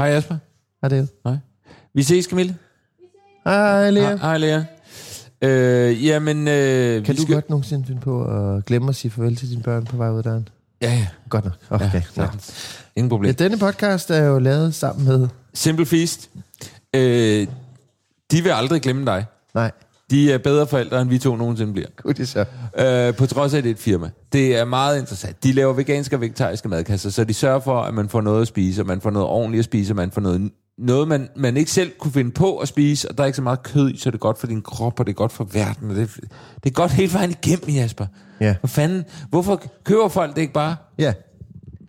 Hej 0.00 0.08
Jasper. 0.08 0.36
Hej 0.82 0.88
det. 0.88 1.08
Hej. 1.26 1.36
Vi 1.94 2.02
ses, 2.02 2.24
Camille. 2.24 2.56
Hej 3.44 3.90
Lea. 3.90 4.16
Hej, 4.16 4.38
Lea. 4.38 4.62
Øh, 5.42 6.06
jamen, 6.06 6.48
øh, 6.48 7.04
Kan 7.04 7.16
du 7.16 7.22
skal... 7.22 7.34
godt 7.34 7.50
nogensinde 7.50 7.86
finde 7.86 8.00
på 8.00 8.24
at 8.24 8.64
glemme 8.64 8.88
at 8.88 8.96
sige 8.96 9.10
farvel 9.10 9.36
til 9.36 9.50
dine 9.50 9.62
børn 9.62 9.84
på 9.84 9.96
vej 9.96 10.10
ud 10.10 10.18
af 10.18 10.24
døren? 10.24 10.48
Ja, 10.82 10.92
ja. 10.92 11.06
Godt 11.28 11.44
nok. 11.44 11.54
Okay. 11.70 11.90
ja 11.94 12.02
sagtens. 12.14 12.78
Ingen 12.96 13.08
problem. 13.10 13.26
ja, 13.28 13.44
denne 13.44 13.58
podcast 13.58 14.10
er 14.10 14.24
jo 14.24 14.38
lavet 14.38 14.74
sammen 14.74 15.04
med... 15.04 15.28
Simple 15.54 15.86
Feast. 15.86 16.30
Øh, 16.94 17.46
de 18.30 18.42
vil 18.42 18.50
aldrig 18.50 18.82
glemme 18.82 19.06
dig. 19.06 19.26
Nej, 19.54 19.70
De 20.10 20.32
er 20.32 20.38
bedre 20.38 20.66
forældre, 20.66 21.02
end 21.02 21.10
vi 21.10 21.18
to 21.18 21.36
nogensinde 21.36 21.72
bliver. 21.72 21.88
gud 22.02 22.14
det 22.14 22.28
så. 22.28 22.44
Øh, 22.78 23.14
på 23.14 23.26
trods 23.26 23.54
af, 23.54 23.58
at 23.58 23.64
det 23.64 23.70
er 23.70 23.74
et 23.74 23.80
firma. 23.80 24.10
Det 24.32 24.56
er 24.56 24.64
meget 24.64 24.98
interessant. 24.98 25.44
De 25.44 25.52
laver 25.52 25.72
veganske 25.72 26.16
og 26.16 26.20
vegetariske 26.20 26.68
madkasser, 26.68 27.10
så 27.10 27.24
de 27.24 27.34
sørger 27.34 27.60
for, 27.60 27.80
at 27.80 27.94
man 27.94 28.08
får 28.08 28.20
noget 28.20 28.42
at 28.42 28.48
spise, 28.48 28.82
og 28.82 28.86
man 28.86 29.00
får 29.00 29.10
noget 29.10 29.28
ordentligt 29.28 29.58
at 29.58 29.64
spise, 29.64 29.92
og 29.92 29.96
man 29.96 30.10
får 30.10 30.20
noget, 30.20 30.50
noget 30.78 31.08
man, 31.08 31.28
man 31.36 31.56
ikke 31.56 31.70
selv 31.70 31.90
kunne 31.98 32.12
finde 32.12 32.30
på 32.30 32.58
at 32.58 32.68
spise, 32.68 33.08
og 33.08 33.18
der 33.18 33.24
er 33.24 33.26
ikke 33.26 33.36
så 33.36 33.42
meget 33.42 33.62
kød 33.62 33.90
i, 33.90 33.98
så 33.98 34.10
det 34.10 34.14
er 34.14 34.18
godt 34.18 34.38
for 34.38 34.46
din 34.46 34.62
krop, 34.62 35.00
og 35.00 35.06
det 35.06 35.12
er 35.12 35.16
godt 35.16 35.32
for 35.32 35.44
verden. 35.52 35.90
Og 35.90 35.96
det, 35.96 36.10
det 36.64 36.70
er 36.70 36.74
godt 36.74 36.92
hele 36.92 37.12
vejen 37.12 37.30
igennem, 37.30 37.68
Jasper. 37.68 38.06
Ja. 38.40 38.54
Hvor 38.60 38.66
fanden, 38.66 39.04
hvorfor 39.30 39.62
køber 39.84 40.08
folk 40.08 40.34
det 40.34 40.40
ikke 40.40 40.52
bare? 40.54 40.76
Ja, 40.98 41.12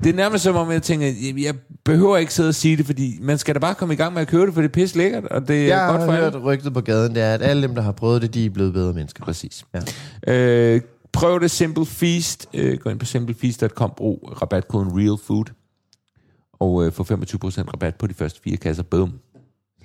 Det 0.03 0.09
er 0.09 0.13
nærmest 0.13 0.44
som 0.44 0.55
om, 0.55 0.71
jeg 0.71 0.83
tænker, 0.83 1.07
jeg, 1.07 1.44
jeg 1.44 1.55
behøver 1.85 2.17
ikke 2.17 2.33
sidde 2.33 2.49
og 2.49 2.55
sige 2.55 2.77
det, 2.77 2.85
fordi 2.85 3.17
man 3.21 3.38
skal 3.38 3.55
da 3.55 3.59
bare 3.59 3.75
komme 3.75 3.94
i 3.94 3.97
gang 3.97 4.13
med 4.13 4.21
at 4.21 4.27
købe 4.27 4.45
det, 4.45 4.53
for 4.53 4.61
det 4.61 4.69
er 4.69 4.73
pisse 4.73 4.97
lækkert, 4.97 5.25
og 5.25 5.47
det 5.47 5.63
er 5.63 5.67
jeg 5.77 5.89
godt 5.89 6.02
for 6.02 6.11
har 6.11 6.17
alle. 6.17 6.31
hørt 6.31 6.44
rygtet 6.44 6.73
på 6.73 6.81
gaden, 6.81 7.16
det 7.16 7.23
er, 7.23 7.33
at 7.33 7.41
alle 7.41 7.61
dem, 7.61 7.75
der 7.75 7.81
har 7.81 7.91
prøvet 7.91 8.22
det, 8.22 8.33
de 8.33 8.45
er 8.45 8.49
blevet 8.49 8.73
bedre 8.73 8.94
mennesker. 8.94 9.23
Præcis. 9.25 9.66
Ja. 10.27 10.33
Øh, 10.33 10.81
prøv 11.13 11.39
det 11.39 11.52
Simple 11.52 11.85
Feast. 11.85 12.47
Øh, 12.53 12.77
gå 12.79 12.89
ind 12.89 12.99
på 12.99 13.05
simplefeast.com, 13.05 13.94
brug 13.97 14.33
rabatkoden 14.41 14.89
Real 14.99 15.17
Food, 15.27 15.45
og 16.59 16.85
øh, 16.85 16.91
få 16.91 17.03
25% 17.03 17.07
rabat 17.73 17.95
på 17.95 18.07
de 18.07 18.13
første 18.13 18.39
fire 18.44 18.57
kasser. 18.57 18.83
Boom. 18.83 19.13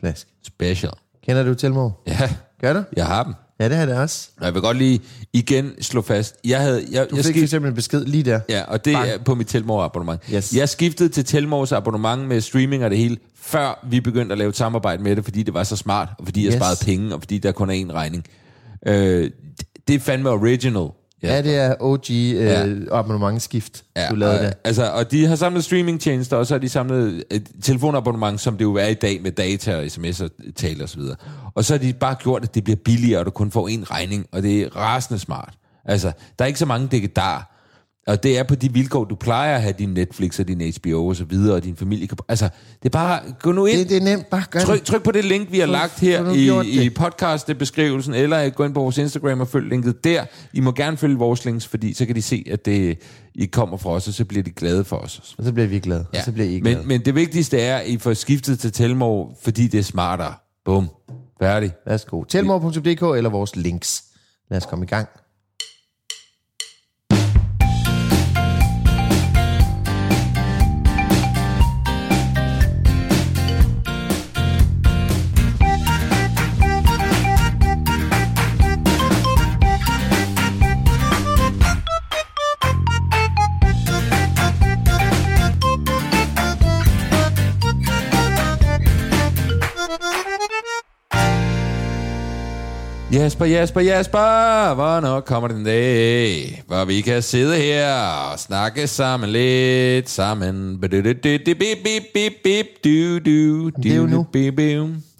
Flask. 0.00 0.28
Special. 0.46 0.92
Kender 1.26 1.42
du 1.42 1.54
Telmor? 1.54 2.00
Ja, 2.06 2.30
Gør 2.60 2.72
du? 2.72 2.82
jeg 2.96 3.06
har 3.06 3.22
dem. 3.24 3.34
Ja, 3.60 3.68
det 3.68 3.76
har 3.76 3.86
det 3.86 3.96
også. 3.98 4.28
Og 4.40 4.44
jeg 4.46 4.54
vil 4.54 4.62
godt 4.62 4.76
lige 4.76 5.00
igen 5.32 5.72
slå 5.82 6.02
fast. 6.02 6.36
Jeg 6.44 6.60
havde, 6.60 6.86
jeg, 6.90 7.06
Du 7.10 7.16
jeg 7.16 7.24
fik 7.24 7.32
skift, 7.34 7.42
eksempel 7.44 7.68
en 7.68 7.74
besked 7.74 8.04
lige 8.04 8.22
der. 8.22 8.40
ja, 8.48 8.62
og 8.68 8.84
det 8.84 8.94
Bang. 8.94 9.08
er 9.10 9.18
på 9.18 9.34
mit 9.34 9.46
Telmore 9.46 9.84
abonnement. 9.84 10.20
Yes. 10.34 10.54
Jeg 10.56 10.68
skiftede 10.68 11.08
til 11.08 11.24
Telmores 11.24 11.72
abonnement 11.72 12.28
med 12.28 12.40
streaming 12.40 12.84
og 12.84 12.90
det 12.90 12.98
hele, 12.98 13.16
før 13.40 13.86
vi 13.90 14.00
begyndte 14.00 14.32
at 14.32 14.38
lave 14.38 14.48
et 14.48 14.56
samarbejde 14.56 15.02
med 15.02 15.16
det, 15.16 15.24
fordi 15.24 15.42
det 15.42 15.54
var 15.54 15.64
så 15.64 15.76
smart, 15.76 16.08
og 16.18 16.24
fordi 16.24 16.44
jeg 16.44 16.48
Yes. 16.52 16.56
sparede 16.56 16.84
penge, 16.84 17.14
og 17.14 17.20
fordi 17.20 17.38
der 17.38 17.52
kun 17.52 17.70
er 17.70 17.74
én 17.84 17.92
regning. 17.92 18.24
Øh, 18.86 19.30
det 19.88 19.94
er 19.94 20.00
fandme 20.00 20.30
original. 20.30 20.88
Ja, 21.22 21.42
det 21.42 21.56
er 21.56 21.74
OG 21.80 22.10
øh, 22.10 22.34
Ja. 22.36 22.66
abonnementsskift, 22.92 23.84
Ja, 23.96 24.08
du 24.10 24.14
lavede 24.14 24.38
og, 24.38 24.44
der. 24.44 24.52
Altså, 24.64 24.90
og 24.92 25.10
de 25.10 25.26
har 25.26 25.36
samlet 25.36 25.64
streamingtjenester, 25.64 26.36
og 26.36 26.46
så 26.46 26.54
har 26.54 26.58
de 26.58 26.68
samlet 26.68 27.24
et 27.30 27.48
telefonabonnement, 27.62 28.40
som 28.40 28.56
det 28.56 28.64
jo 28.64 28.74
er 28.74 28.86
i 28.86 28.94
dag 28.94 29.22
med 29.22 29.32
data 29.32 29.76
og 29.78 29.90
sms 29.90 30.20
og 30.20 30.30
tale 30.56 30.82
og 30.82 30.88
så 30.88 30.96
videre. 30.98 31.16
Og 31.54 31.64
så 31.64 31.74
har 31.74 31.78
de 31.78 31.92
bare 31.92 32.14
gjort, 32.14 32.42
at 32.42 32.54
det 32.54 32.64
bliver 32.64 32.76
billigere, 32.84 33.20
og 33.20 33.26
du 33.26 33.30
kun 33.30 33.50
får 33.50 33.68
en 33.68 33.90
regning, 33.90 34.26
og 34.32 34.42
det 34.42 34.60
er 34.62 34.76
rasende 34.76 35.18
smart. 35.18 35.54
Altså, 35.84 36.12
der 36.38 36.44
er 36.44 36.46
ikke 36.46 36.58
så 36.58 36.66
mange 36.66 36.88
dækkedar. 36.88 37.52
Og 38.06 38.22
det 38.22 38.38
er 38.38 38.42
på 38.42 38.54
de 38.54 38.72
vilkår, 38.72 39.04
du 39.04 39.14
plejer 39.14 39.54
at 39.54 39.62
have 39.62 39.74
din 39.78 39.88
Netflix 39.88 40.40
og 40.40 40.48
din 40.48 40.72
HBO 40.82 41.06
og 41.06 41.16
så 41.16 41.24
videre, 41.24 41.54
og 41.56 41.64
din 41.64 41.76
familie 41.76 42.06
kan... 42.06 42.18
Altså, 42.28 42.48
det 42.82 42.88
er 42.88 42.90
bare... 42.90 43.20
Gå 43.40 43.52
nu 43.52 43.66
ind. 43.66 43.78
Det, 43.78 43.88
det 43.88 43.96
er 43.96 44.00
nemt, 44.00 44.30
bare 44.30 44.44
gør 44.50 44.60
Tryk, 44.60 44.78
det. 44.78 44.86
tryk 44.86 45.02
på 45.02 45.12
det 45.12 45.24
link, 45.24 45.52
vi 45.52 45.58
har 45.58 45.66
lagt 45.66 46.00
her 46.00 46.32
i, 46.62 46.84
i 46.84 46.90
podcast-beskrivelsen, 46.90 48.14
eller 48.14 48.50
gå 48.50 48.64
ind 48.64 48.74
på 48.74 48.80
vores 48.80 48.98
Instagram 48.98 49.40
og 49.40 49.48
følg 49.48 49.68
linket 49.68 50.04
der. 50.04 50.24
I 50.52 50.60
må 50.60 50.72
gerne 50.72 50.96
følge 50.96 51.18
vores 51.18 51.44
links, 51.44 51.66
fordi 51.66 51.94
så 51.94 52.06
kan 52.06 52.16
de 52.16 52.22
se, 52.22 52.44
at 52.50 52.66
det, 52.66 52.98
I 53.34 53.46
kommer 53.46 53.76
fra 53.76 53.90
os, 53.90 54.08
og 54.08 54.14
så 54.14 54.24
bliver 54.24 54.42
de 54.42 54.50
glade 54.50 54.84
for 54.84 54.96
os. 54.96 55.34
Og 55.38 55.44
så 55.44 55.52
bliver 55.52 55.66
vi 55.66 55.78
glade, 55.78 56.06
ja. 56.12 56.18
og 56.18 56.24
så 56.24 56.32
bliver 56.32 56.48
I 56.48 56.60
glade. 56.60 56.76
men, 56.76 56.88
men 56.88 57.04
det 57.04 57.14
vigtigste 57.14 57.60
er, 57.60 57.76
at 57.76 57.86
I 57.86 57.98
får 57.98 58.14
skiftet 58.14 58.58
til 58.58 58.72
Telmore, 58.72 59.34
fordi 59.42 59.66
det 59.66 59.78
er 59.78 59.84
smartere. 59.84 60.34
Bum. 60.64 60.88
Færdig. 61.40 61.72
Værsgo. 61.86 62.24
Telmor.dk 62.24 63.16
eller 63.16 63.30
vores 63.30 63.56
links. 63.56 64.04
Lad 64.50 64.56
os 64.56 64.66
komme 64.66 64.84
i 64.84 64.88
gang. 64.88 65.08
Jasper, 93.16 93.44
Jasper, 93.44 93.80
Jasper, 93.80 94.74
hvornår 94.74 95.20
kommer 95.20 95.48
den 95.48 95.64
dag, 95.64 96.62
hvor 96.66 96.84
vi 96.84 97.00
kan 97.00 97.22
sidde 97.22 97.56
her 97.56 97.94
og 98.32 98.38
snakke 98.38 98.86
sammen 98.86 99.30
lidt 99.30 100.10
sammen. 100.10 100.78
Bip, 100.80 100.90
bip, 100.90 101.04
bip, 101.84 102.02
bip, 102.14 102.32
bip, 102.44 102.66
du, 102.84 103.18
du, 103.18 103.68
Det 103.82 103.92
er 103.92 103.96
jo 103.96 104.06
nu. 104.06 104.22
bip, 104.22 104.56
bip. 104.56 104.58
Ja, 104.58 104.74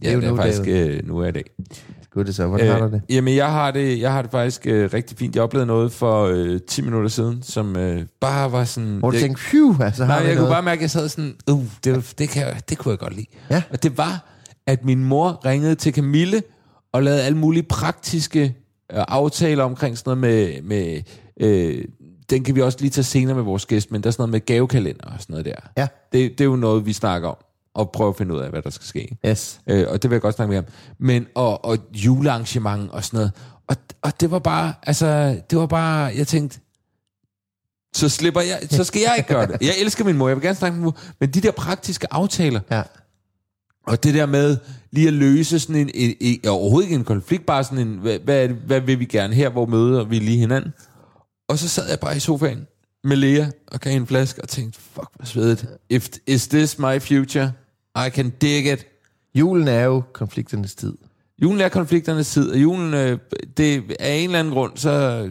er 0.09 0.13
jo 0.13 0.21
det 0.21 0.27
er 0.27 0.31
nu, 0.31 0.37
faktisk 0.37 0.65
David. 0.65 0.95
øh, 0.95 1.09
nu 1.09 1.19
er 1.19 1.31
det. 1.31 1.43
Gud, 2.15 2.25
det 2.25 2.35
så. 2.35 2.47
Hvordan 2.47 2.73
har 2.73 2.79
du 2.79 2.87
det? 2.87 3.03
Jamen, 3.09 3.37
jeg 3.37 3.51
har 3.51 3.71
det, 3.71 4.01
jeg 4.01 4.13
har 4.13 4.23
det 4.23 4.31
faktisk 4.31 4.67
øh, 4.67 4.91
rigtig 4.95 5.19
fint. 5.19 5.35
Jeg 5.35 5.43
oplevede 5.43 5.67
noget 5.67 5.93
for 5.93 6.25
øh, 6.27 6.61
10 6.69 6.83
minutter 6.83 7.09
siden, 7.11 7.43
som 7.43 7.77
øh, 7.77 8.03
bare 8.21 8.53
var 8.53 8.65
sådan... 8.65 8.97
Hvor 8.99 9.11
du 9.11 9.17
jeg, 9.17 9.23
tænkte, 9.23 9.43
phew, 9.51 9.77
altså 9.85 10.05
har 10.05 10.13
Nej, 10.13 10.17
jeg 10.17 10.25
noget. 10.25 10.39
kunne 10.39 10.55
bare 10.55 10.63
mærke, 10.63 10.79
at 10.79 10.83
jeg 10.83 10.91
sad 10.91 11.09
sådan, 11.09 11.35
uh, 11.51 11.63
det, 11.85 12.15
det, 12.19 12.29
kan, 12.29 12.47
det 12.69 12.79
kunne 12.79 12.91
jeg 12.93 12.99
godt 12.99 13.17
lide. 13.17 13.27
Ja. 13.51 13.63
Og 13.71 13.83
det 13.83 13.99
var, 13.99 14.25
at 14.67 14.85
min 14.85 15.05
mor 15.05 15.41
ringede 15.47 15.75
til 15.75 15.95
Camille 15.95 16.43
og 16.97 17.03
lavede 17.03 17.23
alle 17.23 17.39
mulige 17.39 17.63
praktiske 17.63 18.43
øh, 18.93 19.05
aftaler 19.09 19.65
omkring 19.65 19.99
sådan 19.99 20.19
noget 20.19 20.19
med... 20.19 20.63
med 20.63 21.03
øh, 21.41 21.85
den 22.31 22.45
kan 22.45 22.55
vi 22.55 22.63
også 22.63 22.79
lige 22.81 22.91
tage 22.91 23.05
senere 23.05 23.35
med 23.35 23.43
vores 23.43 23.67
gæst, 23.67 23.91
men 23.91 24.03
der 24.03 24.07
er 24.07 24.11
sådan 24.11 24.21
noget 24.23 24.31
med 24.31 24.41
gavekalender 24.41 25.05
og 25.05 25.13
sådan 25.21 25.33
noget 25.33 25.45
der. 25.45 25.55
Ja. 25.77 25.87
Det, 26.13 26.31
det 26.31 26.41
er 26.41 26.45
jo 26.45 26.57
noget, 26.57 26.87
vi 26.87 26.93
snakker 26.93 27.29
om, 27.29 27.37
og 27.75 27.91
prøver 27.91 28.11
at 28.11 28.17
finde 28.17 28.35
ud 28.35 28.41
af, 28.41 28.51
hvad 28.51 28.63
der 28.63 28.71
skal 28.71 28.87
ske. 28.87 29.17
Yes. 29.27 29.61
Øh, 29.67 29.87
og 29.89 30.03
det 30.03 30.11
vil 30.11 30.15
jeg 30.15 30.23
godt 30.23 30.35
snakke 30.35 30.49
mere 30.51 30.59
om. 30.59 30.65
Men, 30.99 31.27
og, 31.35 31.65
og 31.65 31.79
julearrangement 31.95 32.91
og 32.91 33.05
sådan 33.05 33.17
noget. 33.19 33.33
Og, 33.69 33.77
og 34.03 34.21
det 34.21 34.31
var 34.31 34.39
bare, 34.39 34.75
altså, 34.83 35.41
det 35.51 35.59
var 35.59 35.67
bare, 35.67 36.13
jeg 36.17 36.27
tænkte, 36.27 36.61
så 37.95 38.09
slipper 38.09 38.41
jeg, 38.41 38.59
så 38.71 38.85
skal 38.85 39.01
jeg 39.01 39.15
ikke 39.19 39.29
gøre 39.29 39.47
det. 39.47 39.57
Jeg 39.61 39.75
elsker 39.81 40.05
min 40.05 40.17
mor, 40.17 40.29
jeg 40.29 40.37
vil 40.37 40.43
gerne 40.45 40.57
snakke 40.57 40.75
med 40.77 40.81
min 40.81 40.85
mor, 40.85 40.99
men 41.21 41.31
de 41.31 41.41
der 41.41 41.51
praktiske 41.51 42.07
aftaler, 42.13 42.61
Ja. 42.71 42.83
og 43.87 44.05
det 44.05 44.15
der 44.15 44.27
med 44.27 44.57
lige 44.97 45.09
at 45.09 45.15
løse 45.15 45.59
sådan 45.61 45.77
en, 45.77 45.91
en, 45.95 46.15
en 46.21 46.49
overhovedet 46.49 46.87
ikke 46.89 46.99
en 46.99 47.05
konflikt, 47.05 47.47
bare 47.47 47.65
sådan 47.65 47.79
en, 47.89 47.95
hvad, 47.99 48.19
hvad, 48.19 48.49
det- 48.49 48.57
hvad 48.67 48.81
vil 48.81 48.99
vi 49.01 49.05
gerne 49.05 49.35
her, 49.35 49.49
hvor 49.49 49.67
møder 49.67 50.05
vi 50.05 50.19
lige 50.19 50.39
hinanden? 50.39 50.73
Og 51.49 51.59
så 51.59 51.69
sad 51.69 51.89
jeg 51.89 52.01
bare 52.01 52.17
i 52.17 52.21
sofaen 52.21 52.67
med 53.05 53.17
Lea 53.17 53.47
og 53.67 53.81
gav 53.81 53.97
en 53.97 54.07
flaske 54.07 54.43
og 54.43 54.49
tænkte, 54.49 54.81
fuck, 54.81 55.09
hvor 55.17 55.25
svedigt. 55.27 55.67
If, 55.91 56.09
is 56.27 56.49
this 56.49 56.79
my 56.79 56.99
future? 57.01 57.53
I 58.07 58.11
can 58.11 58.31
dig 58.31 58.73
it. 58.73 58.87
Julen 59.35 59.69
er 59.69 59.85
jo 59.85 60.03
konflikternes 60.13 60.75
tid. 60.75 60.93
Julen 61.43 61.61
er 61.61 61.69
konflikternes 61.69 62.31
tid, 62.31 62.51
og 62.51 62.63
julen, 62.63 62.95
øh, 62.95 63.19
det 63.57 63.83
er 64.01 64.13
en 64.15 64.25
eller 64.25 64.39
anden 64.39 64.53
grund, 64.55 64.73
så 64.77 65.29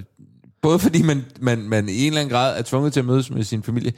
både 0.62 0.80
fordi 0.80 1.02
man, 1.02 1.26
man, 1.42 1.60
man 1.60 1.90
i 1.90 2.02
en 2.02 2.08
eller 2.08 2.22
anden 2.22 2.34
grad 2.34 2.60
er 2.60 2.62
tvunget 2.62 2.94
til 2.94 3.00
at 3.00 3.06
mødes 3.06 3.32
med 3.32 3.44
sin 3.44 3.64
familie, 3.64 3.94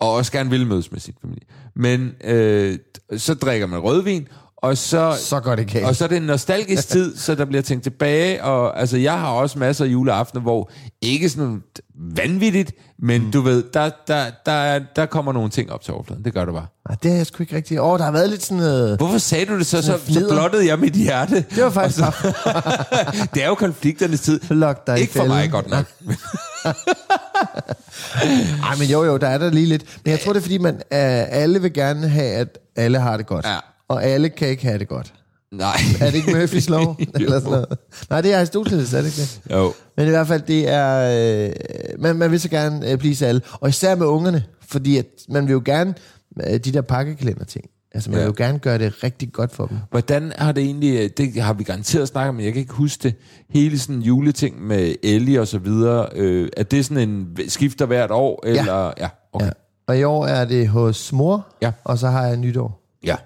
og 0.00 0.12
også 0.12 0.32
gerne 0.32 0.50
vil 0.50 0.66
mødes 0.66 0.92
med 0.92 1.00
sin 1.00 1.14
familie. 1.22 1.42
Men 1.76 2.12
øh, 2.24 2.78
så 3.16 3.34
drikker 3.34 3.66
man 3.66 3.78
rødvin, 3.80 4.28
og 4.56 4.76
så, 4.78 5.16
Så 5.20 5.40
går 5.40 5.54
det 5.54 5.66
galt. 5.72 5.86
og 5.86 5.96
så 5.96 6.04
er 6.04 6.08
det 6.08 6.16
en 6.16 6.22
nostalgisk 6.22 6.88
tid, 6.94 7.16
så 7.16 7.34
der 7.34 7.44
bliver 7.44 7.62
tænkt 7.62 7.82
tilbage, 7.82 8.44
og 8.44 8.80
altså, 8.80 8.96
jeg 8.96 9.18
har 9.20 9.28
også 9.28 9.58
masser 9.58 9.84
af 9.84 9.88
juleaftener, 9.88 10.42
hvor 10.42 10.70
ikke 11.02 11.28
sådan 11.28 11.62
vanvittigt, 12.16 12.72
men 12.98 13.22
mm. 13.24 13.30
du 13.30 13.40
ved, 13.40 13.64
der, 13.74 13.90
der, 14.08 14.24
der, 14.46 14.52
er- 14.52 14.80
der 14.96 15.06
kommer 15.06 15.32
nogle 15.32 15.50
ting 15.50 15.72
op 15.72 15.82
til 15.82 15.94
overfladen. 15.94 16.24
Det 16.24 16.34
gør 16.34 16.44
det 16.44 16.54
bare. 16.54 16.66
Nej, 16.88 16.96
det 17.02 17.12
er 17.12 17.16
jeg 17.16 17.26
sgu 17.26 17.42
ikke 17.42 17.56
rigtig. 17.56 17.80
Åh, 17.80 17.88
oh, 17.92 17.98
der 17.98 18.04
har 18.04 18.12
været 18.12 18.30
lidt 18.30 18.42
sådan 18.42 18.56
noget... 18.56 18.98
Hvorfor 18.98 19.18
sagde 19.18 19.46
du 19.46 19.58
det 19.58 19.66
så? 19.66 19.82
Så, 19.82 19.98
så 20.08 20.26
blottede 20.30 20.66
jeg 20.66 20.78
mit 20.78 20.92
hjerte. 20.94 21.44
Det 21.54 21.64
var 21.64 21.70
faktisk 21.70 22.00
Og 22.06 22.12
så, 22.12 22.32
det 23.34 23.42
er 23.42 23.46
jo 23.46 23.54
konflikternes 23.54 24.20
tid. 24.20 24.40
Lok 24.50 24.86
dig 24.86 24.98
Ikke 25.00 25.12
for 25.12 25.24
mig 25.24 25.50
godt 25.50 25.70
nok. 25.70 25.84
Ej, 28.70 28.76
men 28.78 28.88
jo, 28.88 29.04
jo, 29.04 29.16
der 29.16 29.28
er 29.28 29.38
der 29.38 29.50
lige 29.50 29.66
lidt. 29.66 29.98
Men 30.04 30.10
jeg 30.10 30.20
tror, 30.20 30.32
det 30.32 30.40
er, 30.40 30.42
fordi 30.42 30.58
man, 30.58 30.74
øh, 30.74 30.80
alle 31.40 31.62
vil 31.62 31.72
gerne 31.72 32.08
have, 32.08 32.30
at 32.34 32.58
alle 32.76 32.98
har 32.98 33.16
det 33.16 33.26
godt. 33.26 33.46
Ja. 33.46 33.56
Og 33.88 34.04
alle 34.04 34.28
kan 34.28 34.48
ikke 34.48 34.62
have 34.66 34.78
det 34.78 34.88
godt. 34.88 35.14
Nej. 35.52 35.76
Er 36.00 36.04
det 36.10 36.14
ikke 36.14 36.32
Murphys 36.34 36.68
lov? 36.68 36.96
Eller 37.14 37.38
sådan 37.40 37.50
noget? 37.50 37.66
Nej, 38.10 38.20
det 38.20 38.32
er 38.34 38.38
Aristoteles, 38.38 38.92
er 38.94 38.98
det 39.02 39.06
ikke 39.06 39.16
det? 39.20 39.40
Jo. 39.56 39.72
Men 39.96 40.06
i 40.06 40.10
hvert 40.10 40.26
fald, 40.26 40.42
det 40.42 40.68
er... 40.68 41.46
Øh, 41.46 41.52
man, 41.98 42.16
man 42.16 42.30
vil 42.30 42.40
så 42.40 42.48
gerne 42.48 42.90
øh, 42.90 42.98
please 42.98 43.26
alle. 43.26 43.40
Og 43.52 43.68
især 43.68 43.94
med 43.94 44.06
ungerne. 44.06 44.44
Fordi 44.68 44.96
at 44.98 45.06
man 45.28 45.46
vil 45.46 45.52
jo 45.52 45.62
gerne... 45.64 45.94
Øh, 46.46 46.52
de 46.52 46.72
der 46.72 46.80
pakkekalender 46.80 47.44
ting. 47.44 47.64
Altså, 47.94 48.10
man 48.10 48.18
Ja. 48.18 48.24
vil 48.24 48.28
jo 48.38 48.44
gerne 48.44 48.58
gøre 48.58 48.78
det 48.78 49.04
rigtig 49.04 49.32
godt 49.32 49.52
for 49.52 49.66
dem. 49.66 49.76
Hvordan 49.90 50.32
har 50.38 50.52
det 50.52 50.64
egentlig, 50.64 51.00
øh, 51.04 51.10
det 51.16 51.42
har 51.42 51.52
vi 51.52 51.64
garanteret 51.64 52.08
snakket 52.08 52.28
om, 52.28 52.34
men 52.34 52.44
jeg 52.44 52.52
kan 52.52 52.60
ikke 52.60 52.72
huske 52.74 53.02
det, 53.02 53.14
hele 53.50 53.78
sådan 53.78 54.02
juleting 54.02 54.66
med 54.66 54.94
Ellie 55.02 55.40
og 55.40 55.48
så 55.48 55.58
videre, 55.58 56.06
øh, 56.14 56.48
er 56.56 56.62
det 56.62 56.84
sådan 56.84 57.08
en 57.08 57.36
skifter 57.48 57.86
hvert 57.86 58.10
år, 58.10 58.42
eller? 58.46 58.92
Ja, 58.98 59.08
okay. 59.32 59.46
Ja. 59.46 59.50
Og 59.88 59.98
i 59.98 60.02
år 60.02 60.26
er 60.26 60.44
det 60.44 60.68
hos 60.68 61.12
mor, 61.12 61.46
Ja. 61.62 61.72
og 61.84 61.98
så 61.98 62.08
har 62.08 62.26
jeg 62.26 62.36
nytår. 62.36 62.82
Ja. 63.04 63.16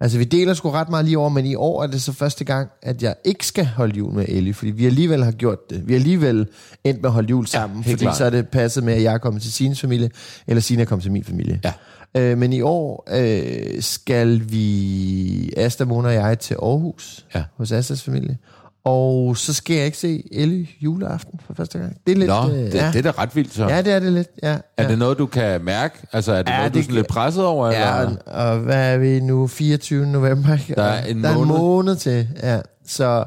Altså, 0.00 0.18
vi 0.18 0.24
deler 0.24 0.54
sgu 0.54 0.70
ret 0.70 0.88
meget 0.88 1.04
lige 1.04 1.18
over, 1.18 1.28
men 1.28 1.46
i 1.46 1.54
år 1.54 1.82
er 1.82 1.86
det 1.86 2.02
så 2.02 2.12
første 2.12 2.44
gang, 2.44 2.68
at 2.82 3.02
jeg 3.02 3.14
ikke 3.24 3.46
skal 3.46 3.66
holde 3.66 3.96
jul 3.98 4.12
med 4.14 4.24
Ellie, 4.28 4.54
fordi 4.54 4.70
vi 4.70 4.86
alligevel 4.86 5.24
har 5.24 5.32
gjort 5.32 5.70
det. 5.70 5.86
Vi 5.88 5.92
har 5.92 5.98
alligevel 5.98 6.46
endt 6.84 7.00
med 7.02 7.08
at 7.10 7.12
holde 7.14 7.28
jul 7.30 7.46
sammen, 7.46 7.82
helt 7.82 7.94
fordi 7.96 8.04
klart. 8.04 8.16
så 8.16 8.24
er 8.24 8.30
det 8.30 8.48
passet 8.48 8.84
med, 8.84 8.94
at 8.94 9.02
jeg 9.02 9.14
er 9.14 9.18
kommet 9.18 9.42
til 9.42 9.52
sin 9.52 9.76
familie, 9.76 10.10
eller 10.46 10.60
Sina 10.60 10.82
er 10.82 10.86
kommet 10.86 11.02
til 11.02 11.12
min 11.12 11.24
familie. 11.24 11.60
Ja. 11.64 11.72
Øh, 12.16 12.38
men 12.38 12.52
i 12.52 12.60
år 12.60 13.08
øh, 13.16 13.82
skal 13.82 14.42
vi, 14.50 15.52
Asta, 15.56 15.84
Mona 15.84 16.08
og 16.08 16.14
jeg, 16.14 16.38
til 16.38 16.54
Aarhus, 16.54 17.26
Ja. 17.34 17.44
hos 17.56 17.72
Astas 17.72 18.02
familie. 18.02 18.38
Og 18.84 19.36
så 19.36 19.54
skal 19.54 19.76
jeg 19.76 19.86
ikke 19.86 19.98
se 19.98 20.22
Ellie 20.32 20.68
juleaften 20.80 21.40
for 21.46 21.54
første 21.54 21.78
gang. 21.78 21.96
Det 22.06 22.12
er 22.12 22.16
lidt... 22.16 22.28
Nå, 22.28 22.48
øh, 22.50 22.50
det, 22.58 22.74
ja. 22.74 22.90
det 22.92 23.06
er 23.06 23.12
da 23.12 23.22
ret 23.22 23.36
vildt 23.36 23.54
så. 23.54 23.68
ja, 23.68 23.82
det 23.82 23.92
er 23.92 23.98
det 24.00 24.12
lidt, 24.12 24.28
ja. 24.42 24.48
Er 24.76 24.82
ja. 24.82 24.88
det 24.88 24.98
noget, 24.98 25.18
du 25.18 25.26
kan 25.26 25.64
mærke? 25.64 25.94
Altså, 26.12 26.32
er 26.32 26.42
det 26.42 26.50
Ja, 26.50 26.56
noget, 26.56 26.72
du 26.72 26.78
er 26.78 26.80
det 26.80 26.84
sådan 26.84 26.94
lidt 26.94 27.06
presset 27.06 27.44
over? 27.44 27.66
Ja, 27.68 28.00
eller? 28.00 28.16
og, 28.26 28.58
hvad 28.58 28.92
er 28.94 28.98
vi 28.98 29.20
nu? 29.20 29.46
24. 29.46 30.06
november? 30.06 30.56
Der 30.76 30.82
er 30.82 31.04
en 31.06 31.22
der 31.24 31.28
er 31.28 31.32
en 31.32 31.38
måned. 31.38 31.54
måned 31.58 31.96
til, 31.96 32.28
ja. 32.42 32.60
Så 32.86 33.24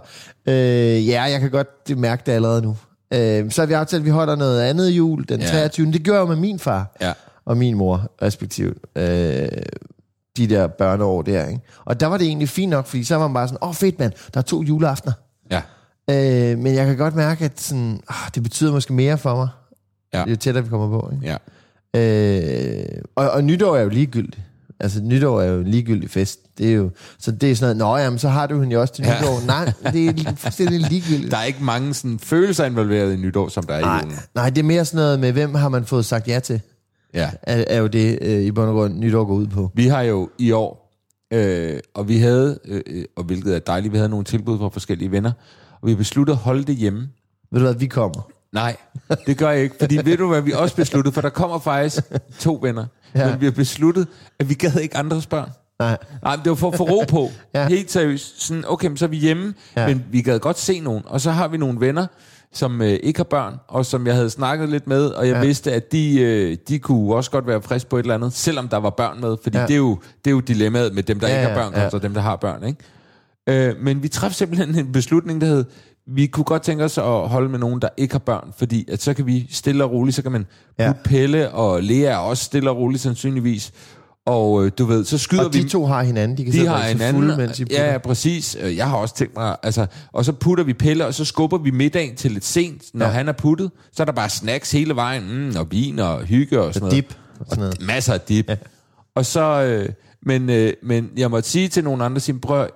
øh, 0.47 1.07
ja, 1.07 1.23
jeg 1.23 1.39
kan 1.39 1.51
godt 1.51 1.97
mærke 1.97 2.23
det 2.25 2.31
allerede 2.31 2.61
nu. 2.61 2.77
Øh, 3.13 3.51
så 3.51 3.61
har 3.61 3.65
vi 3.65 3.73
aftalt, 3.73 3.99
at 4.01 4.05
vi 4.05 4.09
holder 4.09 4.35
noget 4.35 4.61
andet 4.61 4.89
jul 4.89 5.25
den 5.29 5.39
Ja. 5.41 5.47
23. 5.47 5.91
Det 5.91 6.03
gjorde 6.03 6.19
jeg 6.19 6.21
jo 6.27 6.33
med 6.33 6.41
min 6.41 6.59
far 6.59 6.95
Ja. 7.01 7.13
og 7.45 7.57
min 7.57 7.75
mor, 7.77 8.11
respektivt. 8.21 8.77
Øh, 8.95 9.47
de 10.37 10.47
der 10.47 10.67
børneår 10.67 11.21
der, 11.21 11.45
ikke? 11.47 11.61
Og 11.85 11.99
der 11.99 12.07
var 12.07 12.17
det 12.17 12.27
egentlig 12.27 12.49
fint 12.49 12.69
nok, 12.69 12.85
fordi 12.87 13.03
så 13.03 13.15
var 13.15 13.27
man 13.27 13.33
bare 13.33 13.47
sådan, 13.47 13.57
åh 13.61 13.69
oh, 13.69 13.75
fedt 13.75 13.99
mand, 13.99 14.11
der 14.33 14.37
er 14.39 14.41
to 14.43 14.63
juleaftener. 14.63 15.13
Ja. 15.51 15.61
Øh, 16.09 16.57
men 16.57 16.73
jeg 16.75 16.85
kan 16.85 16.97
godt 16.97 17.15
mærke, 17.15 17.45
at 17.45 17.61
sådan, 17.61 17.99
ah, 18.09 18.15
det 18.35 18.43
betyder 18.43 18.71
måske 18.71 18.93
mere 18.93 19.17
for 19.17 19.35
mig, 19.35 19.47
Ja. 20.13 20.23
jo 20.29 20.35
tættere 20.35 20.63
vi 20.63 20.69
kommer 20.69 20.99
på. 20.99 21.11
Ikke? 21.13 21.25
Ja. 21.27 21.37
Øh, 21.95 23.01
og, 23.15 23.29
og 23.31 23.43
nytår 23.43 23.75
er 23.77 23.81
jo 23.81 23.89
ligegyldigt. 23.89 24.39
Altså, 24.79 25.01
nytår 25.01 25.41
er 25.41 25.45
jo 25.47 25.59
en 25.59 25.67
ligegyldig 25.67 26.09
fest. 26.09 26.39
Det 26.57 26.69
er 26.69 26.73
jo, 26.73 26.89
så 27.19 27.31
det 27.31 27.51
er 27.51 27.55
sådan 27.55 27.77
noget, 27.77 27.97
nå 27.97 28.03
jamen, 28.03 28.19
så 28.19 28.29
har 28.29 28.47
du 28.47 28.59
hende 28.59 28.73
jo 28.73 28.81
også 28.81 28.93
til 28.93 29.05
Ja. 29.05 29.19
nytår. 29.21 29.45
Nej, 29.45 29.65
det 29.93 30.09
er 30.27 30.35
fuldstændig 30.35 30.79
ligegyldigt. 30.79 31.31
Der 31.31 31.37
er 31.37 31.43
ikke 31.43 31.63
mange 31.63 31.93
sådan, 31.93 32.19
følelser 32.19 32.65
involveret 32.65 33.13
i 33.13 33.15
nytår, 33.15 33.49
som 33.49 33.63
der 33.63 33.73
er 33.73 33.79
i 33.79 33.81
Nej, 33.81 33.99
julen. 34.03 34.17
nej, 34.35 34.49
det 34.49 34.57
er 34.57 34.63
mere 34.63 34.85
sådan 34.85 34.97
noget 34.97 35.19
med, 35.19 35.31
hvem 35.31 35.55
har 35.55 35.69
man 35.69 35.85
fået 35.85 36.05
sagt 36.05 36.27
ja 36.27 36.39
til, 36.39 36.61
Ja. 37.13 37.31
er, 37.43 37.63
er 37.67 37.77
jo 37.79 37.87
det, 37.87 38.19
øh, 38.21 38.41
i 38.41 38.51
bund 38.51 38.67
og 38.69 38.73
grund 38.75 38.93
nytår 38.99 39.25
går 39.25 39.33
ud 39.33 39.47
på. 39.47 39.71
Vi 39.73 39.87
har 39.87 40.01
jo 40.01 40.29
i 40.39 40.51
år, 40.51 40.86
øh, 41.33 41.79
og 41.93 42.07
vi 42.07 42.17
havde, 42.17 42.59
øh, 42.65 42.81
øh, 42.87 43.05
og 43.15 43.23
hvilket 43.23 43.55
er 43.55 43.59
dejligt, 43.59 43.91
vi 43.91 43.97
havde 43.97 44.09
nogle 44.09 44.25
tilbud 44.25 44.57
fra 44.57 44.69
forskellige 44.69 45.11
venner, 45.11 45.31
og 45.81 45.87
vi 45.87 45.95
besluttede 45.95 46.35
at 46.35 46.41
holde 46.41 46.63
det 46.63 46.75
hjemme. 46.75 47.09
Ved 47.51 47.59
du 47.59 47.65
hvad, 47.65 47.75
vi 47.75 47.87
kommer. 47.87 48.31
Nej, 48.53 48.75
det 49.27 49.37
gør 49.37 49.49
jeg 49.49 49.63
ikke. 49.63 49.75
Fordi 49.79 49.99
ved 50.05 50.17
du, 50.17 50.27
hvad 50.27 50.41
vi 50.41 50.51
også 50.51 50.75
besluttede? 50.75 51.13
For 51.13 51.21
der 51.21 51.29
kommer 51.29 51.59
faktisk 51.59 52.03
to 52.39 52.59
venner. 52.61 52.85
Ja. 53.15 53.29
Men 53.29 53.41
vi 53.41 53.45
har 53.45 53.51
besluttet, 53.51 54.07
at 54.39 54.49
vi 54.49 54.53
gad 54.53 54.75
ikke 54.75 54.97
andres 54.97 55.25
børn. 55.25 55.49
Nej, 55.79 55.97
Nej, 56.23 56.35
men 56.35 56.43
det 56.43 56.49
var 56.49 56.55
for 56.55 56.71
at 56.71 56.77
få 56.77 56.83
ro 56.83 57.03
på. 57.09 57.29
Ja. 57.53 57.67
Helt 57.67 57.91
seriøst. 57.91 58.41
Sådan, 58.41 58.63
okay, 58.67 58.87
men 58.87 58.97
så 58.97 59.05
er 59.05 59.09
vi 59.09 59.17
hjemme, 59.17 59.53
ja. 59.75 59.87
men 59.87 60.05
vi 60.11 60.21
gad 60.21 60.39
godt 60.39 60.59
se 60.59 60.79
nogen. 60.79 61.03
Og 61.05 61.21
så 61.21 61.31
har 61.31 61.47
vi 61.47 61.57
nogle 61.57 61.79
venner, 61.79 62.07
som 62.53 62.81
øh, 62.81 62.87
ikke 63.03 63.19
har 63.19 63.23
børn, 63.23 63.53
og 63.67 63.85
som 63.85 64.07
jeg 64.07 64.15
havde 64.15 64.29
snakket 64.29 64.69
lidt 64.69 64.87
med, 64.87 65.05
og 65.05 65.27
jeg 65.27 65.35
Ja. 65.35 65.41
vidste, 65.45 65.73
at 65.73 65.91
de, 65.91 66.19
øh, 66.21 66.57
de 66.67 66.79
kunne 66.79 67.15
også 67.15 67.31
godt 67.31 67.47
være 67.47 67.61
friske 67.61 67.89
på 67.89 67.97
et 67.97 68.03
eller 68.03 68.15
andet, 68.15 68.33
selvom 68.33 68.67
der 68.67 68.77
var 68.77 68.89
børn 68.89 69.21
med. 69.21 69.37
Fordi 69.43 69.57
Ja. 69.57 69.63
det, 69.65 69.73
er 69.73 69.77
jo, 69.77 69.97
det 70.25 70.31
er 70.31 70.35
jo 70.35 70.39
dilemmaet 70.39 70.93
med 70.95 71.03
dem, 71.03 71.19
der 71.19 71.27
Ja, 71.27 71.35
ikke 71.39 71.47
har 71.53 71.55
børn, 71.61 71.73
ja. 71.73 71.81
kontra 71.81 71.99
dem, 71.99 72.13
der 72.13 72.21
har 72.21 72.35
børn. 72.35 72.63
Ikke? 72.63 73.69
Øh, 73.69 73.75
men 73.81 74.03
vi 74.03 74.07
træffede 74.07 74.37
simpelthen 74.37 74.75
en 74.75 74.91
beslutning, 74.91 75.41
der 75.41 75.47
hed, 75.47 75.65
vi 76.09 76.25
kunne 76.27 76.43
godt 76.43 76.61
tænke 76.61 76.83
os 76.83 76.97
at 76.97 77.03
holde 77.29 77.49
med 77.49 77.59
nogen, 77.59 77.81
der 77.81 77.89
ikke 77.97 78.13
har 78.13 78.19
børn, 78.19 78.53
fordi 78.57 78.89
at 78.91 79.01
så 79.01 79.13
kan 79.13 79.25
vi 79.25 79.47
stille 79.51 79.83
og 79.83 79.91
roligt, 79.91 80.15
så 80.15 80.21
kan 80.21 80.31
man 80.31 80.45
Ja. 80.79 80.93
Pelle 81.03 81.51
og 81.51 81.83
Lea 81.83 81.97
er 82.11 82.15
også 82.17 82.43
stille 82.43 82.69
og 82.69 82.77
roligt 82.77 83.03
sandsynligvis. 83.03 83.71
Og 84.27 84.65
øh, 84.65 84.71
du 84.77 84.85
ved, 84.85 85.05
så 85.05 85.17
skyder 85.17 85.45
og 85.45 85.53
vi... 85.53 85.61
de 85.63 85.69
to 85.69 85.85
har 85.85 86.03
hinanden, 86.03 86.37
de 86.37 86.43
kan 86.43 86.51
De 86.53 86.57
sidde 86.57 86.69
har 86.69 86.77
drikke 86.77 86.91
en 86.91 86.97
sig 86.97 87.07
anden, 87.07 87.23
fulde, 87.23 87.37
mens 87.37 87.57
de 87.57 87.65
putter. 87.65 87.83
ja, 87.85 87.91
ja, 87.91 87.97
præcis. 87.97 88.57
Øh, 88.61 88.75
Jeg 88.77 88.89
har 88.89 88.97
også 88.97 89.15
tænkt 89.15 89.35
mig, 89.35 89.55
altså, 89.63 89.85
og 90.13 90.25
så 90.25 90.31
putter 90.31 90.63
vi 90.63 90.73
pille, 90.73 91.05
og 91.05 91.13
så 91.13 91.25
skubber 91.25 91.57
vi 91.57 91.71
middagen 91.71 92.15
til 92.15 92.31
lidt 92.31 92.45
sent, 92.45 92.81
når 92.93 93.05
Ja. 93.05 93.11
han 93.11 93.27
er 93.27 93.31
puttet. 93.31 93.71
Så 93.93 94.03
er 94.03 94.05
der 94.05 94.11
bare 94.11 94.29
snacks 94.29 94.71
hele 94.71 94.95
vejen, 94.95 95.23
mm, 95.49 95.55
og 95.57 95.67
vin 95.71 95.99
og 95.99 96.21
hygge 96.23 96.61
og 96.61 96.73
sådan 96.73 96.85
Og 96.85 96.89
noget. 96.91 97.05
dip 97.09 97.17
og 97.39 97.45
sådan 97.49 97.59
noget. 97.61 97.81
Masser 97.81 98.13
af 98.13 98.21
dip. 98.21 98.49
Ja. 98.49 98.55
Og 99.15 99.25
så, 99.25 99.41
øh, 99.63 99.89
men, 100.25 100.49
øh, 100.49 100.73
men 100.83 101.09
jeg 101.17 101.31
måtte 101.31 101.49
sige 101.49 101.67
til 101.67 101.83
nogle 101.83 102.03
andre, 102.05 102.19
sige, 102.19 102.39
prøv, 102.39 102.59
jeg, 102.59 102.67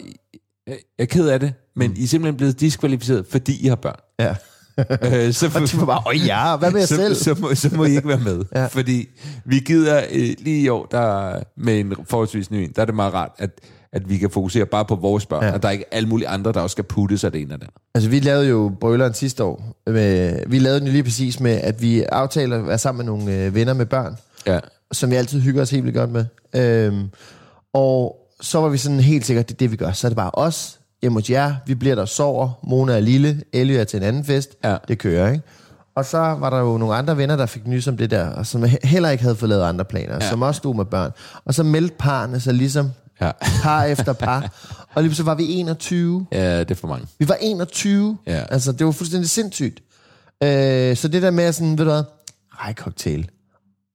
jeg 0.68 0.78
er 1.00 1.06
ked 1.06 1.28
af 1.28 1.40
det, 1.40 1.54
men 1.76 1.90
mm. 1.90 1.96
I 2.00 2.04
er 2.04 2.08
simpelthen 2.08 2.38
blevet 2.38 2.60
diskvalificeret, 2.60 3.26
fordi 3.32 3.66
I 3.66 3.68
har 3.68 3.76
børn. 3.76 4.00
Ja. 4.20 4.36
øh, 5.06 5.34
så, 5.34 5.52
Og 5.56 5.62
de 5.72 5.78
var 5.80 5.86
bare, 5.86 6.04
åh 6.08 6.26
ja, 6.28 6.56
hvad 6.58 6.72
med 6.72 6.80
jer 6.80 6.88
så, 6.88 6.96
selv? 6.96 7.16
Så, 7.16 7.36
må, 7.40 7.56
så 7.56 7.70
må 7.76 7.86
I 7.86 7.92
ikke 7.96 8.08
være 8.08 8.20
med. 8.20 8.44
Ja. 8.56 8.66
Fordi 8.66 9.08
vi 9.46 9.60
gider 9.60 10.02
øh, 10.12 10.30
lige 10.40 10.62
i 10.62 10.70
år, 10.70 10.86
der 10.92 11.40
med 11.58 11.80
en 11.80 11.94
forholdsvis 12.10 12.52
ny 12.52 12.56
en, 12.58 12.72
der 12.76 12.82
er 12.82 12.86
det 12.86 12.96
meget 12.96 13.14
rart, 13.14 13.32
at, 13.38 13.50
at 13.94 14.10
vi 14.10 14.18
kan 14.18 14.30
fokusere 14.30 14.66
bare 14.66 14.86
på 14.86 14.96
vores 14.96 15.26
børn, 15.26 15.44
Ja. 15.44 15.52
og 15.54 15.62
der 15.62 15.68
er 15.68 15.72
ikke 15.74 15.86
alle 15.94 16.10
mulige 16.10 16.28
andre, 16.28 16.52
der 16.52 16.60
også 16.62 16.74
skal 16.74 16.84
putte 16.84 17.18
sig 17.18 17.34
det 17.34 17.42
ene 17.42 17.54
og 17.54 17.62
det. 17.62 17.70
Altså, 17.96 18.10
vi 18.10 18.20
lavede 18.20 18.48
jo 18.48 18.72
brøleren 18.82 19.14
sidste 19.14 19.44
år. 19.44 19.64
Med, 19.88 20.40
vi 20.48 20.60
lavede 20.60 20.80
den 20.80 20.88
lige 20.88 21.04
præcis 21.04 21.40
med, 21.40 21.52
at 21.52 21.82
vi 21.82 22.02
aftaler 22.04 22.60
at 22.60 22.68
være 22.68 22.78
sammen 22.78 23.06
med 23.06 23.14
nogle 23.14 23.36
øh, 23.46 23.56
venner 23.56 23.74
med 23.74 23.86
børn, 23.86 24.16
Ja. 24.48 24.60
som 24.92 25.10
vi 25.12 25.16
altid 25.16 25.42
hygger 25.42 25.62
os 25.62 25.70
helt 25.72 25.84
vildt 25.84 25.98
godt 25.98 26.10
med. 26.12 26.26
Øhm, 26.56 27.10
og 27.74 28.16
så 28.42 28.62
var 28.62 28.70
vi 28.70 28.78
sådan 28.78 29.00
helt 29.00 29.26
sikkert, 29.26 29.48
det 29.50 29.56
er 29.56 29.58
det, 29.58 29.72
vi 29.72 29.76
gør. 29.76 29.92
Så 29.92 30.08
er 30.08 30.10
det 30.10 30.16
bare 30.16 30.32
os, 30.34 30.80
hjemme 31.02 31.20
hos 31.20 31.30
jer. 31.30 31.56
Vi 31.66 31.76
bliver 31.76 31.96
der 31.96 32.06
sover. 32.06 32.50
Mona 32.64 32.94
er 32.96 33.00
lille. 33.00 33.42
Ellie 33.54 33.80
er 33.80 33.84
til 33.84 33.98
en 33.98 34.04
anden 34.04 34.26
fest. 34.26 34.50
Ja. 34.64 34.78
Det 34.88 35.00
kører, 35.00 35.32
ikke? 35.32 35.44
Og 35.96 36.06
så 36.06 36.18
var 36.18 36.50
der 36.50 36.60
jo 36.60 36.78
nogle 36.78 36.96
andre 36.96 37.18
venner, 37.18 37.36
der 37.36 37.46
fik 37.46 37.68
nys 37.68 37.88
om 37.88 37.98
det 37.98 38.12
der, 38.12 38.30
og 38.30 38.46
som 38.46 38.64
he- 38.64 38.88
heller 38.88 39.10
ikke 39.10 39.24
havde 39.24 39.36
fået 39.36 39.50
lavet 39.50 39.64
andre 39.64 39.86
planer, 39.86 40.14
ja. 40.22 40.30
Som 40.30 40.42
også 40.42 40.58
stod 40.58 40.76
med 40.76 40.86
børn. 40.86 41.12
Og 41.46 41.54
så 41.54 41.64
meldte 41.64 41.96
parerne 42.00 42.40
sig 42.40 42.54
ligesom 42.54 42.92
Ja. 43.22 43.32
par 43.64 43.84
efter 43.84 44.14
par. 44.14 44.52
Og 44.96 45.04
lige 45.04 45.16
så 45.16 45.24
var 45.24 45.36
vi 45.36 45.44
21. 45.54 46.26
ja, 46.32 46.60
det 46.60 46.72
er 46.72 46.76
for 46.76 46.88
mange. 46.88 47.08
Vi 47.20 47.28
var 47.28 47.38
21. 47.42 48.18
Ja. 48.28 48.44
Altså, 48.50 48.72
det 48.72 48.86
var 48.86 48.92
fuldstændig 48.92 49.30
sindssygt. 49.30 49.80
Øh, 50.44 50.96
så 50.98 51.08
det 51.08 51.22
der 51.22 51.32
med 51.32 51.52
sådan, 51.54 51.78
ved 51.78 51.86
du 51.86 51.92
hvad, 51.92 52.04
rejcocktail, 52.52 53.20
et 53.20 53.28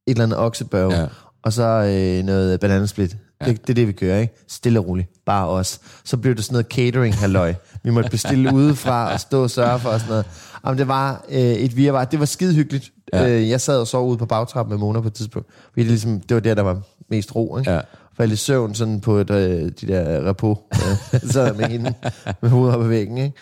eller 0.06 0.22
andet 0.24 0.38
oksebørge. 0.38 0.94
Ja. 1.00 1.06
og 1.42 1.52
så 1.52 1.62
øh, 1.64 2.24
noget 2.24 2.60
bananasplit. 2.60 3.16
Ja. 3.40 3.46
Det, 3.46 3.62
det 3.62 3.70
er 3.70 3.74
det, 3.74 3.86
vi 3.86 3.92
kører, 3.92 4.20
ikke? 4.20 4.34
Stille 4.48 4.78
og 4.78 4.88
roligt. 4.88 5.08
Bare 5.26 5.48
os. 5.48 5.80
Så 6.04 6.16
blev 6.16 6.34
det 6.34 6.44
sådan 6.44 6.54
noget 6.54 6.66
catering 6.66 7.14
halløj. 7.14 7.54
Vi 7.82 7.90
måtte 7.90 8.10
bestille 8.10 8.54
udefra 8.54 9.12
og 9.12 9.20
stå 9.20 9.42
og 9.42 9.50
sørge 9.50 9.78
for 9.78 9.88
og 9.88 10.00
sådan 10.00 10.10
noget. 10.10 10.26
Jamen, 10.66 10.78
det 10.78 10.88
var 10.88 11.24
øh, 11.28 11.38
et 11.38 11.76
virvar. 11.76 12.04
Det 12.04 12.18
var 12.18 12.26
skide 12.26 12.54
hyggeligt. 12.54 12.92
Ja. 13.12 13.28
Øh, 13.28 13.48
jeg 13.48 13.60
sad 13.60 13.80
og 13.80 13.86
sov 13.86 14.08
ude 14.08 14.18
på 14.18 14.26
bagtrappen 14.26 14.70
med 14.70 14.78
Mona 14.78 15.00
på 15.00 15.06
et 15.06 15.14
tidspunkt. 15.14 15.48
Fordi 15.70 15.80
det, 15.80 15.90
ligesom, 15.90 16.20
det 16.20 16.34
var 16.34 16.40
der, 16.40 16.54
der 16.54 16.62
var 16.62 16.80
mest 17.10 17.36
ro, 17.36 17.58
ikke? 17.58 17.70
Ja. 17.70 17.80
faldt 18.16 18.32
i 18.32 18.36
søvn 18.36 18.74
sådan 18.74 19.00
på 19.00 19.16
et, 19.16 19.30
øh, 19.30 19.62
de 19.80 19.86
der 19.86 20.28
repo. 20.28 20.68
Øh, 20.72 21.20
så 21.32 21.54
med 21.56 21.64
hende 21.64 21.94
med 22.42 22.50
hovedet 22.50 22.76
op 22.76 22.82
ad 22.82 22.88
væggen. 22.88 23.18
Ikke? 23.18 23.36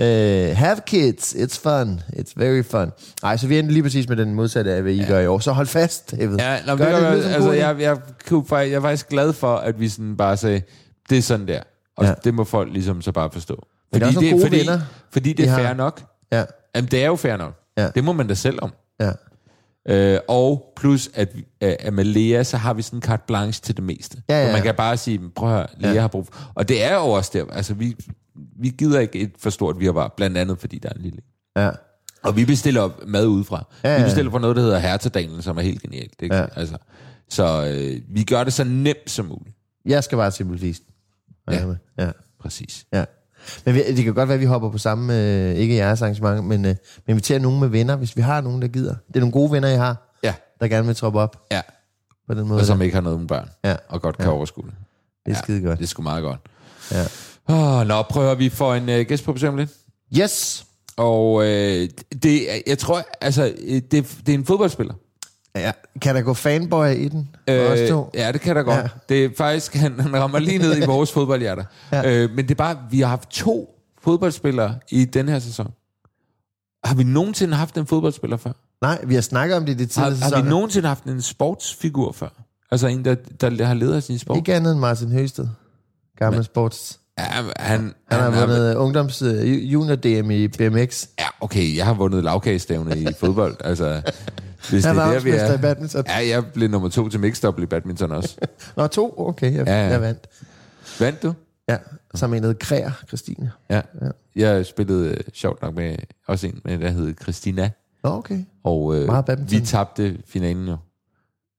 Uh, 0.00 0.56
have 0.56 0.76
kids, 0.86 1.34
it's 1.34 1.60
fun, 1.62 2.00
it's 2.16 2.32
very 2.36 2.62
fun. 2.62 2.90
Nej, 3.22 3.36
så 3.36 3.46
vi 3.46 3.58
endte 3.58 3.72
lige 3.72 3.82
præcis 3.82 4.08
med 4.08 4.16
den 4.16 4.34
modsatte 4.34 4.72
af, 4.72 4.82
hvad 4.82 4.92
I 4.92 4.96
ja. 5.00 5.06
gør 5.08 5.18
i 5.20 5.26
år. 5.26 5.38
Så 5.38 5.52
hold 5.52 5.66
fast, 5.66 6.10
David. 6.10 6.36
Ja, 6.38 6.58
nå, 6.66 6.76
Gør 6.76 6.84
det, 7.10 7.12
det, 7.16 7.24
det, 7.24 7.30
altså, 7.34 7.52
jeg, 7.52 7.80
jeg, 7.80 7.96
faktisk- 7.96 8.52
jeg 8.52 8.72
er 8.72 8.80
faktisk 8.80 9.08
glad 9.08 9.32
for, 9.32 9.56
at 9.56 9.80
vi 9.80 9.88
sådan 9.88 10.16
bare 10.16 10.36
sagde, 10.36 10.62
det 11.10 11.18
er 11.18 11.22
sådan 11.22 11.48
der. 11.48 11.60
Og 11.96 12.04
Ja. 12.04 12.14
det 12.24 12.34
må 12.34 12.44
folk 12.44 12.72
ligesom 12.72 13.02
så 13.02 13.12
bare 13.12 13.30
forstå. 13.32 13.66
Men 13.92 14.00
der 14.00 14.06
er 14.06 14.30
gode 14.30 14.42
fordi, 14.42 14.58
venner, 14.58 14.80
fordi 15.10 15.32
det 15.32 15.48
er 15.48 15.56
fair 15.56 15.74
nok. 15.74 16.02
Ja, 16.32 16.44
Jamen, 16.76 16.90
det 16.90 17.02
er 17.02 17.06
jo 17.06 17.16
fair 17.16 17.36
nok. 17.36 17.54
Ja. 17.78 17.88
Det 17.94 18.04
må 18.04 18.12
man 18.12 18.26
da 18.26 18.34
selv 18.34 18.58
om. 18.62 18.72
ja. 19.00 19.10
Øh, 19.88 20.18
og 20.28 20.72
plus, 20.76 21.10
at, 21.14 21.34
at 21.60 21.92
med 21.94 22.04
Lea, 22.04 22.42
så 22.42 22.56
har 22.56 22.74
vi 22.74 22.82
sådan 22.82 22.96
en 22.98 23.02
carte 23.02 23.22
blanche 23.26 23.62
til 23.62 23.76
det 23.76 23.84
meste. 23.84 24.22
Ja, 24.28 24.34
ja, 24.40 24.46
Så 24.46 24.52
man 24.52 24.56
ja. 24.60 24.64
kan 24.64 24.74
bare 24.74 24.96
sige, 24.96 25.20
prøv 25.36 25.48
at 25.48 25.54
høre, 25.56 25.66
Lea 25.78 25.92
Ja. 25.92 26.00
har 26.00 26.08
brug 26.08 26.26
for... 26.26 26.50
Og 26.54 26.68
det 26.68 26.84
er 26.84 26.94
jo 26.94 27.00
også 27.00 27.30
der, 27.34 27.44
altså 27.52 27.74
vi, 27.74 27.96
vi 28.60 28.68
gider 28.68 29.00
ikke 29.00 29.18
et 29.18 29.32
for 29.38 29.50
stort 29.50 29.80
virvar, 29.80 30.14
blandt 30.16 30.36
andet 30.38 30.58
fordi 30.58 30.78
der 30.78 30.88
er 30.88 30.92
en 30.92 31.00
lille. 31.02 31.18
Ja. 31.56 31.70
Og 32.22 32.36
vi 32.36 32.44
bestiller 32.44 32.90
mad 33.06 33.26
udefra. 33.26 33.64
Ja, 33.84 33.88
Ja, 33.88 33.94
ja. 33.94 34.00
Vi 34.02 34.04
bestiller 34.06 34.30
fra 34.32 34.38
noget, 34.38 34.56
der 34.56 34.62
hedder 34.62 34.78
Hertedalen, 34.78 35.42
som 35.42 35.56
er 35.58 35.62
helt 35.62 35.82
genialt. 35.82 36.22
Ikke? 36.22 36.34
Ja. 36.34 36.40
Ja. 36.40 36.48
Altså, 36.56 36.76
så 37.28 37.72
øh, 37.74 38.00
vi 38.08 38.22
gør 38.24 38.44
det 38.44 38.52
så 38.52 38.64
nemt 38.64 39.10
som 39.10 39.26
muligt. 39.26 39.56
Jeg 39.84 40.04
skal 40.04 40.16
bare 40.18 40.44
Bulfist. 40.44 40.82
Ja. 41.50 41.66
ja. 41.98 42.10
Præcis. 42.40 42.86
Ja. 42.92 43.04
Men 43.64 43.74
vi, 43.74 43.82
det 43.96 44.04
kan 44.04 44.14
godt 44.14 44.28
være, 44.28 44.34
at 44.34 44.40
vi 44.40 44.44
hopper 44.46 44.70
på 44.70 44.78
samme, 44.78 45.18
øh, 45.18 45.54
ikke 45.54 45.74
jeres 45.76 46.02
arrangement, 46.02 46.44
men, 46.44 46.64
øh, 46.64 46.68
men 46.70 46.76
inviterer 47.08 47.38
nogen 47.38 47.60
med 47.60 47.68
venner, 47.68 47.96
hvis 47.96 48.16
vi 48.16 48.22
har 48.22 48.40
nogen, 48.40 48.62
der 48.62 48.68
gider. 48.68 48.94
Det 49.08 49.16
er 49.16 49.20
nogle 49.20 49.32
gode 49.32 49.52
venner, 49.52 49.68
I 49.68 49.76
har, 49.76 50.16
Ja, 50.22 50.34
der 50.60 50.68
gerne 50.68 50.86
vil 50.86 50.96
troppe 50.96 51.18
op 51.20 51.46
ja. 51.52 51.60
på 52.28 52.34
den 52.34 52.48
måde. 52.48 52.60
Og 52.60 52.66
som 52.66 52.82
ikke 52.82 52.94
har 52.94 53.02
noget 53.02 53.18
med 53.20 53.28
børn. 53.28 53.50
Ja. 53.64 53.76
Og 53.88 54.02
godt 54.02 54.16
kan 54.16 54.26
Ja. 54.26 54.32
overskue 54.32 54.64
det. 54.64 54.74
Det 55.26 55.32
er 55.32 55.38
skide 55.42 55.60
godt. 55.62 55.78
Det 55.78 55.84
er 55.84 55.88
sgu 55.88 56.02
meget 56.02 56.22
godt. 56.22 56.38
Ja. 56.92 57.04
Oh, 57.48 57.86
nå, 57.86 58.02
prøv 58.02 58.22
at 58.22 58.28
høre, 58.28 58.38
vi 58.38 58.48
får 58.48 58.74
en 58.74 58.88
øh, 58.88 59.06
gæst 59.06 59.24
på 59.24 59.32
besøg 59.32 59.56
lidt. 59.56 59.70
Yes! 60.18 60.64
Og 60.96 61.44
øh, 61.44 61.88
det, 62.22 62.46
jeg 62.66 62.78
tror, 62.78 63.02
altså, 63.20 63.54
øh, 63.60 63.74
det, 63.90 63.92
det 64.26 64.28
er 64.28 64.34
en 64.34 64.44
fodboldspiller. 64.44 64.94
Ja. 65.56 65.72
Kan 66.02 66.14
der 66.14 66.20
gå 66.22 66.34
fanboy 66.34 66.86
i 66.88 67.08
den? 67.08 67.28
Os 67.48 67.88
to? 67.88 68.10
ja, 68.14 68.32
det 68.32 68.40
kan 68.40 68.56
der 68.56 68.62
godt. 68.62 68.76
Ja. 68.76 68.88
Det 69.08 69.24
er 69.24 69.28
faktisk, 69.38 69.74
han, 69.74 70.00
han 70.00 70.16
rammer 70.16 70.38
lige 70.38 70.58
ned 70.58 70.76
i 70.82 70.86
vores 70.94 71.12
fodboldhjerter. 71.12 71.64
Ja. 71.92 72.10
Øh, 72.22 72.30
men 72.30 72.38
det 72.44 72.50
er 72.50 72.54
bare, 72.54 72.78
vi 72.90 73.00
har 73.00 73.06
haft 73.08 73.28
to 73.30 73.74
fodboldspillere 74.02 74.74
i 74.90 75.04
den 75.04 75.28
her 75.28 75.38
sæson. 75.38 75.72
Har 76.84 76.94
vi 76.94 77.04
nogensinde 77.04 77.54
haft 77.56 77.76
en 77.78 77.86
fodboldspiller 77.86 78.36
før? 78.36 78.52
Nej, 78.82 78.98
vi 79.06 79.14
har 79.14 79.20
snakket 79.22 79.56
om 79.56 79.66
det 79.66 79.72
i 79.72 79.76
de 79.76 79.82
Har, 79.82 79.88
tidligere 79.88 80.10
har 80.10 80.28
vi 80.28 80.34
sæsoner. 80.36 80.50
nogensinde 80.50 80.88
haft 80.88 81.04
en 81.04 81.22
sportsfigur 81.22 82.12
før? 82.12 82.28
Altså 82.70 82.86
en, 82.86 83.04
der, 83.04 83.14
der 83.14 83.64
har 83.64 83.74
ledet 83.74 83.94
af 83.94 84.02
sin 84.02 84.18
sport? 84.18 84.36
Ikke 84.36 84.54
andet 84.54 84.72
end 84.72 84.80
Martin 84.80 85.12
Høsted. 85.12 85.48
Gammel 86.18 86.38
Men- 86.38 86.44
sports. 86.44 87.00
Ja, 87.18 87.24
han, 87.56 87.94
Han 88.10 88.20
har 88.20 88.30
er- 88.30 88.46
vundet 88.46 88.74
ungdoms 88.74 89.22
uh, 89.22 89.72
junior 89.72 89.96
DM 89.96 90.30
i 90.30 90.48
BMX. 90.48 91.06
Ja, 91.18 91.26
okay, 91.40 91.76
jeg 91.76 91.86
har 91.86 91.94
vundet 91.94 92.24
lavkagestævne 92.24 92.98
i 92.98 93.06
fodbold. 93.20 93.56
Altså, 93.64 94.02
hvis 94.70 94.84
Han 94.84 94.96
det 94.96 95.02
er 95.02 95.10
der, 95.12 95.20
vi 95.20 95.30
mester 95.30 95.50
i 95.50 95.54
er. 95.54 95.56
badminton. 95.56 96.04
Ja, 96.06 96.28
jeg 96.28 96.46
blev 96.46 96.68
nummer 96.68 96.88
to 96.88 97.08
til 97.08 97.20
mixed 97.20 97.58
i 97.58 97.66
badminton 97.66 98.12
også. 98.12 98.36
Nå, 98.76 98.86
to? 98.86 99.14
Okay, 99.18 99.54
jeg, 99.54 99.66
Ja, 99.66 99.72
ja, 99.72 99.78
ja. 99.78 99.86
ja. 99.86 99.92
jeg 99.92 100.00
vandt. 100.00 100.26
Vandt 101.00 101.22
du? 101.22 101.34
Ja, 101.68 101.76
sammen 102.14 102.30
med 102.36 102.38
en, 102.38 102.44
hed 102.44 102.54
Kræer, 102.54 102.90
Christine. 103.08 103.52
Ja. 103.70 103.80
Jeg 104.36 104.66
spillede 104.66 105.08
øh, 105.08 105.16
sjovt 105.34 105.62
nok 105.62 105.74
med 105.74 105.96
også 106.26 106.46
en, 106.46 106.60
med, 106.64 106.78
der 106.78 106.90
hed 106.90 107.14
Christina. 107.22 107.70
Nå, 108.04 108.10
okay. 108.10 108.44
Og 108.64 108.96
øh, 108.96 109.06
Meget 109.06 109.24
badminton. 109.24 109.60
vi 109.60 109.66
tabte 109.66 110.18
finalen 110.26 110.68
jo. 110.68 110.76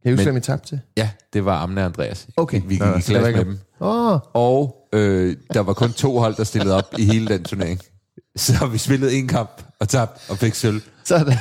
Kan 0.03 0.09
jeg 0.09 0.13
huske, 0.13 0.23
hvem 0.25 0.37
I 0.37 0.39
tabte? 0.39 0.81
Ja, 0.97 1.09
det 1.33 1.45
var 1.45 1.57
Amne 1.63 1.81
og 1.81 1.85
Andreas. 1.85 2.27
Okay. 2.37 2.61
Vi, 2.65 2.73
gik 2.73 2.79
Nå, 2.79 2.85
i 2.85 2.99
klasse 2.99 3.31
med 3.31 3.45
dem. 3.45 3.59
Åh, 3.79 4.11
oh, 4.13 4.19
Og 4.33 4.87
øh, 4.93 5.35
der 5.53 5.59
var 5.59 5.73
kun 5.73 5.93
to 5.93 6.19
hold, 6.19 6.35
der 6.35 6.43
stillede 6.43 6.75
op 6.75 6.93
i 6.97 7.05
hele 7.05 7.27
den 7.27 7.43
turnering. 7.43 7.79
Så 8.35 8.67
vi 8.67 8.77
spillede 8.77 9.13
en 9.13 9.27
kamp 9.27 9.63
og 9.79 9.89
tabte 9.89 10.31
og 10.31 10.37
fik 10.37 10.55
sølv. 10.55 10.81
sådan. 11.03 11.33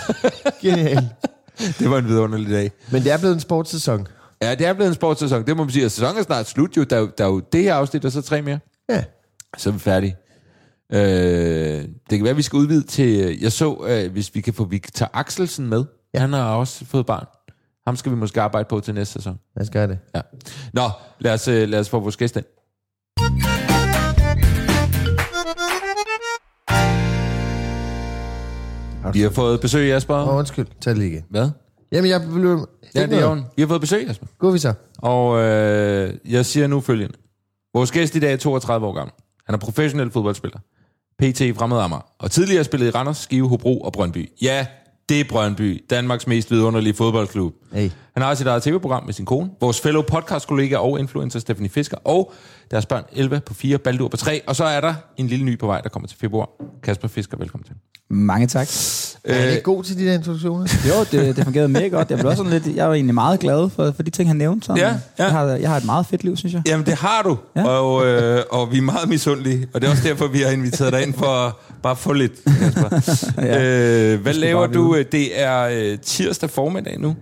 Genialt. 0.63 1.05
Det 1.79 1.91
var 1.91 1.99
en 1.99 2.09
vidunderlig 2.09 2.51
dag. 2.51 2.71
Men 2.93 3.03
det 3.05 3.13
er 3.13 3.19
blevet 3.19 3.35
en 3.35 3.41
sportssæson. 3.41 4.07
Ja, 4.43 4.55
det 4.55 4.67
er 4.67 4.73
blevet 4.73 4.89
en 4.89 4.95
sportssæson. 4.95 5.47
Det 5.47 5.57
må 5.57 5.65
man 5.65 5.73
sige. 5.73 5.85
Og 5.85 5.91
sæsonen 5.91 6.19
er 6.19 6.23
snart 6.23 6.47
slut 6.49 6.77
jo. 6.77 6.85
Der, 6.85 6.97
er 6.97 7.01
jo- 7.01 7.11
der 7.19 7.25
er 7.25 7.29
jo 7.29 7.41
det 7.41 7.63
her 7.63 7.75
afsnit, 7.75 8.05
og 8.05 8.13
så 8.13 8.23
tre 8.23 8.43
mere. 8.43 8.59
Ja. 8.91 9.05
Så 9.59 9.69
er 9.71 9.73
vi 9.73 9.79
færdige. 9.79 10.17
Øh, 10.93 10.99
det 11.01 11.89
kan 12.11 12.23
være, 12.23 12.31
at 12.31 12.37
vi 12.37 12.43
skal 12.43 12.57
udvide 12.57 12.83
til... 12.83 13.39
Jeg 13.41 13.53
så, 13.53 13.87
øh, 13.89 14.13
hvis 14.13 14.35
vi 14.35 14.41
kan 14.41 14.55
få 14.55 14.65
Victor 14.65 15.11
Axelsen 15.13 15.67
med. 15.69 15.85
Ja. 16.15 16.19
Han 16.21 16.33
har 16.33 16.55
også 16.55 16.85
fået 16.85 17.07
barn. 17.07 17.27
Ham 17.87 17.97
skal 17.97 18.13
vi 18.13 18.17
måske 18.17 18.41
arbejde 18.41 18.67
på 18.69 18.81
til 18.81 18.95
næste 18.95 19.13
sæson. 19.13 19.39
Lad 19.57 19.63
os 19.65 19.71
gøre 19.71 19.87
det. 19.87 19.99
Ja. 20.15 20.21
Nå, 20.73 20.91
lad 21.19 21.35
os, 21.35 21.49
øh, 21.49 21.69
lad 21.69 21.81
os 21.81 21.89
få 21.89 22.01
vores 22.01 22.17
gæst 22.17 22.37
ind. 22.37 23.50
Vi 29.13 29.21
har 29.21 29.31
fået 29.31 29.61
besøg, 29.61 29.89
Jasper. 29.89 30.15
Åh, 30.15 30.29
oh, 30.29 30.37
undskyld. 30.37 30.67
Tag 30.81 30.91
det 30.91 30.99
lige 30.99 31.11
igen. 31.11 31.25
Hvad? 31.31 31.51
Jamen, 31.93 32.11
jeg 32.11 32.21
blev... 32.35 32.69
Ja, 32.95 33.07
det 33.07 33.19
er 33.19 33.23
jo 33.23 33.43
Vi 33.57 33.63
har 33.63 33.67
fået 33.69 33.81
besøg, 33.81 34.07
Jasper. 34.07 34.27
Gå 34.39 34.51
vi 34.51 34.59
så. 34.59 34.73
Og 34.99 35.39
øh, 35.39 36.15
jeg 36.29 36.47
siger 36.47 36.67
nu 36.67 36.81
følgende. 36.81 37.15
Vores 37.75 37.93
gæst 37.93 38.15
i 38.15 38.21
dag 38.21 38.33
er 38.33 38.37
32 38.37 38.87
år 38.87 38.93
gammel. 38.93 39.13
Han 39.47 39.55
er 39.55 39.59
professionel 39.59 40.11
fodboldspiller. 40.11 40.59
PT 41.19 41.41
i 41.41 41.53
Fremad 41.53 41.79
Amager. 41.81 42.07
Og 42.19 42.31
tidligere 42.31 42.65
spillet 42.65 42.87
i 42.87 42.91
Randers, 42.91 43.17
Skive, 43.17 43.49
Hobro 43.49 43.81
og 43.81 43.93
Brøndby. 43.93 44.31
Ja, 44.43 44.67
det 45.11 45.21
er 45.21 45.25
Brøndby. 45.29 45.85
Danmarks 45.91 46.27
mest 46.27 46.51
vidunderlige 46.51 46.95
fodboldklub. 46.95 47.55
Hey. 47.73 47.91
Han 48.15 48.23
har 48.23 48.35
sit 48.35 48.47
eget 48.47 48.63
tv-program 48.63 49.05
med 49.05 49.15
sin 49.15 49.25
kone, 49.25 49.51
vores 49.61 49.81
fellow 49.81 50.03
podcast-kollega 50.03 50.77
og 50.77 51.01
influencer 51.01 51.39
Stephanie 51.41 51.71
Fisker, 51.71 51.97
og 52.05 52.33
deres 52.71 52.87
børn 52.87 53.03
11 53.13 53.41
på 53.41 53.55
4, 53.55 53.79
Baldur 53.79 54.09
på 54.09 54.17
3, 54.17 54.41
og 54.47 54.57
så 54.57 54.65
er 54.65 54.81
der 54.81 54.95
en 55.17 55.27
lille 55.27 55.45
ny 55.45 55.59
på 55.59 55.67
vej, 55.67 55.81
der 55.81 55.89
kommer 55.89 56.07
til 56.09 56.19
februar. 56.19 56.49
Kasper 56.83 57.09
Fisker, 57.09 57.37
velkommen 57.37 57.65
til. 57.65 57.75
Mange 58.11 58.47
tak. 58.47 58.69
Er 59.25 59.37
Øh, 59.37 59.43
det 59.45 59.51
ikke 59.51 59.63
god 59.63 59.85
til 59.85 59.99
de 59.99 60.07
der 60.07 60.15
introduktioner? 60.15 60.67
Jo, 60.89 61.19
det, 61.19 61.37
det 61.37 61.45
fungerede 61.45 61.69
mega 61.69 61.89
godt. 61.89 62.11
Jeg, 62.11 62.19
blev 62.19 62.31
også 62.31 62.45
sådan 62.45 62.61
lidt, 62.63 62.77
jeg 62.77 62.89
var 62.89 62.95
egentlig 62.95 63.15
meget 63.15 63.41
glad 63.41 63.71
for, 63.71 63.93
for 63.97 64.03
de 64.03 64.11
ting, 64.11 64.29
han 64.29 64.37
nævnte. 64.37 64.67
Sådan. 64.67 64.83
Ja, 64.83 64.89
ja. 64.89 65.25
Jeg, 65.25 65.33
har, 65.33 65.45
jeg 65.45 65.71
har 65.71 65.77
et 65.77 65.85
meget 65.85 66.07
fedt 66.07 66.25
liv, 66.25 66.37
synes 66.37 66.55
jeg. 66.55 66.63
Jamen, 66.67 66.87
det 66.87 66.95
har 66.95 67.23
du, 67.23 67.39
ja. 67.57 67.65
Og, 67.69 68.07
øh, 68.07 68.43
og 68.51 68.73
vi 68.73 68.79
er 68.79 68.83
meget 68.83 69.09
misundelige, 69.09 69.69
og 69.75 69.81
det 69.81 69.87
er 69.87 69.91
også 69.91 70.09
derfor, 70.09 70.27
vi 70.27 70.41
har 70.41 70.51
inviteret 70.51 70.93
dig 70.93 71.03
ind 71.03 71.15
for 71.15 71.27
at 71.47 71.53
bare 71.83 71.97
få 71.97 72.13
lidt. 72.13 72.33
Ja. 73.39 74.13
øh, 74.13 74.21
hvad 74.21 74.35
laver 74.35 74.67
du? 74.67 75.03
Det 75.13 75.41
er 75.41 75.69
øh, 75.73 75.99
tirsdag 75.99 76.51
formiddag 76.51 77.01
nu. 77.01 77.17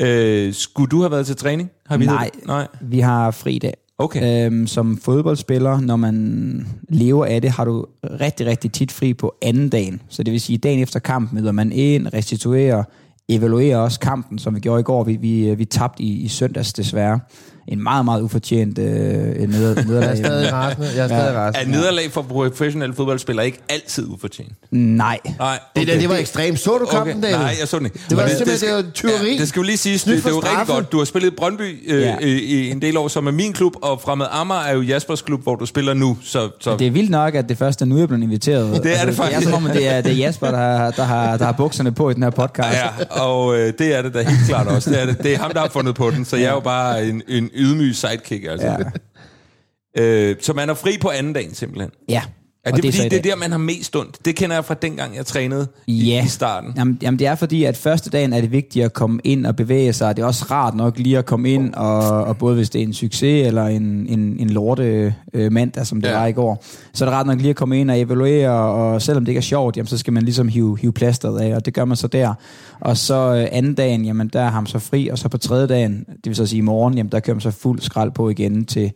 Øh, 0.00 0.54
skulle 0.54 0.90
du 0.90 1.00
have 1.00 1.10
været 1.10 1.26
til 1.26 1.36
træning? 1.36 1.70
Har 1.86 1.96
vi 1.96 2.06
Nej. 2.06 2.30
Nej. 2.46 2.66
Vi 2.80 3.00
har 3.00 3.30
fri 3.30 3.58
dag. 3.58 3.74
Okay. 3.98 4.46
Øhm, 4.46 4.66
som 4.66 4.98
fodboldspiller, 4.98 5.80
når 5.80 5.96
man 5.96 6.66
lever 6.88 7.26
af 7.26 7.42
det, 7.42 7.50
har 7.50 7.64
du 7.64 7.86
rigtig, 8.20 8.46
rigtig 8.46 8.72
tit 8.72 8.92
fri 8.92 9.14
på 9.14 9.34
anden 9.42 9.68
dagen. 9.68 10.00
Så 10.08 10.22
det 10.22 10.32
vil 10.32 10.40
sige, 10.40 10.58
dagen 10.58 10.80
efter 10.80 10.98
kampen 11.00 11.38
møder 11.40 11.52
man 11.52 11.72
ind, 11.72 12.14
restituerer, 12.14 12.84
evaluerer 13.28 13.78
også 13.78 14.00
kampen, 14.00 14.38
som 14.38 14.54
vi 14.54 14.60
gjorde 14.60 14.80
i 14.80 14.82
går. 14.82 15.04
Vi, 15.04 15.16
vi, 15.16 15.54
vi 15.54 15.64
tabte 15.64 16.02
i, 16.02 16.12
i 16.12 16.28
søndags 16.28 16.72
desværre. 16.72 17.20
En 17.68 17.82
meget, 17.82 18.04
meget 18.04 18.22
ufortjent 18.22 18.78
øh, 18.78 18.84
neder, 18.86 19.68
Jeg 19.74 19.78
er 19.78 19.84
nederlag. 19.84 20.16
stadig 20.16 20.52
rasende. 20.52 20.88
Jeg 20.96 21.02
er 21.04 21.08
stadig 21.08 21.34
Er 21.34 21.38
rasende. 21.40 21.72
nederlag 21.72 22.12
for 22.12 22.22
professionelle 22.22 22.94
fodboldspillere 22.94 23.46
ikke 23.46 23.58
altid 23.68 24.06
ufortjent? 24.08 24.52
Nej. 24.70 25.18
Nej. 25.38 25.58
Det 25.76 25.86
der, 25.88 25.98
det 25.98 26.08
var 26.08 26.16
ekstremt. 26.16 26.60
Så 26.60 26.78
du 26.78 26.86
kampen, 26.86 27.20
David? 27.20 27.36
Nej, 27.36 27.56
jeg 27.60 27.68
så 27.68 27.78
den 27.78 27.86
ikke. 27.86 27.98
Det 28.08 28.16
var 28.16 28.22
Og 28.22 28.30
simpelthen- 28.30 28.68
det 28.68 28.76
var 28.86 28.90
tyveri. 28.94 29.32
Ja, 29.32 29.38
det 29.40 29.48
skal 29.48 29.60
jo 29.60 29.64
lige 29.66 29.76
siges, 29.76 30.04
det, 30.04 30.16
det 30.16 30.26
er 30.26 30.30
jo 30.30 30.36
rigtig 30.38 30.66
godt. 30.74 30.92
Du 30.92 30.98
har 30.98 31.04
spillet 31.04 31.36
Brøndby 31.36 31.92
øh, 31.92 32.00
Ja. 32.02 32.16
i, 32.20 32.28
i 32.38 32.70
en 32.70 32.82
del 32.82 32.96
år, 32.96 33.08
som 33.08 33.26
er 33.26 33.30
min 33.30 33.52
klub, 33.52 33.72
og 33.82 34.00
Fremad 34.00 34.26
Amager 34.30 34.60
er 34.60 34.74
jo 34.74 34.80
Jaspers 34.80 35.22
klub, 35.22 35.42
hvor 35.42 35.54
du 35.56 35.66
spiller 35.66 35.94
nu. 35.94 36.18
Så, 36.22 36.48
så 36.60 36.76
Det 36.76 36.86
er 36.86 36.90
vildt 36.90 37.10
nok, 37.10 37.34
at 37.34 37.48
det 37.48 37.58
første 37.58 37.82
er 37.82 37.86
nu, 37.86 37.96
jeg 37.96 38.02
er 38.02 38.06
blevet 38.06 38.22
inviteret. 38.22 38.68
Altså, 38.68 38.82
Det 38.82 38.92
er 39.00 39.04
det 39.04 39.06
Det 39.06 39.18
er 39.18 39.22
faktisk. 39.22 39.42
som 39.50 39.54
om, 39.54 39.66
at 39.70 39.76
det 39.76 39.88
er, 39.88 40.00
det 40.00 40.12
er 40.12 40.16
Jasper, 40.16 40.50
der, 40.50 40.56
har- 40.58 40.90
der, 40.90 41.02
har, 41.04 41.36
der 41.36 41.44
har 41.44 41.52
bukserne 41.52 41.92
på 41.92 42.10
i 42.10 42.14
den 42.14 42.22
her 42.22 42.30
podcast. 42.30 42.76
Ja, 42.78 43.04
og 43.22 43.56
øh, 43.58 43.72
det 43.78 43.96
er 43.96 44.02
det 44.02 44.14
da 44.14 44.22
helt 44.22 44.48
klart 44.48 44.66
også. 44.66 44.90
Det 44.90 45.02
er, 45.02 45.06
det. 45.06 45.22
det 45.22 45.34
er 45.34 45.38
ham, 45.38 45.50
der 45.52 45.60
har 45.60 45.68
fundet 45.68 45.94
på 45.94 46.10
den, 46.10 46.24
så 46.24 46.36
jeg 46.36 46.44
er 46.46 46.52
jo 46.52 46.60
bare 46.60 47.04
en, 47.06 47.22
en 47.28 47.50
ydmyg 47.58 47.94
sidekick. 47.94 48.44
Altså. 48.44 48.66
Ja. 48.66 50.02
Øh, 50.02 50.36
så 50.40 50.52
man 50.52 50.70
er 50.70 50.74
fri 50.74 50.98
på 51.00 51.10
anden 51.10 51.32
dagen 51.32 51.54
simpelthen. 51.54 51.90
ja. 52.08 52.22
Er 52.64 52.70
og 52.70 52.76
det, 52.76 52.84
det 52.84 52.94
så 52.94 53.02
fordi, 53.02 53.06
i 53.06 53.18
det 53.18 53.26
er 53.26 53.30
der, 53.30 53.36
man 53.36 53.50
har 53.50 53.58
mest 53.58 53.96
ondt? 53.96 54.24
Det 54.24 54.36
kender 54.36 54.56
jeg 54.56 54.64
fra 54.64 54.74
dengang, 54.74 55.16
jeg 55.16 55.26
trænede 55.26 55.66
i, 55.86 56.04
Ja. 56.04 56.24
i 56.24 56.28
starten. 56.28 56.72
Jamen, 56.76 56.98
jamen, 57.02 57.18
det 57.18 57.26
er 57.26 57.34
fordi, 57.34 57.64
at 57.64 57.76
første 57.76 58.10
dagen 58.10 58.32
er 58.32 58.40
det 58.40 58.52
vigtigt 58.52 58.84
at 58.84 58.92
komme 58.92 59.20
ind 59.24 59.46
og 59.46 59.56
bevæge 59.56 59.92
sig. 59.92 60.16
Det 60.16 60.22
er 60.22 60.26
også 60.26 60.44
rart 60.50 60.74
nok 60.74 60.98
lige 60.98 61.18
at 61.18 61.26
komme 61.26 61.50
ind, 61.50 61.74
og, 61.74 62.24
og 62.24 62.36
både 62.38 62.54
hvis 62.54 62.70
det 62.70 62.78
er 62.78 62.82
en 62.86 62.92
succes 62.92 63.46
eller 63.46 63.64
en, 63.66 63.82
en, 64.08 64.36
en 64.40 64.50
lorte 64.50 65.14
øh, 65.32 65.52
mandag, 65.52 65.86
som 65.86 66.00
det 66.00 66.08
ja. 66.08 66.18
var 66.18 66.26
i 66.26 66.32
går, 66.32 66.64
så 66.92 67.04
er 67.04 67.08
det 67.08 67.16
rart 67.16 67.26
nok 67.26 67.38
lige 67.38 67.50
at 67.50 67.56
komme 67.56 67.80
ind 67.80 67.90
og 67.90 68.00
evaluere, 68.00 68.50
og 68.50 69.02
selvom 69.02 69.24
det 69.24 69.32
ikke 69.32 69.38
er 69.38 69.42
sjovt, 69.42 69.76
jamen, 69.76 69.86
så 69.86 69.98
skal 69.98 70.12
man 70.12 70.22
ligesom 70.22 70.48
hive, 70.48 70.78
hive 70.78 70.92
plasteret 70.92 71.40
af, 71.40 71.54
og 71.54 71.66
det 71.66 71.74
gør 71.74 71.84
man 71.84 71.96
så 71.96 72.06
der. 72.06 72.34
Og 72.80 72.96
så 72.96 73.34
øh, 73.34 73.48
anden 73.52 73.74
dagen, 73.74 74.04
jamen, 74.04 74.28
der 74.28 74.40
er 74.40 74.50
ham 74.50 74.66
så 74.66 74.78
fri, 74.78 75.08
og 75.08 75.18
så 75.18 75.28
på 75.28 75.38
tredje 75.38 75.66
dagen, 75.66 76.04
det 76.08 76.26
vil 76.26 76.36
så 76.36 76.46
sige 76.46 76.58
i 76.58 76.62
morgen, 76.62 76.94
jamen, 76.94 77.12
der 77.12 77.20
kører 77.20 77.34
man 77.34 77.40
så 77.40 77.50
fuld 77.50 77.80
skrald 77.80 78.10
på 78.10 78.30
igen 78.30 78.64
til, 78.64 78.92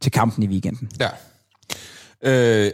til 0.00 0.12
kampen 0.12 0.42
i 0.44 0.46
weekenden. 0.46 0.88
Ja. 1.00 1.08
Øh, 2.26 2.70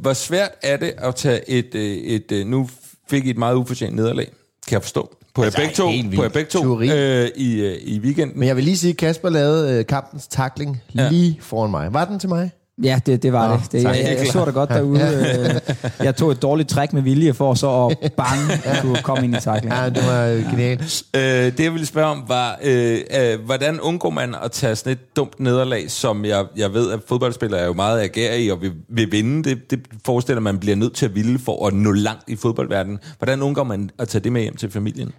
hvor 0.00 0.12
svært 0.12 0.50
er 0.62 0.76
det 0.76 0.94
at 0.98 1.14
tage 1.14 1.50
et, 1.50 1.74
øh, 1.74 1.82
et 1.96 2.32
øh, 2.32 2.46
nu 2.46 2.68
fik 3.10 3.26
I 3.26 3.30
et 3.30 3.38
meget 3.38 3.54
ufortjent 3.54 3.96
nederlag, 3.96 4.26
kan 4.66 4.72
jeg 4.74 4.82
forstå, 4.82 5.16
på 5.34 5.42
Altså, 5.42 5.58
begge 5.58 5.74
to, 5.74 5.90
på 6.16 6.22
jer 6.22 6.28
begge 6.28 6.50
to 6.50 6.60
Teori. 6.62 6.90
øh, 7.24 7.28
i, 7.36 7.60
øh, 7.60 7.78
i 7.82 7.98
weekenden. 8.00 8.38
Men 8.38 8.48
jeg 8.48 8.56
vil 8.56 8.64
lige 8.64 8.76
sige, 8.76 8.90
at 8.90 8.96
Kasper 8.96 9.28
lavede 9.28 9.78
øh, 9.78 9.86
kampens 9.86 10.26
takling 10.28 10.82
Ja. 10.94 11.08
lige 11.10 11.38
foran 11.40 11.70
mig. 11.70 11.92
Var 11.94 12.04
den 12.04 12.18
til 12.18 12.28
mig? 12.28 12.50
Ja, 12.82 13.00
det, 13.06 13.22
det 13.22 13.32
var 13.32 13.48
Nå, 13.48 13.54
det. 13.54 13.72
det 13.72 13.82
tak. 13.82 13.96
jeg, 13.96 14.04
jeg, 14.04 14.18
jeg 14.18 14.26
så 14.26 14.44
dig 14.44 14.54
godt 14.54 14.70
derude. 14.70 15.00
Øh, 15.00 15.76
jeg 16.04 16.16
tog 16.16 16.30
et 16.30 16.42
dårligt 16.42 16.68
træk 16.68 16.92
med 16.92 17.02
vilje 17.02 17.34
for 17.34 17.54
så 17.54 17.86
at 18.02 18.12
bang 18.16 18.52
at 18.64 18.82
kunne 18.82 18.98
komme 19.02 19.24
ind 19.24 19.36
i 19.36 19.40
tackling. 19.40 19.74
Ja, 19.74 19.88
det 19.88 20.02
var 20.06 20.26
øh, 20.26 20.50
genialt. 20.50 21.02
Øh, 21.14 21.22
det 21.22 21.60
jeg 21.60 21.72
ville 21.72 21.86
spørge 21.86 22.06
om 22.06 22.24
var, 22.28 22.58
øh, 22.62 23.00
øh, 23.20 23.40
hvordan 23.44 23.80
undgår 23.80 24.10
man 24.10 24.34
at 24.44 24.52
tage 24.52 24.76
sådan 24.76 24.92
et 24.92 25.16
dumt 25.16 25.40
nederlag, 25.40 25.90
som 25.90 26.24
jeg, 26.24 26.44
jeg 26.56 26.72
ved, 26.72 26.92
at 26.92 27.00
fodboldspillere 27.06 27.60
er 27.60 27.66
jo 27.66 27.72
meget 27.72 28.00
agerige 28.00 28.52
og 28.52 28.62
vil, 28.62 28.72
vil 28.88 29.12
vinde. 29.12 29.50
Det, 29.50 29.70
det 29.70 29.80
forestiller 30.04 30.40
man 30.40 30.58
bliver 30.58 30.76
nødt 30.76 30.94
til 30.94 31.06
at 31.06 31.14
ville 31.14 31.38
for 31.38 31.66
at 31.66 31.74
nå 31.74 31.92
langt 31.92 32.24
i 32.28 32.36
fodboldverdenen. 32.36 32.98
Hvordan 33.18 33.42
undgår 33.42 33.64
man 33.64 33.90
at 33.98 34.08
tage 34.08 34.24
det 34.24 34.32
med 34.32 34.42
hjem 34.42 34.56
til 34.56 34.70
familien? 34.70 35.12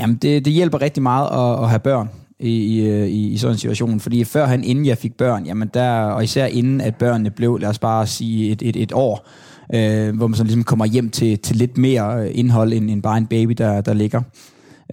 Jamen, 0.00 0.16
det, 0.16 0.44
det 0.44 0.52
hjælper 0.52 0.82
rigtig 0.82 1.02
meget 1.02 1.26
at, 1.26 1.62
at 1.64 1.68
have 1.70 1.80
børn 1.80 2.10
i, 2.40 2.50
i, 2.50 2.88
øh, 2.88 3.06
i, 3.06 3.28
i 3.28 3.36
sådan 3.36 3.54
en 3.54 3.58
situation. 3.58 4.00
Fordi 4.00 4.24
før 4.24 4.46
han, 4.46 4.64
inden 4.64 4.86
jeg 4.86 4.98
fik 4.98 5.16
børn, 5.16 5.46
jamen 5.46 5.70
der, 5.74 5.90
og 6.00 6.24
især 6.24 6.46
inden 6.46 6.80
at 6.80 6.96
børnene 6.96 7.30
blev, 7.30 7.58
lad 7.58 7.68
os 7.68 7.78
bare 7.78 8.06
sige 8.06 8.50
et, 8.50 8.62
et, 8.62 8.76
et 8.76 8.92
år, 8.92 9.28
øh, 9.74 10.16
hvor 10.16 10.26
man 10.26 10.36
så 10.36 10.44
ligesom 10.44 10.64
kommer 10.64 10.86
hjem 10.86 11.10
til, 11.10 11.38
til 11.38 11.56
lidt 11.56 11.78
mere 11.78 12.24
øh, 12.24 12.30
indhold 12.34 12.72
end, 12.72 12.90
end 12.90 13.02
bare 13.02 13.18
en 13.18 13.26
baby, 13.26 13.52
der, 13.52 13.80
der 13.80 13.94
ligger. 13.94 14.22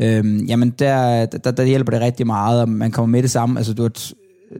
Øh, 0.02 0.50
jamen 0.50 0.70
der, 0.70 1.26
der, 1.26 1.52
der 1.52 1.64
hjælper 1.64 1.92
det 1.92 2.02
rigtig 2.02 2.28
meget, 2.28 2.62
og 2.62 2.70
man 2.70 2.92
kommer 2.92 3.12
med 3.12 3.22
det 3.22 3.32
samme. 3.32 3.60
Altså, 3.60 3.74
du 3.74 3.82
har 3.82 3.92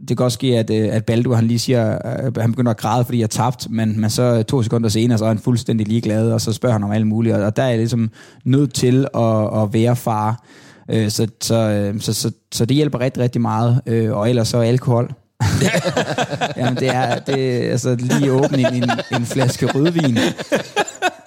det 0.08 0.16
kan 0.16 0.24
også 0.24 0.34
ske, 0.34 0.58
at, 0.58 0.70
øh, 0.70 0.88
at 0.92 1.04
Baldur 1.04 1.34
han 1.34 1.46
lige 1.46 1.58
siger, 1.58 1.98
at 1.98 2.36
han 2.36 2.52
begynder 2.52 2.70
at 2.70 2.76
græde, 2.76 3.04
fordi 3.04 3.20
jeg 3.20 3.30
tabt, 3.30 3.70
men, 3.70 4.00
men 4.00 4.10
så 4.10 4.42
to 4.42 4.62
sekunder 4.62 4.88
senere, 4.88 5.18
så 5.18 5.24
er 5.24 5.28
han 5.28 5.38
fuldstændig 5.38 5.88
ligeglad, 5.88 6.32
og 6.32 6.40
så 6.40 6.52
spørger 6.52 6.72
han 6.72 6.84
om 6.84 6.90
alt 6.90 7.06
muligt, 7.06 7.36
og 7.36 7.56
der 7.56 7.62
er 7.62 7.68
jeg 7.68 7.78
ligesom 7.78 8.10
nødt 8.44 8.74
til 8.74 9.06
at, 9.14 9.62
at 9.62 9.72
være 9.72 9.96
far. 9.96 10.44
Øh, 10.90 11.10
så, 11.10 11.26
så, 11.40 11.54
øh, 11.54 12.00
så, 12.00 12.12
så, 12.12 12.30
så 12.52 12.64
det 12.64 12.76
hjælper 12.76 13.00
rigtig, 13.00 13.22
rigtig 13.22 13.40
meget, 13.40 13.80
og 14.12 14.30
ellers 14.30 14.48
så 14.48 14.58
alkohol. 14.58 15.14
Jamen 16.56 16.76
det 16.76 16.88
er 16.88 17.18
det, 17.18 17.70
altså 17.70 17.94
lige 17.94 18.32
åbne 18.32 18.58
en, 18.58 18.82
en, 18.82 18.90
en 19.16 19.26
flaske 19.26 19.66
rødvin, 19.66 20.18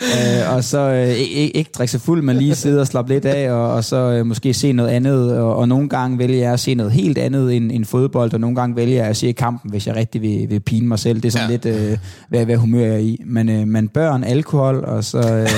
øh, 0.01 0.55
og 0.55 0.63
så 0.63 0.79
øh, 0.79 1.07
ikke, 1.07 1.57
ikke 1.57 1.71
drikke 1.77 1.91
sig 1.91 2.01
fuld, 2.01 2.21
men 2.21 2.37
lige 2.37 2.55
sidde 2.55 2.81
og 2.81 2.87
slappe 2.87 3.13
lidt 3.13 3.25
af, 3.25 3.51
og, 3.51 3.73
og 3.73 3.83
så 3.83 3.95
øh, 3.95 4.25
måske 4.25 4.53
se 4.53 4.71
noget 4.71 4.89
andet. 4.89 5.37
Og, 5.37 5.55
og 5.55 5.67
nogle 5.67 5.89
gange 5.89 6.17
vælger 6.17 6.37
jeg 6.37 6.53
at 6.53 6.59
se 6.59 6.75
noget 6.75 6.91
helt 6.91 7.17
andet 7.17 7.55
end, 7.55 7.71
end 7.71 7.85
fodbold, 7.85 8.33
og 8.33 8.39
nogle 8.39 8.55
gange 8.55 8.75
vælger 8.75 8.95
jeg 8.95 9.05
at 9.05 9.17
se 9.17 9.31
kampen, 9.31 9.71
hvis 9.71 9.87
jeg 9.87 9.95
rigtig 9.95 10.21
vil, 10.21 10.49
vil 10.49 10.59
pine 10.59 10.87
mig 10.87 10.99
selv. 10.99 11.21
Det 11.21 11.25
er 11.25 11.31
sådan 11.31 11.49
ja. 11.49 11.53
lidt, 11.53 11.65
øh, 11.65 11.97
hvad, 12.29 12.45
hvad 12.45 12.55
humør 12.55 12.85
jeg 12.85 12.93
er 12.93 12.97
i. 12.97 13.21
Men, 13.25 13.49
øh, 13.49 13.67
men 13.67 13.87
børn, 13.87 14.23
alkohol, 14.23 14.85
og 14.85 15.03
så, 15.03 15.17
øh, 15.17 15.49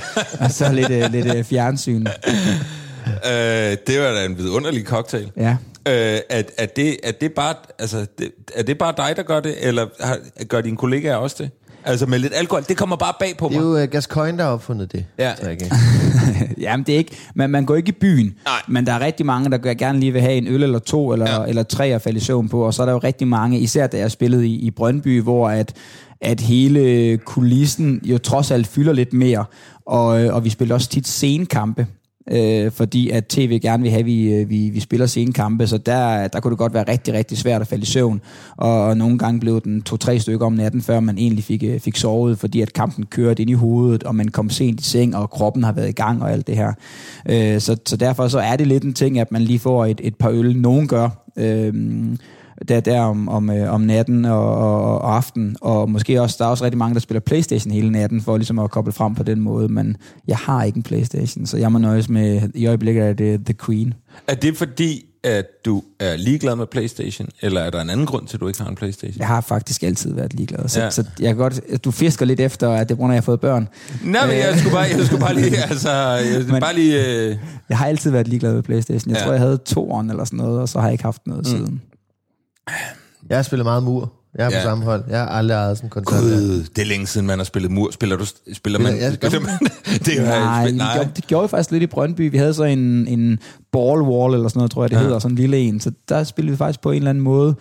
og 0.44 0.50
så 0.50 0.72
lidt, 0.72 0.90
øh, 0.90 1.12
lidt 1.12 1.34
øh, 1.34 1.44
fjernsyn. 1.44 2.06
Øh, 3.30 3.76
det 3.86 4.00
var 4.00 4.14
da 4.14 4.24
en 4.24 4.38
vidunderlig 4.38 4.84
cocktail. 4.84 5.32
Ja. 5.36 5.56
Øh, 5.88 6.20
er, 6.30 6.42
er, 6.58 6.66
det, 6.66 6.96
er, 7.02 7.12
det 7.12 7.32
bare, 7.32 7.54
altså, 7.78 8.06
det, 8.18 8.30
er 8.54 8.62
det 8.62 8.78
bare 8.78 8.94
dig, 8.96 9.16
der 9.16 9.22
gør 9.22 9.40
det, 9.40 9.54
eller 9.60 9.86
har, 10.00 10.18
gør 10.48 10.60
dine 10.60 10.76
kollegaer 10.76 11.16
også 11.16 11.36
det? 11.38 11.50
Altså 11.86 12.06
med 12.06 12.18
lidt 12.18 12.32
alkohol, 12.36 12.64
det 12.68 12.76
kommer 12.76 12.96
bare 12.96 13.12
bag 13.20 13.36
på 13.38 13.48
mig. 13.48 13.58
Det 13.58 13.64
er 13.64 13.80
jo 13.80 13.82
uh, 13.82 13.90
Gascoigne, 13.90 14.38
der 14.38 14.44
har 14.44 14.50
opfundet 14.50 14.92
det. 14.92 15.04
Ja. 15.18 15.32
Jamen 16.58 16.86
det 16.86 16.94
er 16.94 16.98
ikke, 16.98 17.16
man, 17.34 17.50
man 17.50 17.64
går 17.64 17.74
ikke 17.74 17.88
i 17.88 17.92
byen, 18.00 18.34
Nej. 18.44 18.62
men 18.68 18.86
der 18.86 18.92
er 18.92 19.00
rigtig 19.00 19.26
mange, 19.26 19.50
der 19.50 19.74
gerne 19.74 20.00
lige 20.00 20.12
vil 20.12 20.20
have 20.20 20.34
en 20.34 20.46
øl 20.46 20.62
eller 20.62 20.78
to, 20.78 21.12
eller, 21.12 21.30
ja. 21.30 21.44
eller 21.48 21.62
tre 21.62 21.86
at 21.86 22.02
falde 22.02 22.16
i 22.16 22.20
søvn 22.20 22.48
på, 22.48 22.66
og 22.66 22.74
så 22.74 22.82
er 22.82 22.86
der 22.86 22.92
jo 22.92 22.98
rigtig 22.98 23.28
mange, 23.28 23.58
især 23.58 23.86
da 23.86 23.98
jeg 23.98 24.10
spillede 24.10 24.46
i, 24.46 24.54
i 24.54 24.70
Brøndby, 24.70 25.22
hvor 25.22 25.48
at, 25.48 25.72
at 26.20 26.40
hele 26.40 27.16
kulissen 27.18 28.00
jo 28.04 28.18
trods 28.18 28.50
alt 28.50 28.66
fylder 28.66 28.92
lidt 28.92 29.12
mere, 29.12 29.44
og, 29.86 30.24
øh, 30.24 30.34
og 30.34 30.44
vi 30.44 30.50
spiller 30.50 30.74
også 30.74 30.88
tit 30.88 31.08
senkampe, 31.08 31.86
øh, 32.30 32.72
fordi 32.72 33.10
at 33.10 33.26
tv 33.26 33.58
gerne 33.60 33.82
vil 33.82 33.92
have, 33.92 34.00
at 34.00 34.06
vi, 34.06 34.34
øh, 34.34 34.50
vi, 34.50 34.70
vi 34.70 34.80
spiller 34.80 35.06
sene 35.06 35.32
kampe, 35.32 35.66
så 35.66 35.78
der, 35.78 36.28
der 36.28 36.40
kunne 36.40 36.50
det 36.50 36.58
godt 36.58 36.74
være 36.74 36.84
rigtig, 36.88 37.14
rigtig 37.14 37.38
svært 37.38 37.60
at 37.60 37.66
falde 37.66 37.82
i 37.82 37.86
søvn, 37.86 38.20
og, 38.56 38.84
og 38.84 38.96
nogle 38.96 39.18
gange 39.18 39.40
blev 39.40 39.60
den 39.60 39.82
to-tre 39.82 40.18
stykker 40.18 40.46
om 40.46 40.52
natten, 40.52 40.82
før 40.82 41.00
man 41.00 41.18
egentlig 41.18 41.44
fik, 41.44 41.62
øh, 41.62 41.80
fik 41.80 41.96
sovet, 41.96 42.38
fordi 42.38 42.60
at 42.60 42.72
kampen 42.72 43.06
kørte 43.06 43.42
ind 43.42 43.50
i 43.50 43.54
hovedet, 43.54 44.02
og 44.04 44.14
man 44.14 44.28
kom 44.28 44.50
sent 44.50 44.80
i 44.80 44.84
seng, 44.84 45.16
og 45.16 45.30
kroppen 45.30 45.64
har 45.64 45.72
været 45.72 45.88
i 45.88 45.92
gang 45.92 46.22
og 46.22 46.32
alt 46.32 46.46
det 46.46 46.56
her. 46.56 46.72
Øh, 47.28 47.60
så, 47.60 47.76
så 47.86 47.96
derfor 47.96 48.28
så 48.28 48.38
er 48.38 48.56
det 48.56 48.66
lidt 48.66 48.84
en 48.84 48.94
ting, 48.94 49.18
at 49.18 49.32
man 49.32 49.42
lige 49.42 49.58
får 49.58 49.86
et, 49.86 50.00
et 50.04 50.14
par 50.16 50.30
øl. 50.30 50.56
Nogen 50.56 50.88
gør, 50.88 51.08
øh, 51.36 51.74
der, 52.68 52.80
der 52.80 53.00
om, 53.00 53.28
om, 53.28 53.50
øh, 53.50 53.72
om 53.72 53.80
natten 53.80 54.24
og, 54.24 54.56
og, 54.56 54.98
og 54.98 55.16
aften, 55.16 55.56
og 55.60 55.90
måske 55.90 56.22
også, 56.22 56.36
der 56.38 56.44
er 56.44 56.48
også 56.48 56.64
rigtig 56.64 56.78
mange, 56.78 56.94
der 56.94 57.00
spiller 57.00 57.20
Playstation 57.20 57.72
hele 57.72 57.90
natten, 57.90 58.22
for 58.22 58.36
ligesom 58.36 58.58
at 58.58 58.70
koble 58.70 58.92
frem 58.92 59.14
på 59.14 59.22
den 59.22 59.40
måde, 59.40 59.68
men 59.68 59.96
jeg 60.28 60.36
har 60.36 60.64
ikke 60.64 60.76
en 60.76 60.82
Playstation, 60.82 61.46
så 61.46 61.56
jeg 61.56 61.72
må 61.72 61.78
nøjes 61.78 62.08
med, 62.08 62.50
i 62.54 62.66
øjeblikket 62.66 63.04
er 63.04 63.12
det 63.12 63.44
The 63.44 63.54
Queen. 63.54 63.94
Er 64.28 64.34
det 64.34 64.56
fordi, 64.56 65.04
at 65.26 65.46
du 65.64 65.82
er 66.00 66.16
ligeglad 66.16 66.56
med 66.56 66.66
Playstation, 66.66 67.28
eller 67.42 67.60
er 67.60 67.70
der 67.70 67.80
en 67.80 67.90
anden 67.90 68.06
grund 68.06 68.26
til, 68.26 68.36
at 68.36 68.40
du 68.40 68.48
ikke 68.48 68.62
har 68.62 68.68
en 68.68 68.74
Playstation? 68.74 69.18
Jeg 69.18 69.26
har 69.26 69.40
faktisk 69.40 69.82
altid 69.82 70.14
været 70.14 70.34
ligeglad, 70.34 70.68
så, 70.68 70.80
ja. 70.80 70.90
så 70.90 71.04
jeg 71.20 71.28
kan 71.28 71.36
godt, 71.36 71.84
du 71.84 71.90
fisker 71.90 72.26
lidt 72.26 72.40
efter, 72.40 72.70
at 72.70 72.88
det 72.88 72.96
bruger, 72.96 73.12
jeg 73.12 73.16
har 73.16 73.22
fået 73.22 73.40
børn. 73.40 73.68
Nej, 74.04 74.26
men 74.26 74.36
jeg 74.36 74.48
øh. 74.50 74.58
skulle 74.58 74.72
bare, 74.72 74.86
jeg 74.96 75.06
skulle 75.06 75.20
bare 75.20 75.34
lige, 75.34 75.56
altså, 75.56 75.90
jeg, 75.90 76.44
men, 76.52 76.60
bare 76.60 76.74
lige... 76.74 77.06
Øh... 77.06 77.36
Jeg 77.68 77.78
har 77.78 77.86
altid 77.86 78.10
været 78.10 78.28
ligeglad 78.28 78.54
med 78.54 78.62
Playstation. 78.62 79.10
Jeg 79.10 79.18
ja. 79.18 79.24
tror, 79.24 79.32
jeg 79.32 79.40
havde 79.40 79.56
to 79.56 79.90
år 79.90 80.00
eller 80.00 80.24
sådan 80.24 80.36
noget, 80.36 80.60
og 80.60 80.68
så 80.68 80.78
har 80.78 80.86
jeg 80.86 80.92
ikke 80.92 81.04
haft 81.04 81.26
noget 81.26 81.46
mm. 81.46 81.50
siden. 81.50 81.82
Jeg 83.28 83.38
har 83.38 83.42
spillet 83.42 83.64
meget 83.64 83.82
mur. 83.82 84.12
Jeg 84.38 84.46
er 84.46 84.50
ja. 84.50 84.62
på 84.62 84.68
samme 84.68 84.84
hold. 84.84 85.04
Jeg 85.08 85.18
har 85.18 85.26
aldrig 85.26 85.54
ejet 85.54 85.76
sådan 85.76 85.86
en 85.86 85.90
konsol. 85.90 86.18
Gud, 86.18 86.64
det 86.76 86.82
er 86.82 86.86
længe 86.86 87.06
siden, 87.06 87.26
man 87.26 87.38
har 87.38 87.44
spillet 87.44 87.70
mur. 87.70 87.90
Spiller 87.90 88.16
du... 88.16 88.26
Spiller 88.52 88.78
man... 88.78 88.96
Ja, 88.96 89.14
spiller 89.14 89.40
man 89.40 89.58
det, 89.84 90.18
er, 90.18 90.24
nej, 90.24 90.70
nej. 90.70 90.86
Det, 90.86 90.94
gjorde, 90.94 91.10
det 91.16 91.26
gjorde 91.26 91.44
vi 91.44 91.48
faktisk 91.48 91.70
lidt 91.70 91.82
i 91.82 91.86
Brøndby. 91.86 92.30
Vi 92.30 92.38
havde 92.38 92.54
så 92.54 92.64
en, 92.64 93.08
en 93.08 93.38
ball 93.72 94.00
wall, 94.00 94.34
eller 94.34 94.48
sådan 94.48 94.58
noget, 94.58 94.70
tror 94.70 94.82
jeg, 94.82 94.90
det 94.90 94.96
ja. 94.96 95.02
hedder. 95.02 95.18
Sådan 95.18 95.32
en 95.32 95.38
lille 95.38 95.58
en. 95.58 95.80
Så 95.80 95.92
der 96.08 96.24
spillede 96.24 96.52
vi 96.52 96.56
faktisk 96.56 96.80
på 96.80 96.90
en 96.90 96.96
eller 96.96 97.10
anden 97.10 97.24
måde 97.24 97.54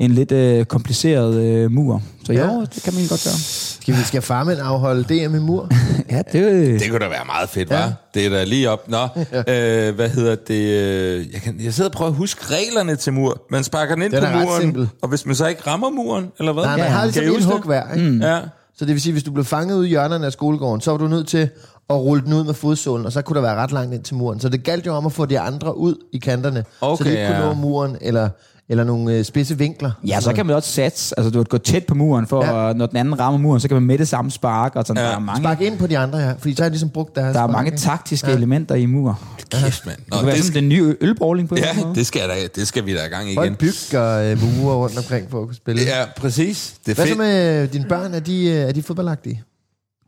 en 0.00 0.10
lidt 0.10 0.32
øh, 0.32 0.64
kompliceret 0.64 1.34
øh, 1.34 1.70
mur. 1.70 2.02
Så 2.24 2.32
ja. 2.32 2.52
jo, 2.52 2.60
det 2.60 2.82
kan 2.82 2.94
man 2.94 3.02
godt 3.08 3.24
gøre. 3.24 3.34
Skal 3.80 3.94
vi 3.96 4.02
skal 4.02 4.22
farmen 4.22 4.58
afholde 4.58 5.02
DM 5.02 5.34
i 5.34 5.38
mur? 5.38 5.68
ja, 6.10 6.22
det... 6.32 6.80
Det 6.80 6.90
kunne 6.90 7.04
da 7.04 7.08
være 7.08 7.24
meget 7.26 7.48
fedt, 7.48 7.70
ja. 7.70 7.80
var. 7.80 7.92
Det 8.14 8.26
er 8.26 8.30
da 8.30 8.44
lige 8.44 8.70
op. 8.70 8.88
Nå, 8.88 9.08
ja. 9.32 9.88
øh, 9.88 9.94
hvad 9.94 10.08
hedder 10.08 10.34
det? 10.34 11.32
Jeg, 11.32 11.40
kan, 11.42 11.60
jeg 11.60 11.74
sidder 11.74 11.90
og 11.90 11.94
prøver 11.94 12.10
at 12.10 12.16
huske 12.16 12.54
reglerne 12.54 12.96
til 12.96 13.12
mur. 13.12 13.42
Man 13.50 13.64
sparker 13.64 13.94
den 13.94 14.04
ind 14.04 14.12
den 14.12 14.22
på 14.22 14.38
muren, 14.38 14.88
og 15.02 15.08
hvis 15.08 15.26
man 15.26 15.34
så 15.34 15.46
ikke 15.46 15.62
rammer 15.66 15.90
muren, 15.90 16.32
eller 16.38 16.52
hvad? 16.52 16.64
Nej, 16.64 16.76
man 16.76 16.90
har 16.90 17.04
ligesom 17.04 17.24
en 17.24 17.42
hug 17.42 17.62
hver, 17.62 17.94
ikke? 17.94 18.10
Mm. 18.10 18.22
Ja. 18.22 18.38
Så 18.78 18.84
det 18.84 18.92
vil 18.92 19.00
sige, 19.00 19.12
hvis 19.12 19.22
du 19.22 19.32
blev 19.32 19.44
fanget 19.44 19.76
ud 19.76 19.84
i 19.84 19.88
hjørnerne 19.88 20.26
af 20.26 20.32
skolegården, 20.32 20.80
så 20.80 20.90
var 20.90 20.98
du 20.98 21.08
nødt 21.08 21.28
til 21.28 21.48
at 21.90 21.96
rulle 21.96 22.24
den 22.24 22.32
ud 22.32 22.44
med 22.44 22.54
fodsålen, 22.54 23.06
og 23.06 23.12
så 23.12 23.22
kunne 23.22 23.34
der 23.34 23.42
være 23.42 23.54
ret 23.54 23.72
langt 23.72 23.94
ind 23.94 24.02
til 24.02 24.14
muren. 24.14 24.40
Så 24.40 24.48
det 24.48 24.64
galt 24.64 24.86
jo 24.86 24.94
om 24.94 25.06
at 25.06 25.12
få 25.12 25.26
de 25.26 25.40
andre 25.40 25.76
ud 25.76 25.94
i 26.12 26.18
kanterne, 26.18 26.64
okay, 26.80 27.04
så 27.04 27.04
de 27.04 27.10
ikke 27.10 27.22
ja. 27.22 27.40
kunne 27.40 27.46
nå 27.46 27.54
muren, 27.54 27.96
eller 28.00 28.28
eller 28.70 28.84
nogle 28.84 29.14
øh, 29.14 29.24
spidse 29.24 29.58
vinkler. 29.58 29.90
Ja, 30.06 30.20
så 30.20 30.32
kan 30.32 30.46
man 30.46 30.56
også 30.56 30.72
satse. 30.72 31.18
Altså, 31.18 31.30
du 31.30 31.38
har 31.38 31.44
gå 31.44 31.58
tæt 31.58 31.86
på 31.86 31.94
muren, 31.94 32.26
for 32.26 32.44
ja. 32.44 32.72
når 32.72 32.86
den 32.86 32.96
anden 32.96 33.20
rammer 33.20 33.40
muren, 33.40 33.60
så 33.60 33.68
kan 33.68 33.74
man 33.74 33.82
med 33.82 33.98
det 33.98 34.08
samme 34.08 34.30
spark. 34.30 34.76
Og 34.76 34.86
sådan, 34.86 35.02
ja. 35.02 35.08
der 35.08 35.14
er 35.14 35.18
mange, 35.18 35.42
Spark 35.42 35.60
ind 35.60 35.78
på 35.78 35.86
de 35.86 35.98
andre 35.98 36.20
her, 36.20 36.34
fordi 36.38 36.54
så 36.54 36.62
har 36.62 36.66
jeg 36.66 36.70
ligesom 36.70 36.88
brugt 36.88 37.16
deres 37.16 37.36
Der 37.36 37.42
er 37.42 37.46
mange 37.46 37.70
taktiske 37.76 38.30
ja. 38.30 38.36
elementer 38.36 38.74
i 38.74 38.86
mur. 38.86 39.20
Kæft, 39.50 39.86
mand. 39.86 39.98
Nå, 40.10 40.16
det 40.16 40.26
være 40.26 40.38
sådan 40.38 40.62
den 40.62 40.68
nye 40.68 40.96
ølbowling 41.00 41.48
på 41.48 41.56
Ja, 41.56 41.76
det 41.94 42.06
skal, 42.06 42.20
der, 42.20 42.34
det 42.54 42.68
skal 42.68 42.86
vi 42.86 42.94
da 42.94 43.06
i 43.06 43.08
gang 43.08 43.26
igen. 43.26 43.36
Folk 43.36 43.58
bygger 43.58 44.32
øh, 44.32 44.42
murer 44.42 44.76
rundt 44.76 44.98
omkring 44.98 45.30
for 45.30 45.40
at 45.40 45.46
kunne 45.46 45.56
spille. 45.56 45.82
Ja, 45.82 46.04
præcis. 46.16 46.74
Det 46.86 46.90
er 46.90 46.94
Hvad 46.94 47.04
fedt. 47.04 47.16
så 47.16 47.22
med 47.22 47.68
dine 47.68 47.84
børn? 47.84 48.14
Er 48.14 48.20
de, 48.20 48.44
øh, 48.44 48.56
er 48.56 48.72
de 48.72 48.82
fodboldagtige? 48.82 49.42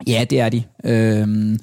Ja, 0.07 0.25
det 0.29 0.39
er 0.39 0.49
de. 0.49 0.63
Øhm, 0.85 1.59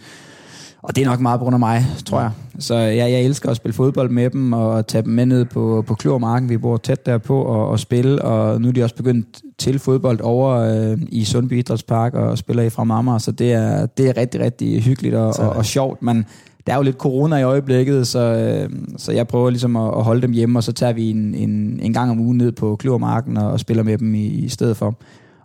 og 0.82 0.96
det 0.96 1.02
er 1.02 1.06
nok 1.06 1.20
meget 1.20 1.40
på 1.40 1.44
grund 1.44 1.54
af 1.54 1.60
mig, 1.60 1.86
tror 2.06 2.20
jeg. 2.20 2.30
Så 2.58 2.74
jeg, 2.74 3.10
jeg 3.10 3.22
elsker 3.22 3.50
at 3.50 3.56
spille 3.56 3.74
fodbold 3.74 4.10
med 4.10 4.30
dem, 4.30 4.52
og 4.52 4.86
tage 4.86 5.02
dem 5.02 5.12
med 5.12 5.26
ned 5.26 5.44
på, 5.44 5.84
på 5.86 5.94
Kløvermarken. 5.94 6.48
Vi 6.48 6.58
bor 6.58 6.76
tæt 6.76 7.06
derpå 7.06 7.42
og, 7.42 7.68
og 7.68 7.80
spille, 7.80 8.22
og 8.22 8.60
nu 8.60 8.68
er 8.68 8.72
de 8.72 8.82
også 8.82 8.94
begyndt 8.94 9.40
til 9.58 9.78
fodbold 9.78 10.20
over 10.20 10.50
øh, 10.50 10.98
i 11.08 11.24
Sundby 11.24 11.58
Idrætspark 11.58 12.14
og 12.14 12.38
spiller 12.38 12.62
i 12.62 12.70
fra 12.70 12.82
Amager, 12.82 13.18
så 13.18 13.32
det 13.32 13.52
er, 13.52 13.86
det 13.86 14.08
er 14.08 14.16
rigtig, 14.16 14.40
rigtig 14.40 14.82
hyggeligt 14.82 15.14
og, 15.14 15.34
og, 15.38 15.50
og 15.50 15.64
sjovt. 15.64 16.02
Men 16.02 16.26
der 16.66 16.72
er 16.72 16.76
jo 16.76 16.82
lidt 16.82 16.96
corona 16.96 17.36
i 17.36 17.42
øjeblikket, 17.42 18.06
så, 18.06 18.18
øh, 18.18 18.70
så 18.96 19.12
jeg 19.12 19.28
prøver 19.28 19.50
ligesom 19.50 19.76
at, 19.76 19.94
at 19.96 20.04
holde 20.04 20.22
dem 20.22 20.32
hjemme, 20.32 20.58
og 20.58 20.62
så 20.62 20.72
tager 20.72 20.92
vi 20.92 21.10
en, 21.10 21.34
en, 21.34 21.80
en 21.82 21.92
gang 21.92 22.10
om 22.10 22.20
ugen 22.20 22.38
ned 22.38 22.52
på 22.52 22.76
Kløvermarken 22.76 23.36
og, 23.36 23.50
og 23.50 23.60
spiller 23.60 23.82
med 23.82 23.98
dem 23.98 24.14
i, 24.14 24.26
i 24.26 24.48
stedet 24.48 24.76
for. 24.76 24.94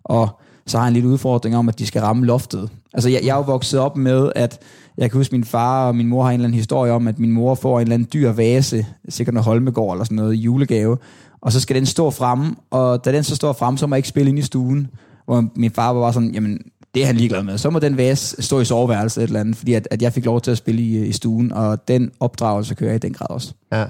Og 0.03 0.29
så 0.67 0.77
har 0.77 0.85
jeg 0.85 0.87
en 0.87 0.93
lille 0.93 1.09
udfordring 1.09 1.57
om, 1.57 1.69
at 1.69 1.79
de 1.79 1.85
skal 1.85 2.01
ramme 2.01 2.25
loftet. 2.25 2.69
Altså, 2.95 3.09
jeg, 3.09 3.21
jeg 3.23 3.29
er 3.31 3.35
jo 3.35 3.41
vokset 3.41 3.79
op 3.79 3.97
med, 3.97 4.31
at 4.35 4.59
jeg 4.97 5.11
kan 5.11 5.17
huske, 5.17 5.35
min 5.35 5.43
far 5.43 5.87
og 5.87 5.95
min 5.95 6.07
mor 6.07 6.23
har 6.23 6.29
en 6.29 6.33
eller 6.33 6.45
anden 6.45 6.57
historie 6.57 6.91
om, 6.91 7.07
at 7.07 7.19
min 7.19 7.31
mor 7.31 7.55
får 7.55 7.79
en 7.79 7.81
eller 7.81 7.93
anden 7.93 8.09
dyr 8.13 8.31
vase, 8.31 8.85
sikkert 9.09 9.33
noget 9.33 9.45
Holmegård 9.45 9.95
eller 9.95 10.03
sådan 10.03 10.15
noget, 10.15 10.33
julegave, 10.33 10.97
og 11.41 11.51
så 11.51 11.59
skal 11.59 11.75
den 11.75 11.85
stå 11.85 12.11
fremme, 12.11 12.55
og 12.71 13.05
da 13.05 13.11
den 13.11 13.23
så 13.23 13.35
står 13.35 13.53
fremme, 13.53 13.77
så 13.77 13.87
må 13.87 13.95
jeg 13.95 13.97
ikke 13.97 14.09
spille 14.09 14.29
ind 14.29 14.39
i 14.39 14.41
stuen, 14.41 14.87
hvor 15.25 15.45
min 15.55 15.71
far 15.71 15.93
var 15.93 16.01
bare 16.01 16.13
sådan, 16.13 16.33
jamen, 16.33 16.59
det 16.95 17.03
er 17.03 17.07
han 17.07 17.15
ligeglad 17.15 17.43
med. 17.43 17.57
Så 17.57 17.69
må 17.69 17.79
den 17.79 17.97
vase 17.97 18.41
stå 18.41 18.59
i 18.59 18.65
soveværelset 18.65 19.23
et 19.23 19.27
eller 19.27 19.39
andet, 19.39 19.55
fordi 19.55 19.73
at, 19.73 19.87
at 19.91 20.01
jeg 20.01 20.13
fik 20.13 20.25
lov 20.25 20.41
til 20.41 20.51
at 20.51 20.57
spille 20.57 20.81
i, 20.81 21.05
i 21.05 21.11
stuen, 21.11 21.51
og 21.51 21.87
den 21.87 22.11
opdragelse 22.19 22.75
kører 22.75 22.89
jeg 22.89 22.95
i 22.95 23.07
den 23.07 23.13
grad 23.13 23.29
også. 23.29 23.53
Ja. 23.71 23.85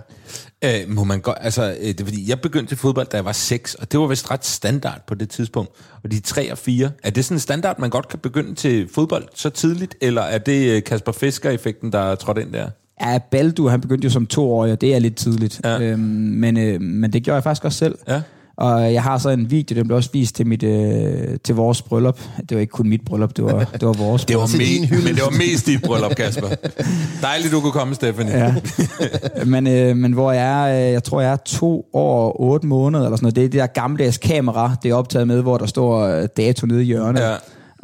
Øh, 0.63 0.72
må 0.88 1.04
man 1.04 1.22
godt, 1.22 1.38
altså, 1.41 1.63
øh, 1.80 1.88
det 1.88 2.02
er 2.02 2.06
fordi, 2.06 2.30
jeg 2.30 2.41
begyndte 2.41 2.72
til 2.72 2.78
fodbold, 2.78 3.08
da 3.08 3.18
jeg 3.18 3.26
var 3.26 3.32
6, 3.32 3.76
og 3.76 3.91
det 3.91 4.00
var 4.00 4.08
vist 4.08 4.32
ret 4.32 4.46
standard 4.46 5.02
på 5.08 5.15
det 5.15 5.30
tidspunkt. 5.30 5.72
Og 6.04 6.12
de 6.12 6.20
3 6.20 6.52
og 6.52 6.58
4, 6.58 6.91
er 7.04 7.10
det 7.10 7.26
sådan 7.26 7.36
en 7.36 7.39
standard, 7.39 7.80
man 7.80 7.89
godt 7.89 8.08
kan 8.08 8.20
begynde 8.20 8.56
til 8.56 8.89
fodbold 8.94 9.28
så 9.36 9.50
tidligt, 9.50 9.96
eller 10.02 10.22
er 10.22 10.38
det 10.38 10.76
øh, 10.76 10.84
Kasper 10.84 11.12
Fisker-effekten, 11.12 11.91
der 11.91 12.00
er 12.00 12.15
trådt 12.15 12.38
ind 12.38 12.54
der? 12.54 12.70
Ja, 13.02 13.20
Baldu, 13.32 13.68
han 13.68 13.82
begyndte 13.82 14.06
jo 14.06 14.10
som 14.10 14.28
to 14.28 14.54
år, 14.54 14.68
og 14.68 14.82
det 14.82 14.96
er 14.96 15.00
lidt 15.00 15.15
tidligt. 15.15 15.62
Ja. 15.63 15.80
Øhm, 15.80 16.00
men, 16.00 16.58
øh, 16.58 16.82
men 16.82 17.13
det 17.13 17.24
gjorde 17.24 17.36
jeg 17.36 17.44
faktisk 17.44 17.65
også 17.65 17.78
selv. 17.78 17.98
Ja. 18.08 18.22
Og 18.58 18.94
jeg 18.94 19.04
har 19.04 19.18
så 19.18 19.30
en 19.30 19.52
video, 19.52 19.76
den 19.76 19.88
blev 19.88 19.98
også 19.98 20.10
vist 20.13 20.36
til, 20.36 20.48
mit, 20.48 20.63
øh, 20.63 21.38
til 21.44 21.56
vores 21.56 21.82
bryllup. 21.82 22.20
Det 22.50 22.56
var 22.56 22.62
ikke 22.62 22.72
kun 22.72 22.89
mit 22.89 23.02
bryllup, 23.06 23.38
det 23.38 23.46
var, 23.46 23.60
det 23.74 23.88
var 23.88 23.94
vores 23.94 24.26
det 24.30 24.38
var 24.38 24.46
me- 24.46 25.04
Men 25.04 25.15
det 25.15 25.22
var 25.24 25.38
mest 25.38 25.65
dit 25.65 25.82
bryllup, 25.82 26.15
Kasper. 26.15 26.48
Dejligt, 27.22 27.52
du 27.52 27.60
kunne 27.62 27.72
komme, 27.72 27.96
Stephanie. 27.96 28.38
Ja. 28.38 28.56
Men, 29.46 29.68
øh, 29.68 29.98
men 29.98 30.13
hvor 30.13 30.32
jeg 30.32 30.72
er, 30.72 30.88
øh, 30.88 30.94
jeg 30.94 31.04
tror, 31.04 31.22
jeg 31.22 31.32
er 31.32 31.36
to 31.46 31.86
år 31.94 32.26
og 32.26 32.41
otte 32.41 32.68
måneder, 32.68 33.04
eller 33.04 33.18
sådan 33.18 33.26
noget. 33.26 33.36
Det 33.36 33.44
er 33.46 33.50
det 33.50 33.60
der 33.60 33.68
gammeldags 33.68 34.18
kamera, 34.18 34.76
det 34.84 34.91
er 34.91 34.96
optaget 34.96 35.28
med, 35.28 35.41
hvor 35.41 35.58
der 35.58 35.65
står 35.65 36.00
øh, 36.08 36.28
dato 36.38 36.68
nede 36.68 36.82
i 36.82 36.86
hjørnet. 36.86 37.22
Ja. 37.22 37.36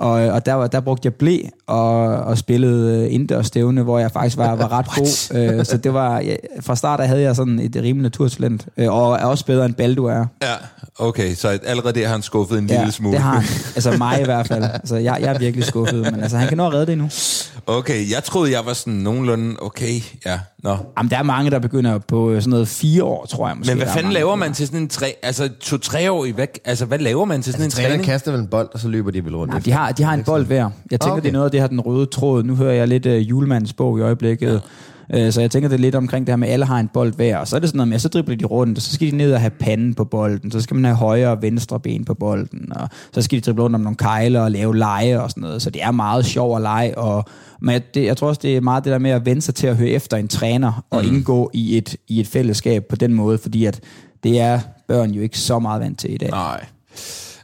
Og, 0.02 0.12
og 0.12 0.46
der, 0.46 0.54
var- 0.54 0.68
der 0.68 0.80
brugte 0.80 1.06
jeg 1.06 1.14
blæ 1.14 1.38
og, 1.68 2.00
og 2.08 2.38
spillede 2.38 3.06
øh, 3.06 3.14
indendørsstævne, 3.14 3.82
hvor 3.84 4.00
jeg 4.00 4.12
faktisk 4.12 4.38
var, 4.38 4.56
var 4.56 4.72
ret 4.72 4.86
god. 4.96 5.36
Øh, 5.60 5.66
så 5.66 5.78
det 5.78 5.94
var, 5.94 6.20
ja, 6.20 6.36
fra 6.62 6.76
start 6.76 7.00
af 7.00 7.08
havde 7.08 7.22
jeg 7.22 7.36
sådan 7.36 7.60
et 7.60 7.76
rimelig 7.76 8.02
naturtalent, 8.04 8.68
øh, 8.78 8.94
og 8.94 9.14
er 9.14 9.26
også 9.26 9.46
bedre 9.46 9.66
end 9.66 9.74
Baldu 9.74 10.06
er. 10.06 10.26
Ja, 10.44 10.54
okay, 11.00 11.34
så 11.36 11.48
allerede 11.66 12.00
der 12.00 12.06
har 12.08 12.14
han 12.14 12.22
skuffet 12.22 12.58
en 12.60 12.68
lille 12.68 12.92
smule. 12.92 13.14
det 13.14 13.22
har 13.24 13.34
han. 13.34 13.44
Altså 13.76 13.98
mig 13.98 14.22
i 14.22 14.26
hvert 14.26 14.48
fald. 14.48 14.64
Altså, 14.64 14.96
jeg, 14.96 15.18
jeg 15.22 15.34
er 15.34 15.40
virkelig 15.40 15.66
skuffet, 15.66 16.02
men 16.12 16.22
altså, 16.22 16.38
han 16.38 16.48
kan 16.48 16.58
nå 16.58 16.68
at 16.68 16.74
redde 16.74 16.86
det 16.86 16.94
endnu. 16.94 17.10
Okay, 17.68 18.12
jeg 18.12 18.24
troede, 18.24 18.52
jeg 18.52 18.60
var 18.66 18.74
sådan 18.74 18.94
nogenlunde, 18.94 19.56
okay, 19.62 20.02
ja, 20.26 20.40
nå. 20.64 20.78
Jamen, 20.98 21.10
der 21.12 21.18
er 21.18 21.24
mange, 21.24 21.52
der 21.52 21.60
begynder 21.60 21.98
på 21.98 22.36
sådan 22.36 22.50
noget 22.50 22.68
fire 22.68 23.04
år, 23.04 23.26
tror 23.26 23.48
jeg 23.48 23.58
måske. 23.58 23.72
Men 23.72 23.78
hvad 23.78 23.88
fanden 23.88 24.04
mange, 24.04 24.14
laver 24.14 24.36
man 24.36 24.54
til 24.54 24.68
sådan 24.68 24.80
en 24.82 24.88
tre, 24.90 25.16
altså 25.24 25.50
to-tre 25.60 26.12
år 26.12 26.26
i 26.26 26.32
hvad, 26.32 26.48
altså 26.66 26.86
hvad 26.86 27.00
laver 27.00 27.26
man 27.26 27.42
til 27.42 27.54
sådan 27.54 27.64
Altså, 27.64 27.82
en 27.82 27.88
træning? 27.88 28.06
kaster 28.06 28.32
vel 28.32 28.40
en 28.42 28.48
bold, 28.48 28.70
og 28.74 28.80
så 28.80 28.88
løber 28.88 29.12
de 29.12 29.26
vel 29.26 29.36
rundt 29.36 29.54
Nej, 29.54 29.60
de 29.66 29.72
har, 29.72 29.91
de 29.98 30.04
har 30.04 30.14
en 30.14 30.24
bold 30.24 30.46
hver. 30.46 30.70
Jeg 30.92 31.00
tænker, 31.00 31.06
Ah, 31.06 31.12
okay. 31.12 31.12
okay. 31.12 31.22
det 31.24 31.28
er 31.30 31.34
noget 31.34 31.46
af 31.46 31.52
det 31.52 31.60
her, 31.60 31.68
den 31.68 31.82
røde 31.82 32.06
tråd. 32.06 32.44
Nu 32.44 32.56
hører 32.56 32.74
jeg 32.74 32.88
lidt 32.88 33.06
uh, 33.06 33.30
julemandens 33.30 33.74
bog 33.74 34.00
i 34.00 34.02
øjeblikket. 34.02 34.62
Ja. 35.14 35.26
Uh, 35.28 35.32
så 35.34 35.42
jeg 35.42 35.52
tænker, 35.52 35.70
det 35.70 35.76
er 35.76 35.80
lidt 35.80 35.96
omkring 35.96 36.28
det 36.28 36.32
her 36.32 36.38
med, 36.38 36.48
at 36.48 36.54
alle 36.54 36.66
har 36.66 36.80
en 36.80 36.88
bold 36.88 37.14
hver. 37.14 37.38
Og 37.38 37.48
så 37.48 37.56
er 37.56 37.60
det 37.60 37.70
sådan 37.70 37.78
noget 37.78 37.88
med, 37.88 37.96
at 37.96 38.02
så 38.02 38.08
dribler 38.08 38.36
de 38.36 38.46
rundt, 38.46 38.78
og 38.78 38.82
så 38.82 38.94
skal 38.94 39.12
de 39.12 39.16
ned 39.18 39.34
og 39.34 39.40
have 39.40 39.50
panden 39.50 39.94
på 39.94 40.04
bolden. 40.06 40.52
Så 40.52 40.62
skal 40.62 40.76
man 40.76 40.86
have 40.86 40.96
højre 40.96 41.30
og 41.30 41.42
venstre 41.42 41.80
ben 41.80 42.06
på 42.06 42.14
bolden. 42.14 42.72
Og 42.76 42.90
så 43.14 43.22
skal 43.22 43.36
de 43.40 43.42
drible 43.42 43.64
rundt 43.64 43.76
om 43.76 43.82
nogle 43.82 43.98
kejler 43.98 44.42
og 44.42 44.52
lave 44.52 44.78
lege 44.78 45.22
og 45.22 45.30
sådan 45.30 45.42
noget. 45.42 45.62
Så 45.62 45.70
det 45.70 45.84
er 45.84 45.92
meget 45.92 46.26
sjov 46.26 46.56
at 46.56 46.62
lege. 46.62 46.98
Og, 46.98 47.26
men 47.62 47.74
jeg- 47.74 47.94
det, 47.94 48.04
jeg 48.06 48.18
tror 48.18 48.28
også, 48.28 48.40
det 48.44 48.58
er 48.58 48.62
meget 48.62 48.84
det 48.84 48.92
der 48.92 48.98
med 49.00 49.12
at 49.12 49.26
vende 49.26 49.42
sig 49.42 49.56
til 49.56 49.68
at 49.68 49.78
høre 49.78 49.90
efter 49.90 50.18
en 50.18 50.28
træner 50.28 50.86
og 50.90 51.04
mm. 51.06 51.16
indgå 51.16 51.52
i 51.54 51.78
et, 51.78 51.96
i 52.08 52.20
et 52.20 52.28
fællesskab 52.28 52.86
på 52.90 52.96
den 52.96 53.14
måde. 53.14 53.38
Fordi 53.38 53.66
at 53.66 53.80
det 54.24 54.40
er 54.40 54.60
børn 54.88 55.12
jo 55.12 55.22
ikke 55.22 55.40
så 55.40 55.60
meget 55.60 55.82
vant 55.82 56.00
til 56.00 56.14
i 56.14 56.18
dag. 56.18 56.30
Nej. 56.30 56.66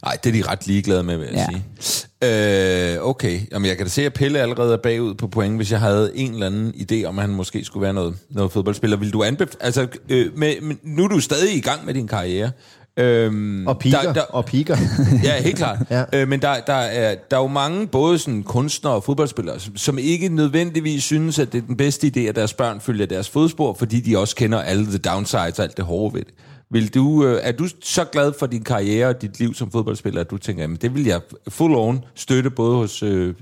Nej, 0.04 0.18
det 0.24 0.30
er 0.30 0.44
de 0.44 0.50
ret 0.52 0.68
ligeglade 0.68 1.04
med, 1.04 1.18
vil 1.18 1.28
jeg 1.34 1.36
Ja. 1.36 1.46
sige. 1.80 2.07
Øh, 2.24 2.98
okay, 3.02 3.40
Jamen, 3.52 3.66
jeg 3.70 3.78
kan 3.78 3.86
da 3.86 3.90
se, 3.90 4.06
at 4.06 4.14
Pelle 4.14 4.40
allerede 4.40 4.74
er 4.74 4.78
bagud 4.78 5.14
på 5.14 5.28
point, 5.28 5.56
hvis 5.56 5.72
jeg 5.72 5.80
havde 5.80 6.12
en 6.16 6.34
eller 6.34 6.46
anden 6.46 6.74
idé 6.76 7.06
om, 7.06 7.20
at 7.20 7.26
han 7.26 7.34
måske 7.36 7.64
skulle 7.64 7.82
være 7.84 7.94
noget, 7.94 8.16
noget 8.30 8.52
fodboldspiller. 8.52 8.98
Vil 8.98 9.14
du 9.14 9.24
anbefale... 9.24 9.64
Altså, 9.64 9.88
øh, 10.10 10.38
med, 10.38 10.62
med, 10.62 10.76
nu 10.84 11.04
er 11.04 11.08
du 11.08 11.20
stadig 11.20 11.56
i 11.58 11.62
gang 11.62 11.86
med 11.86 11.94
din 11.94 12.08
karriere. 12.08 12.52
Øhm, 13.00 13.68
Og 13.68 13.80
piker, 13.80 14.02
Der, 14.02 14.14
der, 14.14 14.22
og 14.22 14.46
piker. 14.46 14.78
ja, 15.24 15.42
helt 15.42 15.58
klart. 15.58 15.78
Ja. 15.92 16.04
øh, 16.14 16.28
men 16.28 16.42
der, 16.42 16.56
der, 16.68 16.74
er, 16.74 17.16
der 17.32 17.38
er 17.38 17.42
jo 17.42 17.48
mange, 17.48 17.88
både 17.88 18.20
sådan 18.20 18.44
kunstnere 18.44 18.94
og 18.94 19.04
fodboldspillere, 19.04 19.60
som, 19.60 19.78
som 19.78 19.98
ikke 19.98 20.30
nødvendigvis 20.30 21.04
synes, 21.04 21.40
at 21.40 21.52
det 21.54 21.58
er 21.58 21.66
den 21.68 21.78
bedste 21.78 22.12
idé, 22.16 22.20
at 22.20 22.36
deres 22.36 22.54
børn 22.54 22.82
følger 22.82 23.06
deres 23.06 23.30
fodspor, 23.30 23.74
fordi 23.74 24.00
de 24.00 24.18
også 24.18 24.36
kender 24.36 24.62
alle 24.62 24.86
the 24.86 24.98
downsides 24.98 25.60
og 25.60 25.64
alt 25.66 25.78
det 25.78 25.86
hårde 25.86 26.14
ved 26.14 26.22
det. 26.22 26.34
Vil 26.70 26.94
du, 26.94 27.26
øh, 27.26 27.40
er 27.44 27.52
du 27.52 27.68
så 27.82 28.06
glad 28.12 28.34
for 28.40 28.46
din 28.46 28.64
karriere 28.64 29.08
og 29.08 29.22
dit 29.22 29.40
liv 29.40 29.54
som 29.54 29.72
fodboldspiller, 29.72 30.22
at 30.22 30.32
du 30.32 30.38
tænker, 30.38 30.64
at 30.64 30.82
det 30.82 30.96
vil 30.96 31.06
jeg 31.06 31.22
full 31.48 31.76
on 31.76 32.00
støtte 32.16 32.50
både 32.50 32.76
hos, 32.76 33.04
øh, 33.04 33.34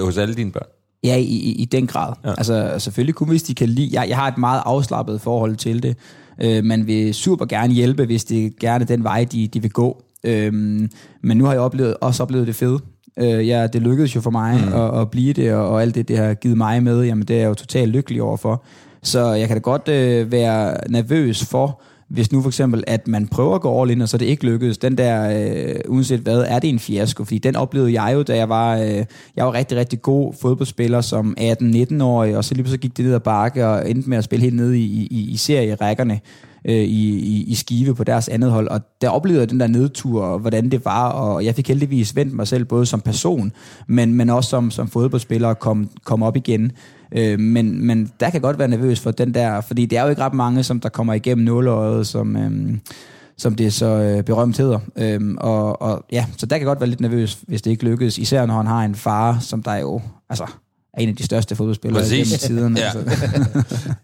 hos 0.00 0.18
alle 0.18 0.34
dine 0.34 0.52
børn? 0.52 0.66
Ja, 1.04 1.16
i, 1.16 1.22
i, 1.22 1.52
i 1.52 1.64
den 1.64 1.86
grad. 1.86 2.12
Ja. 2.24 2.30
Altså 2.30 2.74
selvfølgelig 2.78 3.14
kun 3.14 3.28
hvis 3.28 3.42
de 3.42 3.54
kan 3.54 3.68
lide... 3.68 4.00
Jeg, 4.00 4.08
jeg 4.08 4.16
har 4.16 4.28
et 4.28 4.38
meget 4.38 4.62
afslappet 4.64 5.20
forhold 5.20 5.56
til 5.56 5.82
det. 5.82 5.96
Øh, 6.42 6.64
man 6.64 6.86
vil 6.86 7.14
super 7.14 7.46
gerne 7.46 7.72
hjælpe, 7.72 8.04
hvis 8.04 8.24
det 8.24 8.46
er 8.46 8.50
gerne 8.60 8.84
den 8.84 9.04
vej, 9.04 9.26
de, 9.32 9.48
de 9.48 9.62
vil 9.62 9.70
gå. 9.70 10.02
Øhm, 10.24 10.90
men 11.22 11.36
nu 11.36 11.44
har 11.44 11.52
jeg 11.52 11.60
oplevet, 11.60 11.96
også 12.00 12.22
oplevet 12.22 12.46
det 12.46 12.54
fede. 12.54 12.78
Øh, 13.18 13.48
ja, 13.48 13.66
det 13.66 13.82
lykkedes 13.82 14.16
jo 14.16 14.20
for 14.20 14.30
mig 14.30 14.64
mm. 14.66 14.72
at, 14.72 15.00
at 15.00 15.10
blive 15.10 15.32
det, 15.32 15.52
og, 15.54 15.68
og 15.68 15.82
alt 15.82 15.94
det, 15.94 16.08
det 16.08 16.18
har 16.18 16.34
givet 16.34 16.56
mig 16.56 16.82
med, 16.82 17.02
jamen 17.04 17.28
det 17.28 17.36
er 17.36 17.40
jeg 17.40 17.48
jo 17.48 17.54
totalt 17.54 17.90
lykkelig 17.90 18.22
overfor. 18.22 18.64
Så 19.02 19.32
jeg 19.32 19.48
kan 19.48 19.56
da 19.56 19.60
godt 19.60 19.88
øh, 19.88 20.32
være 20.32 20.76
nervøs 20.90 21.44
for, 21.44 21.82
hvis 22.14 22.32
nu 22.32 22.42
for 22.42 22.48
eksempel, 22.48 22.84
at 22.86 23.08
man 23.08 23.28
prøver 23.28 23.54
at 23.54 23.60
gå 23.60 23.82
all 23.82 23.90
in, 23.90 24.00
og 24.00 24.08
så 24.08 24.18
det 24.18 24.26
ikke 24.26 24.44
lykkedes, 24.44 24.78
den 24.78 24.98
der, 24.98 25.30
øh, 25.30 25.74
uanset 25.88 26.20
hvad, 26.20 26.44
er 26.48 26.58
det 26.58 26.70
en 26.70 26.78
fiasko? 26.78 27.24
Fordi 27.24 27.38
den 27.38 27.56
oplevede 27.56 28.02
jeg 28.02 28.14
jo, 28.14 28.22
da 28.22 28.36
jeg 28.36 28.48
var, 28.48 28.76
øh, 28.76 29.04
jeg 29.36 29.46
var 29.46 29.54
rigtig, 29.54 29.78
rigtig 29.78 30.02
god 30.02 30.34
fodboldspiller 30.40 31.00
som 31.00 31.36
18-19-årig, 31.40 32.36
og 32.36 32.44
så 32.44 32.54
lige 32.54 32.68
så 32.68 32.78
gik 32.78 32.96
det 32.96 33.04
ned 33.04 33.14
ad 33.14 33.20
bakke, 33.20 33.66
og 33.66 33.90
endte 33.90 34.10
med 34.10 34.18
at 34.18 34.24
spille 34.24 34.42
helt 34.42 34.56
ned 34.56 34.72
i, 34.72 35.08
i, 35.10 35.30
i 35.30 35.36
serierækkerne 35.36 36.20
øh, 36.64 36.74
i, 36.74 37.18
i, 37.18 37.44
i 37.48 37.54
Skive 37.54 37.94
på 37.94 38.04
deres 38.04 38.28
andet 38.28 38.50
hold, 38.50 38.68
og 38.68 38.80
der 39.00 39.08
oplevede 39.08 39.40
jeg 39.40 39.50
den 39.50 39.60
der 39.60 39.66
nedtur, 39.66 40.22
og 40.22 40.38
hvordan 40.38 40.70
det 40.70 40.84
var, 40.84 41.08
og 41.10 41.44
jeg 41.44 41.54
fik 41.54 41.68
heldigvis 41.68 42.16
vendt 42.16 42.34
mig 42.34 42.48
selv 42.48 42.64
både 42.64 42.86
som 42.86 43.00
person, 43.00 43.52
men, 43.86 44.14
men 44.14 44.30
også 44.30 44.50
som, 44.50 44.70
som 44.70 44.88
fodboldspiller 44.88 45.48
og 45.48 45.58
kom, 45.58 45.90
kom 46.04 46.22
op 46.22 46.36
igen. 46.36 46.72
Øh, 47.14 47.40
men, 47.40 47.86
men 47.86 48.12
der 48.20 48.30
kan 48.30 48.40
godt 48.40 48.58
være 48.58 48.68
nervøs 48.68 49.00
for 49.00 49.10
den 49.10 49.34
der, 49.34 49.60
fordi 49.60 49.86
det 49.86 49.98
er 49.98 50.02
jo 50.02 50.08
ikke 50.08 50.22
ret 50.22 50.34
mange, 50.34 50.62
som 50.62 50.80
der 50.80 50.88
kommer 50.88 51.14
igennem 51.14 51.44
nåleøjet, 51.44 52.06
som, 52.06 52.36
Øh, 52.36 52.78
som 53.36 53.54
det 53.54 53.72
så 53.72 53.86
øh, 53.86 54.22
berømt 54.22 54.58
hedder. 54.58 54.78
Øhm, 54.96 55.36
og, 55.40 55.82
og 55.82 56.04
ja, 56.12 56.26
så 56.36 56.46
der 56.46 56.58
kan 56.58 56.66
godt 56.66 56.80
være 56.80 56.88
lidt 56.88 57.00
nervøs, 57.00 57.38
hvis 57.46 57.62
det 57.62 57.70
ikke 57.70 57.84
lykkes, 57.84 58.18
især 58.18 58.46
når 58.46 58.54
han 58.54 58.66
har 58.66 58.84
en 58.84 58.94
far, 58.94 59.38
som 59.40 59.62
der 59.62 59.74
jo, 59.74 60.00
altså, 60.30 60.46
er 60.96 61.02
en 61.02 61.08
af 61.08 61.16
de 61.16 61.24
største 61.24 61.56
fodboldspillere 61.56 62.02
Præcis. 62.02 62.28
gennem 62.28 62.38
tiderne. 62.38 62.80
Ja. 62.80 62.92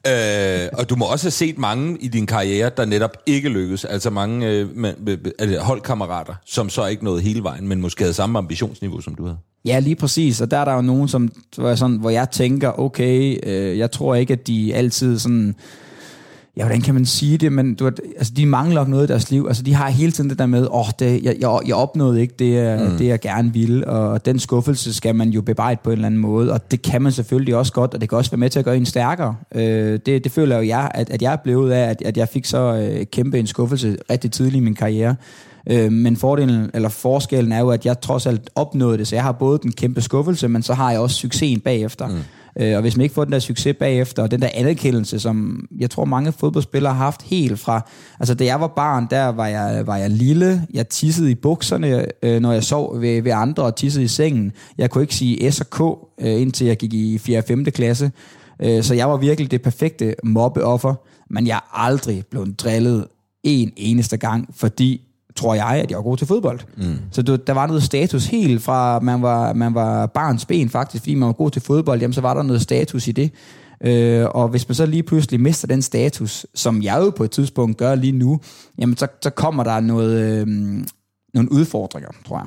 Altså. 0.06 0.64
øh, 0.72 0.78
og 0.80 0.90
du 0.90 0.96
må 0.96 1.04
også 1.04 1.24
have 1.24 1.30
set 1.30 1.58
mange 1.58 1.98
i 2.00 2.08
din 2.08 2.26
karriere, 2.26 2.70
der 2.76 2.84
netop 2.84 3.16
ikke 3.26 3.48
lykkedes. 3.48 3.84
Altså 3.84 4.10
mange 4.10 4.48
øh, 4.48 4.76
med, 4.76 4.94
med, 4.98 5.16
med, 5.38 5.58
holdkammerater, 5.58 6.34
som 6.46 6.68
så 6.68 6.86
ikke 6.86 7.04
nåede 7.04 7.22
hele 7.22 7.42
vejen, 7.42 7.68
men 7.68 7.80
måske 7.80 8.02
havde 8.02 8.14
samme 8.14 8.38
ambitionsniveau, 8.38 9.00
som 9.00 9.14
du 9.14 9.24
havde. 9.24 9.38
Ja, 9.64 9.78
lige 9.78 9.96
præcis. 9.96 10.40
Og 10.40 10.50
der 10.50 10.56
er 10.56 10.64
der 10.64 10.74
jo 10.74 10.82
nogen, 10.82 11.08
som, 11.08 11.32
hvor, 11.56 11.68
jeg 11.68 11.78
sådan, 11.78 11.96
hvor 11.96 12.10
jeg 12.10 12.30
tænker, 12.30 12.80
okay, 12.80 13.38
øh, 13.42 13.78
jeg 13.78 13.90
tror 13.90 14.14
ikke, 14.14 14.32
at 14.32 14.46
de 14.46 14.74
altid 14.74 15.18
sådan... 15.18 15.54
Ja, 16.60 16.64
hvordan 16.64 16.80
kan 16.80 16.94
man 16.94 17.06
sige 17.06 17.38
det? 17.38 17.52
Men 17.52 17.74
du, 17.74 17.86
altså, 18.16 18.32
de 18.36 18.46
mangler 18.46 18.86
noget 18.86 19.04
i 19.04 19.06
deres 19.06 19.30
liv. 19.30 19.44
Altså, 19.48 19.62
de 19.62 19.74
har 19.74 19.88
hele 19.88 20.12
tiden 20.12 20.30
det 20.30 20.38
der 20.38 20.46
med, 20.46 20.66
åh, 20.66 20.80
oh, 20.80 20.86
det, 20.98 21.22
jeg, 21.24 21.36
jeg, 21.40 21.58
jeg 21.66 21.74
opnåede 21.74 22.20
ikke 22.20 22.34
det, 22.38 22.80
mm. 22.80 22.96
det, 22.98 23.06
jeg 23.06 23.20
gerne 23.20 23.52
ville. 23.52 23.88
Og 23.88 24.26
den 24.26 24.38
skuffelse 24.38 24.94
skal 24.94 25.14
man 25.14 25.28
jo 25.28 25.42
bebrejde 25.42 25.80
på 25.84 25.90
en 25.90 25.92
eller 25.92 26.06
anden 26.06 26.20
måde. 26.20 26.52
Og 26.52 26.70
det 26.70 26.82
kan 26.82 27.02
man 27.02 27.12
selvfølgelig 27.12 27.56
også 27.56 27.72
godt, 27.72 27.94
og 27.94 28.00
det 28.00 28.08
kan 28.08 28.18
også 28.18 28.30
være 28.30 28.38
med 28.38 28.50
til 28.50 28.58
at 28.58 28.64
gøre 28.64 28.76
en 28.76 28.86
stærkere. 28.86 29.36
Øh, 29.54 29.98
det, 30.06 30.24
det 30.24 30.32
føler 30.32 30.56
jo 30.56 30.66
jeg, 30.66 30.90
at, 30.94 31.10
at 31.10 31.22
jeg 31.22 31.32
er 31.32 31.36
blevet 31.36 31.72
af, 31.72 31.90
at, 31.90 32.02
at 32.02 32.16
jeg 32.16 32.28
fik 32.28 32.44
så 32.44 32.58
øh, 32.58 33.06
kæmpe 33.06 33.38
en 33.38 33.46
skuffelse 33.46 33.96
rigtig 34.10 34.30
tidligt 34.30 34.56
i 34.56 34.60
min 34.60 34.74
karriere. 34.74 35.16
Øh, 35.70 35.92
men 35.92 36.16
fordelen, 36.16 36.70
eller 36.74 36.88
forskellen 36.88 37.52
er 37.52 37.60
jo, 37.60 37.70
at 37.70 37.86
jeg 37.86 38.00
trods 38.00 38.26
alt 38.26 38.50
opnåede 38.54 38.98
det, 38.98 39.08
så 39.08 39.16
jeg 39.16 39.22
har 39.22 39.32
både 39.32 39.58
den 39.62 39.72
kæmpe 39.72 40.00
skuffelse, 40.00 40.48
men 40.48 40.62
så 40.62 40.74
har 40.74 40.90
jeg 40.90 41.00
også 41.00 41.16
succesen 41.16 41.60
bagefter. 41.60 42.06
Mm. 42.06 42.14
Øh, 42.58 42.76
og 42.76 42.80
hvis 42.80 42.96
man 42.96 43.02
ikke 43.04 43.14
får 43.14 43.24
den 43.24 43.32
der 43.32 43.38
succes 43.38 43.76
bagefter, 43.78 44.22
og 44.22 44.30
den 44.30 44.42
der 44.42 44.48
anerkendelse, 44.54 45.20
som 45.20 45.66
jeg 45.78 45.90
tror 45.90 46.04
mange 46.04 46.32
fodboldspillere 46.32 46.94
har 46.94 47.04
haft 47.04 47.22
helt 47.22 47.60
fra, 47.60 47.88
altså 48.20 48.34
da 48.34 48.44
jeg 48.44 48.60
var 48.60 48.66
barn, 48.66 49.06
der 49.10 49.26
var 49.26 49.46
jeg, 49.46 49.86
var 49.86 49.96
jeg 49.96 50.10
lille, 50.10 50.66
jeg 50.74 50.88
tissede 50.88 51.30
i 51.30 51.34
bukserne, 51.34 52.06
øh, 52.22 52.40
når 52.40 52.52
jeg 52.52 52.64
sov 52.64 53.00
ved, 53.00 53.22
ved 53.22 53.32
andre 53.32 53.62
og 53.62 53.76
tissede 53.76 54.04
i 54.04 54.08
sengen. 54.08 54.52
Jeg 54.78 54.90
kunne 54.90 55.02
ikke 55.02 55.14
sige 55.14 55.52
S 55.52 55.60
og 55.60 55.70
K, 55.70 55.80
øh, 56.24 56.40
indtil 56.40 56.66
jeg 56.66 56.76
gik 56.76 56.94
i 56.94 57.18
4. 57.18 57.38
og 57.38 57.44
5. 57.44 57.64
klasse. 57.64 58.12
Øh, 58.62 58.82
så 58.82 58.94
jeg 58.94 59.10
var 59.10 59.16
virkelig 59.16 59.50
det 59.50 59.62
perfekte 59.62 60.14
mobbeoffer, 60.24 60.94
men 61.30 61.46
jeg 61.46 61.56
er 61.56 61.80
aldrig 61.86 62.24
blevet 62.30 62.60
drillet 62.60 63.06
en 63.42 63.72
eneste 63.76 64.16
gang, 64.16 64.48
fordi 64.54 65.09
tror 65.40 65.54
jeg, 65.54 65.66
at 65.66 65.90
jeg 65.90 65.96
var 65.96 66.02
god 66.02 66.16
til 66.16 66.26
fodbold. 66.26 66.60
Mm. 66.76 66.98
Så 67.10 67.22
du, 67.22 67.36
der 67.36 67.52
var 67.52 67.66
noget 67.66 67.82
status 67.82 68.26
helt 68.26 68.62
fra, 68.62 69.00
man 69.00 69.22
var, 69.22 69.52
man 69.52 69.74
var 69.74 70.06
barns 70.06 70.44
ben 70.46 70.68
faktisk, 70.68 71.02
fordi 71.02 71.14
man 71.14 71.26
var 71.26 71.32
god 71.32 71.50
til 71.50 71.62
fodbold, 71.62 72.00
jamen 72.00 72.12
så 72.12 72.20
var 72.20 72.34
der 72.34 72.42
noget 72.42 72.62
status 72.62 73.08
i 73.08 73.12
det. 73.12 73.32
Øh, 73.84 74.26
og 74.30 74.48
hvis 74.48 74.68
man 74.68 74.74
så 74.74 74.86
lige 74.86 75.02
pludselig 75.02 75.40
mister 75.40 75.68
den 75.68 75.82
status, 75.82 76.46
som 76.54 76.82
jeg 76.82 76.98
jo 77.00 77.10
på 77.10 77.24
et 77.24 77.30
tidspunkt 77.30 77.76
gør 77.76 77.94
lige 77.94 78.12
nu, 78.12 78.40
jamen 78.78 78.96
så, 78.96 79.06
så 79.22 79.30
kommer 79.30 79.64
der 79.64 79.80
noget, 79.80 80.40
øh, 80.40 80.46
nogle 81.34 81.52
udfordringer, 81.52 82.10
tror 82.26 82.38
jeg. 82.38 82.46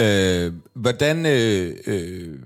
Øh, 0.00 0.52
hvordan 0.74 1.26
øh, 1.26 1.74
øh, 1.86 2.38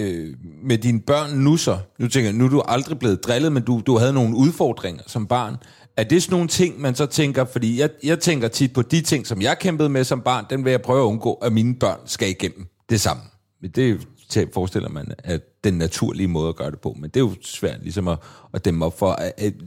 øh, 0.00 0.34
med 0.62 0.78
dine 0.78 1.00
børn 1.00 1.38
nu 1.38 1.56
så, 1.56 1.78
nu 1.98 2.08
tænker 2.08 2.28
jeg, 2.28 2.38
nu 2.38 2.44
er 2.44 2.48
du 2.48 2.62
aldrig 2.68 2.98
blevet 2.98 3.24
drillet, 3.24 3.52
men 3.52 3.62
du, 3.62 3.82
du 3.86 3.98
havde 3.98 4.12
nogle 4.12 4.36
udfordringer 4.36 5.02
som 5.06 5.26
barn. 5.26 5.56
Er 5.96 6.04
det 6.04 6.22
sådan 6.22 6.34
nogle 6.34 6.48
ting, 6.48 6.80
man 6.80 6.94
så 6.94 7.06
tænker, 7.06 7.44
fordi 7.44 7.80
jeg, 7.80 7.90
jeg 8.04 8.20
tænker 8.20 8.48
tit 8.48 8.72
på 8.72 8.82
de 8.82 9.00
ting, 9.00 9.26
som 9.26 9.42
jeg 9.42 9.58
kæmpede 9.58 9.88
med 9.88 10.04
som 10.04 10.20
barn, 10.20 10.44
den 10.50 10.64
vil 10.64 10.70
jeg 10.70 10.82
prøve 10.82 11.00
at 11.00 11.06
undgå, 11.06 11.32
at 11.34 11.52
mine 11.52 11.74
børn 11.74 11.98
skal 12.06 12.28
igennem 12.30 12.66
det 12.90 13.00
samme. 13.00 13.22
Men 13.62 13.70
det 13.70 14.00
til- 14.28 14.48
forestiller 14.54 14.88
man, 14.88 15.06
at 15.24 15.40
den 15.64 15.74
naturlige 15.74 16.28
måde 16.28 16.48
at 16.48 16.56
gøre 16.56 16.70
det 16.70 16.78
på, 16.80 16.96
men 17.00 17.10
det 17.10 17.16
er 17.16 17.20
jo 17.20 17.32
svært 17.42 17.78
ligesom 17.82 18.08
at, 18.08 18.18
at 18.54 18.64
dæmme 18.64 18.84
op 18.84 18.98
for. 18.98 19.18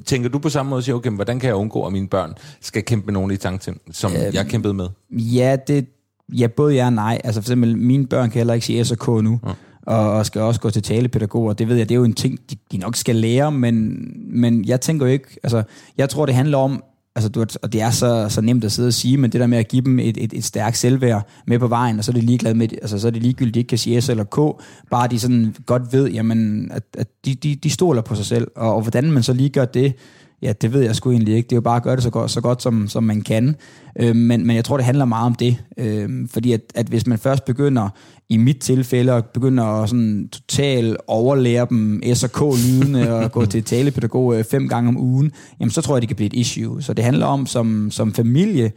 Tænker 0.06 0.30
du 0.30 0.40
på 0.40 0.50
samme 0.50 0.70
måde 0.70 0.80
og 0.80 0.84
siger, 0.84 0.96
okay, 0.96 1.08
men 1.10 1.16
hvordan 1.16 1.40
kan 1.40 1.48
jeg 1.48 1.56
undgå, 1.56 1.86
at 1.86 1.92
mine 1.94 2.08
børn 2.08 2.34
skal 2.62 2.84
kæmpe 2.84 3.06
med 3.06 3.14
nogle 3.14 3.34
af 3.34 3.38
de 3.40 3.44
tanker, 3.44 3.74
som 3.92 4.12
øhm, 4.12 4.34
jeg 4.34 4.46
kæmpede 4.48 4.74
med? 4.74 4.88
Ja, 5.12 5.56
det, 5.68 5.86
ja, 6.34 6.48
både 6.48 6.74
ja 6.76 6.86
og 6.86 6.94
nej. 6.94 7.22
Altså 7.24 7.42
for 7.42 7.46
eksempel, 7.46 7.78
mine 7.78 8.08
børn 8.08 8.30
kan 8.30 8.40
heller 8.40 8.54
ikke 8.54 8.66
sige 8.66 8.86
S 8.86 8.92
og 8.92 8.98
K 9.00 9.08
nu, 9.08 9.40
ja 9.46 9.52
og, 9.88 10.12
og 10.12 10.26
skal 10.26 10.42
også 10.42 10.60
gå 10.60 10.70
til 10.70 10.84
talepædagoger. 10.84 11.54
Det 11.54 11.68
ved 11.68 11.76
jeg, 11.76 11.90
det 11.90 11.96
er 11.96 12.00
jo 12.00 12.04
en 12.04 12.14
ting, 12.14 12.40
de, 12.52 12.56
de 12.72 12.78
nok 12.78 12.96
skal 12.96 13.16
lære, 13.16 13.52
men, 13.52 14.08
men 14.42 14.66
jeg 14.66 14.82
tænker 14.82 15.06
jo 15.06 15.12
ikke, 15.12 15.28
altså 15.44 15.64
jeg 15.98 16.10
tror, 16.10 16.26
det 16.26 16.36
handler 16.36 16.58
om, 16.58 16.84
altså, 17.16 17.30
du, 17.30 17.46
og 17.62 17.74
det 17.74 17.82
er 17.82 17.90
så, 17.90 18.30
så 18.30 18.42
nemt 18.42 18.64
at 18.64 18.72
sidde 18.72 18.88
og 18.88 18.94
sige, 18.94 19.18
men 19.18 19.32
det 19.32 19.42
der 19.42 19.48
med 19.48 19.58
at 19.58 19.68
give 19.68 19.82
dem 19.82 20.00
et, 20.00 20.18
et, 20.18 20.34
et 20.34 20.44
stærkt 20.44 20.78
selvværd 20.78 21.28
med 21.48 21.60
på 21.60 21.68
vejen, 21.68 21.98
og 21.98 22.04
så 22.04 22.12
er 22.12 22.14
det 22.14 22.24
ligeglad 22.24 22.54
med, 22.54 22.68
altså, 22.82 23.00
så 23.00 23.08
er 23.08 23.12
det 23.12 23.22
ligegyldigt, 23.22 23.54
de 23.54 23.60
ikke 23.60 23.70
kan 23.70 23.78
sige 23.78 24.02
S 24.02 24.10
eller 24.10 24.24
K, 24.24 24.64
bare 24.92 25.08
de 25.08 25.20
sådan 25.20 25.56
godt 25.66 25.94
ved, 25.94 26.10
jamen, 26.10 26.72
at, 26.72 26.84
at 26.98 27.08
de, 27.26 27.36
de, 27.36 27.56
de 27.56 27.70
stoler 27.70 28.02
på 28.02 28.16
sig 28.16 28.26
selv, 28.26 28.48
og, 28.56 28.76
og 28.76 28.82
hvordan 28.82 29.12
man 29.12 29.24
så 29.24 29.34
lige 29.34 29.50
gør 29.50 29.66
det, 29.66 29.94
Ja, 30.42 30.54
det 30.62 30.74
ved 30.74 30.82
jeg 30.82 30.96
sgu 30.96 31.12
egentlig 31.12 31.36
ikke. 31.36 31.48
Det 31.48 31.52
er 31.52 31.58
jo 31.58 31.62
bare 31.62 31.76
at 31.76 31.84
gøre 31.84 31.96
det 31.96 32.04
så 32.04 32.10
godt, 32.10 32.32
så 32.32 32.42
godt 32.42 32.62
som, 32.62 32.88
som 32.88 33.04
man 33.04 33.22
kan. 33.22 33.56
Øh, 34.00 34.16
men, 34.16 34.48
men 34.48 34.56
jeg 34.56 34.66
tror, 34.66 34.78
det 34.78 34.86
handler 34.86 35.06
meget 35.06 35.26
om 35.26 35.36
det. 35.36 35.58
Øh, 35.78 36.10
fordi 36.30 36.52
at, 36.52 36.62
at 36.76 36.88
hvis 36.88 37.08
man 37.08 37.18
først 37.18 37.46
begynder, 37.46 37.90
i 38.30 38.38
mit 38.38 38.58
tilfælde, 38.58 39.14
at 39.14 39.26
begynder 39.26 39.64
at 39.64 39.90
sådan 39.90 40.30
totalt 40.32 40.98
overlære 41.08 41.68
dem 41.70 42.02
S&K-lydene 42.14 43.14
og 43.14 43.32
gå 43.32 43.46
til 43.46 43.64
talepædagog 43.64 44.36
øh, 44.36 44.44
fem 44.44 44.70
gange 44.70 44.88
om 44.88 44.98
ugen, 44.98 45.32
jamen 45.60 45.72
så 45.72 45.82
tror 45.82 45.96
jeg, 45.96 46.02
det 46.02 46.10
kan 46.10 46.16
blive 46.16 46.28
et 46.28 46.34
issue. 46.34 46.82
Så 46.82 46.94
det 46.94 47.06
handler 47.06 47.26
om 47.26 47.46
som, 47.46 47.92
som 47.92 48.14
familie, 48.14 48.72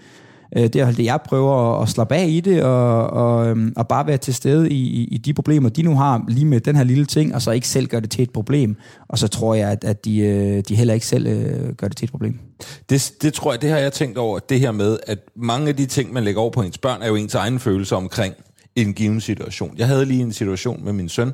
Øh, 0.57 0.63
det 0.63 0.77
er 0.77 0.93
det, 0.93 1.05
jeg 1.05 1.21
prøver 1.25 1.77
at, 1.77 1.83
at 1.83 1.89
slappe 1.89 2.15
af 2.15 2.27
i 2.29 2.41
det, 2.41 2.63
og, 2.63 3.11
og, 3.11 3.49
øhm, 3.49 3.73
og 3.77 3.89
bare 3.89 4.07
være 4.07 4.17
til 4.17 4.35
stede 4.35 4.71
i, 4.71 5.05
i 5.05 5.19
de 5.19 5.35
problemer, 5.35 5.69
de 5.69 5.83
nu 5.83 5.97
har 5.97 6.25
lige 6.29 6.47
med 6.47 6.61
den 6.61 6.77
her 6.77 6.85
lille 6.85 7.05
ting, 7.05 7.35
og 7.35 7.43
så 7.43 7.51
ikke 7.51 7.69
selv 7.69 7.87
gøre 7.87 8.01
det 8.01 8.11
til 8.11 8.23
et 8.23 8.31
problem. 8.31 8.77
Og 9.09 9.19
så 9.19 9.29
tror 9.29 9.55
jeg, 9.55 9.71
at, 9.71 9.85
at 9.85 10.05
de, 10.05 10.19
øh, 10.19 10.63
de 10.69 10.75
heller 10.75 10.95
ikke 10.95 11.07
selv 11.07 11.27
øh, 11.27 11.75
gør 11.75 11.89
det 11.89 11.97
til 11.97 12.05
et 12.05 12.11
problem. 12.11 12.39
Det, 12.91 13.13
det 13.23 13.35
tror 13.35 13.53
jeg, 13.53 13.63
det 13.63 13.71
har 13.71 13.79
jeg 13.79 13.93
tænkt 13.93 14.19
over, 14.19 14.39
det 14.39 14.61
her 14.61 14.73
med, 14.73 14.99
at 15.07 15.19
mange 15.37 15.69
af 15.69 15.77
de 15.77 15.87
ting, 15.87 16.13
man 16.13 16.25
lægger 16.25 16.41
over 16.41 16.51
på 16.51 16.63
ens 16.63 16.79
børn, 16.79 17.03
er 17.03 17.09
jo 17.09 17.15
ens 17.15 17.35
egen 17.35 17.59
følelse 17.59 17.97
omkring 17.97 18.35
en 18.77 18.95
given 18.95 19.21
situation. 19.21 19.75
Jeg 19.79 19.87
havde 19.87 20.05
lige 20.05 20.23
en 20.23 20.33
situation 20.33 20.85
med 20.85 20.93
min 20.93 21.09
søn, 21.09 21.33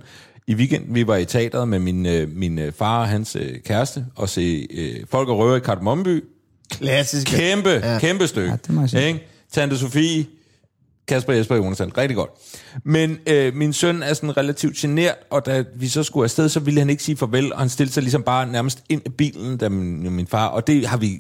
i 0.49 0.55
weekenden, 0.55 0.95
vi 0.95 1.07
var 1.07 1.17
i 1.17 1.25
teateret 1.25 1.69
med 1.69 1.79
min, 1.79 2.07
øh, 2.07 2.29
min 2.29 2.59
øh, 2.59 2.73
far 2.73 3.01
og 3.01 3.09
hans 3.09 3.37
øh, 3.37 3.61
kæreste, 3.65 4.07
og 4.17 4.29
se 4.29 4.67
øh, 4.71 5.07
Folk 5.11 5.29
og 5.29 5.39
Røver 5.39 5.57
i 5.57 5.61
Kardemommeby, 5.61 6.25
Klassisk. 6.71 7.27
Kæmpe, 7.27 7.71
ja. 7.71 7.99
kæmpe 7.99 8.27
stykke. 8.27 8.51
Ja, 8.51 8.57
det 8.57 8.71
må 8.71 8.81
jeg 8.81 8.91
sige. 8.91 9.07
Ikke? 9.07 9.27
Tante 9.53 9.79
Sofie, 9.79 10.27
Kasper 11.09 11.33
Jesper 11.33 11.55
og 11.55 11.65
Jonathan. 11.65 11.99
Rigtig 11.99 12.17
godt. 12.17 12.31
Men 12.85 13.19
øh, 13.27 13.55
min 13.55 13.73
søn 13.73 14.03
er 14.03 14.15
sådan 14.15 14.37
relativt 14.37 14.77
genert, 14.77 15.15
og 15.31 15.47
da 15.47 15.65
vi 15.75 15.89
så 15.89 16.03
skulle 16.03 16.25
afsted, 16.25 16.49
så 16.49 16.61
ville 16.61 16.81
han 16.81 16.91
ikke 16.91 17.03
sige 17.03 17.17
farvel, 17.17 17.53
og 17.53 17.59
han 17.59 17.69
stillede 17.69 17.95
sig 17.95 18.03
ligesom 18.03 18.23
bare 18.23 18.47
nærmest 18.47 18.83
ind 18.89 19.03
i 19.07 19.09
bilen, 19.09 19.57
da 19.57 19.69
min, 19.69 20.13
min 20.13 20.27
far, 20.27 20.47
og 20.47 20.67
det 20.67 20.87
har 20.87 20.97
vi, 20.97 21.19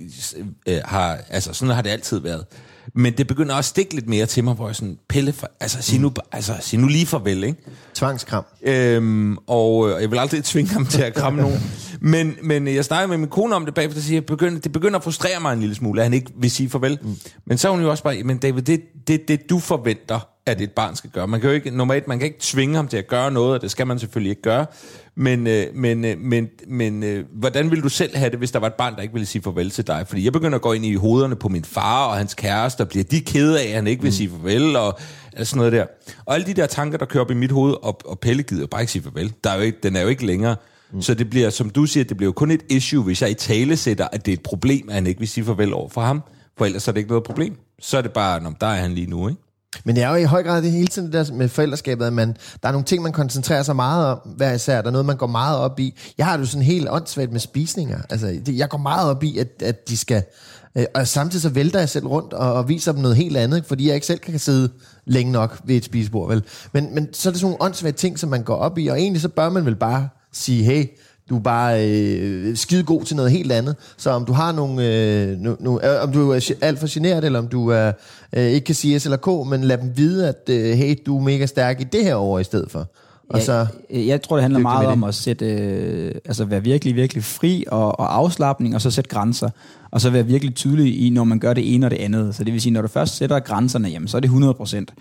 øh, 0.66 0.80
har, 0.84 1.18
altså 1.30 1.52
sådan 1.52 1.74
har 1.74 1.82
det 1.82 1.90
altid 1.90 2.18
været. 2.18 2.44
Men 2.94 3.12
det 3.12 3.26
begynder 3.26 3.54
også 3.54 3.68
at 3.68 3.70
stikke 3.70 3.94
lidt 3.94 4.08
mere 4.08 4.26
til 4.26 4.44
mig, 4.44 4.54
hvor 4.54 4.68
jeg 4.68 4.76
sådan, 4.76 4.98
Pelle, 5.08 5.32
for, 5.32 5.50
altså, 5.60 5.82
sig 5.82 6.00
nu, 6.00 6.12
altså, 6.32 6.52
sig 6.60 6.78
nu 6.78 6.86
lige 6.86 7.06
farvel, 7.06 7.44
ikke? 7.44 7.58
Tvangskram. 7.94 8.44
Øhm, 8.62 9.36
og 9.46 9.90
øh, 9.90 10.02
jeg 10.02 10.10
vil 10.10 10.18
aldrig 10.18 10.44
tvinge 10.44 10.72
ham 10.72 10.86
til 10.86 11.02
at 11.02 11.14
kramme 11.14 11.42
nogen. 11.42 11.60
Men, 12.00 12.36
men 12.42 12.68
jeg 12.68 12.84
snakker 12.84 13.08
med 13.08 13.18
min 13.18 13.28
kone 13.28 13.54
om 13.54 13.64
det 13.64 13.74
bagefter, 13.74 13.98
og 13.98 14.02
siger, 14.02 14.20
at 14.20 14.26
begynder, 14.26 14.60
det 14.60 14.72
begynder 14.72 14.96
at 14.96 15.04
frustrere 15.04 15.40
mig 15.40 15.52
en 15.52 15.60
lille 15.60 15.74
smule, 15.74 16.00
at 16.00 16.04
han 16.04 16.14
ikke 16.14 16.32
vil 16.36 16.50
sige 16.50 16.68
farvel. 16.68 16.98
Mm. 17.02 17.16
Men 17.46 17.58
så 17.58 17.68
er 17.68 17.72
hun 17.72 17.82
jo 17.82 17.90
også 17.90 18.02
bare, 18.02 18.22
men 18.22 18.38
David, 18.38 18.62
det 18.62 18.74
er 18.74 18.78
det, 19.08 19.28
det, 19.28 19.50
du 19.50 19.58
forventer, 19.58 20.35
at 20.46 20.60
et 20.60 20.70
barn 20.70 20.96
skal 20.96 21.10
gøre. 21.10 21.26
Man 21.26 21.40
kan 21.40 21.50
jo 21.50 21.54
ikke, 21.54 21.70
normalt, 21.70 22.08
man 22.08 22.18
kan 22.18 22.26
ikke 22.26 22.38
tvinge 22.40 22.76
ham 22.76 22.88
til 22.88 22.96
at 22.96 23.06
gøre 23.06 23.30
noget, 23.30 23.54
og 23.54 23.62
det 23.62 23.70
skal 23.70 23.86
man 23.86 23.98
selvfølgelig 23.98 24.30
ikke 24.30 24.42
gøre. 24.42 24.66
Men, 25.14 25.46
øh, 25.46 25.66
men, 25.74 26.04
øh, 26.04 26.18
men, 26.18 26.48
men 26.68 27.02
øh, 27.02 27.24
hvordan 27.32 27.70
ville 27.70 27.82
du 27.82 27.88
selv 27.88 28.16
have 28.16 28.30
det, 28.30 28.38
hvis 28.38 28.50
der 28.50 28.58
var 28.58 28.66
et 28.66 28.74
barn, 28.74 28.96
der 28.96 29.02
ikke 29.02 29.14
ville 29.14 29.26
sige 29.26 29.42
farvel 29.42 29.70
til 29.70 29.86
dig? 29.86 30.04
Fordi 30.08 30.24
jeg 30.24 30.32
begynder 30.32 30.56
at 30.56 30.62
gå 30.62 30.72
ind 30.72 30.84
i 30.84 30.94
hovederne 30.94 31.36
på 31.36 31.48
min 31.48 31.64
far 31.64 32.06
og 32.06 32.16
hans 32.16 32.34
kæreste, 32.34 32.80
og 32.80 32.88
bliver 32.88 33.04
de 33.04 33.20
kede 33.20 33.60
af, 33.60 33.68
at 33.68 33.74
han 33.74 33.86
ikke 33.86 34.02
vil 34.02 34.08
mm. 34.08 34.12
sige 34.12 34.30
farvel, 34.30 34.76
og 34.76 34.98
sådan 35.36 35.58
noget 35.58 35.72
der. 35.72 35.86
Og 36.26 36.34
alle 36.34 36.46
de 36.46 36.54
der 36.54 36.66
tanker, 36.66 36.98
der 36.98 37.06
kører 37.06 37.24
op 37.24 37.30
i 37.30 37.34
mit 37.34 37.52
hoved, 37.52 37.74
og, 37.82 38.00
og 38.04 38.18
Pelle 38.18 38.42
gider 38.42 38.66
bare 38.66 38.80
ikke 38.80 38.92
sige 38.92 39.02
farvel. 39.02 39.32
Der 39.44 39.50
er 39.50 39.56
jo 39.56 39.62
ikke, 39.62 39.78
den 39.82 39.96
er 39.96 40.00
jo 40.00 40.08
ikke 40.08 40.26
længere. 40.26 40.56
Mm. 40.92 41.02
Så 41.02 41.14
det 41.14 41.30
bliver, 41.30 41.50
som 41.50 41.70
du 41.70 41.86
siger, 41.86 42.04
det 42.04 42.16
bliver 42.16 42.28
jo 42.28 42.32
kun 42.32 42.50
et 42.50 42.62
issue, 42.70 43.02
hvis 43.02 43.22
jeg 43.22 43.30
i 43.30 43.34
tale 43.34 43.76
sætter, 43.76 44.08
at 44.12 44.26
det 44.26 44.32
er 44.32 44.36
et 44.36 44.42
problem, 44.42 44.88
at 44.88 44.94
han 44.94 45.06
ikke 45.06 45.20
vil 45.20 45.28
sige 45.28 45.44
farvel 45.44 45.74
over 45.74 45.88
for 45.88 46.00
ham. 46.00 46.22
For 46.58 46.64
ellers 46.64 46.88
er 46.88 46.92
det 46.92 46.98
ikke 46.98 47.10
noget 47.10 47.24
problem. 47.24 47.56
Så 47.80 47.98
er 47.98 48.02
det 48.02 48.12
bare, 48.12 48.42
når 48.42 48.50
der 48.60 48.66
er 48.66 48.80
han 48.80 48.92
lige 48.92 49.10
nu, 49.10 49.28
ikke? 49.28 49.40
Men 49.84 49.96
det 49.96 50.04
er 50.04 50.08
jo 50.08 50.14
i 50.14 50.24
høj 50.24 50.42
grad 50.42 50.62
det 50.62 50.72
hele 50.72 50.86
tiden 50.86 51.12
det 51.12 51.26
der 51.28 51.34
med 51.34 51.48
forældreskabet, 51.48 52.04
at 52.04 52.12
man, 52.12 52.36
der 52.62 52.68
er 52.68 52.72
nogle 52.72 52.84
ting, 52.84 53.02
man 53.02 53.12
koncentrerer 53.12 53.62
sig 53.62 53.76
meget 53.76 54.06
om, 54.06 54.18
hver 54.36 54.52
især. 54.52 54.80
Der 54.80 54.88
er 54.88 54.92
noget, 54.92 55.06
man 55.06 55.16
går 55.16 55.26
meget 55.26 55.58
op 55.58 55.80
i. 55.80 55.94
Jeg 56.18 56.26
har 56.26 56.36
det 56.36 56.44
jo 56.44 56.46
sådan 56.46 56.62
helt 56.62 56.88
åndssvagt 56.90 57.32
med 57.32 57.40
spisninger. 57.40 57.98
Altså, 58.10 58.26
det, 58.46 58.58
jeg 58.58 58.68
går 58.68 58.78
meget 58.78 59.10
op 59.10 59.22
i, 59.22 59.38
at, 59.38 59.62
at 59.62 59.88
de 59.88 59.96
skal... 59.96 60.22
Øh, 60.76 60.84
og 60.94 61.08
samtidig 61.08 61.42
så 61.42 61.48
vælter 61.48 61.78
jeg 61.78 61.88
selv 61.88 62.06
rundt 62.06 62.32
og, 62.32 62.52
og 62.52 62.68
viser 62.68 62.92
dem 62.92 63.00
noget 63.00 63.16
helt 63.16 63.36
andet, 63.36 63.64
fordi 63.64 63.86
jeg 63.86 63.94
ikke 63.94 64.06
selv 64.06 64.18
kan 64.18 64.38
sidde 64.38 64.70
længe 65.04 65.32
nok 65.32 65.58
ved 65.64 65.76
et 65.76 65.84
spisebord, 65.84 66.28
vel? 66.28 66.42
Men, 66.72 66.94
men 66.94 67.14
så 67.14 67.28
er 67.28 67.30
det 67.30 67.40
sådan 67.40 67.50
nogle 67.50 67.62
åndssvagt 67.62 67.96
ting, 67.96 68.18
som 68.18 68.30
man 68.30 68.42
går 68.42 68.56
op 68.56 68.78
i, 68.78 68.86
og 68.86 69.00
egentlig 69.00 69.22
så 69.22 69.28
bør 69.28 69.50
man 69.50 69.66
vel 69.66 69.76
bare 69.76 70.08
sige, 70.32 70.64
hey, 70.64 70.86
du 71.30 71.36
er 71.36 71.40
bare 71.40 71.88
øh, 71.90 72.56
skide 72.56 72.82
god 72.82 73.04
til 73.04 73.16
noget 73.16 73.30
helt 73.30 73.52
andet. 73.52 73.76
Så 73.96 74.10
om 74.10 74.24
du 74.24 74.32
har 74.32 74.52
nogle, 74.52 74.86
øh, 74.86 75.38
no, 75.38 75.54
no, 75.60 75.78
øh, 75.78 76.02
om 76.02 76.12
du 76.12 76.30
er 76.30 76.52
alt 76.60 76.78
for 76.78 76.94
generet, 76.94 77.24
eller 77.24 77.38
om 77.38 77.48
du 77.48 77.68
er, 77.68 77.92
øh, 78.32 78.42
ikke 78.42 78.64
kan 78.64 78.74
sige 78.74 79.00
S 79.00 79.04
eller 79.04 79.16
K, 79.16 79.48
men 79.50 79.64
lad 79.64 79.78
dem 79.78 79.92
vide, 79.96 80.28
at 80.28 80.48
øh, 80.50 80.78
hey, 80.78 80.96
du 81.06 81.18
er 81.18 81.22
mega 81.22 81.46
stærk 81.46 81.80
i 81.80 81.84
det 81.84 82.04
her 82.04 82.16
år 82.16 82.38
i 82.38 82.44
stedet 82.44 82.70
for. 82.70 82.86
Og 83.28 83.38
ja, 83.38 83.44
så 83.44 83.66
jeg 83.90 84.22
tror, 84.22 84.36
det 84.36 84.42
handler 84.42 84.60
meget 84.60 84.86
om 84.86 85.04
at 85.04 85.14
sætte, 85.14 85.46
øh, 85.46 86.14
altså 86.24 86.44
være 86.44 86.62
virkelig, 86.62 86.96
virkelig 86.96 87.24
fri 87.24 87.64
og, 87.68 88.00
og 88.00 88.16
afslappning, 88.16 88.74
og 88.74 88.80
så 88.80 88.90
sætte 88.90 89.10
grænser. 89.10 89.50
Og 89.90 90.00
så 90.00 90.10
være 90.10 90.26
virkelig 90.26 90.54
tydelig 90.54 91.06
i, 91.06 91.10
når 91.10 91.24
man 91.24 91.38
gør 91.38 91.52
det 91.52 91.74
ene 91.74 91.86
og 91.86 91.90
det 91.90 91.96
andet. 91.96 92.34
Så 92.34 92.44
det 92.44 92.52
vil 92.52 92.60
sige, 92.60 92.72
når 92.72 92.82
du 92.82 92.88
først 92.88 93.16
sætter 93.16 93.40
grænserne, 93.40 93.88
jamen, 93.88 94.08
så 94.08 94.16
er 94.16 94.20
det 94.20 94.28
100 94.28 94.54
procent. 94.54 94.92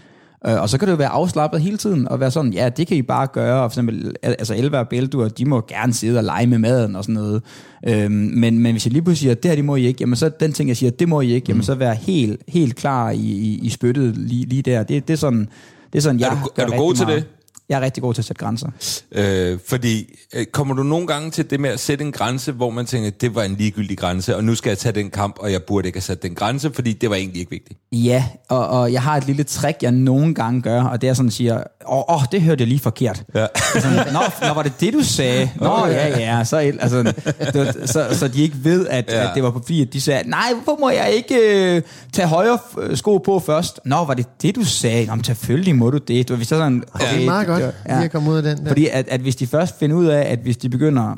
Øh, 0.48 0.62
og 0.62 0.70
så 0.70 0.78
kan 0.78 0.88
det 0.88 0.92
jo 0.92 0.98
være 0.98 1.10
afslappet 1.10 1.62
hele 1.62 1.78
tiden, 1.78 2.08
og 2.08 2.20
være 2.20 2.32
sådan, 2.32 2.54
ja, 2.54 2.70
det 2.70 2.88
kan 2.88 2.98
I 2.98 3.02
bare 3.02 3.28
gøre. 3.28 3.64
Og 3.64 3.72
for 3.72 3.74
eksempel, 3.74 4.16
altså 4.24 4.56
Elva 4.56 4.80
og 4.80 4.88
Beldur, 4.88 5.28
de 5.28 5.46
må 5.46 5.62
gerne 5.68 5.94
sidde 5.94 6.18
og 6.18 6.24
lege 6.24 6.48
med 6.48 6.58
maden 6.58 6.96
og 6.96 7.04
sådan 7.04 7.16
noget. 7.16 7.42
Øhm, 7.88 8.12
men, 8.12 8.60
men 8.60 8.72
hvis 8.72 8.86
jeg 8.86 8.94
lige 8.94 9.02
pludselig 9.02 9.26
siger, 9.26 9.36
det 9.36 9.52
her, 9.52 9.56
det 9.56 9.66
må 9.66 9.76
I 9.76 9.86
ikke, 9.86 9.98
jamen 10.00 10.16
så 10.16 10.30
den 10.40 10.54
ting, 10.54 10.70
jeg 10.70 10.78
siger, 10.78 10.92
det 10.92 11.10
må 11.10 11.22
I 11.22 11.34
ikke, 11.34 11.46
jamen 11.50 11.64
så 11.64 11.76
være 11.76 11.96
helt, 11.96 12.42
helt 12.48 12.76
klar 12.76 13.10
i, 13.10 13.18
i, 13.18 13.60
i 13.64 13.70
spyttet 13.70 14.18
lige, 14.18 14.46
lige 14.46 14.62
der. 14.62 14.84
Det, 14.84 15.08
det 15.08 15.14
er 15.14 15.18
sådan, 15.18 15.50
det 15.94 16.00
er 16.00 16.02
sådan, 16.02 16.20
jeg 16.20 16.28
er 16.28 16.44
du, 16.44 16.62
er 16.62 16.66
du 16.66 16.74
god 16.74 16.94
til 16.94 17.06
meget. 17.06 17.24
det? 17.24 17.35
Jeg 17.70 17.78
er 17.78 17.82
rigtig 17.82 18.04
god 18.04 18.14
til 18.14 18.22
at 18.22 18.26
sætte 18.26 18.40
grænser. 18.40 18.68
Øh, 19.12 19.60
fordi, 19.68 20.16
øh, 20.34 20.46
kommer 20.46 20.76
du 20.76 20.84
nogle 20.84 21.08
gange 21.08 21.32
til 21.32 21.50
det 21.50 21.60
med 21.60 21.70
at 21.70 21.80
sætte 21.80 22.06
en 22.06 22.12
grænse, 22.12 22.52
hvor 22.52 22.70
man 22.70 22.86
tænker, 22.86 23.10
det 23.10 23.36
var 23.36 23.44
en 23.44 23.56
ligegyldig 23.56 23.98
grænse, 23.98 24.36
og 24.36 24.44
nu 24.44 24.56
skal 24.56 24.70
jeg 24.70 24.78
tage 24.78 24.94
den 24.94 25.10
kamp, 25.10 25.36
og 25.40 25.52
jeg 25.52 25.64
burde 25.64 25.88
ikke 25.88 25.98
have 25.98 26.02
sat 26.02 26.24
den 26.24 26.36
grænse, 26.36 26.72
fordi 26.74 26.94
det 26.94 27.10
var 27.10 27.16
egentlig 27.16 27.40
ikke 27.40 27.52
vigtigt? 27.52 27.80
Ja, 27.92 28.26
og, 28.50 28.68
og 28.68 28.94
jeg 28.94 29.02
har 29.02 29.18
et 29.18 29.28
lille 29.28 29.44
trick, 29.44 29.84
jeg 29.84 29.92
nogle 29.92 30.34
gange 30.34 30.62
gør, 30.62 30.84
og 30.84 31.02
det 31.02 31.10
er 31.10 31.14
sådan, 31.14 31.28
at 31.28 31.34
siger, 31.34 31.56
åh, 31.88 31.98
oh, 31.98 32.04
oh, 32.16 32.22
det 32.32 32.42
hørte 32.42 32.62
jeg 32.62 32.68
lige 32.68 32.80
forkert. 32.80 33.24
Ja. 33.36 33.48
Sådan, 33.74 34.14
Nå, 34.14 34.20
nå, 34.48 34.54
var 34.54 34.64
det 34.64 34.74
det, 34.80 34.94
du 34.94 35.04
sagde? 35.04 35.50
Nå, 35.62 35.70
oh, 35.70 35.90
ja, 35.90 36.20
ja. 36.20 36.44
Så, 36.44 36.58
altså, 36.58 37.14
det, 37.54 37.90
så, 37.90 38.08
så 38.12 38.28
de 38.28 38.42
ikke 38.42 38.56
ved, 38.64 38.88
at, 38.88 39.06
ja. 39.10 39.30
at 39.30 39.36
det 39.36 39.44
var 39.44 39.52
på 39.52 39.60
fordi, 39.60 39.82
at 39.82 39.94
de 39.94 40.02
sagde, 40.02 40.30
nej, 40.30 40.54
hvorfor 40.54 40.80
må 40.80 40.90
jeg 40.90 41.12
ikke 41.12 41.36
øh, 41.76 41.82
tage 42.14 42.28
højre 42.28 42.60
sko 42.96 43.18
på 43.18 43.40
først? 43.40 43.80
Nå, 43.86 44.04
var 44.06 44.14
det 44.14 44.26
det, 44.42 44.56
du 44.56 44.66
sagde? 44.66 45.06
Nå, 45.06 45.24
selvfølgelig 45.24 45.76
må 45.76 45.90
du 45.90 45.98
det. 45.98 46.30
Du, 46.30 46.36
hvis 46.36 46.48
så 46.48 46.56
sådan, 46.56 46.84
okay, 46.94 47.06
ja, 47.06 47.14
det 47.14 47.22
er 47.22 47.26
meget 47.26 47.48
godt, 47.48 47.55
ja. 47.60 48.04
at 48.04 48.12
komme 48.12 48.32
ud 48.32 48.38
af 48.38 48.44
den 48.44 48.58
der. 48.58 48.68
Fordi 48.68 48.88
at, 48.88 49.08
at 49.08 49.22
hvis 49.22 49.36
de 49.36 49.48
først 49.48 49.80
finder 49.80 49.96
ud 49.96 50.06
af, 50.06 50.32
at 50.32 50.40
hvis 50.40 50.58
de 50.58 50.70
begynder, 50.70 51.16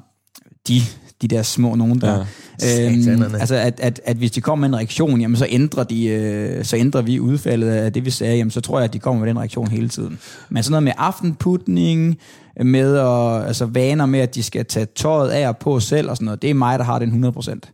de, 0.67 0.82
de 1.21 1.28
der 1.28 1.41
små 1.41 1.76
nogen 1.76 2.02
der, 2.02 2.26
ja. 2.62 2.91
øhm, 2.91 3.23
altså 3.39 3.56
at, 3.56 3.80
at, 3.80 4.02
at 4.06 4.17
hvis 4.17 4.32
de 4.32 4.41
kommer 4.41 4.67
med 4.67 4.69
en 4.69 4.76
reaktion, 4.76 5.21
jamen 5.21 5.38
så 5.38 5.45
ændrer, 5.50 5.84
de, 5.84 6.06
øh, 6.06 6.65
så 6.65 6.78
ændrer 6.78 7.02
vi 7.02 7.19
udfaldet 7.19 7.69
af 7.69 7.93
det, 7.93 8.06
vi 8.06 8.10
sagde, 8.10 8.38
jamen 8.38 8.52
så 8.52 8.62
tror 8.62 8.80
jeg, 8.80 8.84
at 8.84 8.93
de 8.93 9.00
kommer 9.00 9.19
med 9.19 9.30
den 9.30 9.39
reaktion 9.39 9.67
hele 9.67 9.89
tiden. 9.89 10.19
Men 10.50 10.63
sådan 10.63 10.71
noget 10.71 10.84
med 10.84 10.93
aftenputning, 10.97 12.17
med 12.63 12.97
at, 12.97 13.47
altså 13.47 13.65
vaner 13.65 14.06
med, 14.06 14.19
at 14.19 14.36
de 14.36 14.43
skal 14.43 14.65
tage 14.65 14.86
tøjet 14.86 15.30
af 15.30 15.47
og 15.47 15.58
på 15.58 15.80
selv 15.80 16.10
og 16.10 16.17
sådan 16.17 16.26
noget, 16.26 16.41
det 16.41 16.50
er 16.50 16.54
mig, 16.54 16.80
der 16.80 16.86
har 16.86 17.00
den 17.00 17.26
100%. 17.26 17.73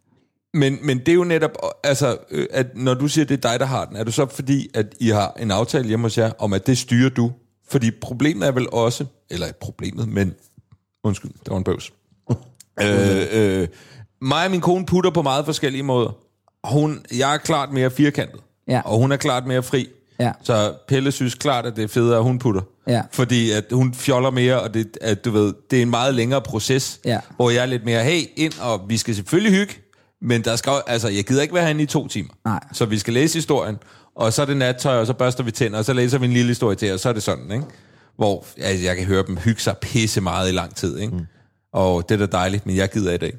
Men, 0.54 0.78
men 0.84 1.00
det 1.00 1.10
er 1.10 1.14
jo 1.14 1.24
netop, 1.24 1.52
altså, 1.84 2.18
øh, 2.32 2.46
at 2.52 2.68
når 2.76 2.94
du 2.94 3.08
siger, 3.08 3.26
at 3.26 3.30
det 3.30 3.46
er 3.46 3.50
dig, 3.50 3.60
der 3.60 3.66
har 3.66 3.86
den, 3.86 3.96
er 3.96 4.04
det 4.04 4.14
så 4.14 4.26
fordi, 4.26 4.70
at 4.74 4.86
I 5.00 5.10
har 5.10 5.36
en 5.40 5.52
aftale 5.52 5.88
hjemme 5.88 6.06
hos 6.06 6.18
jer, 6.18 6.32
om 6.40 6.54
at 6.54 6.68
det 6.68 6.78
styrer 6.78 7.10
du? 7.10 7.32
Fordi 7.70 7.92
problemet 7.92 8.48
er 8.48 8.52
vel 8.52 8.68
også, 8.72 9.06
eller 9.30 9.52
problemet, 9.62 10.08
men, 10.08 10.34
undskyld, 11.04 11.32
det 11.32 11.52
var 11.52 11.58
en 11.58 11.64
bøvs. 11.64 11.94
øh, 12.82 13.26
øh, 13.32 13.68
mig 14.22 14.46
og 14.46 14.52
min 14.52 14.62
kone 14.62 14.86
putter 14.86 15.12
på 15.12 15.22
meget 15.22 15.46
forskellige 15.46 15.84
måder. 15.84 16.12
Hun, 16.64 17.06
jeg 17.18 17.34
er 17.34 17.38
klart 17.38 17.72
mere 17.72 17.92
firkantet, 17.92 18.40
ja. 18.68 18.82
og 18.86 18.98
hun 18.98 19.12
er 19.12 19.18
klart 19.18 19.46
mere 19.46 19.64
fri. 19.64 19.88
Ja. 20.20 20.32
Så 20.44 20.74
Pelle 20.88 21.12
synes 21.12 21.36
klart, 21.36 21.66
at 21.66 21.76
det 21.76 21.84
er 21.84 21.88
federe, 21.88 22.18
at 22.18 22.24
hun 22.24 22.40
putter. 22.40 22.62
Ja. 22.88 23.02
Fordi 23.12 23.52
at 23.52 23.64
hun 23.72 23.94
fjoller 23.94 24.30
mere, 24.30 24.62
og 24.62 24.74
det, 24.74 24.98
at, 25.02 25.26
du 25.26 25.32
ved, 25.32 25.54
det 25.72 25.78
er 25.78 25.82
en 25.82 25.90
meget 25.90 26.16
længere 26.16 26.42
proces, 26.42 27.00
ja. 27.06 27.20
hvor 27.36 27.50
jeg 27.50 27.62
er 27.62 27.66
lidt 27.66 27.86
mere, 27.86 28.04
hey, 28.04 28.22
ind, 28.36 28.54
og 28.62 28.82
vi 28.88 28.98
skal 28.98 29.16
selvfølgelig 29.16 29.54
hygge, 29.54 29.74
men 30.24 30.42
der 30.42 30.56
skal, 30.56 30.74
altså, 30.88 31.08
jeg 31.08 31.24
gider 31.24 31.42
ikke 31.42 31.54
være 31.54 31.64
herinde 31.64 31.84
i 31.84 31.86
to 31.86 32.08
timer. 32.08 32.30
Nej. 32.46 32.60
Så 32.74 32.86
vi 32.86 33.00
skal 33.00 33.14
læse 33.14 33.38
historien, 33.38 33.78
og 34.16 34.34
så 34.34 34.42
er 34.42 34.46
det 34.46 34.58
nattøj, 34.58 34.98
og 34.98 35.08
så 35.08 35.14
børster 35.14 35.44
vi 35.44 35.52
tænder, 35.52 35.80
og 35.80 35.86
så 35.86 35.94
læser 35.94 36.18
vi 36.18 36.26
en 36.26 36.34
lille 36.34 36.48
historie 36.48 36.76
til, 36.76 36.94
og 36.94 37.00
så 37.00 37.10
er 37.10 37.14
det 37.14 37.24
sådan, 37.24 37.52
ikke? 37.52 37.66
Hvor 38.16 38.46
altså, 38.58 38.86
jeg 38.86 38.98
kan 38.98 39.06
høre 39.06 39.24
dem 39.28 39.38
hygge 39.38 39.62
sig 39.62 39.78
pisse 39.78 40.22
meget 40.22 40.50
i 40.50 40.52
lang 40.52 40.76
tid, 40.76 41.00
ikke? 41.00 41.16
Mm. 41.16 41.26
Og 41.74 42.10
det 42.10 42.22
er 42.22 42.26
da 42.28 42.38
dejligt, 42.38 42.66
men 42.66 42.76
jeg 42.76 42.90
gider 42.92 43.14
i 43.14 43.18
dag. 43.18 43.34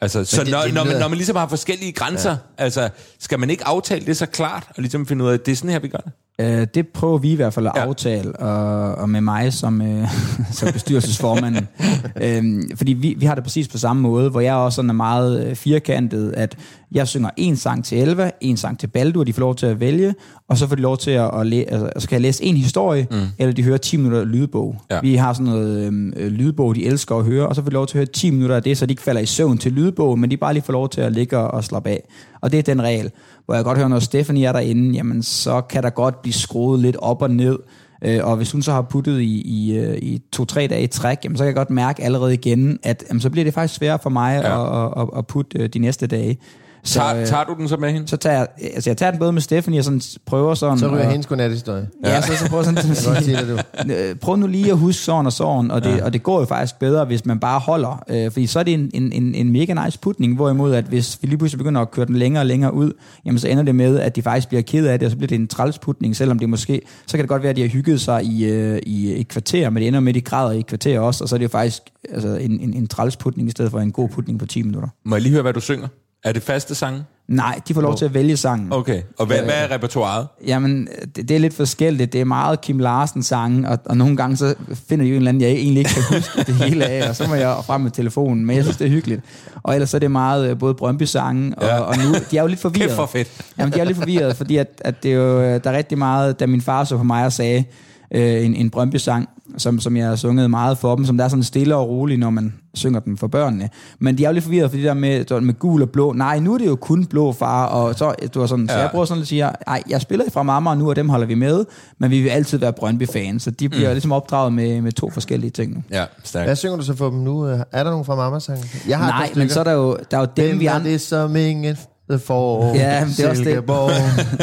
Altså, 0.00 0.24
så 0.24 0.44
det, 0.44 0.50
når, 0.50 0.62
det, 0.62 0.74
når, 0.74 0.84
man, 0.84 0.96
når 0.96 1.08
man 1.08 1.16
ligesom 1.16 1.36
har 1.36 1.48
forskellige 1.48 1.92
grænser, 1.92 2.30
ja. 2.30 2.64
altså, 2.64 2.90
skal 3.18 3.40
man 3.40 3.50
ikke 3.50 3.66
aftale 3.66 4.06
det 4.06 4.16
så 4.16 4.26
klart, 4.26 4.66
og 4.68 4.82
ligesom 4.82 5.06
finde 5.06 5.24
ud 5.24 5.30
af, 5.30 5.34
at 5.34 5.46
det 5.46 5.52
er 5.52 5.56
sådan 5.56 5.70
her, 5.70 5.78
vi 5.78 5.88
gør 5.88 5.98
det? 5.98 6.12
Uh, 6.42 6.62
det 6.74 6.88
prøver 6.88 7.18
vi 7.18 7.32
i 7.32 7.34
hvert 7.34 7.52
fald 7.52 7.66
at 7.66 7.72
ja. 7.76 7.80
aftale, 7.80 8.36
og, 8.36 8.94
og 8.94 9.10
med 9.10 9.20
mig 9.20 9.52
som, 9.52 9.80
uh, 9.80 10.08
som 10.58 10.72
bestyrelsesformand. 10.72 11.56
uh, 11.56 12.76
fordi 12.78 12.92
vi, 12.92 13.14
vi 13.18 13.26
har 13.26 13.34
det 13.34 13.44
præcis 13.44 13.68
på 13.68 13.78
samme 13.78 14.02
måde, 14.02 14.30
hvor 14.30 14.40
jeg 14.40 14.54
også 14.54 14.76
sådan 14.76 14.90
er 14.90 14.94
meget 14.94 15.58
firkantet, 15.58 16.32
at 16.36 16.56
Jeg 16.94 17.08
synger 17.08 17.30
en 17.36 17.56
sang 17.56 17.84
til 17.84 17.98
Elva, 17.98 18.30
en 18.40 18.56
sang 18.56 18.78
til 18.78 18.86
Baldur, 18.86 19.24
de 19.24 19.32
får 19.32 19.40
lov 19.40 19.54
til 19.54 19.66
at 19.66 19.80
vælge, 19.80 20.14
og 20.48 20.58
så 20.58 20.66
får 20.68 20.76
de 20.76 20.82
lov 20.82 20.96
til 20.98 21.10
at, 21.10 21.40
at 21.40 21.46
læ- 21.46 21.64
altså, 21.68 21.90
så 21.98 22.08
kan 22.08 22.14
jeg 22.14 22.22
læse 22.22 22.44
en 22.44 22.56
historie, 22.56 23.06
mm. 23.10 23.16
eller 23.38 23.52
de 23.54 23.62
hører 23.62 23.76
10 23.78 23.96
minutter 23.96 24.24
lydbog. 24.24 24.76
Ja. 24.90 25.00
Vi 25.00 25.14
har 25.14 25.32
sådan 25.32 25.46
noget 25.52 25.86
øhm, 25.86 26.12
øh, 26.16 26.32
lydbog, 26.32 26.74
de 26.74 26.86
elsker 26.86 27.16
at 27.16 27.24
høre, 27.24 27.46
og 27.48 27.54
så 27.54 27.62
får 27.62 27.68
de 27.68 27.74
lov 27.74 27.86
til 27.86 27.98
at 27.98 27.98
høre 27.98 28.06
10 28.06 28.30
minutter 28.30 28.56
af 28.56 28.62
det, 28.62 28.78
så 28.78 28.86
de 28.86 28.92
ikke 28.92 29.02
falder 29.02 29.20
i 29.20 29.26
søvn 29.26 29.58
til 29.58 29.72
lydbog, 29.72 30.18
men 30.18 30.30
de 30.30 30.36
bare 30.36 30.52
lige 30.52 30.64
får 30.64 30.72
lov 30.72 30.88
til 30.88 31.00
at 31.00 31.12
ligge 31.12 31.38
og, 31.38 31.50
og 31.50 31.64
slappe 31.64 31.90
af. 31.90 32.02
Og 32.40 32.52
det 32.52 32.58
er 32.58 32.62
den 32.62 32.82
regel, 32.82 33.10
hvor 33.46 33.54
jeg 33.54 33.64
godt 33.64 33.78
hører, 33.78 33.88
når 33.88 33.98
Stephanie 33.98 34.46
er 34.46 34.52
derinde, 34.52 34.94
jamen 34.94 35.22
så 35.22 35.60
kan 35.60 35.82
der 35.82 35.90
godt 35.90 36.22
blive 36.22 36.32
skruet 36.34 36.80
lidt 36.80 36.96
op 36.96 37.22
og 37.22 37.30
ned, 37.30 37.58
Øh, 38.06 38.20
og 38.24 38.36
hvis 38.36 38.52
hun 38.52 38.62
så 38.62 38.72
har 38.72 38.82
puttet 38.82 39.20
i, 39.20 39.42
i, 39.42 39.76
øh, 39.76 39.98
i 39.98 40.22
to-tre 40.32 40.66
dage 40.66 40.82
i 40.82 40.86
træk, 40.86 41.18
jamen, 41.24 41.36
så 41.36 41.42
kan 41.44 41.46
jeg 41.46 41.54
godt 41.54 41.70
mærke 41.70 42.02
allerede 42.02 42.34
igen, 42.34 42.78
at 42.82 43.04
jamen, 43.08 43.20
så 43.20 43.30
bliver 43.30 43.44
det 43.44 43.54
faktisk 43.54 43.78
sværere 43.78 43.98
for 44.02 44.10
mig 44.10 44.40
Ja. 44.42 44.86
at, 44.86 45.02
at, 45.02 45.08
at 45.18 45.26
putte 45.26 45.58
øh, 45.58 45.68
de 45.68 45.78
næste 45.78 46.06
dage. 46.06 46.38
Så, 46.84 46.98
Tager, 46.98 47.20
øh, 47.20 47.26
tager 47.26 47.44
du 47.44 47.54
den 47.58 47.68
så 47.68 47.76
med 47.76 47.92
hende? 47.92 48.08
så 48.08 48.16
tager 48.16 48.36
jeg, 48.36 48.48
altså 48.74 48.90
jeg 48.90 48.96
tager 48.96 49.10
den 49.10 49.18
både 49.18 49.32
med 49.32 49.40
Stephanie 49.40 49.80
og 49.80 49.84
sådan 49.84 50.00
prøver 50.26 50.54
sådan. 50.54 50.78
Så 50.78 50.88
ryger 50.88 51.04
og, 51.04 51.10
hendes 51.10 51.26
godnathistorie. 51.26 51.88
Ja, 52.04 52.22
så, 52.22 52.36
så 52.36 52.48
prøver 52.48 52.62
sådan 52.62 52.74
godt 52.84 52.96
sige, 52.96 53.22
sige 53.22 53.36
det, 53.36 53.64
du. 53.88 53.92
øh, 53.92 54.16
prøv 54.16 54.36
nu 54.36 54.46
lige 54.46 54.70
at 54.70 54.78
huske 54.78 55.02
sådan 55.02 55.26
og 55.26 55.32
sådan, 55.32 55.70
og 55.70 55.84
det, 55.84 55.96
ja. 55.96 56.04
og 56.04 56.12
det 56.12 56.22
går 56.22 56.38
jo 56.38 56.44
faktisk 56.44 56.78
bedre, 56.78 57.04
hvis 57.04 57.26
man 57.26 57.38
bare 57.40 57.58
holder, 57.58 58.02
øh, 58.08 58.30
fordi 58.30 58.46
så 58.46 58.58
er 58.58 58.62
det 58.62 58.74
en, 58.74 58.90
en, 58.94 59.12
en, 59.12 59.34
en 59.34 59.52
mega 59.52 59.84
nice 59.84 59.98
putning, 59.98 60.34
hvorimod 60.34 60.74
at 60.74 60.84
hvis 60.84 61.18
vi 61.22 61.28
lige 61.28 61.38
pludselig 61.38 61.58
begynder 61.58 61.80
at 61.80 61.90
køre 61.90 62.06
den 62.06 62.16
længere 62.16 62.42
og 62.42 62.46
længere 62.46 62.74
ud, 62.74 62.92
jamen 63.24 63.38
så 63.38 63.48
ender 63.48 63.62
det 63.62 63.74
med, 63.74 63.98
at 64.00 64.16
de 64.16 64.22
faktisk 64.22 64.48
bliver 64.48 64.62
ked 64.62 64.86
af 64.86 64.98
det, 64.98 65.06
og 65.06 65.10
så 65.10 65.16
bliver 65.16 65.28
det 65.28 65.34
en 65.34 65.48
trælsputning, 65.48 66.16
selvom 66.16 66.38
det 66.38 66.48
måske, 66.48 66.80
så 67.06 67.16
kan 67.16 67.22
det 67.22 67.28
godt 67.28 67.42
være, 67.42 67.50
at 67.50 67.56
de 67.56 67.62
har 67.62 67.68
hygget 67.68 68.00
sig 68.00 68.24
i, 68.24 68.44
øh, 68.44 68.78
i 68.86 69.20
et 69.20 69.28
kvarter, 69.28 69.70
men 69.70 69.80
det 69.80 69.88
ender 69.88 70.00
med, 70.00 70.08
at 70.08 70.14
de 70.14 70.20
græder 70.20 70.52
i 70.52 70.58
et 70.58 70.66
kvarter 70.66 71.00
også, 71.00 71.24
og 71.24 71.28
så 71.28 71.36
er 71.36 71.38
det 71.38 71.44
jo 71.44 71.48
faktisk 71.48 71.82
altså, 72.12 72.28
en, 72.28 72.60
en, 72.60 72.74
en 72.74 72.86
trælsputning 72.86 73.48
i 73.48 73.50
stedet 73.50 73.70
for 73.70 73.80
en 73.80 73.92
god 73.92 74.08
putning 74.08 74.38
på 74.38 74.46
10 74.46 74.62
minutter. 74.62 74.88
Må 75.04 75.16
jeg 75.16 75.22
lige 75.22 75.32
høre, 75.32 75.42
hvad 75.42 75.52
du 75.52 75.60
synger? 75.60 75.88
Er 76.24 76.32
det 76.32 76.42
faste 76.42 76.74
sange? 76.74 77.04
Nej, 77.28 77.60
de 77.68 77.74
får 77.74 77.80
lov 77.80 77.96
til 77.96 78.04
at 78.04 78.14
vælge 78.14 78.36
sangen. 78.36 78.72
Okay. 78.72 79.02
Og 79.18 79.26
hvad, 79.26 79.38
hvad 79.38 79.54
er 79.54 79.74
repertoireet? 79.74 80.26
Jamen, 80.46 80.88
det, 81.16 81.28
det 81.28 81.34
er 81.34 81.38
lidt 81.38 81.54
forskelligt. 81.54 82.12
Det 82.12 82.20
er 82.20 82.24
meget 82.24 82.60
Kim 82.60 82.78
Larsen 82.78 83.22
sange, 83.22 83.68
og, 83.68 83.78
og 83.86 83.96
nogle 83.96 84.16
gange 84.16 84.36
så 84.36 84.54
finder 84.88 85.04
de 85.04 85.08
jo 85.08 85.14
en 85.14 85.16
eller 85.20 85.28
anden, 85.28 85.40
jeg 85.40 85.50
egentlig 85.50 85.78
ikke 85.78 85.90
kan 85.90 86.02
huske 86.18 86.38
det 86.46 86.54
hele 86.54 86.86
af, 86.86 87.08
og 87.08 87.16
så 87.16 87.26
må 87.28 87.34
jeg 87.34 87.56
frem 87.66 87.80
med 87.80 87.90
telefonen, 87.90 88.46
men 88.46 88.56
jeg 88.56 88.64
synes, 88.64 88.76
det 88.76 88.84
er 88.86 88.90
hyggeligt. 88.90 89.20
Og 89.62 89.74
ellers 89.74 89.90
så 89.90 89.96
er 89.96 89.98
det 89.98 90.10
meget 90.10 90.50
øh, 90.50 90.58
både 90.58 90.74
Brøndby 90.74 91.02
sange, 91.02 91.54
og, 91.58 91.64
Ja. 91.64 91.78
og 91.80 91.96
nu, 91.96 92.14
de 92.30 92.38
er 92.38 92.42
jo 92.42 92.46
lidt 92.48 92.60
forvirret. 92.68 92.88
Kæft 92.88 92.96
for 92.96 93.06
fedt. 93.06 93.28
Jamen, 93.58 93.72
de 93.72 93.78
er 93.78 93.82
jo 93.82 93.86
lidt 93.86 93.98
forvirret, 93.98 94.36
fordi 94.36 94.56
at, 94.56 94.68
at 94.84 95.02
det 95.02 95.10
er 95.10 95.14
jo, 95.16 95.40
øh, 95.42 95.60
der 95.64 95.70
er 95.70 95.76
rigtig 95.76 95.98
meget, 95.98 96.40
da 96.40 96.46
min 96.46 96.60
far 96.60 96.84
så 96.84 96.96
på 96.96 97.04
mig 97.04 97.24
og 97.24 97.32
sagde, 97.32 97.64
øh, 98.14 98.44
en, 98.46 98.54
en 98.54 98.70
Brøndby-sang, 98.70 99.28
som, 99.58 99.80
som 99.80 99.96
jeg 99.96 100.06
har 100.08 100.16
sunget 100.16 100.50
meget 100.50 100.78
for 100.78 100.96
dem, 100.96 101.04
som 101.04 101.16
der 101.16 101.24
er 101.24 101.28
sådan 101.28 101.42
stille 101.42 101.76
og 101.76 101.88
rolig, 101.88 102.18
når 102.18 102.30
man 102.30 102.54
synger 102.74 103.00
den 103.00 103.16
for 103.18 103.26
børnene. 103.26 103.68
Men 103.98 104.18
de 104.18 104.24
er 104.24 104.28
jo 104.28 104.32
lidt 104.34 104.44
forvirret, 104.44 104.70
fordi 104.70 104.82
det 104.82 104.88
der 104.88 104.94
med, 104.94 105.40
med 105.40 105.58
gul 105.58 105.82
og 105.82 105.90
blå, 105.90 106.12
nej, 106.12 106.38
nu 106.38 106.54
er 106.54 106.58
det 106.58 106.66
jo 106.66 106.76
kun 106.76 107.06
blå 107.06 107.32
far, 107.32 107.66
og 107.66 107.94
så, 107.94 108.14
du 108.34 108.40
var 108.40 108.46
sådan, 108.46 108.68
så 108.68 108.74
Ja. 108.74 108.80
jeg 108.80 108.90
prøver 108.90 109.04
sådan 109.04 109.20
at 109.22 109.28
sige, 109.28 109.42
ej, 109.66 109.82
jeg 109.90 110.00
spiller 110.00 110.24
fra 110.32 110.40
Amager 110.40 110.74
nu, 110.74 110.88
og 110.90 110.96
dem 110.96 111.08
holder 111.08 111.26
vi 111.26 111.34
med, 111.34 111.64
men 111.98 112.10
vi 112.10 112.20
vil 112.22 112.28
altid 112.28 112.58
være 112.58 112.72
Brøndby-fans, 112.72 113.42
så 113.42 113.50
de 113.50 113.68
bliver 113.68 113.88
mm. 113.88 113.92
ligesom 113.92 114.12
opdraget 114.12 114.52
med, 114.52 114.80
med 114.80 114.92
to 114.92 115.10
forskellige 115.10 115.50
ting 115.50 115.74
nu. 115.74 115.82
Ja, 115.90 116.04
stærkt. 116.24 116.46
Hvad 116.46 116.56
synger 116.56 116.76
du 116.76 116.82
så 116.82 116.94
for 116.96 117.10
dem 117.10 117.18
nu? 117.18 117.42
Er 117.44 117.64
der 117.72 117.90
nogen 117.90 118.04
fra 118.04 118.14
Mamma 118.14 118.38
sang? 118.38 118.58
Jeg 118.88 118.98
har 118.98 119.06
Nej, 119.10 119.30
men 119.36 119.48
så 119.48 119.60
er 119.60 119.64
der 119.64 119.72
jo, 119.72 119.96
der 120.10 120.16
er 120.16 120.20
jo 120.20 120.28
dem, 120.36 120.48
Hvem 120.48 120.60
vi 120.60 120.66
er 120.66 120.72
andre... 120.72 120.90
det 120.90 121.00
som 121.00 121.36
ingen 121.36 121.76
får? 122.18 122.74
Ja, 122.74 123.06
det 123.16 123.20
er 123.24 123.28
også 123.28 123.42
det. 123.42 123.46
Silkeborg. 123.46 123.90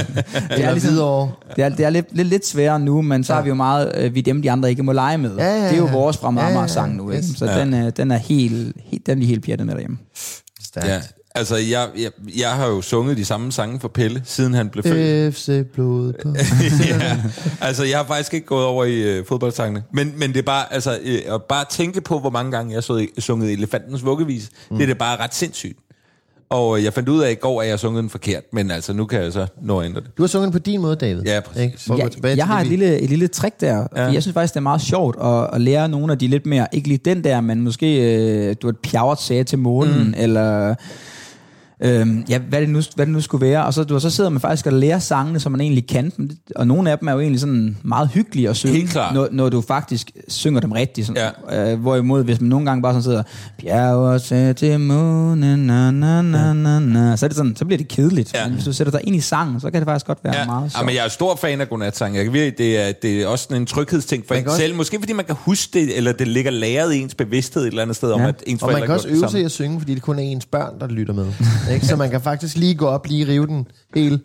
Eller 0.57 0.71
ligesom-. 0.71 1.29
Det 1.55 1.63
er, 1.63 1.69
det 1.69 1.85
er 1.85 1.89
lidt, 1.89 2.15
lidt, 2.15 2.27
lidt 2.27 2.45
sværere 2.47 2.79
nu, 2.79 3.01
men 3.01 3.23
så 3.23 3.33
Ja. 3.33 3.37
har 3.37 3.43
vi 3.43 3.49
jo 3.49 3.55
meget, 3.55 3.91
øh, 3.97 4.13
vi 4.15 4.19
er 4.19 4.23
dem, 4.23 4.41
de 4.41 4.51
andre 4.51 4.69
ikke 4.69 4.83
må 4.83 4.91
lege 4.91 5.17
med. 5.17 5.35
Ja, 5.37 5.45
ja, 5.55 5.63
det 5.65 5.73
er 5.73 5.77
jo 5.77 5.85
ja. 5.85 5.91
vores 5.91 6.17
fra 6.17 6.33
Ja, 6.33 6.39
ja, 6.39 6.45
Amager 6.45 6.61
ja. 6.61 6.67
sang 6.67 6.95
nu, 6.95 7.11
ikke? 7.11 7.23
Yes. 7.23 7.37
så 7.37 7.45
Ja. 7.45 7.59
den, 7.59 7.73
er, 7.73 7.89
den 7.89 8.11
er 8.11 8.17
helt, 8.17 8.75
helt, 8.85 9.05
den 9.05 9.21
er 9.21 9.25
helt 9.25 9.45
pjattet 9.45 9.65
med 9.67 9.73
derhjemme. 9.73 9.97
Stærkt. 10.63 10.87
Ja. 10.87 11.01
Altså, 11.35 11.55
jeg, 11.55 11.87
jeg, 11.97 12.11
jeg 12.39 12.49
har 12.49 12.67
jo 12.67 12.81
sunget 12.81 13.17
de 13.17 13.25
samme 13.25 13.51
sange 13.51 13.79
for 13.79 13.87
Pelle, 13.87 14.21
siden 14.25 14.53
han 14.53 14.69
blev 14.69 14.83
født. 14.83 15.35
FC 15.35 15.65
blod 15.73 16.13
på. 16.23 16.29
ja, 16.87 17.17
altså 17.61 17.83
jeg 17.83 17.97
har 17.97 18.05
faktisk 18.05 18.33
ikke 18.33 18.45
gået 18.47 18.65
over 18.65 18.85
i 18.85 18.93
øh, 19.01 19.25
fodboldsangene. 19.25 19.83
Men, 19.93 20.13
men 20.17 20.29
det 20.29 20.37
er 20.39 20.43
bare, 20.43 20.73
altså, 20.73 20.97
øh, 21.03 21.19
at 21.33 21.41
bare 21.49 21.65
tænke 21.69 22.01
på, 22.01 22.19
hvor 22.19 22.29
mange 22.29 22.51
gange 22.51 22.71
jeg 22.71 22.75
har 22.77 22.81
sunget- 22.81 23.09
sunget 23.19 23.51
Elefantens 23.53 24.05
Vuggevis, 24.05 24.49
mm. 24.71 24.77
det 24.77 24.83
er 24.83 24.87
det 24.87 24.97
bare 24.97 25.17
ret 25.23 25.35
sindssygt. 25.35 25.79
Og 26.51 26.77
øh, 26.77 26.83
jeg 26.83 26.93
fandt 26.93 27.09
ud 27.09 27.21
af 27.21 27.31
i 27.31 27.35
går, 27.35 27.61
at 27.61 27.67
jeg 27.67 27.79
sunget 27.79 28.01
den 28.01 28.09
forkert, 28.09 28.43
men 28.53 28.71
altså 28.71 28.93
nu 28.93 29.05
kan 29.05 29.21
jeg 29.21 29.33
så 29.33 29.47
nå 29.61 29.79
at 29.79 29.85
ændre 29.85 30.01
det. 30.01 30.17
Du 30.17 30.23
har 30.23 30.27
sunget 30.27 30.45
den 30.45 30.51
på 30.51 30.59
din 30.59 30.81
måde, 30.81 30.95
David. 30.95 31.23
Ja, 31.25 31.39
præcis. 31.39 31.87
Gå 31.87 32.27
Jeg, 32.27 32.45
har 32.45 32.61
et 32.61 32.67
lille, 32.67 32.99
et 32.99 33.09
lille 33.09 33.27
trick 33.27 33.61
der, 33.61 33.87
ja. 33.95 34.03
Ja. 34.03 34.11
jeg 34.11 34.21
synes 34.21 34.33
faktisk, 34.33 34.53
det 34.53 34.57
er 34.57 34.61
meget 34.61 34.81
sjovt 34.81 35.15
at, 35.23 35.49
at 35.53 35.61
lære 35.61 35.89
nogle 35.89 36.11
af 36.11 36.19
de 36.19 36.27
lidt 36.27 36.45
mere, 36.45 36.67
ikke 36.71 36.87
lige 36.87 36.97
den 37.05 37.23
der, 37.23 37.41
men 37.41 37.61
måske, 37.61 38.15
øh, 38.15 38.55
du 38.61 38.67
har 38.67 38.71
et 38.71 38.77
pjavret 38.77 39.19
sagde 39.19 39.43
til 39.43 39.59
månen, 39.59 40.07
mm. 40.07 40.13
eller... 40.17 40.75
Øhm, 41.83 42.25
ja, 42.29 42.37
hvad 42.39 42.61
det, 42.61 42.69
nu, 42.69 42.81
hvad 42.95 43.05
det 43.05 43.13
nu 43.13 43.21
skulle 43.21 43.45
være. 43.47 43.65
Og 43.65 43.73
så, 43.73 43.83
du, 43.83 43.99
så 43.99 44.09
sidder 44.09 44.29
man 44.29 44.41
faktisk 44.41 44.65
og 44.65 44.73
lærer 44.73 44.99
sangene, 44.99 45.39
som 45.39 45.51
man 45.51 45.61
egentlig 45.61 45.87
kan. 45.87 46.11
dem. 46.17 46.29
Og 46.55 46.67
nogle 46.67 46.91
af 46.91 46.99
dem 46.99 47.07
er 47.07 47.11
jo 47.11 47.19
egentlig 47.19 47.39
sådan 47.39 47.77
meget 47.83 48.09
hyggelige 48.13 48.49
at 48.49 48.55
synge, 48.55 48.89
når, 49.13 49.27
når 49.31 49.49
du 49.49 49.61
faktisk 49.61 50.11
synger 50.27 50.59
dem 50.61 50.71
rigtigt. 50.71 51.07
Sådan, 51.07 51.31
Ja. 51.51 51.71
øh, 51.71 51.79
hvorimod, 51.79 52.23
hvis 52.23 52.41
man 52.41 52.49
nogle 52.49 52.65
gange 52.65 52.81
bare 52.81 52.93
sådan 52.93 53.03
sidder, 53.03 53.23
bjerget 53.61 54.21
sagde 54.21 54.53
til 54.53 54.79
månen, 54.79 55.59
na, 55.67 55.91
na, 55.91 56.21
na, 56.21 56.53
na, 56.53 56.79
na, 56.79 57.15
så, 57.17 57.25
er 57.25 57.27
det 57.27 57.37
sådan, 57.37 57.55
så 57.55 57.65
bliver 57.65 57.77
det 57.77 57.87
kedeligt. 57.87 58.33
Ja. 58.33 58.45
Men 58.45 58.53
hvis 58.53 58.65
du 58.65 58.73
sætter 58.73 58.91
dig 58.91 59.01
ind 59.03 59.15
i 59.15 59.19
sangen, 59.19 59.59
så 59.59 59.71
kan 59.71 59.81
det 59.81 59.87
faktisk 59.87 60.05
godt 60.05 60.19
være 60.23 60.37
Ja, 60.39 60.45
meget 60.45 60.63
ja, 60.63 60.69
sjovt. 60.69 60.85
men 60.85 60.95
jeg 60.95 61.05
er 61.05 61.09
stor 61.09 61.35
fan 61.35 61.61
af 61.61 61.69
godnatsange. 61.69 62.17
Jeg 62.17 62.23
kan 62.25 62.33
virkelig, 62.33 62.57
det, 62.57 62.79
er, 62.87 62.91
det 62.91 63.21
er 63.21 63.27
også 63.27 63.43
sådan 63.43 63.57
en 63.61 63.65
tryghedsting 63.65 64.23
for 64.27 64.35
en 64.35 64.45
også- 64.47 64.57
selv. 64.59 64.75
Måske 64.75 64.99
fordi 64.99 65.13
man 65.13 65.25
kan 65.25 65.35
huske 65.39 65.69
det, 65.79 65.97
eller 65.97 66.11
det 66.11 66.27
ligger 66.27 66.51
lagret 66.51 66.93
i 66.93 66.99
ens 67.01 67.15
bevidsthed 67.15 67.63
et 67.63 67.67
eller 67.67 67.81
andet 67.81 67.95
sted, 67.95 68.11
om 68.11 68.21
Ja. 68.21 68.27
at 68.27 68.43
ens 68.47 68.61
Og 68.63 68.67
man 68.67 68.73
forældre 68.73 68.85
kan 68.87 68.95
også 68.95 69.07
øve 69.07 69.29
sig 69.29 69.45
at 69.45 69.51
synge, 69.51 69.79
fordi 69.79 69.93
det 69.93 70.01
kun 70.01 70.19
er 70.19 70.23
ens 70.23 70.45
børn, 70.45 70.79
der 70.79 70.87
lytter 70.87 71.13
med. 71.13 71.25
ikke? 71.73 71.85
Så 71.85 71.95
man 71.95 72.09
kan 72.09 72.21
faktisk 72.21 72.57
lige 72.57 72.75
gå 72.75 72.87
op, 72.87 73.05
lige 73.07 73.27
rive 73.27 73.47
den 73.47 73.67
helt. 73.95 74.21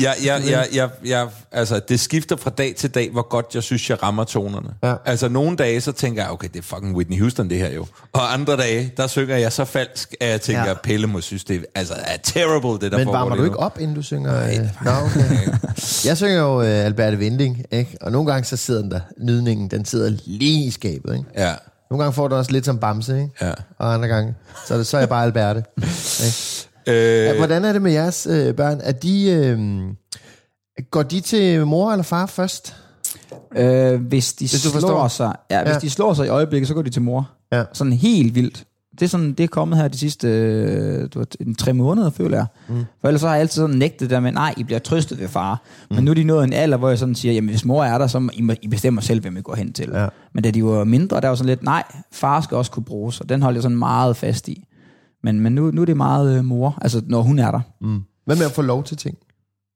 Jeg, 0.00 0.14
jeg, 0.24 0.42
jeg, 0.50 0.66
jeg, 0.74 0.88
jeg, 1.06 1.28
altså, 1.52 1.80
det 1.88 2.00
skifter 2.00 2.36
fra 2.36 2.50
dag 2.50 2.74
til 2.76 2.90
dag, 2.90 3.10
hvor 3.10 3.28
godt 3.28 3.46
jeg 3.54 3.62
synes, 3.62 3.90
jeg 3.90 4.02
rammer 4.02 4.24
tonerne. 4.24 4.68
Ja. 4.82 4.94
Altså, 5.04 5.28
nogle 5.28 5.56
dage, 5.56 5.80
så 5.80 5.92
tænker 5.92 6.22
jeg, 6.22 6.30
okay, 6.30 6.48
det 6.48 6.58
er 6.58 6.62
fucking 6.62 6.96
Whitney 6.96 7.20
Houston, 7.20 7.50
det 7.50 7.58
her 7.58 7.70
jo. 7.72 7.86
Og 8.12 8.32
andre 8.34 8.56
dage, 8.56 8.92
der 8.96 9.06
synger 9.06 9.36
jeg 9.36 9.52
så 9.52 9.64
falsk, 9.64 10.14
at 10.20 10.28
jeg 10.30 10.40
tænker, 10.40 10.62
Ja. 10.62 10.68
ja. 10.68 10.74
Pelle 10.82 11.06
må 11.06 11.20
synes, 11.20 11.44
det 11.44 11.56
er, 11.56 11.60
altså, 11.74 11.94
er 12.04 12.16
terrible, 12.16 12.70
det 12.70 12.92
der 12.92 12.98
Men 12.98 13.04
foregår 13.04 13.18
varmer 13.18 13.36
du 13.36 13.44
ikke 13.44 13.56
op, 13.58 13.78
inden 13.80 13.96
du 13.96 14.02
synger? 14.02 14.32
Nej, 14.32 14.68
Nå, 14.84 14.90
okay. 14.90 15.48
Jeg 16.04 16.16
synger 16.16 16.38
jo 16.38 16.58
uh, 16.58 16.66
Albert 16.66 17.18
Vinding, 17.20 17.64
ikke? 17.70 17.96
og 18.00 18.12
nogle 18.12 18.32
gange 18.32 18.44
så 18.44 18.56
sidder 18.56 18.82
den 18.82 18.90
der, 18.90 19.00
nydningen, 19.18 19.68
den 19.68 19.84
sidder 19.84 20.16
lige 20.26 20.64
i 20.66 20.70
skabet. 20.70 21.14
Ikke? 21.14 21.26
Ja, 21.36 21.54
Nogle 21.90 22.02
gange 22.04 22.12
får 22.14 22.28
du 22.28 22.34
også 22.34 22.52
lidt 22.52 22.64
som 22.64 22.78
Bamse, 22.78 23.16
ikke? 23.22 23.30
ja. 23.40 23.52
og 23.78 23.94
andre 23.94 24.08
gange, 24.08 24.34
så 24.66 24.74
er, 24.74 24.78
det, 24.78 24.86
så 24.86 24.96
er 24.96 25.00
jeg 25.00 25.08
bare 25.08 25.24
Alberte. 25.24 25.64
Ikke? 26.26 26.68
Øh, 26.86 27.24
Ja, 27.24 27.36
Hvordan 27.36 27.64
er 27.64 27.72
det 27.72 27.82
med 27.82 27.92
jeres 27.92 28.26
øh, 28.30 28.54
børn? 28.54 28.80
Er 28.84 28.92
de, 28.92 29.24
øh, 29.30 29.58
går 30.90 31.02
de 31.02 31.20
til 31.20 31.66
mor 31.66 31.92
eller 31.92 32.02
far 32.02 32.26
først? 32.26 32.76
Øh, 33.56 34.00
hvis 34.00 34.32
de 34.32 34.44
Hvis 34.44 34.50
slår 34.62 34.70
forstår. 34.72 35.08
sig, 35.08 35.36
ja, 35.50 35.62
hvis 35.64 35.72
Ja. 35.74 35.78
de 35.78 35.90
slår 35.90 36.14
sig 36.14 36.26
i 36.26 36.28
øjeblikket, 36.28 36.68
så 36.68 36.74
går 36.74 36.82
de 36.82 36.90
til 36.90 37.02
mor. 37.02 37.30
Ja. 37.52 37.64
Sådan 37.72 37.92
helt 37.92 38.34
vildt. 38.34 38.64
Det 39.00 39.04
er, 39.04 39.08
sådan, 39.08 39.32
det 39.32 39.44
er 39.44 39.48
kommet 39.48 39.78
her 39.78 39.88
de 39.88 39.98
sidste 39.98 40.28
øh, 40.28 41.08
du 41.14 41.24
en, 41.40 41.54
tre 41.54 41.72
måneder, 41.72 42.10
føler 42.10 42.36
jeg. 42.36 42.46
Mm. 42.68 42.84
For 43.00 43.08
ellers 43.08 43.20
så 43.20 43.26
har 43.26 43.34
jeg 43.34 43.40
altid 43.40 43.62
sådan 43.62 43.76
nægtet 43.76 44.10
der 44.10 44.20
med, 44.20 44.32
nej, 44.32 44.54
I 44.56 44.62
bliver 44.64 44.78
trøstet 44.78 45.20
ved 45.20 45.28
far. 45.28 45.62
Mm. 45.90 45.96
Men 45.96 46.04
nu 46.04 46.10
er 46.10 46.14
de 46.14 46.24
nået 46.24 46.44
en 46.44 46.52
alder, 46.52 46.76
hvor 46.76 46.88
jeg 46.88 46.98
sådan 46.98 47.14
siger, 47.14 47.32
jamen 47.32 47.50
hvis 47.50 47.64
mor 47.64 47.84
er 47.84 47.98
der, 47.98 48.06
så 48.06 48.28
I, 48.32 48.50
I 48.62 48.68
bestemmer 48.68 49.00
selv, 49.00 49.20
hvem 49.20 49.36
I 49.36 49.40
går 49.40 49.54
hen 49.54 49.72
til. 49.72 49.90
Ja. 49.92 50.08
Men 50.34 50.44
da 50.44 50.50
de 50.50 50.64
var 50.64 50.84
mindre, 50.84 51.20
der 51.20 51.28
var 51.28 51.34
sådan 51.34 51.48
lidt, 51.48 51.62
nej, 51.62 51.82
far 52.12 52.40
skal 52.40 52.56
også 52.56 52.70
kunne 52.70 52.84
bruges, 52.84 53.20
og 53.20 53.28
den 53.28 53.42
holder 53.42 53.56
jeg 53.56 53.62
sådan 53.62 53.78
meget 53.78 54.16
fast 54.16 54.48
i. 54.48 54.64
Men, 55.22 55.40
men 55.40 55.52
nu, 55.52 55.70
nu 55.70 55.80
er 55.80 55.86
det 55.86 55.96
meget 55.96 56.38
øh, 56.38 56.44
mor, 56.44 56.78
altså 56.80 57.02
når 57.06 57.22
hun 57.22 57.38
er 57.38 57.50
der. 57.50 57.60
Mm. 57.80 58.00
Hvad 58.24 58.36
med 58.36 58.46
at 58.46 58.52
få 58.52 58.62
lov 58.62 58.84
til 58.84 58.96
ting? 58.96 59.18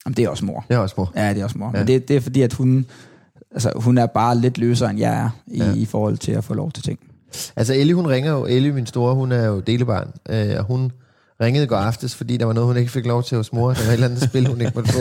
Jamen, 0.07 0.17
det 0.17 0.25
er 0.25 0.29
også 0.29 0.45
mor. 0.45 0.65
Det 0.69 0.75
er 0.75 0.79
også 0.79 0.95
mor. 0.99 1.13
Ja, 1.17 1.35
det 1.35 1.41
er 1.41 1.45
også 1.45 1.59
mor. 1.59 1.71
Ja. 1.75 1.79
Men 1.79 1.87
det, 1.87 2.09
det 2.09 2.17
er 2.17 2.21
fordi, 2.21 2.43
at 2.43 2.53
hun, 2.53 2.87
altså, 3.51 3.73
hun 3.77 3.99
er 3.99 4.07
bare 4.07 4.39
lidt 4.39 4.59
løsere, 4.59 4.91
end 4.91 4.99
jeg 4.99 5.15
er, 5.15 5.31
i, 5.47 5.59
ja. 5.59 5.65
Ja. 5.65 5.75
i 5.75 5.85
forhold 5.85 6.19
til 6.19 6.33
at 6.33 6.45
få 6.45 6.55
lov 6.55 6.73
til 6.73 6.83
ting. 6.83 6.99
Altså 7.57 7.75
Ellie, 7.75 7.95
hun 7.95 8.07
ringer 8.07 8.33
jo. 8.33 8.47
Ellie, 8.47 8.73
min 8.73 8.87
store, 8.87 9.14
hun 9.14 9.33
er 9.33 9.47
jo 9.47 9.61
delebarn. 9.61 10.11
Øh, 10.31 10.55
og 10.59 10.64
hun 10.64 10.92
ringede 11.40 11.64
i 11.64 11.68
går 11.68 11.77
aftes, 11.77 12.14
fordi 12.14 12.37
der 12.37 12.47
var 12.47 12.53
noget, 12.53 12.66
hun 12.66 12.77
ikke 12.77 12.90
fik 12.92 13.07
lov 13.07 13.23
til 13.23 13.37
hos 13.37 13.53
mor. 13.53 13.73
Der 13.73 13.81
var 13.81 13.88
et 13.88 13.92
eller 13.92 14.07
andet 14.07 14.23
spil, 14.23 14.47
hun 14.49 14.61
ikke 14.61 14.73
måtte 14.75 14.92
få. 14.92 14.99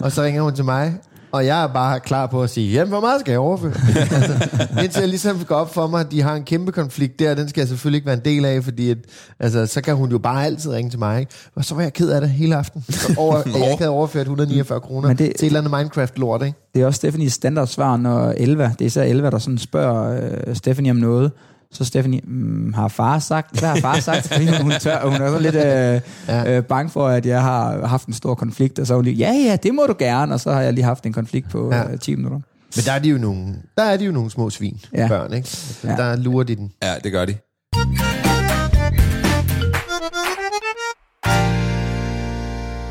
og 0.00 0.12
så 0.12 0.22
ringer 0.22 0.42
hun 0.42 0.54
til 0.54 0.64
mig, 0.64 0.94
og 1.32 1.46
jeg 1.46 1.62
er 1.62 1.66
bare 1.66 2.00
klar 2.00 2.26
på 2.26 2.42
at 2.42 2.50
sige, 2.50 2.72
jamen, 2.72 2.88
hvor 2.88 3.00
meget 3.00 3.20
skal 3.20 3.30
jeg 3.32 3.38
overføre? 3.40 3.72
altså, 3.98 4.48
indtil 4.82 5.00
jeg 5.00 5.08
ligesom 5.08 5.44
går 5.44 5.54
op 5.54 5.74
for 5.74 5.86
mig, 5.86 6.00
at 6.00 6.10
de 6.10 6.22
har 6.22 6.34
en 6.34 6.42
kæmpe 6.44 6.72
konflikt 6.72 7.18
der, 7.18 7.34
den 7.34 7.48
skal 7.48 7.60
jeg 7.60 7.68
selvfølgelig 7.68 7.96
ikke 7.96 8.06
være 8.06 8.16
en 8.16 8.24
del 8.24 8.44
af, 8.44 8.64
fordi 8.64 8.90
at, 8.90 8.98
altså, 9.40 9.66
så 9.66 9.80
kan 9.80 9.96
hun 9.96 10.10
jo 10.10 10.18
bare 10.18 10.44
altid 10.44 10.70
ringe 10.70 10.90
til 10.90 10.98
mig. 10.98 11.20
Ikke? 11.20 11.32
Og 11.56 11.64
så 11.64 11.74
var 11.74 11.82
jeg 11.82 11.92
ked 11.92 12.10
af 12.10 12.20
det 12.20 12.30
hele 12.30 12.56
aften. 12.56 12.84
Over, 13.16 13.36
at 13.38 13.46
jeg 13.46 13.56
ikke 13.56 13.76
havde 13.78 13.90
overført 13.90 14.20
149 14.22 14.80
kroner 14.80 15.08
det- 15.08 15.18
til 15.18 15.26
et 15.28 15.42
eller 15.42 15.60
andet 15.60 15.70
Minecraft-lort, 15.78 16.42
ikke? 16.42 16.58
Det 16.74 16.82
er 16.82 16.86
også 16.86 16.96
Stephanies 16.96 17.32
standardsvar, 17.32 17.96
når 17.96 18.34
Elva, 18.36 18.64
det 18.78 18.80
er 18.80 18.86
især 18.86 19.02
Elva, 19.02 19.30
der 19.30 19.38
sådan 19.38 19.58
spørger 19.58 20.20
øh, 20.48 20.54
Stephanie 20.56 20.90
om 20.90 20.96
noget. 20.96 21.32
Så 21.72 21.84
Stephanie, 21.84 22.20
mm, 22.24 22.72
har 22.72 22.88
far 22.88 23.18
sagt? 23.18 23.58
Hvad 23.58 23.68
har 23.68 23.76
far 23.76 24.00
sagt? 24.00 24.28
Fordi 24.28 24.46
hun, 24.62 24.72
tør, 24.80 25.04
hun 25.10 25.22
er 25.22 25.30
så 25.30 25.38
lidt 25.38 25.54
øh, 25.54 26.00
Ja. 26.28 26.56
øh, 26.56 26.64
bange 26.64 26.90
for, 26.90 27.08
at 27.08 27.26
jeg 27.26 27.42
har 27.42 27.86
haft 27.86 28.06
en 28.06 28.14
stor 28.14 28.34
konflikt. 28.34 28.78
Og 28.78 28.86
så 28.86 28.92
er 28.94 28.96
hun 28.96 29.04
lige, 29.04 29.16
ja, 29.16 29.32
ja, 29.32 29.56
det 29.56 29.74
må 29.74 29.86
du 29.86 29.94
gerne. 29.98 30.34
Og 30.34 30.40
så 30.40 30.52
har 30.52 30.60
jeg 30.60 30.72
lige 30.72 30.84
haft 30.84 31.06
en 31.06 31.12
konflikt 31.12 31.50
på 31.50 31.70
Ja. 31.74 31.90
øh, 31.92 31.98
10 31.98 32.14
minutter. 32.14 32.40
Men 32.76 32.84
der 32.84 32.92
er 32.92 32.98
de 32.98 33.08
jo 33.08 33.18
nogle, 33.18 33.54
der 33.78 33.82
er 33.84 33.96
de 33.96 34.04
jo 34.04 34.12
nogle 34.12 34.30
små 34.30 34.50
svin, 34.50 34.80
ja. 34.94 35.02
Ja. 35.02 35.08
børn, 35.08 35.32
ikke? 35.32 35.36
Altså, 35.36 35.88
Ja. 35.88 35.96
Der 35.96 36.16
lurer 36.16 36.44
de 36.44 36.56
den. 36.56 36.72
Ja, 36.82 36.94
det 37.04 37.12
gør 37.12 37.24
de. 37.24 37.34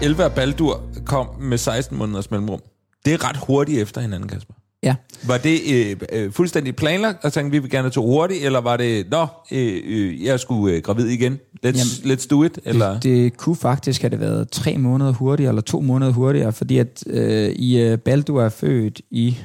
Elva 0.02 0.24
og 0.26 0.32
Baldur 0.32 0.82
kom 1.06 1.28
med 1.42 1.58
16 1.58 1.98
måneders 1.98 2.32
mellemrum. 2.32 2.60
Det 3.06 3.14
er 3.14 3.30
ret 3.30 3.38
hurtigt 3.38 3.82
efter 3.82 4.02
hinanden, 4.02 4.30
Kasper. 4.30 4.54
Ja. 4.84 4.96
Var 5.28 5.38
det 5.38 5.60
øh, 5.74 5.96
øh, 6.12 6.32
fuldstændig 6.32 6.76
planlagt, 6.76 7.26
og 7.26 7.34
tænkte, 7.34 7.52
vi 7.52 7.60
vil 7.60 7.70
gerne 7.70 7.90
to 7.90 8.06
hurtigt, 8.06 8.46
eller 8.46 8.62
var 8.62 8.78
det, 8.78 9.06
nå, 9.12 9.28
øh, 9.52 9.82
øh, 9.86 10.24
jeg 10.24 10.40
skulle 10.40 10.76
øh, 10.76 10.82
gravid 10.82 11.08
igen, 11.08 11.40
let's, 11.66 12.06
let's 12.06 12.28
do 12.28 12.44
it, 12.44 12.60
eller? 12.66 12.94
Det, 12.94 13.04
det 13.04 13.38
kunne 13.38 13.56
faktisk 13.56 14.02
have 14.02 14.10
det 14.10 14.20
været 14.20 14.50
tre 14.52 14.78
måneder 14.78 15.12
hurtigere, 15.12 15.50
eller 15.50 15.62
to 15.62 15.82
måneder 15.82 16.12
hurtigere, 16.12 16.54
fordi 16.54 16.78
at 16.78 17.04
øh, 17.08 17.50
i 17.50 17.80
øh, 17.80 17.98
Baldur 17.98 18.44
er 18.44 18.50
født 18.50 19.02
i... 19.12 19.38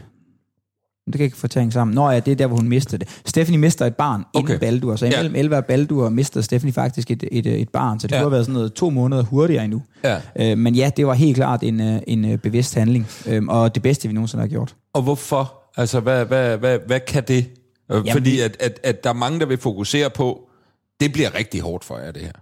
Det 1.06 1.12
kan 1.12 1.20
jeg 1.20 1.24
ikke 1.24 1.36
få 1.36 1.48
tænkt 1.48 1.74
sammen. 1.74 1.94
Nå 1.94 2.10
ja, 2.10 2.20
det 2.20 2.32
er 2.32 2.36
der, 2.36 2.46
hvor 2.46 2.56
hun 2.56 2.68
mistede 2.68 2.98
det. 3.04 3.20
Stephanie 3.26 3.58
mister 3.60 3.86
et 3.86 3.96
barn 3.96 4.24
okay. 4.34 4.46
inden 4.54 4.60
Baldur, 4.60 4.96
så 4.96 5.06
imellem 5.06 5.34
Ja. 5.34 5.40
Elva 5.40 5.56
og 5.56 5.64
Baldur 5.64 6.08
mister 6.08 6.40
Stephanie 6.40 6.72
faktisk 6.72 7.10
et, 7.10 7.24
et, 7.32 7.46
et 7.46 7.68
barn, 7.68 8.00
så 8.00 8.06
det 8.06 8.12
Ja. 8.12 8.18
kunne 8.18 8.24
have 8.24 8.30
været 8.32 8.44
sådan 8.44 8.54
noget 8.54 8.72
to 8.72 8.90
måneder 8.90 9.22
hurtigere 9.22 9.64
endnu. 9.64 9.82
Ja. 10.04 10.20
Øh, 10.40 10.58
men 10.58 10.74
ja, 10.74 10.90
det 10.96 11.06
var 11.06 11.14
helt 11.14 11.36
klart 11.36 11.62
en, 11.62 11.80
øh, 11.80 11.98
en 12.06 12.24
øh, 12.32 12.38
bevidst 12.38 12.74
handling, 12.74 13.06
øh, 13.26 13.42
og 13.48 13.74
det 13.74 13.82
bedste, 13.82 14.08
vi 14.08 14.14
nogensinde 14.14 14.42
har 14.42 14.48
gjort. 14.48 14.74
Og 14.92 15.02
hvorfor? 15.02 15.62
Altså, 15.76 16.00
hvad, 16.00 16.24
hvad, 16.24 16.56
hvad, 16.58 16.78
hvad 16.86 17.00
kan 17.00 17.22
det? 17.28 17.36
Øh, 17.92 17.96
Jamen, 17.96 18.12
Fordi 18.12 18.40
at, 18.40 18.56
at, 18.60 18.80
at 18.82 19.04
der 19.04 19.10
er 19.10 19.14
mange, 19.14 19.40
der 19.40 19.46
vil 19.46 19.58
fokusere 19.58 20.10
på, 20.10 20.48
det 21.00 21.12
bliver 21.12 21.34
rigtig 21.38 21.60
hårdt 21.60 21.84
for 21.84 21.98
jer, 21.98 22.10
det 22.12 22.22
her. 22.22 22.32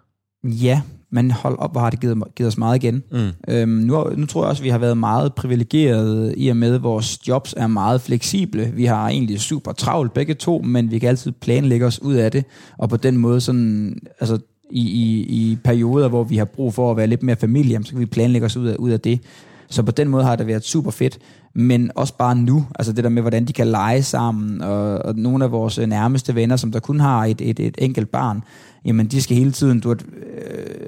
Ja, 0.44 0.80
men 1.10 1.30
hold 1.30 1.58
op, 1.58 1.72
hvor 1.72 1.80
har 1.80 1.90
det 1.90 2.00
givet, 2.00 2.22
givet 2.36 2.48
os 2.48 2.58
meget 2.58 2.76
igen. 2.76 3.02
Mm. 3.12 3.28
Øhm, 3.48 3.70
nu, 3.70 4.10
nu 4.16 4.26
tror 4.26 4.42
jeg 4.42 4.50
også, 4.50 4.60
at 4.60 4.64
vi 4.64 4.68
har 4.68 4.78
været 4.78 4.98
meget 4.98 5.34
privilegerede 5.34 6.34
i 6.36 6.48
og 6.48 6.56
med, 6.56 6.74
at 6.74 6.82
vores 6.82 7.28
jobs 7.28 7.54
er 7.56 7.66
meget 7.66 8.00
fleksible. 8.00 8.72
Vi 8.74 8.84
har 8.84 9.08
egentlig 9.08 9.40
super 9.40 9.72
travlt 9.72 10.14
begge 10.14 10.34
to, 10.34 10.58
men 10.64 10.90
vi 10.90 10.98
kan 10.98 11.08
altid 11.08 11.32
planlægge 11.32 11.86
os 11.86 12.02
ud 12.02 12.14
af 12.14 12.30
det. 12.30 12.44
Og 12.78 12.88
på 12.88 12.96
den 12.96 13.16
måde, 13.16 13.40
sådan, 13.40 13.98
altså, 14.20 14.38
i, 14.70 14.80
i, 14.80 15.20
i 15.20 15.58
perioder, 15.64 16.08
hvor 16.08 16.24
vi 16.24 16.36
har 16.36 16.44
brug 16.44 16.74
for 16.74 16.90
at 16.90 16.96
være 16.96 17.06
lidt 17.06 17.22
mere 17.22 17.36
familie, 17.36 17.80
så 17.84 17.90
kan 17.90 18.00
vi 18.00 18.06
planlægge 18.06 18.46
os 18.46 18.56
ud 18.56 18.66
af, 18.66 18.76
ud 18.76 18.90
af 18.90 19.00
det. 19.00 19.20
Så 19.68 19.82
på 19.82 19.90
den 19.90 20.08
måde 20.08 20.24
har 20.24 20.36
det 20.36 20.46
været 20.46 20.64
super 20.64 20.90
fedt, 20.90 21.18
men 21.54 21.90
også 21.94 22.16
bare 22.16 22.36
nu, 22.36 22.66
altså 22.74 22.92
det 22.92 23.04
der 23.04 23.10
med, 23.10 23.22
hvordan 23.22 23.44
de 23.44 23.52
kan 23.52 23.66
lege 23.66 24.02
sammen, 24.02 24.60
og, 24.60 24.98
og 24.98 25.16
nogle 25.16 25.44
af 25.44 25.52
vores 25.52 25.78
nærmeste 25.78 26.34
venner, 26.34 26.56
som 26.56 26.72
der 26.72 26.80
kun 26.80 27.00
har 27.00 27.24
et, 27.24 27.40
et, 27.40 27.60
et 27.60 27.74
enkelt 27.78 28.10
barn, 28.10 28.42
jamen 28.84 29.06
de 29.06 29.22
skal 29.22 29.36
hele 29.36 29.52
tiden 29.52 29.80
du, 29.80 29.90
øh, 29.90 29.96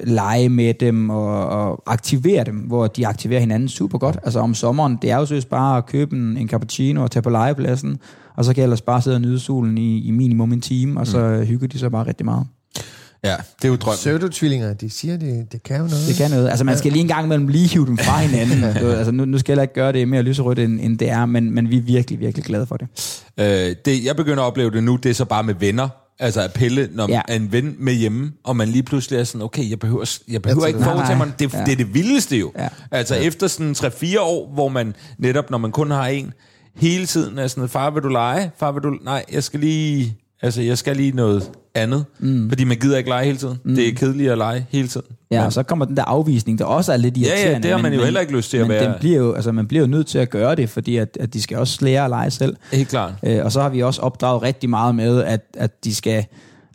lege 0.05 0.49
med 0.49 0.75
dem 0.75 1.11
og, 1.11 1.49
og 1.49 1.83
aktivere 1.87 2.45
dem, 2.45 2.55
hvor 2.57 2.87
de 2.87 3.07
aktiverer 3.07 3.41
hinanden 3.41 3.69
super 3.69 3.99
godt. 3.99 4.19
Altså 4.23 4.41
om 4.41 4.55
sommeren, 4.55 4.99
det 5.03 5.11
er 5.11 5.17
jo 5.17 5.27
seriøst 5.27 5.49
bare 5.49 5.79
at 5.79 5.87
købe 5.87 6.17
en, 6.17 6.37
en 6.37 6.49
cappuccino 6.49 7.03
og 7.03 7.11
tage 7.11 7.23
på 7.23 7.31
legepladsen, 7.31 7.99
og 8.37 8.45
så 8.45 8.55
kan 8.55 8.61
jeg 8.61 8.65
ellers 8.65 8.83
bare 8.83 9.03
sidde 9.03 9.17
og 9.17 9.21
nyde 9.21 9.41
solen 9.41 9.79
i, 9.79 10.01
i 10.01 10.11
minimum 10.11 10.53
en 10.53 10.61
time, 10.61 11.01
og 11.01 11.07
så 11.07 11.19
mm. 11.19 11.47
hygger 11.47 11.69
de 11.69 11.79
sig 11.79 11.91
bare 11.91 12.07
rigtig 12.07 12.25
meget. 12.25 12.47
Ja, 13.25 13.37
det 13.57 13.65
er 13.65 13.69
jo 13.69 13.77
drømmen. 13.77 13.97
Pseudotvillinger, 13.97 14.75
de 14.75 14.91
siger, 14.91 15.17
det, 15.17 15.53
det 15.53 15.63
kan 15.63 15.77
jo 15.77 15.83
noget. 15.83 16.07
Det 16.09 16.17
kan 16.17 16.31
noget. 16.31 16.49
Altså 16.49 16.65
man 16.65 16.79
skal 16.79 16.93
lige 16.93 17.03
en 17.03 17.09
gang 17.09 17.25
imellem 17.25 17.49
lige 17.49 17.69
hive 17.69 17.87
dem 17.87 17.99
fra 17.99 18.19
hinanden. 18.19 18.75
Du 18.83 18.87
altså, 18.91 19.13
nu, 19.13 19.25
nu 19.25 19.39
skal 19.39 19.53
jeg 19.53 19.55
heller 19.55 19.63
ikke 19.63 19.75
gøre 19.75 19.93
det 19.93 20.09
mere 20.09 20.23
lyserødt, 20.23 20.59
end, 20.59 20.81
end 20.81 20.99
det 20.99 21.11
er, 21.11 21.27
men, 21.27 21.55
men 21.55 21.71
vi 21.71 21.77
er 21.77 21.83
virkelig, 21.83 22.21
virkelig 22.21 22.45
glade 22.45 22.67
for 22.67 22.77
det. 22.77 22.89
Øh, 23.41 23.77
det, 23.85 24.05
jeg 24.05 24.17
begynder 24.17 24.43
at 24.43 24.47
opleve 24.47 24.71
det 24.71 24.85
nu, 24.85 24.97
det 24.97 25.11
er 25.11 25.15
så 25.15 25.25
bare 25.25 25.43
med 25.43 25.55
venner. 25.55 25.89
Altså 26.19 26.41
at 26.41 26.53
pille, 26.53 26.89
når 26.93 27.09
ja. 27.09 27.21
Ja. 27.29 27.35
en 27.37 27.53
ven 27.53 27.77
med 27.79 27.93
hjemme, 27.93 28.33
og 28.45 28.57
man 28.57 28.69
lige 28.69 28.83
pludselig 28.83 29.19
er 29.19 29.25
sådan, 29.25 29.43
okay, 29.43 29.71
jeg 29.71 29.79
behøver, 29.79 30.19
jeg 30.29 30.43
behøver 30.43 30.63
Jeg 30.63 30.69
ikke 30.69 30.85
foretage 30.85 31.19
mig, 31.19 31.33
det, 31.39 31.55
ja. 31.55 31.65
det 31.65 31.73
er 31.73 31.77
det 31.77 31.95
vildeste 31.95 32.37
jo. 32.37 32.53
Ja. 32.59 32.69
Altså 32.91 33.15
efter 33.15 33.47
sådan 33.47 33.73
3-4 33.73 34.21
år, 34.21 34.51
hvor 34.55 34.69
man 34.69 34.95
netop, 35.19 35.51
når 35.51 35.59
man 35.59 35.73
kun 35.73 35.91
har 35.91 36.07
en, 36.07 36.33
hele 36.77 37.07
tiden 37.07 37.39
er 37.39 37.47
sådan, 37.47 37.69
far 37.69 37.91
vil 37.91 38.03
du 38.03 38.09
lege? 38.09 38.51
Far 38.59 38.73
vil 38.73 38.83
du, 38.83 38.99
nej, 39.03 39.25
jeg 39.33 39.45
skal 39.45 39.61
lige, 39.61 40.17
altså 40.43 40.63
jeg 40.63 40.79
skal 40.79 40.97
lige 40.97 41.13
noget 41.13 41.51
andet. 41.77 42.05
Mm. 42.19 42.49
Fordi 42.49 42.65
man 42.65 42.77
gider 42.77 42.99
ikke 42.99 43.11
lege 43.11 43.25
hele 43.25 43.39
tiden. 43.39 43.59
Mm. 43.65 43.75
Det 43.75 43.89
er 43.89 43.93
kedeligt 43.95 44.31
at 44.31 44.39
lege 44.39 44.67
hele 44.71 44.89
tiden. 44.89 45.07
Ja, 45.31 45.45
og 45.45 45.53
så 45.53 45.63
kommer 45.63 45.85
den 45.85 45.97
der 45.97 46.05
afvisning, 46.05 46.59
der 46.59 46.65
også 46.65 46.93
er 46.93 46.97
lidt 46.97 47.17
ja, 47.19 47.27
irriterende. 47.27 47.63
det 47.63 47.71
har 47.71 47.83
man 47.83 47.91
men- 47.91 47.99
jo 48.01 48.05
heller 48.05 48.21
ikke 48.21 48.33
lyst 48.33 48.51
til 48.51 48.57
at 48.57 48.61
men 48.63 48.71
være. 48.71 48.85
Den 48.85 48.93
bliver 49.01 49.17
jo, 49.19 49.33
altså, 49.33 49.53
man 49.53 49.67
bliver 49.67 49.81
jo 49.81 49.87
nødt 49.87 50.07
til 50.07 50.19
at 50.19 50.31
gøre 50.31 50.55
det, 50.55 50.71
fordi 50.71 50.97
at, 50.97 51.17
at 51.21 51.35
de 51.35 51.43
skal 51.43 51.59
også 51.59 51.79
lære 51.85 52.05
at 52.05 52.11
lege 52.11 52.31
selv. 52.31 52.57
Helt 52.73 52.89
klart. 52.89 53.13
Øh, 53.27 53.45
og 53.45 53.53
så 53.53 53.63
har 53.63 53.69
vi 53.69 53.83
også 53.83 54.01
opdraget 54.03 54.43
rigtig 54.43 54.71
meget 54.71 54.95
med, 54.95 55.23
at, 55.25 55.41
at 55.57 55.85
de 55.85 55.95
skal 55.95 56.25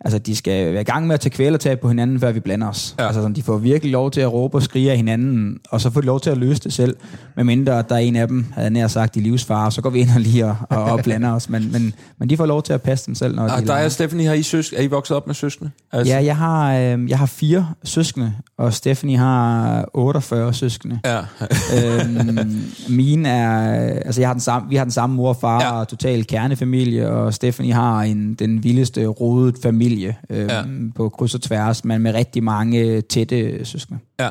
altså 0.04 0.18
de 0.18 0.36
skal 0.36 0.72
være 0.72 0.80
i 0.80 0.84
gang 0.84 1.06
med 1.06 1.14
at 1.14 1.20
tage 1.20 1.30
kvælertab 1.30 1.80
på 1.80 1.88
hinanden, 1.88 2.20
før 2.20 2.32
vi 2.32 2.40
blander 2.40 2.68
os. 2.68 2.94
Ja. 2.98 3.06
Altså 3.06 3.20
sådan, 3.20 3.34
de 3.36 3.42
får 3.42 3.56
virkelig 3.56 3.92
lov 3.92 4.10
til 4.10 4.20
at 4.20 4.32
råbe 4.32 4.56
og 4.56 4.62
skrige 4.62 4.90
af 4.90 4.96
hinanden, 4.96 5.58
og 5.70 5.80
så 5.80 5.90
får 5.90 6.00
de 6.00 6.06
lov 6.06 6.20
til 6.20 6.30
at 6.30 6.38
løse 6.38 6.60
det 6.62 6.72
selv, 6.72 6.96
medmindre 7.36 7.72
der 7.88 7.94
er 7.94 7.96
en 7.98 8.16
af 8.16 8.28
dem, 8.28 8.46
havde 8.54 8.70
nær 8.70 8.86
sagt, 8.88 9.16
i 9.16 9.20
livsfare, 9.20 9.72
så 9.72 9.80
går 9.82 9.90
vi 9.90 9.98
ind 10.00 10.10
og 10.14 10.20
lige 10.20 10.46
og, 10.46 10.56
og, 10.70 10.82
og 10.84 11.00
blander 11.02 11.32
os, 11.32 11.48
men, 11.48 11.72
men, 11.72 11.94
men 12.18 12.30
de 12.30 12.36
får 12.36 12.46
lov 12.46 12.62
til 12.62 12.72
at 12.72 12.82
passe 12.82 13.06
dem 13.06 13.14
selv, 13.14 13.34
når 13.34 13.42
de 13.46 13.52
Og 13.52 13.58
dig 13.58 13.66
leger. 13.66 13.84
og 13.84 13.92
Stephanie, 13.92 14.26
har 14.26 14.34
I, 14.34 14.42
søsk- 14.42 14.72
er 14.76 14.82
I 14.82 14.86
vokset 14.86 15.16
op 15.16 15.26
med 15.26 15.34
søskende? 15.34 15.70
Altså, 15.92 16.12
Ja, 16.14 16.24
jeg 16.24 16.36
har, 16.36 16.74
øh, 16.74 17.10
jeg 17.10 17.18
har 17.18 17.26
fire 17.26 17.68
søskende, 17.84 18.32
og 18.58 18.72
Stephanie 18.74 19.18
har 19.18 19.84
48 19.94 20.54
søskende. 20.54 20.98
ja. 21.04 21.18
øhm, 21.76 22.62
mine 22.88 23.28
er, 23.28 23.60
altså 24.04 24.20
jeg 24.20 24.28
har 24.28 24.34
den 24.34 24.40
samme, 24.40 24.68
vi 24.68 24.76
har 24.76 24.84
den 24.84 24.90
samme 24.90 25.16
mor 25.16 25.28
og 25.28 25.36
far, 25.40 25.60
ja. 25.62 25.72
og 25.80 25.88
total 25.88 26.26
kernefamilie, 26.26 27.10
og 27.10 27.34
Stephanie 27.34 27.72
har 27.72 28.02
en, 28.02 28.34
den 28.34 28.64
vildeste 28.64 29.06
rodet 29.06 29.56
familie 29.62 29.91
øhm, 30.30 30.48
Ja. 30.48 30.56
ja. 30.56 30.64
på 30.94 31.08
kryds 31.08 31.34
og 31.34 31.42
tværs, 31.42 31.84
men 31.84 32.02
med 32.02 32.14
rigtig 32.14 32.42
mange 32.44 33.00
tætte 33.00 33.64
søskende. 33.64 33.98
Ja. 34.20 34.30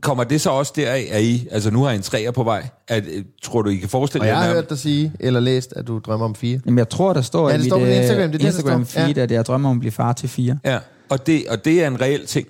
Kommer 0.00 0.24
det 0.24 0.40
så 0.40 0.50
også 0.50 0.72
der, 0.76 0.90
at 1.10 1.22
I, 1.22 1.48
altså 1.50 1.70
nu 1.70 1.82
har 1.82 1.90
I 1.90 1.94
en 1.96 2.02
træer 2.02 2.30
på 2.30 2.42
vej, 2.44 2.68
at, 2.88 3.04
øh, 3.14 3.24
tror 3.42 3.62
du, 3.62 3.70
I 3.70 3.76
kan 3.76 3.88
forestille 3.88 4.22
Og 4.22 4.26
jeg 4.26 4.32
jer 4.32 4.38
har 4.40 4.46
nærmest- 4.46 4.56
hørt 4.62 4.70
dig 4.70 4.78
sige, 4.78 5.12
eller 5.20 5.40
læst, 5.40 5.72
at 5.76 5.86
du 5.86 5.98
drømmer 5.98 6.26
om 6.26 6.34
fire. 6.34 6.60
Jamen 6.66 6.78
jeg 6.78 6.88
tror, 6.88 7.12
der 7.12 7.20
står 7.22 7.48
Ja, 7.48 7.54
i 7.54 7.58
det 7.58 7.64
mit 7.64 7.70
står 7.72 7.80
øh, 7.80 7.96
Instagram, 7.96 8.16
det 8.32 8.34
er 8.34 8.38
det. 8.38 8.44
Instagram 8.46 8.86
feed, 8.86 9.16
Ja. 9.16 9.22
at 9.22 9.30
jeg 9.30 9.46
drømmer 9.46 9.70
om 9.70 9.76
at 9.76 9.80
blive 9.80 9.92
far 9.92 10.12
til 10.12 10.28
fire. 10.28 10.58
Ja, 10.64 10.78
og 11.08 11.26
det, 11.26 11.42
og 11.48 11.64
det 11.64 11.82
er 11.82 11.86
en 11.86 12.00
reel 12.00 12.26
ting. 12.26 12.46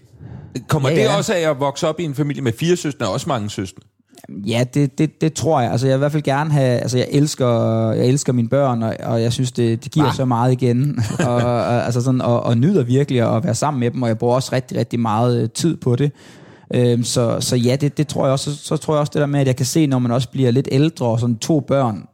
Kommer 0.69 0.89
ja, 0.91 0.95
Ja, 0.97 1.03
det 1.09 1.17
også 1.17 1.35
af 1.35 1.51
at 1.51 1.61
vokse 1.61 1.89
op 1.89 2.01
i 2.01 2.05
en 2.05 2.15
familie 2.15 2.43
med 2.43 2.53
fire 2.53 2.77
søstre, 2.77 3.07
og 3.07 3.13
også 3.13 3.29
mange 3.29 3.51
søstre? 3.51 3.81
Ja, 4.29 4.65
det, 4.75 4.99
det, 4.99 5.21
det 5.21 5.33
tror 5.33 5.61
jeg. 5.61 5.71
Altså, 5.71 5.87
jeg 5.87 5.95
vil 5.95 5.99
i 5.99 6.03
hvert 6.03 6.13
fald 6.13 6.23
gerne 6.23 6.51
have... 6.51 6.79
Altså, 6.79 6.99
jeg 6.99 7.09
elsker, 7.11 7.91
jeg 7.91 8.07
elsker 8.07 8.33
mine 8.33 8.49
børn, 8.49 8.83
og, 8.83 8.97
og 9.03 9.23
jeg 9.23 9.33
synes, 9.33 9.53
det, 9.53 9.85
det 9.85 9.93
giver 9.93 10.07
Hva? 10.07 10.15
så 10.15 10.25
meget 10.25 10.53
igen. 10.53 10.99
og, 11.29 11.35
og, 11.35 11.85
altså 11.85 12.01
sådan, 12.01 12.21
og, 12.21 12.43
og 12.43 12.59
nyder 12.59 12.83
virkelig 12.83 13.37
at 13.37 13.45
være 13.45 13.55
sammen 13.55 13.81
med 13.81 13.91
dem, 13.91 14.03
og 14.03 14.09
jeg 14.09 14.19
bruger 14.19 14.35
også 14.35 14.53
rigtig, 14.53 14.79
rigtig 14.79 15.01
meget 15.01 15.43
øh, 15.43 15.51
tid 15.51 15.77
på 15.77 15.97
det. 15.97 16.13
Øhm, 16.75 17.05
så, 17.05 17.37
så 17.41 17.57
ja, 17.57 17.77
det, 17.77 17.99
det 17.99 18.09
tror 18.09 18.25
jeg 18.25 18.33
også. 18.33 18.57
Så, 18.57 18.65
så 18.65 18.77
tror 18.77 18.95
jeg 18.95 19.01
også 19.01 19.11
det 19.15 19.21
der 19.21 19.27
med, 19.27 19.41
at 19.41 19.47
jeg 19.47 19.57
kan 19.57 19.67
se, 19.67 19.87
når 19.87 19.99
man 19.99 20.11
også 20.11 20.29
bliver 20.29 20.51
lidt 20.51 20.69
ældre, 20.71 21.07
og 21.07 21.21
sådan 21.21 21.39
to 21.39 21.61
børn, 21.61 22.07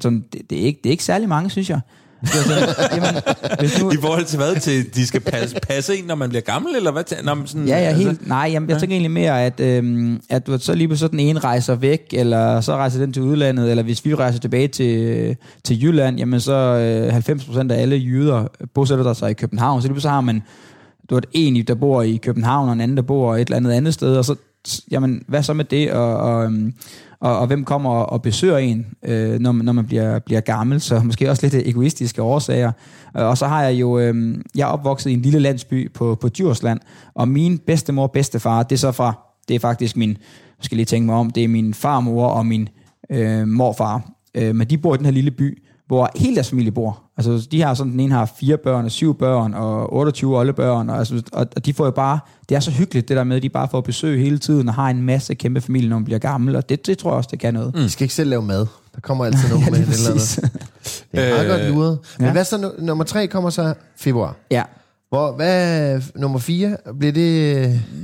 sådan, 0.00 0.24
det, 0.32 0.50
det, 0.50 0.60
er 0.60 0.66
ikke, 0.66 0.80
det 0.82 0.88
er 0.88 0.92
ikke 0.92 1.04
særlig 1.04 1.28
mange, 1.28 1.50
synes 1.50 1.70
jeg. 1.70 1.80
Det 2.20 2.28
sådan, 2.30 2.68
jamen, 2.94 3.22
hvis 3.58 3.80
nu, 3.82 3.90
I 3.90 3.96
forhold 4.00 4.24
til 4.24 4.38
hvad? 4.38 4.60
Til, 4.60 4.94
de 4.94 5.06
skal 5.06 5.20
passe, 5.20 5.56
passe 5.68 5.96
en, 5.96 6.04
når 6.04 6.14
man 6.14 6.28
bliver 6.28 6.42
gammel, 6.42 6.76
eller 6.76 6.92
hvad? 6.92 7.04
Nå, 7.24 7.36
sådan, 7.46 7.66
Ja, 7.66 7.78
ja, 7.78 7.84
altså- 7.88 8.02
helt. 8.08 8.28
Nej, 8.28 8.48
jamen, 8.52 8.70
jeg 8.70 8.78
tænker 8.80 8.94
egentlig 8.94 9.10
mere, 9.10 9.44
at, 9.46 9.60
øhm, 9.60 10.20
at 10.30 10.46
du 10.46 10.58
så 10.58 10.74
lige 10.74 10.88
på 10.88 10.96
sådan 10.96 11.20
en 11.20 11.44
rejser 11.44 11.74
væk, 11.74 12.00
eller 12.12 12.60
så 12.60 12.76
rejser 12.76 13.00
den 13.00 13.12
til 13.12 13.22
udlandet, 13.22 13.70
eller 13.70 13.82
hvis 13.82 14.04
vi 14.04 14.14
rejser 14.14 14.40
tilbage 14.40 14.68
til, 14.68 15.36
til 15.64 15.82
Jylland, 15.84 16.18
jamen 16.18 16.40
så 16.40 16.52
øh, 16.52 17.16
90% 17.16 17.72
af 17.72 17.80
alle 17.82 17.96
jyder 17.96 18.46
bosætter 18.74 19.04
der 19.04 19.12
sig 19.12 19.30
i 19.30 19.34
København, 19.34 19.82
så 19.82 19.88
lige 19.88 20.00
så 20.00 20.08
har 20.08 20.20
man 20.20 20.42
du 21.10 21.14
ved, 21.14 21.22
en, 21.32 21.66
der 21.66 21.74
bor 21.74 22.02
i 22.02 22.16
København, 22.16 22.68
og 22.68 22.72
en 22.72 22.80
anden, 22.80 22.96
der 22.96 23.02
bor 23.02 23.34
et 23.36 23.40
eller 23.40 23.56
andet 23.56 23.72
andet 23.72 23.94
sted, 23.94 24.16
og 24.16 24.24
så, 24.24 24.34
jamen, 24.90 25.22
hvad 25.28 25.42
så 25.42 25.52
med 25.52 25.64
det, 25.64 25.92
og, 25.92 26.16
og, 26.16 26.44
øhm, 26.44 26.74
og, 27.20 27.38
og 27.38 27.46
hvem 27.46 27.64
kommer 27.64 27.90
og, 27.90 28.22
besøger 28.22 28.58
en, 28.58 28.86
øh, 29.04 29.38
når, 29.38 29.52
man- 29.52 29.64
når 29.64 29.72
man 29.72 29.86
bliver, 29.86 30.18
bliver 30.18 30.40
gammel, 30.40 30.80
så 30.80 31.00
måske 31.00 31.30
også 31.30 31.46
lidt 31.48 31.66
egoistiske 31.68 32.22
årsager. 32.22 32.72
Øh, 33.16 33.24
og 33.26 33.38
så 33.38 33.46
har 33.46 33.62
jeg 33.62 33.80
jo, 33.80 33.98
øh, 33.98 34.38
jeg 34.56 34.62
er 34.62 34.66
opvokset 34.72 35.10
i 35.10 35.12
en 35.12 35.22
lille 35.22 35.38
landsby 35.38 35.92
på, 35.92 36.14
på 36.20 36.28
Djursland, 36.28 36.80
og 37.14 37.28
min 37.28 37.58
bedstemor 37.58 38.02
og 38.02 38.12
bedstefar, 38.12 38.62
det 38.62 38.72
er 38.76 38.78
så 38.78 38.92
fra, 38.92 39.12
det 39.48 39.54
er 39.56 39.60
faktisk 39.60 39.96
min, 39.96 40.16
skal 40.60 40.76
lige 40.76 40.86
tænke 40.86 41.06
mig 41.06 41.14
om, 41.14 41.30
det 41.30 41.44
er 41.44 41.48
min 41.48 41.74
farmor 41.74 42.26
og 42.26 42.46
min 42.46 42.68
øh, 43.10 43.48
morfar, 43.48 44.10
øh, 44.34 44.54
men 44.54 44.70
de 44.70 44.78
bor 44.78 44.94
i 44.94 44.96
den 44.96 45.04
her 45.04 45.12
lille 45.12 45.30
by, 45.30 45.62
hvor 45.90 46.10
hele 46.16 46.34
deres 46.34 46.50
familie 46.50 46.72
bor. 46.72 47.00
Altså, 47.16 47.48
de 47.50 47.62
har 47.62 47.74
sådan, 47.74 47.92
den 47.92 48.00
ene 48.00 48.14
har 48.14 48.30
fire 48.40 48.56
børn, 48.56 48.84
og 48.84 48.90
syv 48.90 49.18
børn, 49.18 49.54
og 49.54 49.92
28 49.96 50.36
oldebørn, 50.38 50.90
og, 50.90 50.98
altså, 50.98 51.22
og, 51.32 51.46
og 51.56 51.66
de 51.66 51.74
får 51.74 51.84
jo 51.84 51.90
bare, 51.90 52.18
det 52.48 52.54
er 52.56 52.60
så 52.60 52.70
hyggeligt, 52.70 53.08
det 53.08 53.16
der 53.16 53.24
med, 53.24 53.36
at 53.36 53.42
de 53.42 53.48
bare 53.48 53.68
får 53.70 53.80
besøg 53.80 54.20
hele 54.20 54.38
tiden, 54.38 54.68
og 54.68 54.74
har 54.74 54.88
en 54.90 55.02
masse 55.02 55.34
kæmpe 55.34 55.60
familie, 55.60 55.88
når 55.88 55.96
man 55.96 56.04
bliver 56.04 56.18
gammel, 56.18 56.56
og 56.56 56.68
det, 56.68 56.86
det 56.86 56.98
tror 56.98 57.10
jeg 57.10 57.16
også, 57.16 57.28
det 57.30 57.38
kan 57.38 57.54
noget. 57.54 57.74
Mm. 57.74 57.80
De 57.80 57.90
skal 57.90 58.04
ikke 58.04 58.14
selv 58.14 58.30
lave 58.30 58.42
mad. 58.42 58.66
Der 58.94 59.00
kommer 59.02 59.24
altid 59.24 59.48
nogen 59.52 59.64
med 59.64 59.72
lige 59.72 59.82
et 59.90 59.94
eller 59.98 60.10
andet. 60.10 60.50
Det 61.12 61.20
er 61.20 61.34
meget 61.34 61.44
Øh, 61.44 61.50
godt 61.50 61.74
luret. 61.74 61.98
Men 62.18 62.26
ja. 62.26 62.32
hvad 62.32 62.44
så, 62.44 62.58
nu- 62.58 62.72
nummer 62.86 63.04
tre 63.04 63.26
kommer 63.26 63.50
så 63.50 63.74
februar. 63.96 64.36
Ja, 64.50 64.62
Hvor, 65.10 65.32
hvad, 65.32 66.00
nummer 66.16 66.38
fire, 66.38 66.76
bliver 66.98 67.12
det, 67.12 67.54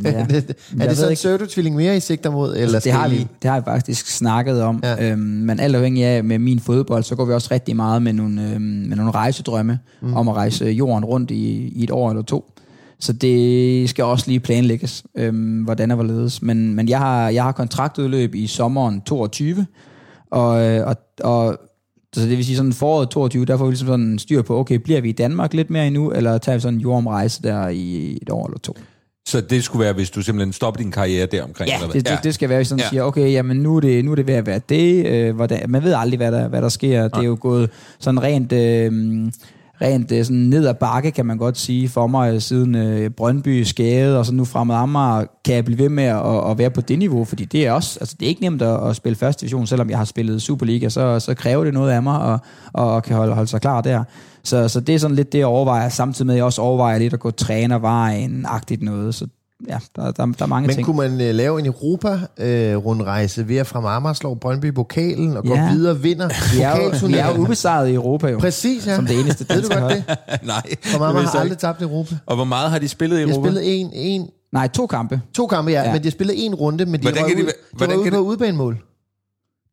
Ja. 0.04 0.10
er 0.10 0.24
Jeg 0.24 0.34
det 0.34 0.88
ved 0.88 0.94
så 0.94 1.08
en 1.08 1.14
pseudotvilling 1.14 1.76
mere, 1.76 1.96
I 1.96 2.00
sigter 2.00 2.30
mod? 2.30 2.56
Eller 2.56 2.80
det 2.80 2.92
har, 2.92 3.08
vi, 3.08 3.26
det 3.42 3.50
har 3.50 3.60
vi 3.60 3.64
faktisk 3.64 4.06
snakket 4.16 4.62
om, 4.62 4.80
Ja. 4.84 5.10
øhm, 5.12 5.18
men 5.20 5.60
alt 5.60 5.76
afhængig 5.76 6.04
af 6.04 6.24
med 6.24 6.38
min 6.38 6.60
fodbold, 6.60 7.02
så 7.04 7.14
går 7.16 7.24
vi 7.24 7.32
også 7.32 7.48
rigtig 7.50 7.76
meget 7.76 8.02
med 8.02 8.12
nogle, 8.12 8.50
øhm, 8.52 8.62
med 8.62 8.96
nogle 8.96 9.10
rejsedrømme 9.10 9.78
mm. 10.00 10.14
om 10.14 10.28
at 10.28 10.34
rejse 10.34 10.64
jorden 10.66 11.04
rundt 11.04 11.30
i, 11.30 11.68
i 11.68 11.84
et 11.84 11.90
år 11.90 12.10
eller 12.10 12.22
to. 12.22 12.52
Så 13.00 13.12
det 13.12 13.90
skal 13.90 14.04
også 14.04 14.24
lige 14.28 14.40
planlægges, 14.40 15.04
øhm, 15.14 15.62
hvordan 15.62 15.90
og 15.90 15.94
hvorledes. 15.94 16.42
Men, 16.42 16.74
men 16.74 16.88
jeg, 16.88 16.98
har, 16.98 17.28
jeg 17.28 17.42
har 17.42 17.52
kontraktudløb 17.52 18.34
i 18.34 18.46
sommeren 18.46 19.00
22, 19.00 19.66
og, 20.30 20.62
øh, 20.64 20.86
og, 20.86 20.96
og 21.20 21.58
så 22.20 22.28
det 22.28 22.36
vil 22.36 22.44
sige 22.44 22.56
sådan 22.56 22.72
foråret 22.72 23.10
22, 23.10 23.44
der 23.44 23.56
får 23.56 23.64
vi 23.64 23.70
ligesom 23.70 23.88
sådan 23.88 24.18
styr 24.18 24.42
på, 24.42 24.58
okay, 24.58 24.74
bliver 24.74 25.00
vi 25.00 25.08
i 25.08 25.12
Danmark 25.12 25.54
lidt 25.54 25.70
mere 25.70 25.86
endnu, 25.86 26.10
eller 26.10 26.38
tager 26.38 26.56
vi 26.56 26.60
sådan 26.60 26.74
en 26.74 26.80
jordomrejse 26.80 27.42
der 27.42 27.68
i 27.68 28.18
et 28.22 28.30
år 28.30 28.46
eller 28.46 28.58
to? 28.58 28.76
Så 29.28 29.40
det 29.40 29.64
skulle 29.64 29.84
være, 29.84 29.92
hvis 29.92 30.10
du 30.10 30.22
simpelthen 30.22 30.52
stopper 30.52 30.82
din 30.82 30.90
karriere 30.90 31.26
der 31.26 31.42
omkring? 31.42 31.68
Ja, 31.68 31.74
eller 31.74 31.86
hvad? 31.86 32.02
det, 32.02 32.10
det, 32.10 32.18
det 32.24 32.34
skal 32.34 32.48
være, 32.48 32.58
hvis 32.58 32.68
sådan 32.68 32.78
Ja. 32.78 32.84
ja. 32.84 32.88
siger, 32.88 33.02
okay, 33.02 33.32
jamen 33.32 33.56
nu 33.56 33.76
er 33.76 33.80
det, 33.80 34.04
nu 34.04 34.10
er 34.10 34.14
det 34.14 34.26
ved 34.26 34.34
at 34.34 34.46
være 34.46 34.60
det. 34.68 35.06
Øh, 35.06 35.34
hvordan, 35.34 35.70
man 35.70 35.82
ved 35.82 35.94
aldrig, 35.96 36.16
hvad 36.16 36.32
der, 36.32 36.48
hvad 36.48 36.62
der 36.62 36.68
sker. 36.68 37.08
Det 37.08 37.18
er 37.18 37.22
jo 37.22 37.36
gået 37.40 37.70
sådan 37.98 38.22
rent... 38.22 38.52
Øh, 38.52 38.92
rent 39.82 40.12
øh, 40.12 40.24
sådan 40.24 40.36
ned 40.36 40.66
ad 40.66 40.74
bakke, 40.74 41.10
kan 41.10 41.26
man 41.26 41.38
godt 41.38 41.58
sige, 41.58 41.88
for 41.88 42.06
mig, 42.06 42.34
øh, 42.34 42.40
siden 42.40 42.74
øh, 42.74 43.10
Brøndby 43.10 43.62
skade, 43.62 44.18
og 44.18 44.26
så 44.26 44.34
nu 44.34 44.44
fremad 44.44 44.76
Amager, 44.76 45.24
kan 45.44 45.54
jeg 45.54 45.64
blive 45.64 45.78
ved 45.78 45.88
med 45.88 46.04
at, 46.04 46.50
at 46.50 46.58
være 46.58 46.70
på 46.70 46.80
det 46.80 46.98
niveau, 46.98 47.24
fordi 47.24 47.44
det 47.44 47.66
er 47.66 47.72
også, 47.72 47.98
altså 48.00 48.16
det 48.20 48.26
er 48.26 48.28
ikke 48.28 48.42
nemt 48.42 48.62
at, 48.62 48.88
at 48.88 48.96
spille 48.96 49.16
første 49.16 49.40
division, 49.40 49.66
selvom 49.66 49.90
jeg 49.90 49.98
har 49.98 50.04
spillet 50.04 50.42
Superliga, 50.42 50.88
så, 50.88 51.20
så 51.20 51.34
kræver 51.34 51.64
det 51.64 51.74
noget 51.74 51.92
af 51.92 52.02
mig, 52.02 52.20
og, 52.20 52.38
og 52.72 53.02
kan 53.02 53.16
holde, 53.16 53.34
holde 53.34 53.50
sig 53.50 53.60
klar 53.60 53.80
der. 53.80 54.04
Så, 54.44 54.68
så 54.68 54.80
det 54.80 54.94
er 54.94 54.98
sådan 54.98 55.16
lidt 55.16 55.32
det, 55.32 55.38
jeg 55.38 55.46
overvejer, 55.46 55.88
samtidig 55.88 56.26
med, 56.26 56.34
at 56.34 56.36
jeg 56.36 56.44
også 56.44 56.62
overvejer 56.62 56.98
lidt 56.98 57.14
at 57.14 57.20
gå 57.20 57.30
trænervejen-agtigt 57.30 58.82
noget, 58.82 59.14
så 59.14 59.26
ja, 59.68 59.78
der, 59.96 60.10
der, 60.12 60.26
der 60.26 60.42
er 60.42 60.46
mange 60.46 60.66
Men 60.66 60.74
ting. 60.76 60.84
kunne 60.86 60.96
man 60.96 61.20
øh, 61.20 61.34
lave 61.34 61.58
en 61.58 61.66
Europa-rundrejse 61.66 63.48
ved 63.48 63.56
at 63.56 63.66
fra 63.66 63.80
slå 64.14 64.34
Brøndby 64.34 64.66
pokalen 64.72 65.36
og 65.36 65.44
gå 65.44 65.54
Ja. 65.54 65.72
videre 65.72 65.92
og 65.92 66.02
vinder 66.02 66.28
Vi 66.56 66.60
er, 66.60 66.76
jo, 66.76 67.06
vi 67.08 67.14
er 67.14 67.34
jo 67.36 67.40
ubesejret 67.42 67.88
i 67.88 67.94
Europa 67.94 68.28
jo. 68.28 68.38
Præcis, 68.38 68.86
ja. 68.86 68.96
Som 68.96 69.06
det 69.06 69.20
eneste 69.20 69.46
Ved 69.48 69.62
du 69.62 69.68
danske 69.68 69.80
godt 69.80 69.92
det? 69.94 70.04
Nej. 70.46 70.62
For 70.84 70.98
vidste 71.20 71.32
har 71.32 71.40
aldrig 71.40 71.54
ikke. 71.54 71.60
tabt 71.60 71.82
Europa. 71.82 72.14
Og 72.26 72.34
hvor 72.36 72.44
meget 72.44 72.70
har 72.70 72.78
de 72.78 72.88
spillet 72.88 73.16
i 73.18 73.22
De 73.22 73.26
har 73.26 73.34
Europa? 73.34 73.48
spillet 73.50 73.80
en, 73.80 73.90
en, 73.92 74.28
Nej, 74.52 74.68
to 74.68 74.86
kampe. 74.86 75.20
to 75.34 75.46
kampe, 75.46 75.70
ja, 75.70 75.82
ja. 75.82 75.92
Men 75.92 76.02
de 76.02 76.06
har 76.06 76.10
spillet 76.10 76.44
en 76.46 76.54
runde, 76.54 76.86
men 76.86 76.94
de 76.94 77.04
Hvordan 77.04 77.22
var 77.22 77.28
kan 77.28 77.36
de 77.38 77.42
ude, 77.42 77.52
de 77.52 77.76
hvordan 77.76 77.96
var 77.96 78.00
ude 78.00 78.04
kan 78.04 78.12
på 78.12 78.18
det- 78.18 78.24
udebanemål. 78.24 78.78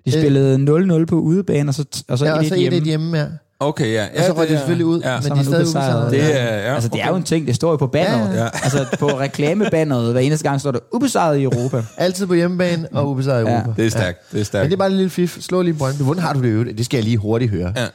De 0.06 0.12
spillede 0.12 0.56
0-0 1.02 1.06
på 1.06 1.16
udebane, 1.16 1.70
og 1.70 1.74
så, 1.74 1.86
og 2.10 2.18
så 2.18 2.26
Ja, 2.26 2.34
og 2.34 2.42
et 2.42 2.48
så 2.48 2.56
et 2.56 2.62
et 2.64 2.70
hjemme. 2.72 2.86
hjemme, 2.86 3.18
ja. 3.18 3.26
Okay, 3.60 3.94
ja. 3.94 4.04
Og 4.04 4.10
så 4.20 4.26
ja, 4.26 4.32
røg 4.40 4.48
de 4.50 4.54
selvfølgelig 4.58 4.86
ud, 4.86 5.02
Ja. 5.02 5.14
men 5.16 5.24
Så 5.24 5.34
de 5.34 5.40
er 5.40 5.44
stadig 5.44 5.62
ubesejret. 5.62 6.12
Det 6.12 6.18
Ja. 6.18 6.24
er, 6.38 6.58
ja. 6.58 6.74
Altså, 6.76 6.90
det 6.90 7.02
er 7.02 7.08
jo 7.08 7.16
en 7.16 7.24
ting, 7.24 7.48
det 7.48 7.56
står 7.56 7.70
jo 7.72 7.76
på 7.78 7.88
banneret. 7.88 8.36
Ja, 8.36 8.42
Ja, 8.44 8.50
Altså, 8.64 8.86
på 9.00 9.08
reklamebanneret, 9.08 10.12
hver 10.12 10.22
eneste 10.22 10.44
gang 10.50 10.60
står 10.62 10.72
der, 10.72 10.80
ubesejret 10.94 11.38
i 11.38 11.44
Europa. 11.44 11.84
Altid 11.98 12.26
på 12.28 12.34
hjemmebane 12.34 12.88
og 12.92 13.10
ubesejret 13.10 13.44
i 13.46 13.50
Ja. 13.50 13.56
Europa. 13.62 13.82
Det 13.82 13.86
er 13.86 13.90
stærkt. 13.92 14.20
Det 14.32 14.34
er 14.34 14.38
Men 14.38 14.46
stærkt. 14.46 14.66
det 14.66 14.74
er 14.74 14.78
bare 14.78 14.90
en 14.90 14.96
lille 14.98 15.10
fif. 15.10 15.38
Slå 15.42 15.62
lige 15.62 15.74
Brøndby. 15.74 16.02
Hvordan 16.02 16.24
har 16.24 16.34
du 16.34 16.40
det 16.42 16.48
i 16.48 16.52
øvrigt? 16.52 16.78
Det 16.78 16.86
skal 16.86 16.98
jeg 16.98 17.04
lige 17.04 17.18
hurtigt 17.18 17.52
høre. 17.52 17.74
Ja. 17.76 17.86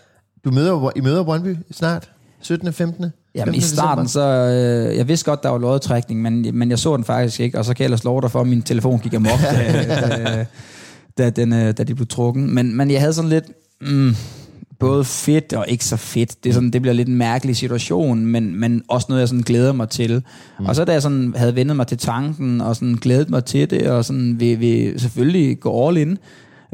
Du 0.45 0.51
møder, 0.51 0.71
jo- 0.71 0.93
I 0.97 1.01
møder 1.01 1.23
Brøndby 1.25 1.57
snart? 1.73 2.11
17. 2.43 2.73
15. 2.73 3.05
Jamen 3.35 3.55
i 3.55 3.61
15. 3.61 3.77
starten, 3.77 4.09
så... 4.09 4.21
Øh, 4.21 4.97
jeg 4.97 5.09
vidste 5.09 5.25
godt, 5.25 5.43
der 5.43 5.49
var 5.49 5.59
lodtrækning, 5.59 6.23
men, 6.23 6.47
men 6.53 6.71
jeg 6.71 6.79
så 6.79 6.97
den 6.97 7.05
faktisk 7.05 7.41
ikke, 7.41 7.59
og 7.59 7.65
så 7.65 7.75
kan 7.75 7.83
jeg 7.83 7.85
ellers 7.87 8.05
love 8.05 8.21
dig 8.21 8.31
for, 8.31 8.41
at 8.41 8.47
min 8.47 8.63
telefon 8.63 8.99
gik 8.99 9.15
amok, 9.15 9.41
da, 9.53 9.85
da, 10.39 10.45
da, 11.19 11.31
den, 11.31 11.53
øh, 11.53 11.73
da 11.79 11.85
de 11.85 11.95
blev 11.95 12.07
trukken. 12.07 12.55
Men, 12.55 12.77
men 12.77 12.91
jeg 12.91 13.01
havde 13.01 13.13
sådan 13.13 13.31
lidt... 13.31 13.45
Mm, 13.81 14.17
både 14.79 15.05
fedt 15.05 15.53
og 15.53 15.65
ikke 15.69 15.85
så 15.85 15.97
fedt. 15.97 16.45
Det, 16.45 16.51
er 16.51 16.55
sådan, 16.55 16.71
det 16.71 16.83
bliver 16.83 16.95
lidt 16.95 17.09
en 17.09 17.17
mærkelig 17.17 17.57
situation, 17.57 18.27
men, 18.27 18.61
men 18.61 18.83
også 18.89 19.07
noget, 19.09 19.21
jeg 19.21 19.29
sådan 19.29 19.43
glæder 19.43 19.73
mig 19.73 19.89
til. 19.89 20.23
Mm. 20.61 20.67
Og 20.67 20.77
så 20.77 20.85
da 20.85 20.93
jeg 20.93 21.03
sådan 21.03 21.35
havde 21.37 21.55
vendet 21.55 21.77
mig 21.77 21.87
til 21.87 21.99
tanken, 21.99 22.61
og 22.61 22.77
sådan 22.77 22.95
glædet 22.95 23.31
mig 23.31 23.45
til 23.45 23.71
det, 23.71 23.91
og 23.91 24.05
sådan 24.05 24.41
vil, 24.41 24.61
vil 24.61 25.01
selvfølgelig 25.01 25.61
gå 25.61 25.89
all 25.89 25.97
in 25.97 26.19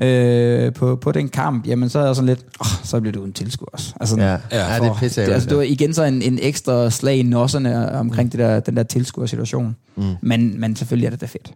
øh, 0.02 0.72
på, 0.72 0.96
på 0.96 1.12
den 1.12 1.28
kamp, 1.28 1.66
jamen 1.66 1.88
så 1.88 1.98
er 1.98 2.06
jeg 2.06 2.16
sådan 2.16 2.26
lidt, 2.26 2.44
oh, 2.60 2.66
så 2.84 3.00
bliver 3.00 3.12
det 3.12 3.20
uden 3.20 3.32
tilskuer 3.32 3.68
også. 3.72 3.94
Altså, 4.00 4.16
Ja, 4.16 4.24
Ja, 4.26 4.38
ja, 4.52 4.78
det 4.80 4.86
er 4.86 4.94
pisse 4.94 5.26
det, 5.26 5.32
altså, 5.32 5.48
det 5.48 5.56
var 5.56 5.62
igen 5.62 5.94
så 5.94 6.04
en, 6.04 6.22
en 6.22 6.38
ekstra 6.42 6.90
slag 6.90 7.16
i 7.16 7.22
nosserne 7.22 7.92
omkring 7.92 8.32
det 8.32 8.38
der, 8.40 8.60
den 8.60 8.76
der 8.76 8.82
tilskuersituation. 8.82 9.76
Mm. 9.96 10.02
Men, 10.20 10.60
men 10.60 10.76
selvfølgelig 10.76 11.06
er 11.06 11.10
det 11.10 11.20
da 11.20 11.26
fedt. 11.26 11.52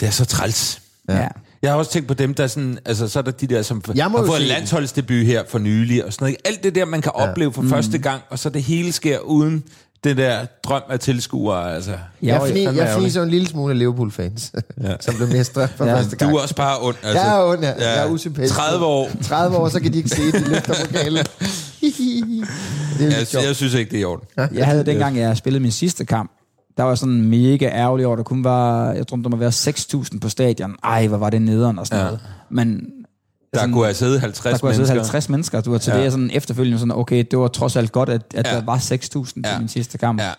Det 0.00 0.06
er 0.06 0.10
så 0.10 0.24
træls. 0.24 0.82
Ja. 1.08 1.16
ja. 1.16 1.28
Jeg 1.62 1.70
har 1.70 1.78
også 1.78 1.90
tænkt 1.90 2.08
på 2.08 2.14
dem, 2.14 2.34
der 2.34 2.46
sådan, 2.46 2.78
altså 2.84 3.08
så 3.08 3.18
er 3.18 3.22
der 3.22 3.30
de 3.30 3.46
der, 3.46 3.62
som 3.62 3.82
Jeg 3.94 4.10
må 4.10 4.16
har 4.18 4.24
jo 4.24 4.30
fået 4.30 4.40
en 4.40 4.46
landsholdsdebut 4.46 5.26
her 5.26 5.42
for 5.48 5.58
nylig, 5.58 6.04
og 6.04 6.12
sådan 6.12 6.24
noget. 6.24 6.36
Alt 6.44 6.62
det 6.62 6.74
der, 6.74 6.84
man 6.84 7.00
kan 7.02 7.12
opleve 7.14 7.52
for 7.52 7.62
første 7.68 7.98
gang, 7.98 8.22
og 8.30 8.38
så 8.38 8.50
det 8.50 8.62
hele 8.62 8.92
sker 8.92 9.18
uden 9.18 9.64
det 10.04 10.16
der 10.16 10.46
drøm 10.64 10.82
af 10.90 11.00
tilskuere, 11.00 11.74
altså. 11.74 11.90
Jeg, 12.22 12.40
fni, 12.40 12.48
fandme 12.48 12.60
jeg 12.60 12.68
ærgerligt. 12.68 12.98
fniser 13.00 13.22
en 13.22 13.30
lille 13.30 13.48
smule 13.48 13.72
af 13.72 13.78
Liverpool-fans, 13.78 14.52
ja. 14.82 14.92
som 15.00 15.14
blev 15.14 15.28
mestre 15.28 15.68
for 15.76 15.84
Ja. 15.86 15.94
første 15.96 16.16
gang. 16.16 16.32
Du 16.32 16.36
er 16.36 16.42
også 16.42 16.54
bare 16.54 16.78
ond, 16.80 16.96
altså. 17.02 17.20
Jeg 17.24 17.38
er 17.38 17.44
ond, 17.44 17.60
ja. 17.62 17.72
Jeg 17.90 17.98
er 18.04 18.06
usympatisk. 18.10 18.54
30 18.54 18.86
år. 18.86 19.10
30 19.22 19.56
år, 19.56 19.68
så 19.68 19.80
kan 19.80 19.92
de 19.92 19.96
ikke 19.98 20.08
se, 20.08 20.22
at 20.22 20.34
de 20.44 20.48
løfter 20.48 20.74
pokalen. 20.86 21.24
det 21.80 21.86
er 21.86 22.44
Jeg, 23.00 23.18
lidt 23.18 23.28
sjovt. 23.28 23.44
jeg 23.46 23.56
synes 23.56 23.74
ikke, 23.74 23.90
det 23.90 23.96
er 23.96 24.00
i 24.00 24.04
orden. 24.04 24.28
Jeg 24.54 24.66
havde 24.66 24.86
dengang, 24.86 25.18
jeg 25.18 25.36
spillede 25.36 25.62
min 25.62 25.72
sidste 25.72 26.04
kamp, 26.04 26.30
der 26.78 26.84
var 26.84 26.94
sådan 26.94 27.22
mega 27.22 27.66
ærgerlig 27.68 28.06
over, 28.06 28.16
der 28.16 28.22
kun 28.22 28.44
var, 28.44 28.92
jeg 28.92 29.06
tror, 29.06 29.16
der 29.16 29.28
må 29.28 29.36
være 29.36 29.48
6.000 30.12 30.18
på 30.20 30.28
stadion. 30.28 30.76
Ej, 30.84 31.06
hvor 31.06 31.16
var 31.16 31.30
det 31.30 31.42
nederen 31.42 31.78
og 31.78 31.86
sådan 31.86 31.98
Ja. 32.00 32.04
noget. 32.04 32.20
Men 32.50 32.80
Der 33.52 33.58
sådan, 33.58 33.72
kunne 33.72 33.84
have 33.84 33.94
siddet 33.94 34.20
50 34.20 34.42
der 34.52 34.58
kunne 34.58 34.68
have 34.68 34.74
siddet 34.74 34.88
mennesker. 34.94 35.12
50 35.12 35.28
mennesker. 35.28 35.60
Du 35.60 35.70
var 35.70 35.78
til 35.78 35.90
Ja. 35.90 35.96
det, 35.96 36.02
jeg 36.04 36.12
sådan 36.12 36.30
efterfølgende 36.32 36.78
sådan, 36.78 36.92
okay, 36.94 37.24
det 37.30 37.38
var 37.38 37.48
trods 37.48 37.76
alt 37.76 37.92
godt, 37.92 38.08
at, 38.08 38.22
at 38.34 38.46
Ja. 38.46 38.56
der 38.56 38.64
var 38.64 38.76
6.000 38.78 39.42
Ja. 39.44 39.50
til 39.50 39.58
min 39.58 39.68
sidste 39.68 39.98
kamp. 39.98 40.20
Ja. 40.20 40.30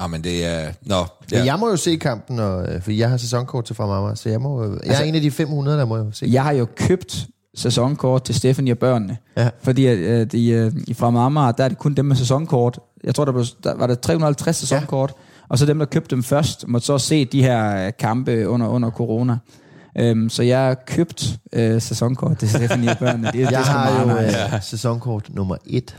ja, 0.00 0.06
men 0.06 0.24
det 0.24 0.46
er... 0.46 0.68
Nå, 0.82 0.96
Men 0.96 1.06
ja. 1.32 1.44
jeg 1.44 1.58
må 1.58 1.68
jo 1.70 1.76
se 1.76 1.96
kampen, 1.96 2.38
og, 2.38 2.62
øh, 2.74 2.82
fordi 2.82 2.98
jeg 2.98 3.10
har 3.10 3.16
sæsonkort 3.16 3.64
til 3.64 3.76
fra 3.76 3.86
mamma, 3.86 4.14
så 4.14 4.28
jeg, 4.28 4.40
må, 4.40 4.62
jeg 4.64 4.70
er 4.72 4.78
Altså- 4.84 5.04
en 5.04 5.14
af 5.14 5.20
de 5.20 5.30
500, 5.30 5.78
der 5.78 5.84
må 5.84 5.96
jo 5.96 6.06
se. 6.12 6.26
Jeg 6.32 6.42
har 6.42 6.52
jo 6.52 6.66
købt 6.76 7.26
sæsonkort 7.56 8.24
til 8.24 8.34
Stephanie 8.34 8.72
og 8.74 8.78
børnene. 8.78 9.16
Ja. 9.36 9.48
Fordi 9.62 9.86
at, 9.86 9.98
øh, 9.98 10.26
de, 10.32 10.48
øh, 10.48 10.72
i 10.86 10.96
Amager, 11.00 11.52
der 11.52 11.64
er 11.64 11.68
det 11.68 11.78
kun 11.78 11.94
dem 11.94 12.04
med 12.04 12.16
sæsonkort. 12.16 12.78
Jeg 13.04 13.14
tror, 13.14 13.24
der, 13.24 13.32
blev, 13.32 13.44
der 13.64 13.74
var 13.74 13.86
der 13.86 13.94
350 13.94 14.56
sæsonkort. 14.56 15.12
Ja. 15.16 15.33
Og 15.48 15.58
så 15.58 15.66
dem, 15.66 15.78
der 15.78 15.86
købte 15.86 16.10
dem 16.16 16.22
først, 16.24 16.68
måtte 16.68 16.86
så 16.86 16.98
se 16.98 17.24
de 17.24 17.42
her 17.42 17.86
øh, 17.86 17.92
kampe 17.98 18.48
under, 18.48 18.68
under 18.68 18.90
corona. 18.90 19.36
Um, 20.02 20.28
så 20.30 20.42
jeg 20.42 20.58
har 20.58 20.74
købt 20.86 21.36
øh, 21.52 21.82
sæsonkort 21.82 22.38
til 22.38 22.48
Stephanie 22.50 22.90
og 22.90 22.98
børnene. 22.98 23.26
Det, 23.26 23.34
det 23.34 23.40
Jeg 23.50 23.60
er 23.60 23.64
sgu 23.64 23.72
har 23.72 24.00
jo 24.02 24.20
nice. 24.26 24.38
øh, 24.54 24.62
sæsonkort 24.62 25.28
nummer 25.34 25.56
et. 25.66 25.96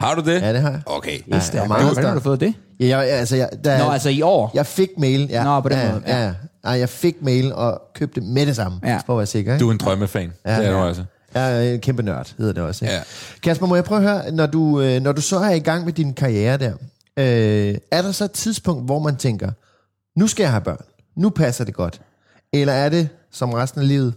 Har 0.00 0.14
du 0.14 0.20
det? 0.20 0.40
Ja, 0.42 0.52
det 0.52 0.60
har 0.60 0.70
jeg. 0.70 0.80
Okay. 0.86 1.18
Det 1.26 1.34
er 1.34 1.38
stærkt. 1.38 1.68
meget 1.68 1.82
Hvordan, 1.82 1.92
hvordan 1.94 2.08
har 2.08 2.14
du 2.14 2.20
fået 2.20 2.40
det? 2.40 2.54
Ja, 2.80 2.86
jeg, 2.86 3.08
altså, 3.08 3.36
jeg, 3.36 3.48
der, 3.64 3.78
Nå, 3.84 3.90
altså 3.90 4.08
i 4.08 4.22
år. 4.22 4.50
jeg 4.54 4.66
fik 4.66 4.88
mail. 4.98 5.26
Ja, 5.30 5.44
Nå, 5.44 5.60
på 5.60 5.68
den 5.68 5.78
ja, 5.78 5.90
måde, 5.92 6.02
Ja. 6.06 6.18
ja. 6.18 6.24
ja. 6.26 6.32
Nej, 6.64 6.72
jeg 6.78 6.88
fik 6.88 7.22
mail 7.22 7.52
og 7.54 7.82
købte 7.94 8.20
med 8.20 8.46
det 8.46 8.56
samme, 8.56 8.80
Ja. 8.84 8.98
for 9.06 9.12
at 9.12 9.18
være 9.18 9.26
sikker. 9.26 9.52
Ikke? 9.54 9.62
Du 9.64 9.68
er 9.68 9.72
en 9.72 9.78
drømmefan. 9.78 10.32
Ja, 10.46 10.58
det 10.58 10.66
er 10.66 10.70
du 10.72 10.78
ja. 10.78 10.86
altså. 10.88 11.04
Jeg 11.34 11.68
er 11.68 11.72
en 11.74 11.80
kæmpe 11.80 12.02
nørd, 12.02 12.34
hedder 12.38 12.52
det 12.52 12.62
også. 12.62 12.84
Ikke? 12.84 12.94
Ja. 12.94 13.00
Kasper, 13.42 13.66
må 13.66 13.74
jeg 13.74 13.84
prøve 13.84 14.00
at 14.04 14.10
høre, 14.10 14.32
når 14.32 14.46
du, 14.46 14.80
øh, 14.80 15.02
når 15.02 15.12
du 15.12 15.20
så 15.20 15.38
er 15.38 15.50
i 15.50 15.58
gang 15.58 15.84
med 15.84 15.92
din 15.92 16.12
karriere 16.14 16.56
der, 16.56 16.72
øh, 17.18 17.78
er 17.90 18.02
der 18.02 18.12
så 18.12 18.24
et 18.24 18.32
tidspunkt, 18.32 18.84
hvor 18.84 18.98
man 18.98 19.16
tænker, 19.16 19.50
nu 20.18 20.26
skal 20.26 20.42
jeg 20.42 20.50
have 20.50 20.60
børn, 20.60 20.84
nu 21.16 21.30
passer 21.30 21.64
det 21.64 21.74
godt? 21.74 22.00
Eller 22.52 22.72
er 22.72 22.88
det 22.88 23.08
som 23.30 23.52
resten 23.52 23.80
af 23.80 23.88
livet? 23.88 24.14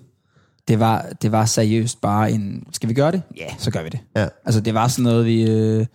Det 0.67 0.79
var, 0.79 1.05
det 1.21 1.31
var 1.31 1.45
seriøst 1.45 2.01
bare 2.01 2.31
en... 2.31 2.63
Skal 2.71 2.89
vi 2.89 2.93
gøre 2.93 3.11
det? 3.11 3.21
Ja, 3.37 3.47
så 3.57 3.71
gør 3.71 3.83
vi 3.83 3.89
det. 3.89 3.99
Ja. 4.15 4.27
Altså, 4.45 4.61
det 4.61 4.73
var 4.73 4.87
sådan 4.87 5.03
noget, 5.03 5.25
vi... 5.25 5.51
Øh, 5.51 5.85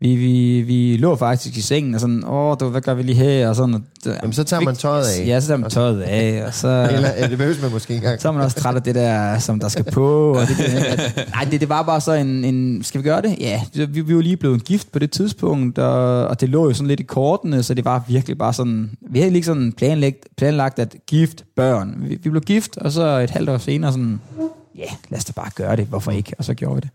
vi, 0.00 0.14
vi, 0.16 0.62
vi 0.62 0.96
lå 0.96 1.16
faktisk 1.16 1.56
i 1.56 1.60
sengen 1.60 1.94
og 1.94 2.00
sådan, 2.00 2.24
åh, 2.26 2.56
du, 2.60 2.68
hvad 2.68 2.80
gør 2.80 2.94
vi 2.94 3.02
lige 3.02 3.16
her? 3.16 3.48
Og 3.48 3.56
sådan, 3.56 3.74
og, 3.74 3.82
Jamen, 4.06 4.32
så 4.32 4.44
tager 4.44 4.60
man 4.60 4.76
tøjet 4.76 5.04
af. 5.04 5.26
Ja, 5.26 5.40
så 5.40 5.46
tager 5.46 5.58
man 5.58 5.70
tøjet 5.70 6.00
af, 6.00 6.44
og 6.46 6.54
så... 6.54 6.68
Eller 6.94 7.08
ja, 7.08 7.28
det 7.28 7.38
behøves 7.38 7.62
man 7.62 7.70
måske 7.70 7.94
ikke 7.94 8.04
engang. 8.04 8.20
så 8.20 8.28
er 8.28 8.32
man 8.32 8.42
også 8.42 8.60
træt 8.60 8.76
af 8.76 8.82
det 8.82 8.94
der, 8.94 9.38
som 9.38 9.60
der 9.60 9.68
skal 9.68 9.84
på. 9.84 10.32
Og 10.32 10.46
det, 10.48 10.60
at, 10.60 11.28
nej, 11.34 11.44
det, 11.50 11.60
det 11.60 11.68
var 11.68 11.82
bare 11.82 12.00
så 12.00 12.12
en, 12.12 12.44
en... 12.44 12.84
Skal 12.84 13.02
vi 13.02 13.08
gøre 13.08 13.22
det? 13.22 13.36
Ja, 13.40 13.62
vi, 13.74 14.00
vi 14.00 14.14
var 14.14 14.22
lige 14.22 14.36
blevet 14.36 14.64
gift 14.64 14.92
på 14.92 14.98
det 14.98 15.10
tidspunkt, 15.10 15.78
og, 15.78 16.26
og 16.26 16.40
det 16.40 16.48
lå 16.48 16.68
jo 16.68 16.74
sådan 16.74 16.88
lidt 16.88 17.00
i 17.00 17.02
kortene, 17.02 17.62
så 17.62 17.74
det 17.74 17.84
var 17.84 18.04
virkelig 18.08 18.38
bare 18.38 18.52
sådan... 18.52 18.90
Vi 19.10 19.18
havde 19.18 19.32
lige 19.32 19.44
sådan 19.44 19.72
planlagt, 19.72 20.28
planlagt 20.36 20.78
at 20.78 20.94
gift 21.06 21.44
børn. 21.56 21.94
Vi, 21.98 22.18
vi 22.22 22.30
blev 22.30 22.42
gift, 22.42 22.76
og 22.76 22.92
så 22.92 23.18
et 23.18 23.30
halvt 23.30 23.50
år 23.50 23.58
senere 23.58 23.92
sådan... 23.92 24.20
Ja, 24.76 24.90
lad 25.08 25.18
os 25.18 25.24
da 25.24 25.32
bare 25.36 25.50
gøre 25.54 25.76
det. 25.76 25.86
Hvorfor 25.86 26.10
ikke? 26.10 26.32
Og 26.38 26.44
så 26.44 26.54
gjorde 26.54 26.74
vi 26.74 26.80
det. 26.80 26.90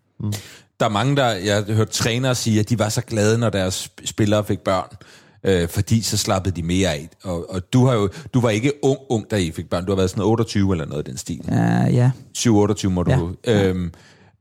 Der 0.83 0.89
er 0.89 0.93
mange, 0.93 1.15
der... 1.15 1.29
Jeg 1.29 1.55
har 1.55 1.73
hørt 1.73 1.89
trænere 1.89 2.35
sige, 2.35 2.59
at 2.59 2.69
de 2.69 2.79
var 2.79 2.89
så 2.89 3.01
glade, 3.01 3.37
når 3.37 3.49
deres 3.49 3.91
spillere 4.05 4.43
fik 4.43 4.59
børn. 4.59 4.97
Øh, 5.43 5.69
fordi 5.69 6.01
så 6.01 6.17
slappede 6.17 6.55
de 6.55 6.63
mere 6.63 6.89
af. 6.89 7.09
Og, 7.23 7.49
og 7.49 7.73
du 7.73 7.85
har 7.85 7.93
jo 7.93 8.09
du 8.33 8.41
var 8.41 8.49
ikke 8.49 8.71
ung, 8.81 8.97
ung, 9.09 9.31
da 9.31 9.35
I 9.35 9.51
fik 9.51 9.69
børn. 9.69 9.85
Du 9.85 9.91
har 9.91 9.95
været 9.95 10.09
sådan 10.09 10.23
28 10.23 10.71
eller 10.71 10.85
noget 10.85 11.07
i 11.07 11.11
den 11.11 11.17
stil. 11.17 11.41
Ja, 11.47 11.87
ja. 11.89 12.11
7-28 12.37 12.87
må 12.87 13.03
du. 13.03 13.35
Ja. 13.47 13.69
Øhm, 13.69 13.91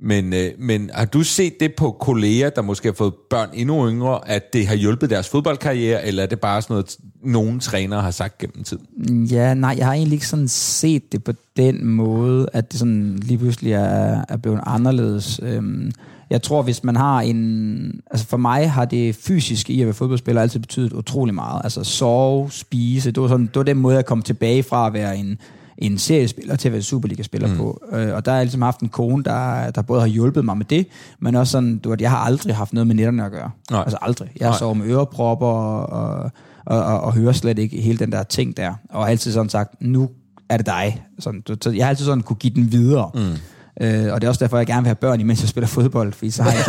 men, 0.01 0.33
øh, 0.33 0.51
men 0.59 0.91
har 0.95 1.05
du 1.05 1.23
set 1.23 1.61
det 1.61 1.75
på 1.77 1.97
kolleger, 2.01 2.51
der 2.51 2.63
måske 2.63 2.89
har 2.89 2.95
fået 2.95 3.15
børn 3.31 3.49
endnu 3.55 3.89
yngre, 3.89 4.29
at 4.29 4.53
det 4.53 4.67
har 4.67 4.75
hjulpet 4.75 5.11
deres 5.11 5.29
fodboldkarriere, 5.29 6.07
eller 6.07 6.23
er 6.23 6.27
det 6.27 6.41
bare 6.41 6.63
sådan 6.63 6.75
noget, 6.75 6.97
nogen 7.25 7.61
trænere 7.61 8.03
har 8.03 8.11
sagt 8.11 8.39
gennem 8.39 8.65
tiden? 8.65 9.25
Ja, 9.25 9.55
nej, 9.55 9.75
jeg 9.79 9.87
har 9.87 9.93
egentlig 9.93 10.17
ikke 10.17 10.29
sådan 10.29 10.49
set 10.49 11.13
det 11.13 11.25
på 11.25 11.33
den 11.57 11.87
måde, 11.87 12.49
at 12.53 12.73
det 12.73 12.79
sådan 12.79 13.19
lige 13.23 13.39
pludselig 13.39 13.73
er, 13.73 14.25
er 14.29 14.37
blevet 14.37 14.61
anderledes. 14.67 15.41
Øhm, 15.43 15.93
jeg 16.33 16.43
tror, 16.43 16.63
hvis 16.63 16.85
man 16.85 16.97
har 16.97 17.21
en... 17.21 18.01
Altså 18.11 18.27
for 18.27 18.37
mig 18.37 18.71
har 18.71 18.85
det 18.85 19.15
fysiske 19.15 19.73
i 19.73 19.81
at 19.81 19.87
være 19.87 19.95
fodboldspiller 19.95 20.43
altid 20.43 20.61
betydet 20.61 20.93
utrolig 20.93 21.35
meget. 21.35 21.61
Altså 21.65 21.85
sove, 21.85 22.51
spise, 22.51 23.11
det 23.11 23.23
var, 23.23 23.29
sådan, 23.29 23.47
det 23.47 23.57
var 23.57 23.63
den 23.63 23.77
måde, 23.77 23.95
jeg 23.95 24.07
kom 24.07 24.23
tilbage 24.23 24.63
fra 24.63 24.87
at 24.87 24.93
være 24.93 25.17
en, 25.17 25.39
en 25.79 25.99
seriespiller 25.99 26.57
til 26.57 26.69
at 26.69 26.73
være 26.73 26.83
Superliga-spiller 26.83 27.49
mm. 27.49 27.57
på. 27.57 27.83
Øh, 27.93 28.15
og 28.15 28.25
der 28.25 28.31
har 28.31 28.39
jeg 28.39 28.47
ligesom 28.47 28.63
haft 28.63 28.81
en 28.81 28.89
kone, 28.89 29.25
der, 29.25 29.71
der 29.71 29.83
både 29.83 30.01
har 30.01 30.09
hjulpet 30.09 30.45
mig 30.45 30.57
med 30.57 30.65
det, 30.65 30.87
men 31.21 31.35
også 31.35 31.51
sådan, 31.51 31.79
du 31.79 31.91
ved, 31.91 31.99
jeg 32.01 32.11
har 32.11 32.19
aldrig 32.19 32.57
haft 32.57 32.73
noget 32.73 32.87
med 32.87 32.95
netterne 32.95 33.25
at 33.25 33.31
gøre. 33.31 33.51
Nej. 33.71 33.81
Altså 33.81 33.99
aldrig. 34.03 34.29
Jeg 34.41 34.49
har 34.49 34.59
sovet 34.59 34.77
med 34.77 34.87
ørepropper 34.87 35.47
og, 35.47 35.87
og, 35.87 36.31
og, 36.65 36.85
og, 36.85 37.01
og 37.01 37.15
hører 37.15 37.33
slet 37.33 37.59
ikke 37.59 37.81
hele 37.81 37.99
den 37.99 38.13
der 38.13 38.23
ting 38.23 38.57
der. 38.57 38.75
Og 38.91 39.05
har 39.05 39.11
altid 39.11 39.33
sådan 39.33 39.49
sagt, 39.49 39.83
nu 39.83 40.09
er 40.49 40.57
det 40.57 40.67
dig. 40.67 41.03
Sådan, 41.19 41.41
du, 41.41 41.57
så 41.63 41.71
jeg 41.71 41.85
har 41.85 41.89
altid 41.89 42.05
sådan 42.05 42.23
kunne 42.23 42.37
give 42.37 42.55
den 42.55 42.73
videre. 42.73 43.11
Mm. 43.15 43.37
Øh, 43.81 44.13
og 44.13 44.21
det 44.21 44.27
er 44.27 44.29
også 44.29 44.45
derfor, 44.45 44.57
jeg 44.57 44.67
gerne 44.67 44.83
vil 44.83 44.87
have 44.89 44.95
børn, 44.95 45.21
imens 45.21 45.41
jeg 45.41 45.49
spiller 45.49 45.69
fodbold, 45.69 46.13
fordi 46.13 46.31
så 46.31 46.43
har 46.43 46.53
jeg, 46.53 46.65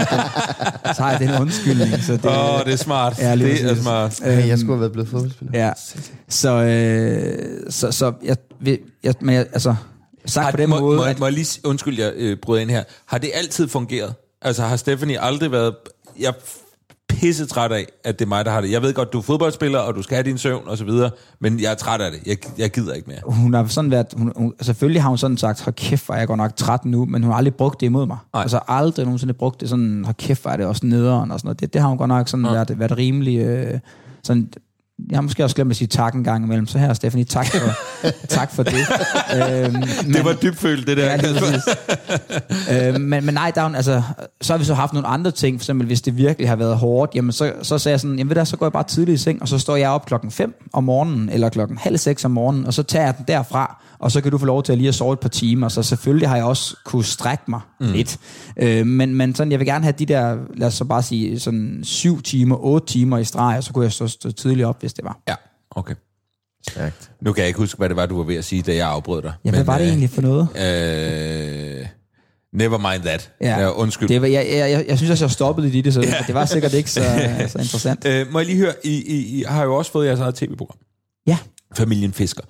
så 0.95 1.01
har 1.03 1.11
jeg 1.11 1.19
den 1.19 1.41
undskyldning. 1.41 2.03
Så 2.03 2.13
det, 2.13 2.25
oh, 2.25 2.65
det 2.65 2.73
er 2.73 2.77
smart. 2.77 3.19
Ja, 3.19 3.35
det 3.35 3.71
er 3.71 3.75
smart. 3.75 4.21
Øh, 4.25 4.47
jeg 4.47 4.59
skulle 4.59 4.71
have 4.73 4.79
været 4.79 4.91
blevet 4.91 5.09
fodboldspiller. 5.09 5.59
Ja. 5.65 5.71
Så, 6.29 6.49
øh, 6.49 7.71
så, 7.71 7.91
så 7.91 8.13
jeg, 8.23 8.37
vil- 8.59 8.79
jeg, 9.03 9.13
men 9.21 9.35
jeg, 9.35 9.45
altså, 9.53 9.75
sagt 10.25 10.43
Har, 10.43 10.51
på 10.51 10.57
den 10.57 10.69
må, 10.69 10.79
måde, 10.79 10.97
må, 10.97 11.03
at, 11.03 11.19
må 11.19 11.25
jeg 11.25 11.33
lige, 11.33 11.59
undskyld, 11.63 11.99
jeg 11.99 12.11
øh, 12.15 12.37
bryder 12.41 12.61
ind 12.61 12.69
her. 12.69 12.83
Har 13.05 13.17
det 13.17 13.31
altid 13.33 13.67
fungeret? 13.67 14.13
Altså 14.41 14.63
har 14.63 14.75
Stephanie 14.75 15.21
aldrig 15.21 15.51
været... 15.51 15.75
Jeg 16.19 16.33
er 17.23 17.27
pisse 17.27 17.45
træt 17.45 17.71
af, 17.71 17.85
at 18.03 18.19
det 18.19 18.25
er 18.25 18.29
mig, 18.29 18.45
der 18.45 18.51
har 18.51 18.61
det. 18.61 18.71
Jeg 18.71 18.81
ved 18.81 18.93
godt, 18.93 19.13
du 19.13 19.17
er 19.17 19.21
fodboldspiller, 19.21 19.79
og 19.79 19.95
du 19.95 20.01
skal 20.01 20.15
have 20.15 20.23
din 20.23 20.37
søvn 20.37 20.67
og 20.67 20.77
så 20.77 20.85
videre, 20.85 21.09
men 21.39 21.59
jeg 21.59 21.71
er 21.71 21.75
træt 21.75 22.01
af 22.01 22.11
det. 22.11 22.19
Jeg, 22.25 22.37
jeg 22.57 22.71
gider 22.71 22.93
ikke 22.93 23.07
mere. 23.07 23.19
hun 23.25 23.53
har 23.53 23.65
sådan 23.65 23.91
været, 23.91 24.07
hun, 24.17 24.31
hun, 24.35 24.53
selvfølgelig 24.61 25.01
har 25.01 25.09
hun 25.09 25.17
sådan 25.17 25.37
sagt, 25.37 25.61
hold 25.61 25.75
kæft, 25.75 26.05
hvor 26.05 26.15
jeg 26.15 26.27
godt 26.27 26.37
nok 26.37 26.55
træt 26.55 26.85
nu, 26.85 27.05
men 27.05 27.23
hun 27.23 27.31
har 27.31 27.37
aldrig 27.37 27.55
brugt 27.55 27.79
det 27.79 27.85
imod 27.85 28.05
mig. 28.05 28.17
Nej. 28.33 28.41
Altså 28.41 28.59
aldrig 28.67 29.05
nogensinde 29.05 29.33
brugt 29.33 29.61
det 29.61 29.69
sådan, 29.69 30.05
hold 30.05 30.15
kæft, 30.15 30.41
hvor 30.41 30.51
er 30.51 30.57
det 30.57 30.65
også 30.65 30.85
nederen 30.85 31.31
og 31.31 31.39
sådan 31.39 31.47
noget. 31.47 31.59
Det, 31.59 31.73
det 31.73 31.81
har 31.81 31.89
hun 31.89 31.97
godt 31.97 32.07
nok 32.07 32.27
sådan 32.27 32.45
været, 32.45 32.79
været 32.79 32.97
rimelig, 32.97 33.37
øh, 33.37 33.79
sådan, 34.23 34.49
jeg 35.09 35.17
har 35.17 35.21
måske 35.21 35.43
også 35.43 35.55
glemt 35.55 35.71
at 35.71 35.77
sige 35.77 35.87
tak 35.87 36.13
en 36.13 36.23
gang 36.23 36.45
imellem, 36.45 36.67
så 36.67 36.77
her 36.77 36.93
Stephanie, 36.93 37.25
tak 37.25 37.47
for, 37.47 37.71
tak 38.37 38.51
for 38.55 38.63
det. 38.63 38.73
øhm, 38.73 39.73
men, 39.73 40.13
Det 40.13 40.25
var 40.25 40.33
dybfølt, 40.33 40.87
det 40.87 40.97
der. 40.97 41.05
Ja, 41.05 41.15
lige 41.15 41.39
præcis. 41.39 41.63
øh, 42.71 43.01
men, 43.01 43.25
men 43.25 43.33
nej, 43.33 43.51
der 43.55 43.61
er, 43.61 43.75
altså, 43.75 44.01
så 44.41 44.53
har 44.53 44.57
vi 44.57 44.65
så 44.65 44.73
haft 44.73 44.93
nogle 44.93 45.07
andre 45.07 45.31
ting, 45.31 45.59
for 45.59 45.63
eksempel 45.63 45.87
hvis 45.87 46.01
det 46.01 46.17
virkelig 46.17 46.49
har 46.49 46.55
været 46.55 46.77
hårdt, 46.77 47.15
jamen 47.15 47.31
så, 47.31 47.53
så 47.61 47.77
sagde 47.77 47.93
jeg 47.93 47.99
sådan, 47.99 48.17
jamen 48.17 48.29
ved 48.29 48.35
hvad, 48.35 48.45
så 48.45 48.57
går 48.57 48.65
jeg 48.65 48.73
bare 48.73 48.83
tidligt 48.83 49.19
i 49.19 49.23
seng, 49.23 49.41
og 49.41 49.47
så 49.47 49.59
står 49.59 49.75
jeg 49.75 49.89
op 49.89 50.05
klokken 50.05 50.31
5 50.31 50.53
om 50.73 50.83
morgenen, 50.83 51.29
eller 51.29 51.49
klokken 51.49 51.77
halv 51.77 51.97
seks 51.97 52.25
om 52.25 52.31
morgenen, 52.31 52.65
og 52.65 52.73
så 52.73 52.83
tager 52.83 53.05
jeg 53.05 53.17
den 53.17 53.25
derfra, 53.27 53.83
og 53.99 54.11
så 54.11 54.21
kan 54.21 54.31
du 54.31 54.37
få 54.37 54.45
lov 54.45 54.63
til 54.63 54.71
at 54.71 54.77
lige 54.77 54.87
at 54.87 54.95
sove 54.95 55.13
et 55.13 55.19
par 55.19 55.29
timer, 55.29 55.69
så 55.69 55.83
selvfølgelig 55.83 56.29
har 56.29 56.35
jeg 56.35 56.45
også 56.45 56.75
kunne 56.85 57.03
strække 57.03 57.43
mig 57.47 57.59
mm. 57.79 57.91
lidt. 57.91 58.17
Øh, 58.57 58.87
men, 58.87 59.15
men 59.15 59.35
sådan, 59.35 59.51
jeg 59.51 59.59
vil 59.59 59.67
gerne 59.67 59.83
have 59.83 59.93
de 59.99 60.05
der, 60.05 60.37
lad 60.55 60.67
os 60.67 60.73
så 60.73 60.85
bare 60.85 61.03
sige, 61.03 61.39
sådan 61.39 61.79
syv 61.83 62.21
timer, 62.21 62.55
otte 62.55 62.87
timer 62.87 63.17
i 63.17 63.23
streg, 63.23 63.57
og 63.57 63.63
så 63.63 63.73
kunne 63.73 63.83
jeg 63.83 63.91
stå, 63.91 64.07
stå 64.07 64.31
tidligt 64.31 64.67
op, 64.67 64.79
hvis 64.79 64.92
det 64.93 65.03
var. 65.03 65.19
Ja, 65.27 65.35
okay. 65.71 65.95
Stærkt. 66.69 67.11
Nu 67.21 67.33
kan 67.33 67.41
jeg 67.41 67.47
ikke 67.47 67.59
huske, 67.59 67.77
hvad 67.77 67.89
det 67.89 67.95
var, 67.95 68.05
du 68.05 68.17
var 68.17 68.23
ved 68.23 68.35
at 68.35 68.45
sige, 68.45 68.61
da 68.61 68.75
jeg 68.75 68.87
afbrød 68.87 69.21
dig. 69.21 69.33
Ja, 69.45 69.49
hvad 69.49 69.63
var 69.63 69.77
det 69.77 69.83
øh, 69.83 69.89
egentlig 69.89 70.09
for 70.09 70.21
noget? 70.21 70.47
Øh, 70.55 71.87
never 72.53 72.91
mind 72.91 73.03
that. 73.03 73.31
Ja. 73.41 73.59
Ja, 73.59 73.71
undskyld. 73.71 74.07
Det 74.07 74.21
var, 74.21 74.27
jeg, 74.27 74.47
jeg, 74.51 74.71
jeg, 74.71 74.85
jeg 74.87 74.97
synes 74.97 75.11
også, 75.11 75.25
jeg 75.25 75.31
stoppede 75.31 75.67
lidt 75.67 75.75
i 75.75 75.81
det, 75.81 75.93
så 75.93 76.01
ja. 76.05 76.15
det 76.27 76.35
var 76.35 76.45
sikkert 76.45 76.73
ikke 76.73 76.91
så, 76.91 77.01
så 77.51 77.57
interessant. 77.59 78.05
Øh, 78.05 78.31
må 78.31 78.39
jeg 78.39 78.45
lige 78.45 78.57
høre, 78.57 78.73
I, 78.83 78.89
I, 78.89 79.39
I 79.39 79.43
har 79.47 79.63
jo 79.63 79.75
også 79.75 79.91
fået 79.91 80.07
jeres 80.07 80.19
eget 80.19 80.35
tv-program. 80.35 80.77
Ja. 81.27 81.37
Familien 81.77 82.13
Fisker. 82.13 82.43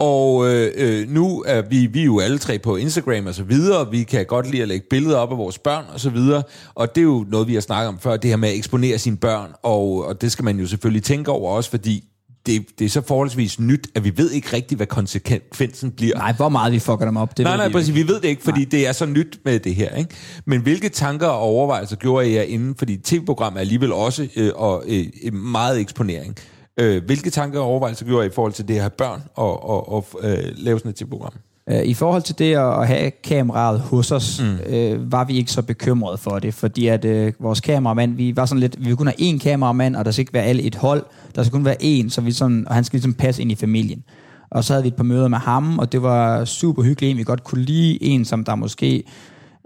Og 0.00 0.48
øh, 0.48 0.72
øh, 0.76 1.08
nu 1.08 1.44
er 1.46 1.62
vi, 1.62 1.86
vi 1.86 2.00
er 2.00 2.04
jo 2.04 2.20
alle 2.20 2.38
tre 2.38 2.58
på 2.58 2.76
Instagram 2.76 3.26
og 3.26 3.34
så 3.34 3.42
videre. 3.42 3.90
Vi 3.90 4.02
kan 4.02 4.26
godt 4.26 4.50
lide 4.50 4.62
at 4.62 4.68
lægge 4.68 4.86
billeder 4.90 5.16
op 5.16 5.32
af 5.32 5.38
vores 5.38 5.58
børn 5.58 5.84
og 5.92 6.00
så 6.00 6.10
videre. 6.10 6.42
Og 6.74 6.94
det 6.94 7.00
er 7.00 7.04
jo 7.04 7.26
noget, 7.28 7.48
vi 7.48 7.54
har 7.54 7.60
snakket 7.60 7.88
om 7.88 7.98
før, 7.98 8.16
det 8.16 8.30
her 8.30 8.36
med 8.36 8.48
at 8.48 8.56
eksponere 8.56 8.98
sine 8.98 9.16
børn. 9.16 9.50
Og, 9.62 10.06
og 10.06 10.20
det 10.20 10.32
skal 10.32 10.44
man 10.44 10.58
jo 10.58 10.66
selvfølgelig 10.66 11.02
tænke 11.02 11.30
over 11.30 11.56
også, 11.56 11.70
fordi 11.70 12.04
det, 12.46 12.66
det 12.78 12.84
er 12.84 12.88
så 12.88 13.00
forholdsvis 13.00 13.60
nyt, 13.60 13.88
at 13.94 14.04
vi 14.04 14.12
ved 14.16 14.30
ikke 14.30 14.52
rigtigt, 14.52 14.78
hvad 14.78 14.86
konsekvensen 14.86 15.90
bliver. 15.90 16.16
Nej, 16.16 16.32
hvor 16.32 16.48
meget 16.48 16.72
vi 16.72 16.78
fucker 16.78 17.04
dem 17.04 17.16
op, 17.16 17.36
det 17.36 17.44
Nej, 17.44 17.56
nej, 17.56 17.66
vi 17.66 17.72
præcis. 17.72 17.94
Vi 17.94 18.08
ved 18.08 18.20
det 18.20 18.28
ikke, 18.28 18.42
fordi 18.42 18.60
nej. 18.60 18.68
det 18.70 18.86
er 18.88 18.92
så 18.92 19.06
nyt 19.06 19.38
med 19.44 19.58
det 19.58 19.74
her. 19.74 19.96
Ikke? 19.96 20.10
Men 20.44 20.60
hvilke 20.60 20.88
tanker 20.88 21.26
og 21.26 21.40
overvejelser 21.40 21.96
gjorde 21.96 22.30
I 22.30 22.34
jer 22.34 22.42
inden? 22.42 22.74
Fordi 22.74 22.96
tv-program 22.96 23.56
er 23.56 23.60
alligevel 23.60 23.92
også 23.92 24.28
øh, 24.36 24.52
og, 24.54 24.84
øh, 24.88 25.34
meget 25.34 25.80
eksponering. 25.80 26.36
Øh, 26.80 27.04
hvilke 27.04 27.30
tanker 27.30 27.60
og 27.60 27.66
overvejelser 27.66 28.06
gjorde 28.06 28.26
I 28.26 28.28
i 28.28 28.32
forhold 28.32 28.52
til 28.52 28.68
det 28.68 28.74
at 28.74 28.80
have 28.80 28.90
børn 28.90 29.22
og, 29.34 29.70
og, 29.70 29.92
og 29.92 30.06
øh, 30.22 30.44
lave 30.56 30.78
sådan 30.78 30.90
et 30.90 30.96
tv-program? 30.96 31.32
Øh, 31.70 31.84
I 31.84 31.94
forhold 31.94 32.22
til 32.22 32.38
det 32.38 32.54
at 32.56 32.86
have 32.86 33.10
kameraet 33.10 33.80
hos 33.80 34.12
os, 34.12 34.42
mm. 34.42 34.74
øh, 34.74 35.12
var 35.12 35.24
vi 35.24 35.36
ikke 35.36 35.52
så 35.52 35.62
bekymrede 35.62 36.18
for 36.18 36.38
det, 36.38 36.54
fordi 36.54 36.86
at 36.86 37.04
øh, 37.04 37.32
vores 37.38 37.60
kameramand, 37.60 38.14
vi 38.14 38.36
var 38.36 38.46
sådan 38.46 38.60
lidt, 38.60 38.78
vi 38.78 38.84
ville 38.84 38.96
kun 38.96 39.06
have 39.06 39.34
én 39.34 39.38
kameramand, 39.38 39.96
og 39.96 40.04
der 40.04 40.10
skal 40.10 40.22
ikke 40.22 40.32
være 40.32 40.44
alle 40.44 40.62
et 40.62 40.74
hold, 40.74 41.04
der 41.34 41.42
skal 41.42 41.52
kun 41.52 41.64
være 41.64 41.82
én, 41.82 42.08
så 42.08 42.20
vi 42.20 42.32
sådan, 42.32 42.68
og 42.68 42.74
han 42.74 42.84
skal 42.84 42.96
ligesom 42.96 43.14
passe 43.14 43.42
ind 43.42 43.52
i 43.52 43.54
familien. 43.54 44.04
Og 44.50 44.64
så 44.64 44.72
havde 44.72 44.82
vi 44.82 44.88
et 44.88 44.96
par 44.96 45.04
møder 45.04 45.28
med 45.28 45.38
ham, 45.38 45.78
og 45.78 45.92
det 45.92 46.02
var 46.02 46.44
super 46.44 46.82
hyggeligt, 46.82 47.10
en 47.10 47.18
vi 47.18 47.22
godt 47.22 47.44
kunne 47.44 47.62
lide, 47.62 48.02
en 48.02 48.24
som 48.24 48.44
der 48.44 48.54
måske, 48.54 49.02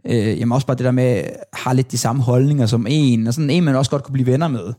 øh, 0.05 0.39
jamen 0.39 0.53
også 0.53 0.67
bare 0.67 0.77
det 0.77 0.85
der 0.85 0.91
med, 0.91 1.23
har 1.53 1.73
lidt 1.73 1.93
de 1.93 1.99
samme 1.99 2.23
holdninger 2.23 2.67
som 2.67 2.87
en, 2.89 3.27
og 3.27 3.35
sådan 3.35 3.51
en, 3.51 3.65
man 3.65 3.77
også 3.77 3.91
godt 3.91 4.05
kunne 4.05 4.13
blive 4.13 4.27
venner 4.27 4.49
med. 4.49 4.73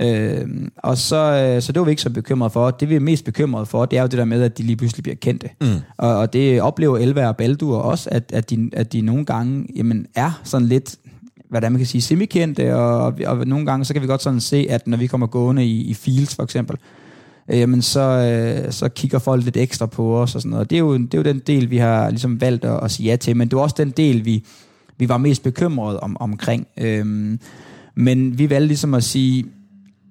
Øh, 0.00 0.46
og 0.76 0.98
så, 0.98 1.16
øh, 1.16 1.62
så 1.62 1.72
det 1.72 1.80
var 1.80 1.84
vi 1.84 1.90
ikke 1.90 2.02
så 2.02 2.10
bekymrede 2.10 2.50
for. 2.50 2.70
Det 2.70 2.88
vi 2.88 2.96
er 2.96 3.00
mest 3.00 3.24
bekymrede 3.24 3.66
for, 3.66 3.84
det 3.84 3.96
er 3.96 4.02
jo 4.02 4.08
det 4.08 4.18
der 4.18 4.24
med, 4.24 4.42
at 4.42 4.58
de 4.58 4.62
lige 4.62 4.76
pludselig 4.76 5.02
bliver 5.02 5.16
kendte. 5.16 5.48
Mm. 5.60 5.66
Og, 5.96 6.16
og 6.16 6.32
det 6.32 6.62
oplever 6.62 6.98
Elva 6.98 7.28
og 7.28 7.36
Baldur 7.36 7.78
også, 7.78 8.08
at, 8.12 8.32
at, 8.32 8.50
de, 8.50 8.70
at 8.72 8.92
de 8.92 9.00
nogle 9.00 9.24
gange 9.24 9.66
jamen, 9.76 10.06
er 10.14 10.40
sådan 10.44 10.68
lidt 10.68 10.96
hvordan 11.52 11.72
man 11.72 11.78
kan 11.78 11.86
sige, 11.86 12.02
semikendte, 12.02 12.76
og, 12.76 13.14
og 13.26 13.46
nogle 13.46 13.66
gange, 13.66 13.84
så 13.84 13.92
kan 13.92 14.02
vi 14.02 14.06
godt 14.06 14.22
sådan 14.22 14.40
se, 14.40 14.66
at 14.70 14.86
når 14.86 14.96
vi 14.96 15.06
kommer 15.06 15.26
gående 15.26 15.64
i, 15.64 15.80
i 15.80 15.94
fields 15.94 16.34
for 16.34 16.42
eksempel, 16.42 16.76
øh, 17.50 17.58
jamen 17.58 17.82
så, 17.82 18.00
øh, 18.00 18.72
så 18.72 18.88
kigger 18.88 19.18
folk 19.18 19.44
lidt 19.44 19.56
ekstra 19.56 19.86
på 19.86 20.18
os 20.18 20.34
og 20.34 20.40
sådan 20.40 20.50
noget. 20.50 20.70
Det 20.70 20.76
er 20.76 20.80
jo, 20.80 20.96
det 20.96 21.14
er 21.14 21.18
jo 21.18 21.24
den 21.24 21.38
del, 21.38 21.70
vi 21.70 21.76
har 21.76 22.10
ligesom 22.10 22.40
valgt 22.40 22.64
at, 22.64 22.84
at 22.84 22.90
sige 22.90 23.10
ja 23.10 23.16
til, 23.16 23.36
men 23.36 23.48
det 23.48 23.56
var 23.56 23.62
også 23.62 23.74
den 23.78 23.90
del, 23.90 24.24
vi, 24.24 24.44
vi 24.98 25.08
var 25.08 25.18
mest 25.18 25.42
bekymrede 25.42 26.00
om, 26.00 26.16
omkring. 26.20 26.66
Øhm, 26.76 27.40
men 27.94 28.38
vi 28.38 28.50
valgte 28.50 28.66
ligesom 28.66 28.94
at 28.94 29.04
sige, 29.04 29.44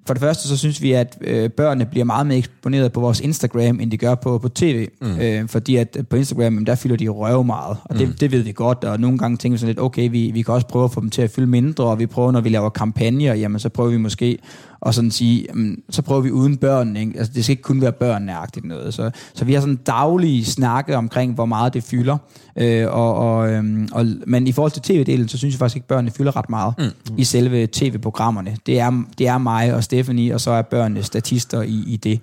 for 0.06 0.14
det 0.14 0.20
første 0.20 0.48
så 0.48 0.56
synes 0.56 0.82
vi, 0.82 0.92
at 0.92 1.18
øh, 1.20 1.50
børnene 1.50 1.86
bliver 1.86 2.04
meget 2.04 2.26
mere 2.26 2.38
eksponeret 2.38 2.92
på 2.92 3.00
vores 3.00 3.20
Instagram, 3.20 3.80
end 3.80 3.90
de 3.90 3.96
gør 3.96 4.14
på, 4.14 4.38
på 4.38 4.48
tv. 4.48 4.88
Mm. 5.00 5.18
Øh, 5.20 5.48
fordi 5.48 5.76
at 5.76 5.98
på 6.10 6.16
Instagram, 6.16 6.42
jamen, 6.42 6.66
der 6.66 6.74
fylder 6.74 6.96
de 6.96 7.08
røv 7.08 7.44
meget. 7.44 7.76
Og 7.84 7.98
det, 7.98 8.08
mm. 8.08 8.14
det 8.14 8.32
ved 8.32 8.42
vi 8.42 8.52
godt. 8.52 8.84
Og 8.84 9.00
nogle 9.00 9.18
gange 9.18 9.36
tænker 9.36 9.54
vi 9.54 9.58
sådan 9.58 9.68
lidt, 9.68 9.80
okay, 9.80 10.10
vi, 10.10 10.30
vi 10.34 10.42
kan 10.42 10.54
også 10.54 10.66
prøve 10.66 10.84
at 10.84 10.90
få 10.90 11.00
dem 11.00 11.10
til 11.10 11.22
at 11.22 11.30
fylde 11.30 11.46
mindre. 11.46 11.84
Og 11.84 11.98
vi 11.98 12.06
prøver, 12.06 12.32
når 12.32 12.40
vi 12.40 12.48
laver 12.48 12.70
kampagner, 12.70 13.34
jamen 13.34 13.58
så 13.58 13.68
prøver 13.68 13.90
vi 13.90 13.96
måske 13.96 14.38
at 14.86 14.94
sådan 14.94 15.10
sige, 15.10 15.46
jamen, 15.48 15.78
så 15.90 16.02
prøver 16.02 16.20
vi 16.20 16.30
uden 16.30 16.56
børn. 16.56 16.96
Ikke? 16.96 17.12
Altså, 17.18 17.32
det 17.32 17.44
skal 17.44 17.52
ikke 17.52 17.62
kun 17.62 17.80
være 17.80 17.92
børneagtigt 17.92 18.66
noget. 18.66 18.94
Så, 18.94 19.10
så 19.34 19.44
vi 19.44 19.54
har 19.54 19.60
sådan 19.60 19.76
daglige 19.76 20.44
snakke 20.44 20.96
omkring, 20.96 21.34
hvor 21.34 21.46
meget 21.46 21.74
det 21.74 21.84
fylder. 21.84 22.16
Øh, 22.56 22.86
og, 22.88 23.14
og, 23.14 23.50
øhm, 23.50 23.88
og, 23.92 24.06
men 24.26 24.46
i 24.46 24.52
forhold 24.52 24.72
til 24.72 24.82
tv-delen, 24.82 25.28
så 25.28 25.38
synes 25.38 25.54
jeg 25.54 25.58
faktisk 25.58 25.76
ikke, 25.76 25.84
at 25.84 25.88
børnene 25.88 26.10
fylder 26.10 26.36
ret 26.36 26.50
meget 26.50 26.74
mm. 26.78 27.14
i 27.18 27.24
selve 27.24 27.66
tv-programmerne. 27.66 28.56
Det 28.66 28.80
er, 28.80 29.02
det 29.18 29.26
er 29.26 29.38
mig 29.38 29.74
og 29.74 29.84
Stephanie, 29.84 30.34
og 30.34 30.40
så 30.40 30.50
er 30.50 30.62
børnene 30.62 31.02
statister 31.02 31.62
i, 31.62 31.84
i 31.86 31.96
det. 31.96 32.20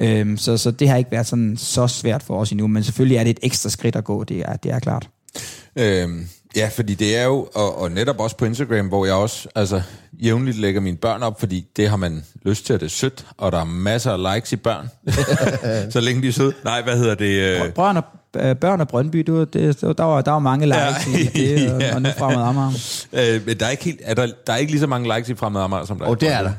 Øhm, 0.00 0.36
så, 0.36 0.56
så 0.56 0.70
det 0.70 0.88
har 0.88 0.96
ikke 0.96 1.10
været 1.10 1.26
sådan 1.26 1.56
så 1.56 1.86
svært 1.86 2.22
for 2.22 2.40
os 2.40 2.50
endnu, 2.50 2.66
men 2.66 2.82
selvfølgelig 2.82 3.16
er 3.16 3.24
det 3.24 3.30
et 3.30 3.40
ekstra 3.42 3.70
skridt 3.70 3.96
at 3.96 4.04
gå, 4.04 4.24
det 4.24 4.38
er, 4.38 4.56
det 4.56 4.72
er 4.72 4.78
klart. 4.78 5.08
Øhm, 5.76 6.26
ja, 6.56 6.70
fordi 6.74 6.94
det 6.94 7.16
er 7.16 7.24
jo, 7.24 7.48
og, 7.54 7.78
og 7.80 7.90
netop 7.90 8.20
også 8.20 8.36
på 8.36 8.44
Instagram, 8.44 8.86
hvor 8.86 9.06
jeg 9.06 9.14
også 9.14 9.48
altså, 9.54 9.82
jævnligt 10.12 10.58
lægger 10.58 10.80
mine 10.80 10.96
børn 10.96 11.22
op, 11.22 11.40
fordi 11.40 11.66
det 11.76 11.88
har 11.88 11.96
man 11.96 12.24
lyst 12.42 12.66
til, 12.66 12.72
at 12.72 12.80
det 12.80 12.86
er 12.86 12.90
sødt, 12.90 13.26
og 13.38 13.52
der 13.52 13.60
er 13.60 13.64
masser 13.64 14.12
af 14.12 14.34
likes 14.34 14.52
i 14.52 14.56
børn, 14.56 14.90
så 15.92 16.00
længe 16.00 16.22
de 16.22 16.28
er 16.28 16.32
søde. 16.32 16.52
Nej, 16.64 16.82
hvad 16.82 16.98
hedder 16.98 17.14
det? 17.14 17.60
Øh, 17.64 17.72
Børn 17.72 17.96
og, 17.96 18.04
øh, 18.36 18.56
børn 18.56 18.80
og 18.80 18.88
Brøndby, 18.88 19.24
du, 19.26 19.44
det, 19.44 19.80
der, 19.80 20.02
var, 20.04 20.22
der 20.22 20.30
var 20.30 20.38
mange 20.38 20.66
likes 20.66 21.34
ja, 21.34 21.40
i 21.40 21.58
det, 21.58 21.72
og, 21.72 21.80
ja. 21.82 21.94
og 21.94 22.02
nu 22.02 22.08
fremad 22.18 22.42
Amager. 22.48 23.04
øh, 23.12 23.46
men 23.46 23.60
der 23.60 23.66
er, 23.66 23.70
ikke 23.70 23.84
helt, 23.84 24.00
er 24.04 24.14
der, 24.14 24.26
der 24.46 24.52
er 24.52 24.56
ikke 24.56 24.72
lige 24.72 24.80
så 24.80 24.86
mange 24.86 25.14
likes 25.16 25.28
i 25.28 25.34
Fremad 25.34 25.62
Amager, 25.62 25.84
som 25.84 25.98
der 25.98 26.06
Og 26.06 26.20
det 26.20 26.32
er 26.32 26.42
der. 26.42 26.52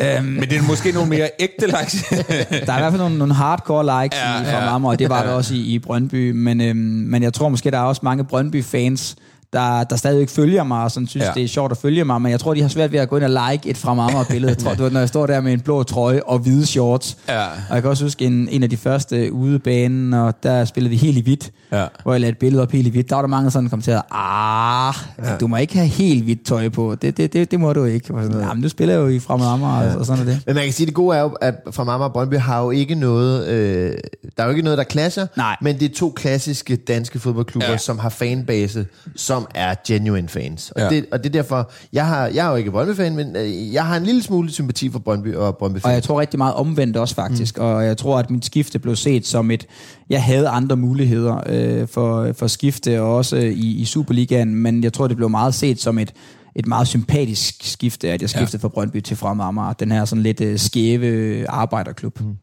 Øhm, 0.00 0.24
Men 0.24 0.42
det 0.42 0.52
er 0.58 0.62
måske 0.62 0.92
nogle 0.92 1.08
mere 1.08 1.28
ægte 1.40 1.66
likes. 1.66 2.02
Der 2.66 2.72
er 2.72 2.76
i 2.76 2.80
hvert 2.80 2.92
fald 2.92 3.00
nogle, 3.00 3.18
nogle 3.18 3.34
hardcore 3.34 4.02
likes 4.02 4.18
Ja, 4.18 4.40
i, 4.42 4.44
fra 4.44 4.58
ja. 4.58 4.64
Marmor, 4.70 4.90
og 4.90 4.98
det 4.98 5.08
var 5.10 5.22
der 5.22 5.30
også 5.30 5.54
i, 5.54 5.58
i 5.58 5.78
Brøndby. 5.78 6.30
Men, 6.30 6.60
øhm, 6.60 6.76
men 6.78 7.22
jeg 7.22 7.34
tror 7.34 7.48
måske, 7.48 7.70
der 7.70 7.78
er 7.78 7.82
også 7.82 8.00
mange 8.04 8.24
Brøndby-fans, 8.24 9.16
der, 9.52 9.84
der 9.84 9.96
stadigvæk 9.96 10.28
følger 10.28 10.64
mig, 10.64 10.82
og 10.82 10.90
sådan 10.90 11.06
synes, 11.06 11.26
Ja. 11.26 11.30
det 11.34 11.42
er 11.44 11.48
sjovt 11.48 11.72
at 11.72 11.78
følge 11.78 12.04
mig, 12.04 12.22
men 12.22 12.30
jeg 12.32 12.40
tror, 12.40 12.54
de 12.54 12.62
har 12.62 12.68
svært 12.68 12.92
ved 12.92 12.98
at 13.00 13.08
gå 13.08 13.16
ind 13.16 13.24
og 13.24 13.50
like 13.52 13.70
et 13.70 13.76
fra 13.76 13.94
Marmor-billede. 13.94 14.50
Jeg 14.50 14.58
tror, 14.58 14.74
du 14.74 14.88
når 14.88 15.00
jeg 15.00 15.08
står 15.08 15.26
der 15.26 15.40
med 15.40 15.52
en 15.52 15.60
blå 15.60 15.82
trøje 15.82 16.20
og 16.26 16.38
hvide 16.38 16.66
shorts. 16.66 17.16
Ja. 17.28 17.44
Og 17.44 17.74
jeg 17.74 17.82
kan 17.82 17.90
også 17.90 18.04
huske 18.04 18.24
en, 18.24 18.48
en 18.50 18.62
af 18.62 18.70
de 18.70 18.76
første 18.76 19.32
udebanen, 19.32 20.14
og 20.14 20.34
der 20.42 20.64
spillede 20.64 20.90
vi 20.90 20.96
helt 20.96 21.18
i 21.18 21.20
hvidt, 21.20 21.50
Ja. 21.72 21.86
hvor 22.02 22.12
jeg 22.12 22.20
lagde 22.20 22.30
et 22.32 22.38
billede 22.38 22.62
op 22.62 22.70
helt 22.72 22.86
i 22.86 22.90
hvidt. 22.90 23.08
Der 23.10 23.14
var 23.14 23.22
der 23.22 23.28
mange, 23.28 23.50
sådan 23.50 23.68
kommenterede, 23.68 24.02
ah, 24.10 24.94
ja. 25.24 25.36
du 25.36 25.46
må 25.46 25.56
ikke 25.56 25.74
have 25.74 25.86
helt 25.88 26.24
hvidt 26.24 26.46
tøj 26.46 26.68
på. 26.68 26.94
Det, 27.02 27.16
det, 27.16 27.32
det, 27.32 27.50
det 27.50 27.60
må 27.60 27.72
du 27.72 27.84
ikke. 27.84 28.14
Og 28.14 28.22
sådan, 28.24 28.40
Jamen, 28.40 28.62
du 28.62 28.68
spiller 28.68 28.94
jo 28.94 29.06
i 29.08 29.18
Fremad 29.18 29.46
Amager, 29.46 29.82
ja. 29.82 29.96
og 29.96 30.06
sådan 30.06 30.22
er 30.28 30.30
det. 30.32 30.40
Men 30.46 30.54
man 30.54 30.64
kan 30.64 30.72
sige, 30.72 30.84
at 30.84 30.88
det 30.88 30.94
gode 30.94 31.16
er 31.16 31.20
jo, 31.22 31.28
at 31.28 31.54
fra 31.70 31.84
Mamma 31.84 32.04
og 32.06 32.12
Brøndby 32.12 32.34
har 32.34 32.62
jo 32.62 32.70
ikke 32.70 32.94
noget, 32.94 33.46
øh, 33.48 33.94
der 34.36 34.42
er 34.42 34.44
jo 34.44 34.50
ikke 34.50 34.62
noget, 34.62 34.78
der 34.78 34.84
clasher, 34.90 35.26
Nej. 35.36 35.56
men 35.62 35.78
det 35.80 35.90
er 35.90 35.94
to 35.94 36.12
klassiske 36.16 36.76
danske 36.76 37.18
fodboldklubber, 37.18 37.70
Ja. 37.70 37.76
som 37.78 37.98
har 37.98 38.08
fanbase, 38.08 38.86
som 39.16 39.46
er 39.54 39.74
genuine 39.86 40.28
fans. 40.28 40.70
Og, 40.70 40.80
Ja. 40.80 40.88
det, 40.88 41.06
og 41.12 41.18
det 41.24 41.26
er 41.26 41.32
derfor, 41.42 41.70
jeg, 41.92 42.06
har, 42.06 42.26
jeg 42.26 42.46
er 42.46 42.50
jo 42.50 42.56
ikke 42.56 42.70
Brøndby-fan, 42.70 43.16
men 43.16 43.36
øh, 43.36 43.74
jeg 43.74 43.86
har 43.86 43.96
en 43.96 44.02
lille 44.04 44.22
smule 44.22 44.50
sympati 44.52 44.90
for 44.90 44.98
Brøndby 44.98 45.34
og 45.34 45.56
brøndby 45.56 45.78
Og 45.84 45.92
jeg 45.92 46.02
tror 46.02 46.20
rigtig 46.20 46.38
meget 46.38 46.54
omvendt 46.54 46.96
også 46.96 47.14
faktisk, 47.14 47.58
mm. 47.58 47.64
og 47.64 47.84
jeg 47.84 47.96
tror, 47.96 48.18
at 48.18 48.30
mit 48.30 48.44
skifte 48.44 48.78
blev 48.78 48.96
set 48.96 49.26
som 49.26 49.50
et, 49.50 49.66
jeg 50.10 50.22
havde 50.22 50.48
andre 50.48 50.76
muligheder 50.76 51.32
øh, 51.56 51.88
for, 51.88 52.32
for 52.32 52.46
skifte, 52.46 53.02
og 53.02 53.16
også 53.16 53.36
i, 53.36 53.76
i 53.80 53.84
Superligaen, 53.84 54.54
men 54.54 54.84
jeg 54.84 54.92
tror, 54.92 55.08
det 55.08 55.16
blev 55.16 55.30
meget 55.30 55.54
set 55.54 55.80
som 55.80 55.98
et, 55.98 56.12
et 56.56 56.66
meget 56.66 56.88
sympatisk 56.88 57.54
skifte, 57.60 58.10
at 58.10 58.22
jeg 58.22 58.30
skiftede 58.30 58.60
ja. 58.62 58.64
fra 58.64 58.68
Brøndby 58.68 59.00
til 59.00 59.16
Fremad 59.16 59.46
Amager, 59.46 59.72
den 59.72 59.92
her 59.92 60.04
sådan 60.04 60.22
lidt 60.22 60.40
øh, 60.40 60.58
skæve 60.58 61.48
arbejderklub. 61.48 62.20
Mm. 62.20 62.36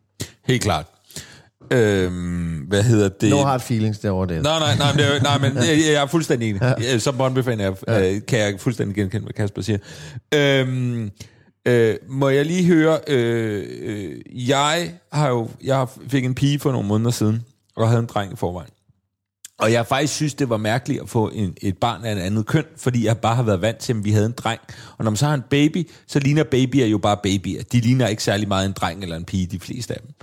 Helt 0.46 0.62
klart. 0.62 0.86
Øhm, 1.72 2.66
hvad 2.68 2.84
hedder 2.84 3.10
det? 3.10 3.30
No 3.30 3.44
hard 3.44 3.60
feelings 3.60 4.00
derovre, 4.00 4.28
det. 4.28 4.44
Nej, 4.44 4.60
nej, 4.60 4.78
nej, 4.78 4.92
men, 4.92 5.00
det 5.00 5.16
er, 5.16 5.24
nej, 5.24 5.38
men 5.38 5.58
jeg, 5.70 5.78
jeg 5.94 6.02
er 6.02 6.06
fuldstændig 6.06 6.50
enig. 6.50 6.62
Ja. 6.82 6.98
Som 6.98 7.18
Brøndby-fan 7.18 7.60
er, 7.60 7.74
ja. 7.88 8.20
kan 8.20 8.40
jeg 8.40 8.56
fuldstændig 8.60 8.96
genkende, 8.96 9.24
hvad 9.24 9.34
Kasper 9.34 9.62
siger. 9.62 9.78
Øhm, 10.34 11.12
øh, 11.68 11.96
må 12.10 12.30
jeg 12.30 12.46
lige 12.46 12.66
høre, 12.66 13.00
øh, 13.08 13.64
øh, 13.82 14.16
jeg 14.50 14.94
har 15.14 15.30
jo, 15.30 15.50
jeg 15.64 15.88
fik 16.08 16.26
en 16.26 16.36
pige 16.36 16.60
for 16.60 16.72
nogle 16.72 16.88
måneder 16.88 17.12
siden, 17.12 17.44
og 17.76 17.88
havde 17.88 18.00
en 18.00 18.06
dreng 18.06 18.34
i 18.34 18.36
forvejen. 18.36 18.70
Og 19.60 19.72
jeg 19.72 19.88
faktisk 19.88 20.14
synes, 20.14 20.34
det 20.34 20.50
var 20.50 20.58
mærkeligt 20.58 21.02
at 21.02 21.10
få 21.10 21.30
en, 21.30 21.54
et 21.62 21.78
barn 21.78 22.06
af 22.06 22.12
en 22.12 22.18
andet 22.18 22.46
køn, 22.46 22.66
fordi 22.78 23.06
jeg 23.06 23.18
bare 23.18 23.36
har 23.36 23.44
været 23.44 23.62
vant 23.62 23.78
til, 23.78 23.94
at 23.94 24.06
vi 24.06 24.12
havde 24.12 24.26
en 24.26 24.34
dreng. 24.38 24.60
Og 24.98 25.04
når 25.04 25.12
man 25.12 25.18
så 25.18 25.26
har 25.26 25.34
en 25.34 25.44
baby, 25.50 25.90
så 26.08 26.20
ligner 26.20 26.44
babyer 26.44 26.86
jo 26.86 26.98
bare 26.98 27.18
babyer. 27.24 27.64
De 27.64 27.80
ligner 27.80 28.08
ikke 28.08 28.24
særlig 28.24 28.48
meget 28.48 28.66
en 28.66 28.72
dreng 28.72 29.04
eller 29.04 29.16
en 29.16 29.26
pige, 29.26 29.48
de 29.48 29.60
fleste 29.60 29.94
af 29.94 30.00
dem. 30.00 30.16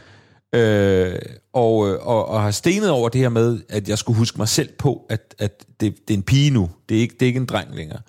Øh, 0.61 1.19
og, 1.53 1.89
øh, 1.89 2.07
og, 2.07 2.29
og 2.29 2.43
har 2.43 2.51
stenet 2.51 2.91
over 2.91 3.09
det 3.09 3.21
her 3.21 3.29
med, 3.29 3.61
at 3.69 3.89
jeg 3.89 3.99
skulle 3.99 4.19
huske 4.19 4.39
mig 4.39 4.49
selv 4.49 4.69
på, 4.79 5.07
at, 5.11 5.35
at 5.39 5.65
det, 5.81 6.09
det 6.09 6.15
er 6.15 6.19
en 6.19 6.23
pige 6.23 6.51
nu. 6.51 6.71
Det 6.89 6.97
er, 6.97 7.01
ikke, 7.01 7.15
det 7.15 7.23
er 7.23 7.27
ikke 7.27 7.41
en 7.41 7.47
dreng 7.47 7.75
længere. 7.75 8.01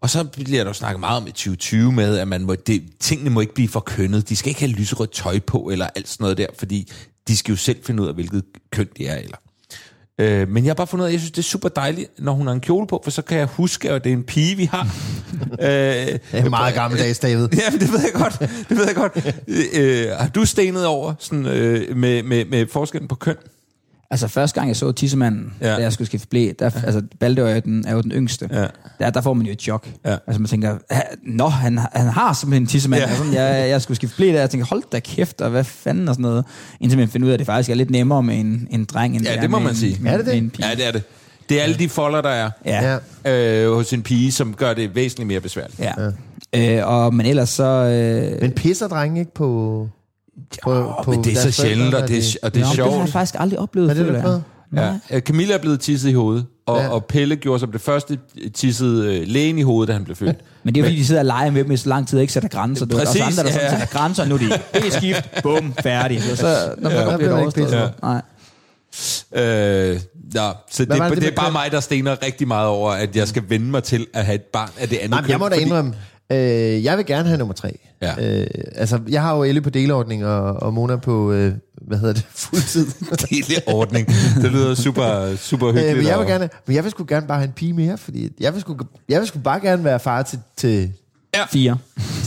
Og 0.00 0.10
så 0.10 0.24
bliver 0.24 0.64
der 0.64 0.70
jo 0.70 0.74
snakket 0.74 1.00
meget 1.00 1.16
om 1.16 1.26
i 1.26 1.30
2020 1.30 1.92
med, 1.92 2.18
at 2.18 2.28
man 2.28 2.44
må, 2.44 2.54
det, 2.54 2.82
tingene 3.00 3.30
må 3.30 3.40
ikke 3.40 3.54
blive 3.54 3.68
for 3.68 3.80
kønnet. 3.80 4.28
De 4.28 4.36
skal 4.36 4.48
ikke 4.48 4.60
have 4.60 4.72
lyserødt 4.72 5.12
tøj 5.12 5.38
på, 5.38 5.70
eller 5.72 5.86
alt 5.96 6.08
sådan 6.08 6.24
noget 6.24 6.38
der, 6.38 6.46
fordi 6.58 6.92
de 7.28 7.36
skal 7.36 7.52
jo 7.52 7.56
selv 7.56 7.84
finde 7.84 8.02
ud 8.02 8.08
af, 8.08 8.14
hvilket 8.14 8.44
køn 8.70 8.88
de 8.98 9.06
er, 9.06 9.16
eller 9.16 9.36
Øh, 10.18 10.48
men 10.48 10.64
jeg 10.64 10.70
har 10.70 10.74
bare 10.74 10.86
fundet 10.86 11.02
ud 11.04 11.06
af, 11.06 11.10
at 11.10 11.12
jeg 11.12 11.20
synes, 11.20 11.30
det 11.32 11.38
er 11.38 11.42
super 11.42 11.68
dejligt, 11.68 12.10
når 12.18 12.32
hun 12.32 12.46
har 12.46 12.54
en 12.54 12.60
kjole 12.60 12.86
på, 12.86 13.00
for 13.04 13.10
så 13.10 13.22
kan 13.22 13.38
jeg 13.38 13.46
huske, 13.46 13.90
at 13.90 14.04
det 14.04 14.10
er 14.10 14.14
en 14.16 14.22
pige, 14.24 14.56
vi 14.56 14.64
har. 14.64 14.82
øh, 15.42 15.68
Det 15.68 16.20
er 16.32 16.48
meget 16.48 16.74
gammeldags, 16.74 17.18
David. 17.18 17.48
Ja, 17.58 17.70
men 17.70 17.80
det 17.80 17.92
ved 17.92 18.00
jeg 18.00 18.12
godt. 18.14 18.38
Det 18.68 18.76
ved 18.76 18.86
jeg 18.86 18.94
godt. 18.94 19.34
Øh, 19.74 20.06
har 20.18 20.28
du 20.28 20.44
stenet 20.44 20.86
over 20.86 21.14
sådan, 21.18 21.46
øh, 21.46 21.96
med, 21.96 22.22
med, 22.22 22.44
med 22.44 22.66
forskellen 22.72 23.08
på 23.08 23.14
køn? 23.14 23.36
Altså 24.10 24.28
første 24.28 24.54
gang 24.54 24.68
jeg 24.68 24.76
så 24.76 24.92
tissemanden, 24.92 25.52
Ja. 25.60 25.66
da 25.76 25.82
jeg 25.82 25.92
skulle 25.92 26.06
skifte 26.06 26.28
blæ, 26.28 26.52
der, 26.58 26.70
ja. 26.74 26.86
altså 26.86 27.02
Balde 27.20 27.42
er 27.42 27.54
jo 27.54 27.60
den, 27.64 27.84
er 27.86 27.92
jo 27.94 28.00
den 28.00 28.12
yngste. 28.12 28.48
Ja. 28.52 28.66
Der, 29.00 29.10
der 29.10 29.20
får 29.20 29.34
man 29.34 29.46
jo 29.46 29.52
et 29.52 29.60
chok. 29.62 29.88
Ja. 30.04 30.16
Altså 30.26 30.40
man 30.40 30.48
tænker, 30.48 30.78
"Ha, 30.90 31.00
nå, 31.26 31.48
han, 31.48 31.78
han 31.92 32.06
har 32.06 32.32
simpelthen 32.32 32.62
en 32.62 32.66
tissemand. 32.66 33.02
Ja. 33.02 33.16
Sådan, 33.16 33.34
jeg, 33.34 33.68
jeg 33.68 33.82
skulle 33.82 33.96
skifte 33.96 34.16
blæ 34.16 34.26
der, 34.26 34.40
jeg 34.40 34.50
tænker, 34.50 34.66
hold 34.66 34.82
da 34.92 35.00
kæft, 35.00 35.40
og 35.40 35.50
hvad 35.50 35.64
fanden 35.64 36.08
og 36.08 36.14
sådan 36.14 36.22
noget. 36.22 36.44
Indtil 36.80 36.98
man 36.98 37.08
finder 37.08 37.26
ud 37.26 37.30
af, 37.30 37.34
at 37.34 37.38
det 37.38 37.46
faktisk 37.46 37.70
er 37.70 37.74
lidt 37.74 37.90
nemmere 37.90 38.22
med 38.22 38.40
en, 38.40 38.68
en 38.70 38.84
dreng, 38.84 39.16
end 39.16 39.24
Ja, 39.24 39.36
er 39.36 39.40
det 39.40 39.50
må 39.50 39.58
man 39.58 39.68
en, 39.70 39.76
sige. 39.76 39.96
Med, 40.00 40.12
Er 40.12 40.16
det 40.16 40.26
det? 40.26 40.36
En 40.36 40.50
pige. 40.50 40.68
Ja, 40.68 40.74
det 40.74 40.86
er 40.86 40.92
det. 40.92 41.02
Det 41.48 41.58
er 41.58 41.62
alle 41.62 41.76
de 41.78 41.88
folder, 41.88 42.20
der 42.20 42.28
er 42.28 42.50
Ja. 42.64 42.98
Ja. 43.24 43.64
øh, 43.64 43.74
hos 43.74 43.92
en 43.92 44.02
pige, 44.02 44.32
som 44.32 44.54
gør 44.54 44.74
det 44.74 44.94
væsentligt 44.94 45.26
mere 45.28 45.40
besværligt. 45.40 45.80
ja. 45.80 45.92
ja. 46.54 46.78
Øh, 46.80 46.88
og, 46.88 47.14
men 47.14 47.26
ellers 47.26 47.48
så... 47.48 47.64
Øh, 47.64 48.40
Men 48.42 48.52
pisser 48.52 48.88
drenge 48.88 49.20
ikke 49.20 49.34
på... 49.34 49.88
på, 50.62 50.70
Åh, 50.70 51.08
men 51.10 51.24
det 51.24 51.32
er 51.32 51.36
så 51.40 51.50
sjældent, 51.50 51.94
og 51.94 52.08
det 52.08 52.18
er, 52.18 52.36
og 52.42 52.54
det 52.54 52.60
er 52.60 52.64
nå, 52.64 52.66
det 52.66 52.66
har 52.66 52.74
sjovt. 52.74 52.98
jeg 52.98 53.08
faktisk 53.08 53.34
aldrig 53.38 53.58
oplevet, 53.58 53.90
Er 53.90 53.94
det, 53.94 54.22
prøvet? 54.22 54.42
Ja. 55.10 55.20
Camilla 55.20 55.54
er 55.54 55.58
blevet 55.58 55.80
tisset 55.80 56.08
i 56.08 56.12
hovedet, 56.12 56.46
og, 56.66 56.78
Ja. 56.80 56.88
og 56.88 57.04
Pelle 57.04 57.36
gjorde 57.36 57.60
som 57.60 57.72
det 57.72 57.80
første 57.80 58.18
tisset 58.54 59.04
øh, 59.04 59.22
lægen 59.26 59.58
i 59.58 59.62
hovedet, 59.62 59.88
da 59.88 59.92
han 59.92 60.04
blev 60.04 60.16
født. 60.16 60.36
Men 60.62 60.74
det 60.74 60.80
er 60.80 60.84
jo 60.84 60.88
fordi, 60.88 60.98
de 60.98 61.06
sidder 61.06 61.20
og 61.20 61.24
leger 61.26 61.50
med 61.50 61.64
dem 61.64 61.72
i 61.72 61.76
så 61.76 61.88
lang 61.88 62.08
tid, 62.08 62.18
og 62.18 62.22
ikke 62.22 62.32
sætter 62.32 62.48
grænser. 62.48 62.86
Du. 62.86 62.96
Præcis, 62.96 63.20
og 63.20 63.32
så 63.32 63.40
andre, 63.40 63.42
der 63.42 63.48
ja. 63.48 63.52
sådan 63.68 63.70
sætter 63.80 63.98
grænser, 63.98 64.22
og 64.22 64.28
nu 64.28 64.34
er 64.34 64.38
de 64.38 64.50
helt 64.74 64.92
skift, 64.94 65.28
bum, 65.42 65.74
færdig. 65.82 66.22
Så, 66.22 66.36
så 66.36 66.74
når 66.78 66.90
man 66.90 66.98
Ja. 66.98 67.10
ja. 67.10 67.16
Bliver 67.16 67.16
det 67.16 67.22
ikke 67.22 67.34
overstået. 67.34 67.66
pisset. 67.66 67.92
Nej. 68.02 68.22
Øh, 69.32 70.00
ja, 70.34 70.50
så 70.70 70.84
det, 70.84 70.92
det, 70.92 71.00
det, 71.00 71.10
det 71.10 71.22
det 71.22 71.28
er 71.30 71.34
bare 71.36 71.46
køn? 71.46 71.52
mig, 71.52 71.72
der 71.72 71.80
stener 71.80 72.16
rigtig 72.24 72.48
meget 72.48 72.68
over, 72.68 72.90
at 72.90 73.16
jeg 73.16 73.28
skal 73.28 73.42
vende 73.48 73.66
mig 73.66 73.82
til 73.82 74.06
at 74.14 74.24
have 74.24 74.34
et 74.34 74.42
barn 74.42 74.70
af 74.78 74.88
det 74.88 74.96
andet 74.96 75.10
Nej, 75.10 75.20
men 75.20 75.30
jeg 75.30 75.38
må 75.38 75.48
da 75.48 75.54
indrømme, 75.54 75.94
øh, 76.32 76.84
jeg 76.84 76.96
vil 76.96 77.06
gerne 77.06 77.28
have 77.28 77.38
nummer 77.38 77.54
tre. 77.54 77.78
Ja. 78.02 78.40
Øh, 78.40 78.46
altså, 78.74 79.00
jeg 79.08 79.22
har 79.22 79.36
jo 79.36 79.42
Elle 79.44 79.60
på 79.60 79.70
delordning, 79.70 80.26
og, 80.26 80.42
og 80.62 80.74
Mona 80.74 80.96
på, 80.96 81.32
øh, 81.32 81.52
hvad 81.86 81.98
hedder 81.98 82.14
det, 82.14 82.24
fuldtid. 82.44 82.86
Teleordning. 83.18 84.06
Det 84.42 84.52
lyder 84.52 84.74
super, 84.74 85.36
super 85.36 85.68
øh, 85.68 85.74
hyggeligt. 85.74 85.96
men, 85.96 86.06
jeg 86.06 86.14
vil 86.18 86.22
og- 86.24 86.30
gerne, 86.30 86.48
men 86.66 86.76
jeg 86.76 86.84
vil 86.84 86.90
sgu 86.90 87.04
gerne 87.08 87.26
bare 87.26 87.38
have 87.38 87.46
en 87.46 87.52
pige 87.52 87.72
mere, 87.72 87.98
fordi 87.98 88.30
jeg 88.40 88.52
vil 88.52 88.60
sgu, 88.60 88.76
jeg 89.08 89.20
vil 89.20 89.28
sgu 89.28 89.38
bare 89.38 89.60
gerne 89.60 89.84
være 89.84 90.00
far 90.00 90.22
til, 90.22 90.38
til, 90.56 90.92
Fire. 91.50 91.78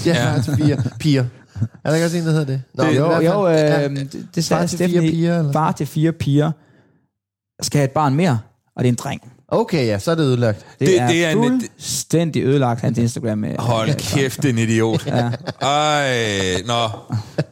ja, 0.06 0.34
far 0.36 0.41
til 0.41 0.54
fire 0.56 0.78
piger. 0.99 1.26
Er 1.84 1.89
der 1.89 1.93
ikke 1.95 2.06
også 2.06 2.18
en, 2.18 2.24
der 2.26 2.30
hedder 2.32 2.45
det? 2.45 2.62
Nå, 2.74 2.84
Det- 2.84 2.95
Jo, 2.97 3.20
jo 3.22 3.47
øh, 3.47 3.54
ja. 3.56 3.88
det, 3.88 4.28
det 4.36 4.43
sagde 4.45 4.62
Far 4.62 4.68
til 4.68 4.78
fire 4.78 4.88
Stephanie. 4.89 5.12
piger, 5.12 5.39
eller? 5.39 5.52
Far 5.54 5.72
til 5.72 5.88
fire 5.88 6.12
piger 6.12 6.52
skal 7.62 7.78
have 7.80 7.86
et 7.86 7.91
barn 7.91 8.16
mere, 8.16 8.39
og 8.76 8.84
det 8.84 8.88
er 8.88 8.91
en 8.91 8.95
dreng. 8.95 9.30
Okay, 9.54 9.88
ja, 9.88 9.99
så 9.99 10.12
er 10.12 10.16
det 10.16 10.24
ødelagt. 10.24 10.66
Det, 10.80 10.88
Det- 10.88 10.99
er, 11.02 11.08
det 11.08 11.26
er 11.26 11.30
en- 11.30 11.38
fuldstændig 11.38 12.43
ødelagt 12.43 12.82
hans 12.82 12.97
Instagram. 12.97 13.38
Med, 13.38 13.49
Hold 13.60 13.93
kæft, 14.16 14.45
en 14.45 14.58
idiot. 14.58 15.06
Ja. 15.08 15.30
Ej, 15.62 16.62
nå. 16.66 16.89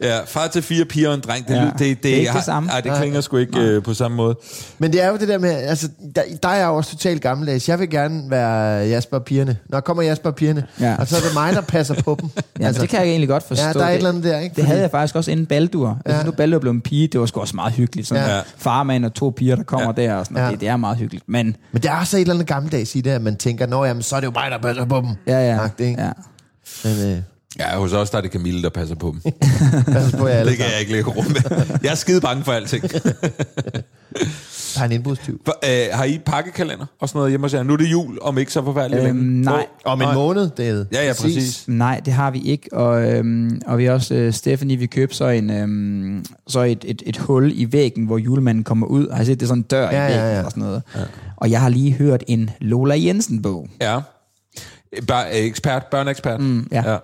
Ja, 0.02 0.18
far 0.26 0.46
til 0.46 0.62
fire 0.62 0.84
piger 0.84 1.08
og 1.08 1.14
en 1.14 1.20
dreng. 1.20 1.48
Det, 1.48 1.54
Ja. 1.54 1.60
ja. 1.60 1.66
det, 1.70 1.78
det, 1.78 2.02
Det 2.02 2.10
er 2.12 2.14
ikke 2.16 2.26
det 2.26 2.34
har- 2.34 2.40
samme. 2.42 2.70
Ej, 2.70 2.80
det 2.80 2.92
klinger 3.00 3.20
sgu 3.20 3.36
ikke 3.36 3.58
øh, 3.60 3.82
på 3.82 3.94
samme 3.94 4.16
måde. 4.16 4.36
Men 4.78 4.92
det 4.92 5.02
er 5.04 5.08
jo 5.08 5.16
det 5.16 5.28
der 5.28 5.38
med, 5.38 5.50
altså, 5.50 5.88
der, 6.16 6.22
der 6.42 6.48
er 6.48 6.56
jeg 6.56 6.66
jo 6.66 6.76
også 6.76 6.90
totalt 6.90 7.22
gammeldags. 7.22 7.68
Jeg 7.68 7.78
vil 7.78 7.90
gerne 7.90 8.30
være 8.30 8.88
Jasper 8.88 9.16
og 9.16 9.24
pigerne. 9.24 9.56
Når 9.68 9.80
kommer 9.80 10.02
Jasper 10.02 10.28
og 10.30 10.34
pigerne, 10.36 10.64
Ja. 10.80 10.94
og 10.98 11.06
så 11.06 11.16
er 11.16 11.20
det 11.20 11.34
mig, 11.34 11.52
der 11.54 11.60
passer 11.60 11.94
på 11.94 12.16
dem. 12.20 12.30
Ja, 12.60 12.66
altså, 12.66 12.82
det 12.82 12.90
kan 12.90 13.00
jeg 13.00 13.08
egentlig 13.08 13.28
godt 13.28 13.42
forstå. 13.42 13.64
Ja, 13.66 13.72
der 13.72 13.80
er 13.80 13.84
et 13.84 13.88
det, 13.90 13.96
eller 13.96 14.08
andet 14.08 14.24
der, 14.24 14.38
ikke? 14.38 14.56
Det 14.56 14.64
havde 14.66 14.80
jeg 14.80 14.90
faktisk 14.90 15.14
også 15.16 15.30
inden 15.30 15.46
Baldur. 15.46 15.98
Altså, 16.04 16.18
Ja. 16.20 16.24
nu 16.26 16.30
Baldur 16.30 16.58
blev 16.58 16.72
en 16.72 16.80
pige, 16.80 17.06
det 17.08 17.20
var 17.20 17.26
sgu 17.26 17.40
også 17.40 17.56
meget 17.56 17.72
hyggeligt. 17.72 18.08
Sådan 18.08 18.24
Ja. 18.28 18.40
Farmand 18.58 19.04
og 19.04 19.14
to 19.14 19.30
piger, 19.36 19.56
der 19.56 19.62
kommer 19.62 19.92
ja. 19.96 20.02
der, 20.02 20.14
og 20.14 20.26
sådan, 20.26 20.42
ja. 20.44 20.50
det, 20.50 20.60
det 20.60 20.68
er 20.68 20.76
meget 20.76 20.96
hyggeligt. 20.96 21.24
Men 21.28 21.56
Men 21.72 21.82
der 21.90 21.96
er 21.96 22.00
også 22.00 22.16
et 22.16 22.20
eller 22.20 22.34
andet 22.34 22.46
gammeldags 22.46 22.94
i 22.96 23.00
det, 23.00 23.10
at 23.10 23.22
man 23.22 23.36
tænker, 23.36 23.66
nå 23.66 23.84
jamen, 23.84 24.02
så 24.02 24.16
er 24.16 24.20
det 24.20 24.26
jo 24.26 24.32
mig, 24.34 24.50
der 24.50 24.58
passer 24.58 24.84
på 24.84 24.96
dem. 24.96 25.08
ja, 25.26 25.50
ja. 25.50 25.64
Agtigt, 25.64 25.88
ikke? 25.88 26.02
ja. 26.02 26.12
Men 26.84 27.12
øh, 27.12 27.22
Ja, 27.58 27.76
hos 27.78 27.92
os 27.92 28.10
der 28.10 28.18
er 28.18 28.22
det 28.22 28.32
Camille, 28.32 28.62
der 28.62 28.68
passer 28.68 28.94
på 28.94 29.14
dem. 29.24 29.32
pas 29.94 30.12
på 30.18 30.26
jer 30.28 30.34
alle 30.34 30.50
Det 30.50 30.58
kan 30.58 30.66
jeg 30.72 30.80
ikke 30.80 30.92
lægge 30.92 31.10
rum 31.10 31.24
med. 31.24 31.66
Jeg 31.82 31.90
er 31.90 31.94
skide 31.94 32.20
bange 32.20 32.44
for 32.44 32.52
alting. 32.52 32.84
Der 34.74 34.80
er 34.80 34.84
en 34.84 34.92
indbrudstyv. 34.92 35.40
For, 35.44 35.58
øh, 35.64 35.96
har 35.98 36.04
I 36.04 36.18
pakkekalender 36.26 36.86
og 37.00 37.08
sådan 37.08 37.18
noget 37.18 37.30
hjemme 37.30 37.44
hos 37.44 37.54
jer? 37.54 37.62
Nu 37.62 37.72
er 37.72 37.76
det 37.76 37.84
jul, 37.90 38.18
om 38.22 38.38
ikke 38.38 38.52
så 38.52 38.64
forfærdeligt 38.64 39.04
Øhm, 39.08 39.16
længe. 39.18 39.40
nej. 39.42 39.66
Om 39.84 40.02
en 40.02 40.08
måned, 40.14 40.50
David. 40.58 40.84
Ja, 40.92 41.06
ja, 41.06 41.12
præcis. 41.20 41.64
Nej, 41.68 42.00
det 42.04 42.12
har 42.12 42.30
vi 42.30 42.40
ikke. 42.42 42.68
Og, 42.72 43.02
øhm, 43.12 43.60
og 43.66 43.78
vi 43.78 43.84
har 43.84 43.92
også, 43.92 44.14
øh, 44.14 44.32
Stephanie, 44.32 44.76
vi 44.76 44.86
købte 44.86 45.16
så, 45.16 45.28
en, 45.28 45.50
øhm, 45.50 46.24
så 46.48 46.60
et, 46.60 46.84
et, 46.88 47.02
et 47.06 47.16
hul 47.16 47.52
i 47.54 47.72
væggen, 47.72 48.06
hvor 48.06 48.18
julemanden 48.18 48.64
kommer 48.64 48.86
ud. 48.86 49.10
Har 49.12 49.22
I 49.22 49.24
set, 49.26 49.40
det 49.40 49.46
er 49.46 49.48
sådan 49.48 49.58
en 49.58 49.62
dør 49.62 49.90
Ja, 49.90 50.06
i 50.06 50.10
væggen 50.10 50.26
ja, 50.26 50.36
ja. 50.38 50.44
og 50.44 50.50
sådan 50.50 50.62
noget. 50.62 50.82
Ja. 50.96 51.00
Og 51.36 51.50
jeg 51.50 51.60
har 51.60 51.68
lige 51.68 51.92
hørt 51.92 52.24
en 52.28 52.50
Lola 52.60 52.94
Jensen-bog. 52.98 53.68
Ja. 53.80 54.00
Bør, 55.08 55.18
øh, 55.18 55.24
ekspert, 55.32 55.86
børneekspert. 55.86 56.40
Mm, 56.40 56.68
Ja. 56.72 56.90
ja. 56.92 56.96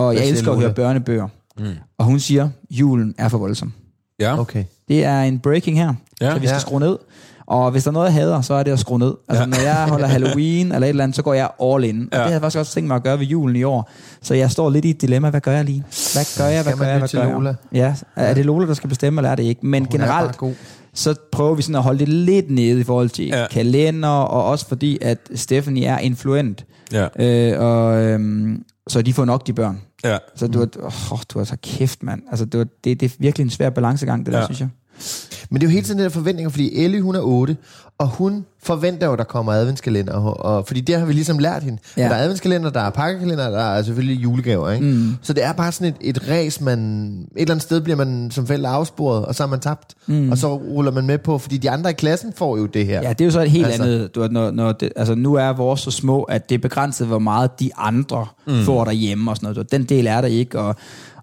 Og 0.00 0.14
jeg 0.14 0.22
siger 0.22 0.32
elsker 0.32 0.52
at 0.52 0.58
høre 0.58 0.72
børnebøger. 0.72 1.28
Mm. 1.58 1.64
Og 1.98 2.04
hun 2.04 2.20
siger, 2.20 2.48
julen 2.70 3.14
er 3.18 3.28
for 3.28 3.38
voldsom. 3.38 3.72
ja. 4.20 4.40
Okay. 4.40 4.64
Det 4.88 5.04
er 5.04 5.20
en 5.22 5.38
breaking 5.38 5.78
her, 5.78 5.94
Ja. 6.20 6.32
så 6.32 6.38
vi 6.38 6.46
skal 6.46 6.54
Ja. 6.54 6.58
skrue 6.60 6.80
ned. 6.80 6.98
Og 7.46 7.70
hvis 7.70 7.84
der 7.84 7.90
er 7.90 7.92
noget, 7.92 8.06
jeg 8.06 8.14
hader, 8.14 8.40
så 8.40 8.54
er 8.54 8.62
det 8.62 8.70
at 8.70 8.78
skrue 8.78 8.98
ned. 8.98 9.14
Altså, 9.28 9.42
ja. 9.42 9.46
når 9.46 9.56
jeg 9.60 9.86
holder 9.88 10.06
Halloween 10.16 10.66
eller 10.72 10.86
et 10.86 10.88
eller 10.88 11.04
andet, 11.04 11.16
så 11.16 11.22
går 11.22 11.34
jeg 11.34 11.48
all 11.62 11.84
in. 11.84 12.00
Og 12.00 12.08
Ja. 12.12 12.18
det 12.18 12.24
har 12.24 12.30
jeg 12.30 12.40
faktisk 12.40 12.58
også 12.58 12.72
tænkt 12.74 12.88
mig 12.88 12.94
at 12.96 13.02
gøre 13.02 13.18
ved 13.18 13.26
julen 13.26 13.56
i 13.56 13.62
år. 13.62 13.90
Så 14.22 14.34
jeg 14.34 14.50
står 14.50 14.70
lidt 14.70 14.84
i 14.84 14.90
et 14.90 15.00
dilemma. 15.00 15.30
Hvad 15.30 15.40
gør 15.40 15.52
jeg 15.52 15.64
lige? 15.64 15.84
Hvad 16.12 16.38
gør 16.38 16.44
jeg? 16.46 16.62
Hvad 16.62 16.72
gør 16.72 16.84
jeg? 16.86 16.98
Hvad 16.98 17.08
gør 17.08 17.22
jeg? 17.22 17.32
Lola? 17.32 17.54
Ja, 17.72 17.94
er 18.16 18.34
det 18.34 18.46
Lola, 18.46 18.66
der 18.66 18.74
skal 18.74 18.88
bestemme, 18.88 19.20
eller 19.20 19.30
er 19.30 19.34
det 19.34 19.42
ikke? 19.42 19.66
Men 19.66 19.82
er 19.82 19.86
generelt, 19.88 20.36
så 20.94 21.14
prøver 21.32 21.54
vi 21.54 21.62
sådan 21.62 21.74
at 21.74 21.82
holde 21.82 21.98
det 21.98 22.08
lidt 22.08 22.50
nede 22.50 22.80
i 22.80 22.84
forhold 22.84 23.08
til 23.08 23.26
Ja. 23.26 23.40
ja. 23.40 23.46
kalender, 23.50 24.08
og 24.08 24.44
også 24.44 24.68
fordi, 24.68 24.98
at 25.02 25.18
Stephanie 25.34 25.86
er 25.86 25.98
influent. 25.98 26.64
Ja. 26.92 27.06
Øh, 27.18 27.60
og, 27.60 28.02
øhm, 28.02 28.64
så 28.88 29.02
de 29.02 29.12
får 29.12 29.24
nok 29.24 29.46
de 29.46 29.52
børn. 29.52 29.80
Ja. 30.04 30.18
Så 30.36 30.46
du, 30.46 30.58
har, 30.58 30.68
oh, 31.12 31.18
du 31.32 31.38
har 31.38 31.44
så 31.44 31.56
kæft, 31.62 32.02
mand. 32.02 32.22
Altså, 32.30 32.44
det, 32.44 32.68
det, 32.84 33.00
det 33.00 33.12
er 33.12 33.16
virkelig 33.18 33.44
en 33.44 33.50
svær 33.50 33.70
balancegang, 33.70 34.26
det 34.26 34.32
der, 34.32 34.38
Ja. 34.40 34.44
synes 34.46 34.60
jeg. 34.60 34.68
Men 35.50 35.60
det 35.60 35.66
er 35.66 35.70
jo 35.70 35.72
hele 35.72 35.86
tiden 35.86 35.98
de 35.98 36.04
der 36.04 36.10
forventninger, 36.10 36.50
fordi 36.50 36.84
Ellie, 36.84 37.00
hun 37.02 37.14
er 37.14 37.20
8, 37.20 37.56
og 37.98 38.08
hun 38.08 38.44
forventer 38.62 39.06
jo, 39.06 39.12
at 39.12 39.18
der 39.18 39.24
kommer 39.24 39.52
adventskalender, 39.52 40.12
og, 40.12 40.44
og, 40.44 40.66
fordi 40.66 40.80
det 40.80 40.98
har 40.98 41.06
vi 41.06 41.12
ligesom 41.12 41.38
lært 41.38 41.62
hende. 41.62 41.78
Ja. 41.96 42.02
Der 42.02 42.08
er 42.14 42.22
adventskalender, 42.22 42.70
der 42.70 42.80
er 42.80 42.90
pakkekalender, 42.90 43.50
der 43.50 43.58
er 43.58 43.82
selvfølgelig 43.82 44.22
julegaver, 44.22 44.70
ikke? 44.70 44.86
Mm. 44.86 45.16
Så 45.22 45.32
det 45.32 45.44
er 45.44 45.52
bare 45.52 45.72
sådan 45.72 45.94
et, 46.00 46.16
et 46.16 46.28
ræs, 46.28 46.60
man... 46.60 46.78
Et 47.36 47.40
eller 47.40 47.54
andet 47.54 47.62
sted 47.62 47.80
bliver 47.80 47.96
man 47.96 48.30
som 48.30 48.46
forældre 48.46 48.70
afsporet, 48.70 49.24
og 49.24 49.34
så 49.34 49.42
er 49.42 49.46
man 49.46 49.60
tabt. 49.60 49.94
Mm. 50.06 50.30
Og 50.30 50.38
så 50.38 50.54
ruller 50.54 50.92
man 50.92 51.06
med 51.06 51.18
på, 51.18 51.38
fordi 51.38 51.56
de 51.56 51.70
andre 51.70 51.90
i 51.90 51.94
klassen 51.94 52.32
får 52.36 52.56
jo 52.56 52.66
det 52.66 52.86
her. 52.86 53.02
Ja, 53.02 53.08
det 53.08 53.20
er 53.20 53.24
jo 53.24 53.30
så 53.30 53.40
et 53.40 53.50
helt 53.50 53.66
Altså. 53.66 53.82
andet. 53.82 54.14
Du, 54.14 54.28
når, 54.30 54.50
når 54.50 54.72
det, 54.72 54.92
altså, 54.96 55.14
nu 55.14 55.34
er 55.34 55.52
vores 55.52 55.80
så 55.80 55.90
små, 55.90 56.22
at 56.22 56.48
det 56.48 56.54
er 56.54 56.58
begrænset, 56.58 57.06
hvor 57.06 57.18
meget 57.18 57.60
de 57.60 57.70
andre 57.76 58.26
mm. 58.46 58.64
får 58.64 58.84
derhjemme 58.84 59.30
og 59.30 59.36
sådan 59.36 59.54
noget. 59.54 59.72
Den 59.72 59.84
del 59.84 60.06
er 60.06 60.20
der 60.20 60.28
ikke, 60.28 60.58
og, 60.58 60.76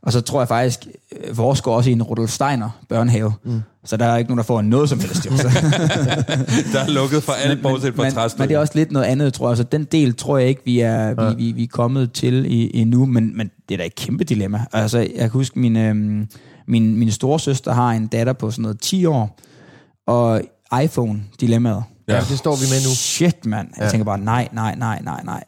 og 0.08 0.14
så 0.14 0.22
tror 0.22 0.42
jeg 0.42 0.48
faktisk, 0.48 0.88
øh, 1.28 1.38
vores 1.38 1.62
går 1.62 1.76
også 1.76 1.90
i 1.90 1.94
en 1.94 2.04
Rudolf 2.04 2.30
Steiner 2.32 2.70
børnehave. 2.90 3.34
Mm. 3.44 3.62
Så 3.86 3.98
der 3.98 4.06
er 4.06 4.18
ikke 4.18 4.30
nogen, 4.30 4.38
der 4.38 4.44
får 4.44 4.62
noget 4.62 4.90
som 4.90 5.00
helst. 5.00 5.26
Jo. 5.26 5.38
Så, 5.38 5.44
Der 6.74 6.80
er 6.80 6.90
lukket 6.90 7.24
for 7.24 7.34
alt, 7.34 7.62
bortset 7.62 7.96
fra 7.96 8.04
men, 8.04 8.12
træstød. 8.12 8.40
men 8.40 8.50
det 8.50 8.56
er 8.56 8.60
også 8.60 8.74
lidt 8.76 8.92
noget 8.92 9.06
andet, 9.06 9.34
tror 9.34 9.50
jeg. 9.50 9.58
Så 9.58 9.64
den 9.64 9.84
del 9.84 10.16
tror 10.16 10.38
jeg 10.38 10.48
ikke, 10.48 10.62
vi 10.66 10.80
er, 10.80 11.30
vi, 11.30 11.36
vi, 11.46 11.52
vi 11.52 11.64
er 11.64 11.68
kommet 11.72 12.12
til 12.12 12.46
i, 12.54 12.72
endnu, 12.82 13.06
men, 13.06 13.38
men 13.38 13.52
det 13.70 13.76
er 13.76 13.78
da 13.78 13.86
et 13.86 13.96
kæmpe 13.96 14.24
dilemma. 14.24 14.66
Altså, 14.74 14.98
jeg 15.00 15.10
kan 15.20 15.30
huske, 15.30 15.60
min, 15.60 15.76
øhm, 15.78 16.28
min, 16.68 16.98
min 16.98 17.12
storesøster 17.12 17.74
har 17.74 17.92
en 17.92 18.08
datter 18.08 18.34
på 18.34 18.52
sådan 18.52 18.62
noget 18.62 18.80
10 18.82 19.06
år, 19.06 19.40
og 20.08 20.42
iPhone-dilemmaet. 20.84 21.84
Ja, 22.08 22.20
det 22.30 22.38
står 22.38 22.52
vi 22.56 22.62
med 22.72 22.84
nu. 22.90 22.96
Shit, 22.96 23.46
mand. 23.46 23.68
Jeg 23.78 23.84
Ja. 23.84 23.90
tænker 23.90 24.06
bare, 24.06 24.18
nej, 24.20 24.48
nej, 24.52 24.76
nej, 24.76 25.02
nej, 25.04 25.22
nej. 25.26 25.44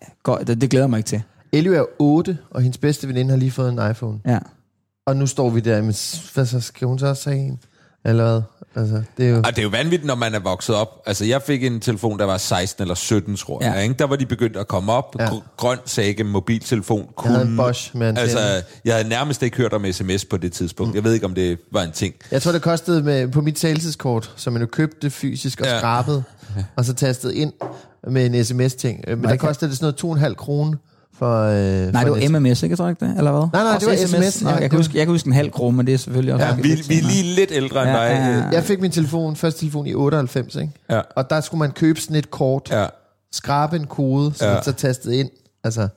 Det, 0.47 0.61
det 0.61 0.69
glæder 0.69 0.87
mig 0.87 0.97
ikke 0.97 1.07
til. 1.07 1.21
Ellie 1.53 1.75
er 1.75 1.83
8, 1.99 2.37
og 2.51 2.61
hendes 2.61 2.77
bedste 2.77 3.07
veninde 3.07 3.29
har 3.31 3.37
lige 3.37 3.51
fået 3.51 3.69
en 3.69 3.91
iPhone. 3.91 4.19
Ja. 4.27 4.39
Og 5.07 5.15
nu 5.15 5.27
står 5.27 5.49
vi 5.49 5.59
der, 5.59 5.75
men 5.81 5.93
hvad 6.33 6.45
så, 6.45 6.59
skal 6.59 6.87
hun 6.87 6.99
så 6.99 7.07
også 7.07 7.29
have 7.29 7.41
en? 7.41 7.59
Eller 8.05 8.23
hvad? 8.31 8.41
Altså, 8.83 9.01
det 9.17 9.25
er 9.25 9.29
jo... 9.29 9.37
Og 9.37 9.45
det 9.49 9.57
er 9.57 9.63
jo 9.63 9.69
vanvittigt, 9.69 10.05
når 10.05 10.15
man 10.15 10.35
er 10.35 10.39
vokset 10.39 10.75
op. 10.75 11.01
Altså, 11.05 11.25
jeg 11.25 11.41
fik 11.41 11.63
en 11.63 11.79
telefon, 11.79 12.19
der 12.19 12.25
var 12.25 12.37
16 12.37 12.81
eller 12.83 12.95
17, 12.95 13.35
tror 13.35 13.63
jeg. 13.63 13.73
Ja. 13.75 13.81
Ikke? 13.81 13.95
Der 13.99 14.05
var 14.05 14.15
de 14.15 14.25
begyndt 14.25 14.57
at 14.57 14.67
komme 14.67 14.91
op. 14.91 15.15
Ja. 15.19 15.23
Ja. 15.23 15.29
Grøn 15.57 15.77
Sage 15.85 16.23
mobiltelefon. 16.23 17.09
Jeg 17.23 17.31
havde 17.31 17.45
en 17.47 17.57
Bosch 17.57 17.97
med 17.97 18.07
antenne. 18.07 18.21
Altså, 18.21 18.63
jeg 18.85 18.95
havde 18.95 19.09
nærmest 19.09 19.43
ikke 19.43 19.57
hørt 19.57 19.73
om 19.73 19.85
sms 19.91 20.25
på 20.25 20.37
det 20.37 20.53
tidspunkt. 20.53 20.95
Jeg 20.95 21.03
ved 21.03 21.13
ikke, 21.13 21.25
om 21.25 21.33
det 21.35 21.59
var 21.71 21.83
en 21.83 21.91
ting. 21.91 22.13
Jeg 22.31 22.41
tror, 22.41 22.51
det 22.51 22.61
kostede 22.61 23.03
med, 23.03 23.27
på 23.27 23.41
mit 23.41 23.55
talelseskort, 23.55 24.33
som 24.35 24.53
man 24.53 24.61
jo 24.61 24.67
købte 24.71 25.09
fysisk 25.09 25.61
og 25.61 25.67
Ja. 25.67 25.77
skrabet, 25.79 26.23
og 26.75 26.85
så 26.85 26.93
tastet 26.93 27.31
ind 27.31 27.53
med 28.07 28.25
en 28.25 28.45
sms-ting. 28.45 29.03
Øh, 29.07 29.17
Men 29.17 29.23
der 29.23 29.29
det 29.29 29.39
kan- 29.39 29.47
kostede 29.47 29.69
det 29.69 29.77
sådan 29.77 29.93
noget 30.01 30.19
2,5 30.31 30.33
kroner 30.35 30.77
for... 31.19 31.43
Øh, 31.43 31.93
Nej, 31.93 32.07
for 32.07 32.15
det 32.15 32.33
var 32.33 32.39
MMS, 32.39 32.63
ikke? 32.63 32.75
Tror 32.75 32.85
jeg 32.85 32.91
ikke 32.91 33.05
det? 33.05 33.17
Eller 33.17 33.31
hvad? 33.31 33.41
Nej, 33.53 33.63
nej, 33.63 33.75
Også 33.75 33.89
det 33.89 34.11
var 34.13 34.21
SMS. 34.29 34.41
Nå, 34.41 34.49
Ja, 34.49 34.55
jeg, 34.55 34.69
kan 34.69 34.79
huske, 34.79 34.97
jeg 34.97 35.05
kan 35.05 35.13
huske 35.13 35.27
en 35.27 35.33
halv 35.33 35.51
krone, 35.51 35.77
men 35.77 35.87
det 35.87 35.93
er 35.93 35.97
selvfølgelig 35.97 36.33
også... 36.33 36.45
Ja, 36.45 36.55
vi, 36.55 36.61
vi 36.87 36.97
er 36.97 37.03
lige 37.03 37.35
lidt 37.35 37.51
ældre 37.53 37.81
end 37.81 37.89
Ja, 37.91 37.95
dig. 37.95 38.11
ja, 38.11 38.27
ja. 38.27 38.37
øh, 38.47 38.53
Jeg 38.53 38.63
fik 38.63 38.81
min 38.81 38.91
telefon, 38.91 39.35
første 39.35 39.59
telefon 39.59 39.87
i 39.87 39.93
98, 39.93 40.55
ikke? 40.55 40.73
Ja. 40.89 41.01
Og 41.15 41.29
der 41.29 41.41
skulle 41.41 41.59
man 41.59 41.71
købe 41.71 42.01
sådan 42.01 42.15
et 42.15 42.31
kort, 42.31 42.67
Ja. 42.71 42.85
skrabe 43.31 43.75
en 43.75 43.85
kode, 43.85 44.31
så 44.35 44.45
Ja. 44.45 44.53
ja. 44.55 44.61
så 44.61 44.71
tastede 44.71 45.17
ind. 45.17 45.29
Altså, 45.63 45.87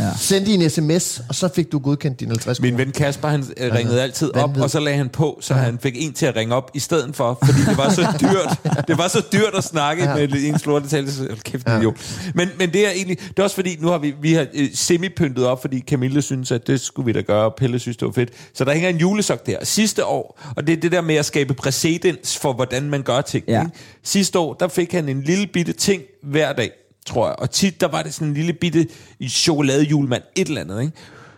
Ja. 0.00 0.08
send 0.18 0.46
din 0.46 0.70
sms, 0.70 1.22
og 1.28 1.34
så 1.34 1.48
fik 1.54 1.72
du 1.72 1.78
godkendt 1.78 2.20
din 2.20 2.28
50 2.28 2.60
Min 2.60 2.72
kroner. 2.72 2.84
ven 2.84 2.92
Kasper, 2.92 3.28
han 3.28 3.44
øh, 3.56 3.74
ringede 3.74 4.02
altid 4.02 4.34
op, 4.34 4.48
vanvid. 4.48 4.62
og 4.62 4.70
så 4.70 4.80
lagde 4.80 4.98
han 4.98 5.08
på, 5.08 5.38
så 5.40 5.54
han 5.54 5.78
fik 5.82 5.94
en 5.96 6.12
til 6.12 6.26
at 6.26 6.36
ringe 6.36 6.54
op 6.54 6.70
i 6.74 6.78
stedet 6.78 7.16
for, 7.16 7.38
fordi 7.44 7.58
det 7.68 7.76
var 7.76 7.90
så 7.90 8.02
dyrt. 8.22 8.76
Det 8.88 8.98
var 8.98 9.08
så 9.08 9.22
dyrt 9.32 9.54
at 9.54 9.64
snakke 9.64 10.04
ja. 10.04 10.14
med 10.14 10.28
en 10.32 10.58
slortetale. 10.58 11.08
Hold 11.18 11.42
kæft, 11.42 11.68
ja. 11.68 11.78
idiot. 11.78 11.94
Men, 12.34 12.48
men 12.58 12.72
det 12.72 12.86
er 12.86 12.90
egentlig, 12.90 13.18
det 13.28 13.38
er 13.38 13.42
også 13.42 13.56
fordi, 13.56 13.76
nu 13.80 13.88
har 13.88 13.98
vi, 13.98 14.14
vi 14.22 14.32
har 14.34 14.46
øh, 14.54 14.68
semi-pyntet 14.74 15.46
op, 15.46 15.60
fordi 15.60 15.80
Camille 15.80 16.22
synes, 16.22 16.52
at 16.52 16.66
det 16.66 16.80
skulle 16.80 17.06
vi 17.06 17.12
da 17.12 17.20
gøre, 17.20 17.44
og 17.44 17.54
Pelle 17.54 17.78
synes, 17.78 17.96
det 17.96 18.06
var 18.06 18.12
fedt. 18.12 18.30
Så 18.54 18.64
der 18.64 18.72
hænger 18.72 18.88
en 18.88 18.96
julesok 18.96 19.46
der. 19.46 19.64
Sidste 19.64 20.04
år, 20.04 20.40
og 20.56 20.66
det 20.66 20.72
er 20.72 20.80
det 20.80 20.92
der 20.92 21.00
med 21.00 21.14
at 21.14 21.24
skabe 21.24 21.54
præcedens 21.54 22.38
for, 22.38 22.52
hvordan 22.52 22.82
man 22.90 23.02
gør 23.02 23.20
ting. 23.20 23.44
Ja. 23.48 23.60
Ikke? 23.60 23.72
Sidste 24.02 24.38
år, 24.38 24.54
der 24.54 24.68
fik 24.68 24.92
han 24.92 25.08
en 25.08 25.22
lille 25.22 25.46
bitte 25.46 25.72
ting 25.72 26.02
hver 26.22 26.52
dag, 26.52 26.70
tror 27.06 27.26
jeg. 27.26 27.36
Og 27.38 27.50
tit, 27.50 27.80
der 27.80 27.88
var 27.88 28.02
det 28.02 28.14
sådan 28.14 28.28
en 28.28 28.34
lille 28.34 28.52
bitte 28.52 28.86
chokoladejulemand, 29.28 30.22
et 30.36 30.48
eller 30.48 30.60
andet. 30.60 30.80
Ikke? 30.80 30.92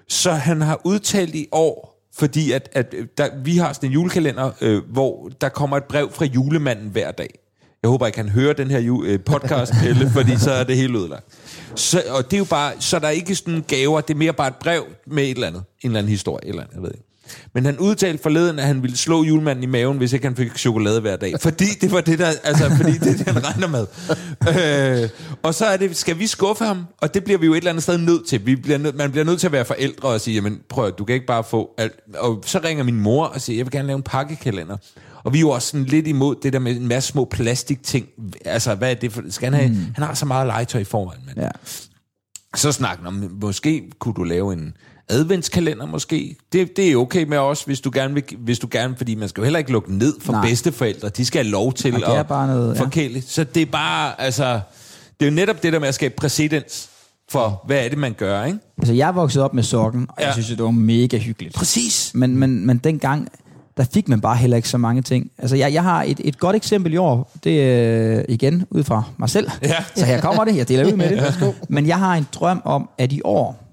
Så 0.09 0.33
han 0.33 0.61
har 0.61 0.81
udtalt 0.85 1.35
i 1.35 1.47
år, 1.53 2.01
fordi 2.17 2.53
at, 2.53 2.69
at 2.73 2.95
øh, 2.99 3.07
der, 3.19 3.29
vi 3.45 3.57
har 3.57 3.73
sådan 3.73 3.89
en 3.89 3.93
julekalender, 3.93 4.51
øh, 4.61 4.83
hvor 4.93 5.31
der 5.41 5.49
kommer 5.49 5.77
et 5.77 5.85
brev 5.85 6.13
fra 6.13 6.25
julemanden 6.25 6.89
hver 6.89 7.11
dag. 7.11 7.39
Jeg 7.83 7.89
håber 7.91 8.07
ikke, 8.07 8.19
han 8.19 8.29
hører 8.29 8.53
den 8.53 8.71
her 8.71 8.79
ju- 8.81 9.05
øh, 9.05 9.21
podcast, 9.21 9.73
Pelle, 9.83 10.11
fordi 10.11 10.37
så 10.39 10.51
er 10.53 10.65
det 10.65 10.77
helt 10.77 10.97
ødelagt. 10.97 11.25
Så, 11.75 12.03
og 12.11 12.25
det 12.31 12.37
er 12.37 12.39
jo 12.39 12.45
bare, 12.45 12.73
så 12.81 12.99
der 12.99 13.07
er 13.07 13.11
ikke 13.11 13.35
sådan 13.35 13.65
gaver, 13.69 14.01
det 14.01 14.15
er 14.15 14.19
mere 14.19 14.33
bare 14.33 14.49
et 14.49 14.55
brev 14.55 14.85
med 15.07 15.23
et 15.25 15.31
eller 15.31 15.47
andet, 15.47 15.63
en 15.81 15.91
eller 15.91 15.99
anden 15.99 16.11
historie, 16.11 16.45
et 16.45 16.49
eller 16.49 16.63
andet, 16.63 16.75
jeg 16.75 16.83
ved 16.83 16.91
ikke. 16.91 17.05
Men 17.55 17.65
han 17.65 17.79
udtalte 17.79 18.23
forleden, 18.23 18.59
at 18.59 18.65
han 18.67 18.83
ville 18.83 18.97
slå 18.97 19.25
julemanden 19.25 19.63
i 19.63 19.67
maven, 19.67 19.99
hvis 19.99 20.13
ikke 20.13 20.27
han 20.27 20.37
fik 20.37 20.57
chokolade 20.59 21.01
hver 21.01 21.17
dag. 21.17 21.35
Fordi 21.41 21.65
det 21.81 21.93
var 21.93 22.01
det, 22.01 22.19
der, 22.19 22.33
altså, 22.45 22.71
fordi 22.77 22.93
det, 22.93 23.19
det 23.19 23.29
han 23.29 23.45
regner 23.45 23.69
med. 23.69 23.87
Øh, 25.03 25.09
og 25.43 25.55
så 25.55 25.67
er 25.67 25.77
det, 25.77 25.97
skal 25.97 26.19
vi 26.19 26.27
skuffe 26.27 26.65
ham? 26.65 26.85
Og 26.99 27.15
det 27.15 27.25
bliver 27.25 27.39
vi 27.39 27.47
jo 27.47 27.53
et 27.53 27.57
eller 27.57 27.71
andet 27.71 27.83
sted 27.83 27.99
nødt 27.99 28.27
til. 28.29 28.47
Vi 28.47 28.57
bliver 28.57 28.79
nødt, 28.79 28.97
man 28.97 29.11
bliver 29.11 29.25
nødt 29.25 29.41
til 29.41 29.47
at 29.47 29.53
være 29.53 29.65
forældre 29.65 30.09
og 30.09 30.21
sige, 30.21 30.35
jamen 30.35 30.59
prøv 30.69 30.91
du 30.99 31.05
kan 31.05 31.15
ikke 31.15 31.27
bare 31.27 31.45
få 31.45 31.71
alt. 31.79 31.95
Og 32.19 32.43
så 32.47 32.61
ringer 32.65 32.85
min 32.85 33.01
mor 33.01 33.27
og 33.27 33.41
siger, 33.41 33.57
jeg 33.57 33.67
vil 33.67 33.73
gerne 33.73 33.87
lave 33.87 33.97
en 33.97 34.03
pakkekalender. 34.03 34.77
Og 35.25 35.33
vi 35.33 35.39
er 35.39 35.41
jo 35.41 35.51
også 35.51 35.69
sådan 35.69 35.85
lidt 35.85 36.07
imod 36.07 36.37
det 36.43 36.53
der 36.53 36.59
med 36.59 36.77
en 36.77 36.89
masse 36.89 37.09
små 37.09 37.25
plastikting. 37.25 38.07
Altså, 38.45 38.75
hvad 38.75 38.91
er 38.91 38.95
det 38.95 39.13
for... 39.13 39.23
Skal 39.31 39.53
han, 39.53 39.61
have, 39.61 39.69
mm. 39.73 39.87
han 39.95 40.05
har 40.05 40.15
så 40.15 40.27
meget 40.27 40.47
legetøj 40.47 40.81
i 40.81 40.85
forvejen, 40.85 41.21
men 41.27 41.45
Ja. 41.45 41.51
så 42.57 42.73
snakken 42.73 43.07
om, 43.07 43.39
måske 43.41 43.91
kunne 43.99 44.15
du 44.15 44.23
lave 44.23 44.53
en 44.53 44.75
adventskalender 45.09 45.87
måske. 45.87 46.37
Det, 46.53 46.77
det 46.77 46.93
er 46.93 46.97
okay 46.97 47.25
med 47.25 47.39
os, 47.39 47.63
hvis 47.63 47.81
du 47.81 47.91
gerne 47.95 48.15
vil, 48.15 48.25
hvis 48.39 48.59
du 48.59 48.69
gerne, 48.71 48.97
fordi 48.97 49.15
man 49.15 49.29
skal 49.29 49.41
jo 49.41 49.45
heller 49.45 49.59
ikke 49.59 49.73
lukke 49.73 49.99
ned 49.99 50.15
for 50.21 50.33
Nej. 50.33 50.49
Bedsteforældre. 50.49 51.09
De 51.09 51.25
skal 51.25 51.45
have 51.45 51.51
lov 51.51 51.73
til 51.73 52.05
at 52.07 52.27
bare 52.27 52.47
noget, 52.47 52.75
ja. 52.75 52.81
forkæle. 52.81 53.23
Så 53.23 53.45
det 53.45 53.63
er 53.63 53.67
bare, 53.67 54.21
altså, 54.21 54.61
det 55.21 55.27
er 55.27 55.31
jo 55.31 55.35
netop 55.35 55.63
det 55.63 55.73
der 55.73 55.79
med 55.79 55.89
at 55.89 55.95
skabe 55.95 56.15
præcedens 56.17 56.89
for, 57.31 57.63
hvad 57.67 57.85
er 57.85 57.89
det, 57.89 57.99
man 57.99 58.13
gør, 58.13 58.45
ikke? 58.45 58.59
Altså, 58.79 58.95
jeg 58.95 59.15
vokset 59.15 59.43
op 59.43 59.55
med 59.55 59.63
sokken, 59.63 60.07
og. 60.09 60.15
Ja. 60.21 60.27
jeg 60.27 60.33
synes, 60.33 60.49
det 60.49 60.63
var 60.63 60.71
mega 60.71 61.19
hyggeligt. 61.19 61.55
Præcis. 61.55 62.11
Men, 62.15 62.37
men, 62.37 62.67
men 62.67 62.79
dengang, 62.79 63.29
der 63.77 63.85
fik 63.93 64.09
man 64.09 64.21
bare 64.21 64.37
heller 64.37 64.57
ikke 64.57 64.69
så 64.69 64.79
mange 64.79 65.03
ting. 65.03 65.31
Altså, 65.39 65.57
jeg, 65.57 65.73
jeg 65.73 65.83
har 65.83 66.03
et, 66.03 66.21
et 66.25 66.39
godt 66.39 66.57
eksempel 66.57 66.93
i 66.93 66.97
år. 66.97 67.33
Det 67.45 67.63
er 67.63 68.19
øh, 68.19 68.25
igen 68.29 68.65
ud 68.71 68.85
fra 68.85 69.03
mig 69.17 69.31
selv. 69.31 69.51
Ja. 69.63 69.85
Så 69.95 70.05
her 70.07 70.21
kommer 70.21 70.45
det. 70.45 70.57
Jeg 70.57 70.69
deler 70.69 70.87
ud 70.87 70.97
med 70.97 71.11
det. 71.11 71.55
Men 71.69 71.87
jeg 71.87 71.99
har 71.99 72.15
en 72.15 72.27
drøm 72.33 72.63
om, 72.65 72.89
at 72.99 73.13
i 73.13 73.21
år, 73.25 73.64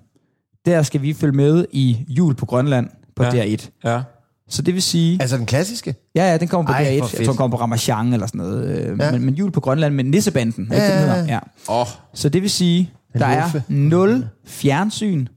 der 0.66 0.84
skal 0.84 1.02
vi 1.02 1.14
følge 1.14 1.34
med 1.36 1.66
i 1.72 2.06
jul 2.08 2.36
på 2.36 2.46
Grønland 2.46 2.90
på 3.16 3.24
Ja. 3.24 3.30
DR1. 3.56 3.70
Ja. 3.84 4.02
Så 4.50 4.62
det 4.62 4.74
vil 4.74 4.82
sige... 4.82 5.18
Altså 5.22 5.38
den 5.38 5.46
klassiske? 5.46 5.96
Ja, 6.16 6.32
ja, 6.32 6.38
den 6.38 6.48
kommer 6.48 6.68
på 6.72 6.74
Ej, 6.74 6.84
DR1. 6.84 6.98
hvor 6.98 7.10
Jeg 7.18 7.26
tror, 7.26 7.32
den 7.34 7.38
kommer 7.38 7.58
på 7.58 7.62
Ramachan 7.62 8.14
eller 8.14 8.28
sådan 8.28 8.40
noget. 8.42 8.68
Øh, 8.92 9.00
Ja. 9.00 9.12
Men, 9.12 9.26
men 9.26 9.34
jul 9.36 9.52
på 9.52 9.60
Grønland 9.60 9.94
med 9.96 10.04
Nissebanden. 10.04 10.68
Ja, 10.72 10.84
Ja, 10.88 11.02
ja, 11.06 11.14
ja. 11.16 11.24
ja. 11.26 11.40
Åh, 11.70 11.86
Så 12.14 12.30
det 12.30 12.42
vil 12.42 12.50
sige, 12.50 12.92
der 13.14 13.26
er 13.26 13.50
nul 13.68 14.28
fjernsyn, 14.46 15.28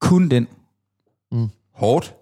kun 0.00 0.28
den. 0.28 0.46
hårdt. 1.74 2.14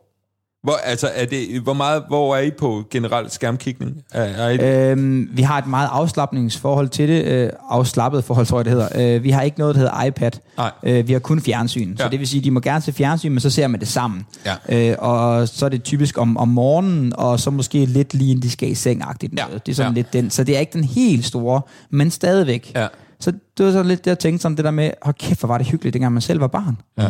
Hvor, 0.63 0.73
altså, 0.85 1.11
er 1.15 1.27
det, 1.27 1.61
hvor, 1.63 1.73
meget, 1.73 2.03
hvor 2.09 2.37
er 2.37 2.41
I 2.41 2.51
på 2.51 2.85
generelt 2.91 3.33
skærmkigning? 3.33 3.97
Er, 4.13 4.23
er 4.23 4.49
I, 4.51 4.91
Øhm, 4.91 5.29
vi 5.33 5.43
har 5.43 5.59
et 5.59 5.67
meget 5.67 5.89
afslappningsforhold 5.93 6.89
til 6.89 7.09
det. 7.09 7.25
Øh, 7.25 7.51
afslappet 7.71 8.25
forhold, 8.25 8.47
tror 8.47 8.59
jeg, 8.59 8.65
det 8.65 8.73
hedder. 8.73 9.17
Øh, 9.17 9.23
vi 9.23 9.31
har 9.31 9.43
ikke 9.43 9.59
noget, 9.59 9.75
der 9.75 9.81
hedder 9.81 10.05
iPad. 10.05 10.31
Nej. 10.57 10.71
Øh, 10.83 11.09
vi 11.09 11.13
har 11.13 11.21
kun 11.21 11.41
fjernsyn. 11.41 11.91
Ja. 11.91 11.97
Så 11.97 12.03
Ja. 12.05 12.09
det 12.09 12.19
vil 12.21 12.29
sige, 12.29 12.45
de 12.45 12.51
må 12.51 12.61
gerne 12.61 12.81
se 12.81 12.93
fjernsyn, 12.93 13.31
men 13.31 13.41
så 13.41 13.51
ser 13.51 13.67
man 13.67 13.81
det 13.81 13.89
sammen. 13.89 14.27
Ja. 14.69 14.91
Øh, 14.91 14.97
og 14.99 15.49
så 15.49 15.65
er 15.65 15.69
det 15.69 15.83
typisk 15.83 16.19
om, 16.19 16.37
om 16.37 16.49
morgenen, 16.49 17.13
og 17.17 17.41
så 17.41 17.51
måske 17.51 17.85
lidt 17.87 18.15
lige 18.15 18.31
inden 18.31 18.43
de 18.43 18.51
skal 18.51 18.71
i 18.71 18.75
seng 18.75 19.01
Ja. 19.01 19.29
noget. 19.47 19.67
Det 19.67 19.73
er 19.73 19.77
sådan 19.77 19.93
Ja. 19.93 19.97
lidt 19.97 20.13
den. 20.13 20.31
Så 20.31 20.45
det 20.45 20.57
er 20.57 20.61
ikke 20.61 20.73
den 20.73 20.85
helt 20.85 21.25
store, 21.25 21.61
men 21.91 22.11
stadigvæk. 22.11 22.73
Ja. 22.77 22.87
Så 23.21 23.33
det 23.59 23.67
var 23.67 23.73
så 23.73 23.83
lidt 23.83 24.05
det, 24.05 24.11
jeg 24.11 24.19
tænkte 24.19 24.43
sådan 24.43 24.57
det 24.57 24.65
der 24.65 24.71
med, 24.71 24.91
hold 25.03 25.15
kæft, 25.19 25.41
hvor 25.41 25.47
var 25.47 25.59
det 25.59 25.67
hyggeligt, 25.67 25.95
dengang 25.95 26.13
man 26.13 26.23
selv 26.23 26.41
var 26.41 26.47
barn. 26.47 26.77
Ja. 26.99 27.09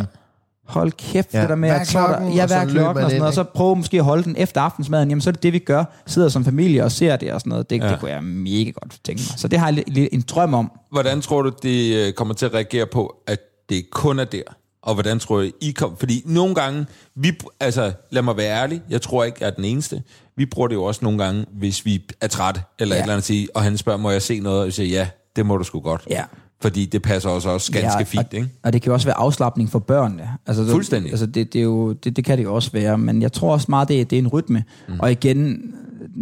Hold 0.67 0.91
kæft, 0.91 1.33
Ja. 1.33 1.41
det 1.41 1.49
der 1.49 1.55
med, 1.55 1.69
at 1.69 1.87
så 1.87 1.99
er 1.99 2.01
der- 2.01 2.07
klokken? 2.09 2.33
ja, 2.35 2.41
Og 2.43 2.47
hvad 2.47 2.59
så 2.67 2.73
klokken 2.73 3.03
og 3.03 3.09
sådan 3.09 3.19
noget, 3.19 3.27
og 3.27 3.33
så 3.33 3.43
prøve 3.43 3.75
måske 3.75 3.97
at 3.97 4.03
holde 4.03 4.23
den 4.23 4.35
efter 4.37 4.61
aftensmaden, 4.61 5.09
jamen 5.09 5.21
så 5.21 5.29
er 5.29 5.31
det 5.31 5.43
det, 5.43 5.53
vi 5.53 5.59
gør. 5.59 5.83
Sidder 6.07 6.29
som 6.29 6.45
familie 6.45 6.83
og 6.83 6.91
ser 6.91 7.15
det 7.15 7.33
og 7.33 7.39
sådan 7.41 7.49
noget. 7.49 7.69
Det, 7.69 7.77
ja. 7.79 7.85
Ja. 7.85 7.91
det 7.91 7.99
kunne 7.99 8.11
jeg 8.11 8.23
mega 8.23 8.69
godt 8.69 8.97
tænke 9.05 9.19
mig. 9.31 9.39
Så 9.39 9.47
det 9.47 9.59
har 9.59 9.67
jeg 9.71 9.83
lidt- 9.87 10.09
en 10.13 10.21
drøm 10.21 10.53
om. 10.53 10.71
Hvordan 10.91 11.21
tror 11.21 11.41
du, 11.41 11.51
det 11.63 11.95
øh, 12.07 12.13
kommer 12.13 12.33
til 12.33 12.45
at 12.45 12.53
reagere 12.53 12.85
på, 12.85 13.15
at 13.27 13.39
det 13.69 13.85
kun 13.91 14.19
er 14.19 14.25
der? 14.25 14.41
Og 14.83 14.93
hvordan 14.93 15.19
tror 15.19 15.41
jeg, 15.41 15.51
I 15.61 15.71
kommer... 15.71 15.97
Fordi 15.97 16.21
nogle 16.25 16.55
gange, 16.55 16.85
vi, 17.15 17.31
altså 17.59 17.91
lad 18.11 18.21
mig 18.21 18.37
være 18.37 18.61
ærlig, 18.61 18.81
jeg 18.89 19.01
tror 19.01 19.23
ikke, 19.23 19.37
jeg 19.41 19.47
er 19.47 19.51
den 19.51 19.65
eneste. 19.65 20.03
Vi 20.37 20.45
bruger 20.45 20.67
det 20.67 20.75
jo 20.75 20.83
også 20.83 20.99
nogle 21.03 21.23
gange, 21.23 21.45
hvis 21.51 21.85
vi 21.85 22.03
er 22.21 22.27
trætte, 22.27 22.61
eller 22.79 22.95
Ja. 22.95 22.97
ja. 22.97 23.01
et 23.01 23.03
eller 23.03 23.13
andet 23.13 23.25
sige, 23.25 23.47
og 23.55 23.61
han 23.63 23.77
spørger, 23.77 23.99
må 23.99 24.11
jeg 24.11 24.21
se 24.21 24.39
noget? 24.39 24.59
Og 24.59 24.65
jeg 24.65 24.73
siger, 24.73 24.99
ja, 24.99 25.07
det 25.35 25.45
må 25.45 25.57
du 25.57 25.63
sgu 25.63 25.79
godt. 25.79 26.01
Ja. 26.09 26.23
Fordi 26.63 26.85
det 26.85 27.01
passer 27.01 27.29
også, 27.29 27.49
også 27.49 27.71
ganske 27.71 27.97
ja, 27.99 28.03
fint, 28.03 28.27
og, 28.27 28.33
ikke? 28.33 28.49
Og 28.63 28.73
det 28.73 28.81
kan 28.81 28.89
jo 28.89 28.93
også 28.93 29.07
være 29.07 29.17
afslappning 29.17 29.69
for 29.69 29.79
børnene. 29.79 30.29
Altså, 30.47 30.67
Fuldstændig. 30.67 31.11
Altså, 31.11 31.25
det, 31.25 31.53
det, 31.53 31.59
er 31.59 31.63
jo, 31.63 31.93
det, 31.93 32.15
det 32.15 32.25
kan 32.25 32.37
det 32.37 32.43
jo 32.43 32.55
også 32.55 32.71
være, 32.71 32.97
men 32.97 33.21
jeg 33.21 33.31
tror 33.31 33.53
også 33.53 33.65
meget, 33.69 33.87
det, 33.87 34.09
det 34.09 34.15
er 34.15 34.21
en 34.21 34.27
rytme. 34.27 34.63
Mm. 34.87 34.99
Og 34.99 35.11
igen, 35.11 35.73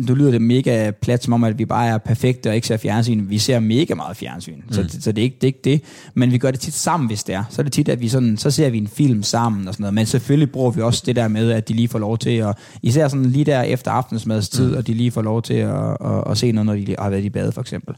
du 0.08 0.14
lyder 0.14 0.32
det 0.32 0.42
mega 0.42 0.92
plat, 0.92 1.24
som 1.24 1.34
om, 1.34 1.44
at 1.44 1.60
vi 1.60 1.66
bare 1.66 1.88
er 1.88 1.98
perfekte 1.98 2.50
og 2.50 2.56
ikke 2.56 2.68
ser 2.68 2.78
fjernsyn. 2.78 3.30
Vi 3.30 3.38
ser 3.38 3.60
mega 3.60 3.94
meget 3.96 4.18
fjernsyn, 4.18 4.56
mm. 4.56 4.74
så, 4.74 4.98
så 5.00 5.12
det, 5.12 5.22
er 5.22 5.24
ikke, 5.24 5.36
det 5.36 5.44
er 5.44 5.48
ikke 5.48 5.60
det. 5.64 5.82
Men 6.14 6.32
vi 6.32 6.38
gør 6.38 6.52
det 6.52 6.60
tit 6.60 6.74
sammen, 6.74 7.08
hvis 7.08 7.24
det 7.24 7.36
er. 7.36 7.44
Så 7.50 7.62
er 7.62 7.64
det 7.64 7.74
tit, 7.74 7.90
at 7.90 8.02
vi 8.02 8.08
sådan, 8.08 8.38
så 8.38 8.52
ser 8.52 8.70
vi 8.70 8.78
en 8.78 8.88
film 8.88 9.24
sammen 9.24 9.68
og 9.68 9.74
sådan 9.74 9.84
noget. 9.84 9.94
Men 9.94 10.06
selvfølgelig 10.06 10.52
bruger 10.52 10.72
vi 10.72 10.82
også 10.82 11.04
det 11.06 11.16
der 11.16 11.28
med, 11.28 11.52
at 11.52 11.70
de 11.70 11.74
lige 11.74 11.88
får 11.88 12.00
lov 12.00 12.18
til 12.18 12.30
at, 12.30 12.58
især 12.82 13.08
sådan 13.08 13.26
lige 13.26 13.46
der 13.46 13.62
efter 13.62 13.92
aftensmadstid, 13.92 14.72
mm. 14.72 14.78
og 14.78 14.88
de 14.88 14.94
lige 14.94 15.12
får 15.12 15.22
lov 15.22 15.42
til 15.42 15.54
at, 15.54 15.98
at, 16.06 16.24
at 16.30 16.38
se 16.38 16.52
noget, 16.52 16.66
når 16.66 16.76
de 16.76 16.96
har 17.00 17.10
været 17.10 17.24
i 17.24 17.30
bade, 17.30 17.52
for 17.52 17.62
eksempel. 17.62 17.96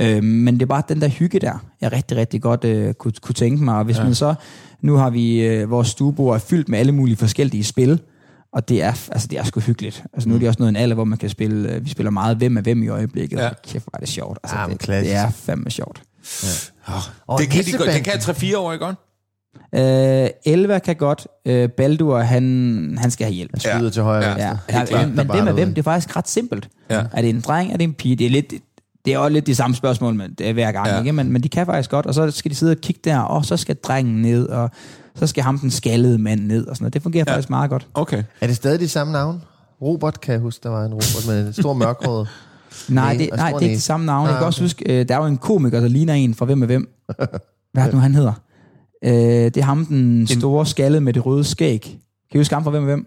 Øh, 0.00 0.24
men 0.24 0.54
det 0.54 0.62
er 0.62 0.66
bare 0.66 0.82
den 0.88 1.00
der 1.00 1.08
hygge 1.08 1.38
der, 1.38 1.64
jeg 1.80 1.92
rigtig, 1.92 2.16
rigtig 2.16 2.42
godt 2.42 2.64
øh, 2.64 2.94
kunne, 2.94 3.12
kunne 3.22 3.34
tænke 3.34 3.64
mig. 3.64 3.74
Og 3.74 3.84
hvis 3.84 3.98
ja. 3.98 4.04
man 4.04 4.14
så, 4.14 4.34
nu 4.80 4.94
har 4.94 5.10
vi, 5.10 5.40
øh, 5.40 5.70
vores 5.70 5.88
stuebord 5.88 6.34
er 6.34 6.38
fyldt 6.38 6.68
med 6.68 6.78
alle 6.78 6.92
mulige 6.92 7.16
forskellige 7.16 7.64
spil, 7.64 8.00
og 8.52 8.68
det 8.68 8.82
er, 8.82 9.08
altså, 9.12 9.28
det 9.30 9.38
er 9.38 9.44
sgu 9.44 9.60
hyggeligt. 9.60 10.04
Altså, 10.12 10.28
nu 10.28 10.34
er 10.34 10.38
det 10.38 10.48
også 10.48 10.58
noget 10.58 10.68
en 10.68 10.76
alder, 10.76 10.94
hvor 10.94 11.04
man 11.04 11.18
kan 11.18 11.28
spille, 11.30 11.72
øh, 11.72 11.84
vi 11.84 11.90
spiller 11.90 12.10
meget 12.10 12.36
hvem 12.36 12.56
er 12.56 12.60
hvem 12.60 12.82
i 12.82 12.88
øjeblikket. 12.88 13.36
Ja. 13.36 13.44
Ja. 13.44 13.50
Kæft, 13.66 13.84
hvor 13.84 13.96
er 13.96 14.00
det 14.00 14.08
sjovt. 14.08 14.38
Altså, 14.44 14.56
men 14.68 14.76
det, 14.76 14.86
det, 14.88 15.14
er 15.14 15.30
fandme 15.30 15.70
sjovt. 15.70 16.02
Og 17.26 17.40
det, 17.40 17.50
kan 17.50 17.64
de, 17.64 17.72
godt- 17.72 17.90
det 17.90 18.04
kan 18.04 18.12
3-4 18.12 18.56
år, 18.56 18.72
ikke 18.72 18.84
godt? 18.84 18.96
Øh, 19.74 20.28
Elva 20.44 20.78
kan 20.78 20.96
godt. 20.96 21.26
Øh, 21.46 21.68
Baldur, 21.68 22.18
han, 22.18 22.98
han 23.00 23.10
skal 23.10 23.24
have 23.24 23.34
hjælp. 23.34 23.50
Skyder 23.56 23.82
ja. 23.82 23.90
til 23.90 24.02
højre. 24.02 24.30
Ja. 24.30 24.56
Ja, 24.68 24.84
ja, 24.90 25.06
men 25.06 25.30
hvem 25.30 25.48
er 25.48 25.52
hvem? 25.52 25.68
Det 25.68 25.78
er 25.78 25.82
faktisk 25.82 26.16
ret 26.16 26.28
simpelt. 26.28 26.68
Ja. 26.90 27.02
Er 27.12 27.22
det 27.22 27.30
en 27.30 27.40
dreng? 27.40 27.72
Er 27.72 27.76
det 27.76 27.84
en 27.84 27.94
pige? 27.94 28.16
Det 28.16 28.26
er 28.26 28.30
lidt... 28.30 28.54
Det 29.04 29.12
er 29.14 29.18
også 29.18 29.32
lidt 29.32 29.46
de 29.46 29.54
samme 29.54 29.76
spørgsmål 29.76 30.14
med 30.14 30.28
det 30.28 30.48
er 30.48 30.52
hver 30.52 30.72
gang, 30.72 30.86
ja. 30.88 30.98
Ikke? 30.98 31.12
Men, 31.12 31.32
men 31.32 31.42
de 31.42 31.48
kan 31.48 31.66
faktisk 31.66 31.90
godt, 31.90 32.06
og 32.06 32.14
så 32.14 32.30
skal 32.30 32.50
de 32.50 32.56
sidde 32.56 32.72
og 32.72 32.76
kigge 32.76 33.00
der, 33.04 33.18
og 33.18 33.44
så 33.44 33.56
skal 33.56 33.76
drengen 33.76 34.22
ned, 34.22 34.48
og 34.48 34.70
så 35.14 35.26
skal 35.26 35.42
ham 35.44 35.58
den 35.58 35.70
skaldede 35.70 36.18
mand 36.18 36.40
ned, 36.40 36.66
og 36.66 36.76
sådan 36.76 36.84
noget. 36.84 36.94
Det 36.94 37.02
fungerer 37.02 37.24
ja. 37.26 37.32
Faktisk 37.32 37.50
meget 37.50 37.70
godt. 37.70 37.86
Okay. 37.94 38.22
Er 38.40 38.46
det 38.46 38.56
stadig 38.56 38.80
de 38.80 38.88
samme 38.88 39.12
navn? 39.12 39.42
Robert, 39.82 40.20
kan 40.20 40.32
jeg 40.32 40.40
huske, 40.40 40.62
der 40.62 40.68
var 40.68 40.84
en 40.84 40.92
Robert 40.94 41.24
med 41.28 41.46
en 41.46 41.52
stor 41.52 41.72
mørkhåret. 41.72 42.28
Nej, 42.88 43.16
det, 43.18 43.28
nej, 43.36 43.48
det 43.50 43.56
er 43.56 43.60
ikke 43.60 43.74
de 43.74 43.80
samme 43.80 44.06
navne. 44.06 44.26
Jeg 44.26 44.34
Ah, 44.34 44.38
kan 44.40 44.46
også 44.46 44.58
okay. 44.60 44.64
huske, 44.64 45.00
øh, 45.00 45.08
der 45.08 45.14
er 45.14 45.18
jo 45.18 45.26
en 45.26 45.38
komiker, 45.38 45.80
der 45.80 45.88
ligner 45.88 46.14
en 46.14 46.34
fra 46.34 46.44
Hvem 46.46 46.62
er 46.62 46.66
Hvem. 46.66 46.88
Hvad 47.72 47.82
er 47.82 47.84
det 47.84 47.94
nu, 47.94 48.00
han 48.00 48.14
hedder? 48.14 48.32
Øh, 49.04 49.12
det 49.12 49.56
er 49.56 49.62
ham, 49.62 49.86
den 49.86 50.26
store 50.26 50.66
skalle 50.66 51.00
med 51.00 51.12
det 51.12 51.26
røde 51.26 51.44
skæg. 51.44 51.80
Kan 51.80 51.98
I 52.34 52.38
huske 52.38 52.54
ham 52.54 52.64
fra 52.64 52.70
Hvem 52.70 52.82
er 52.82 52.86
Hvem? 52.86 53.06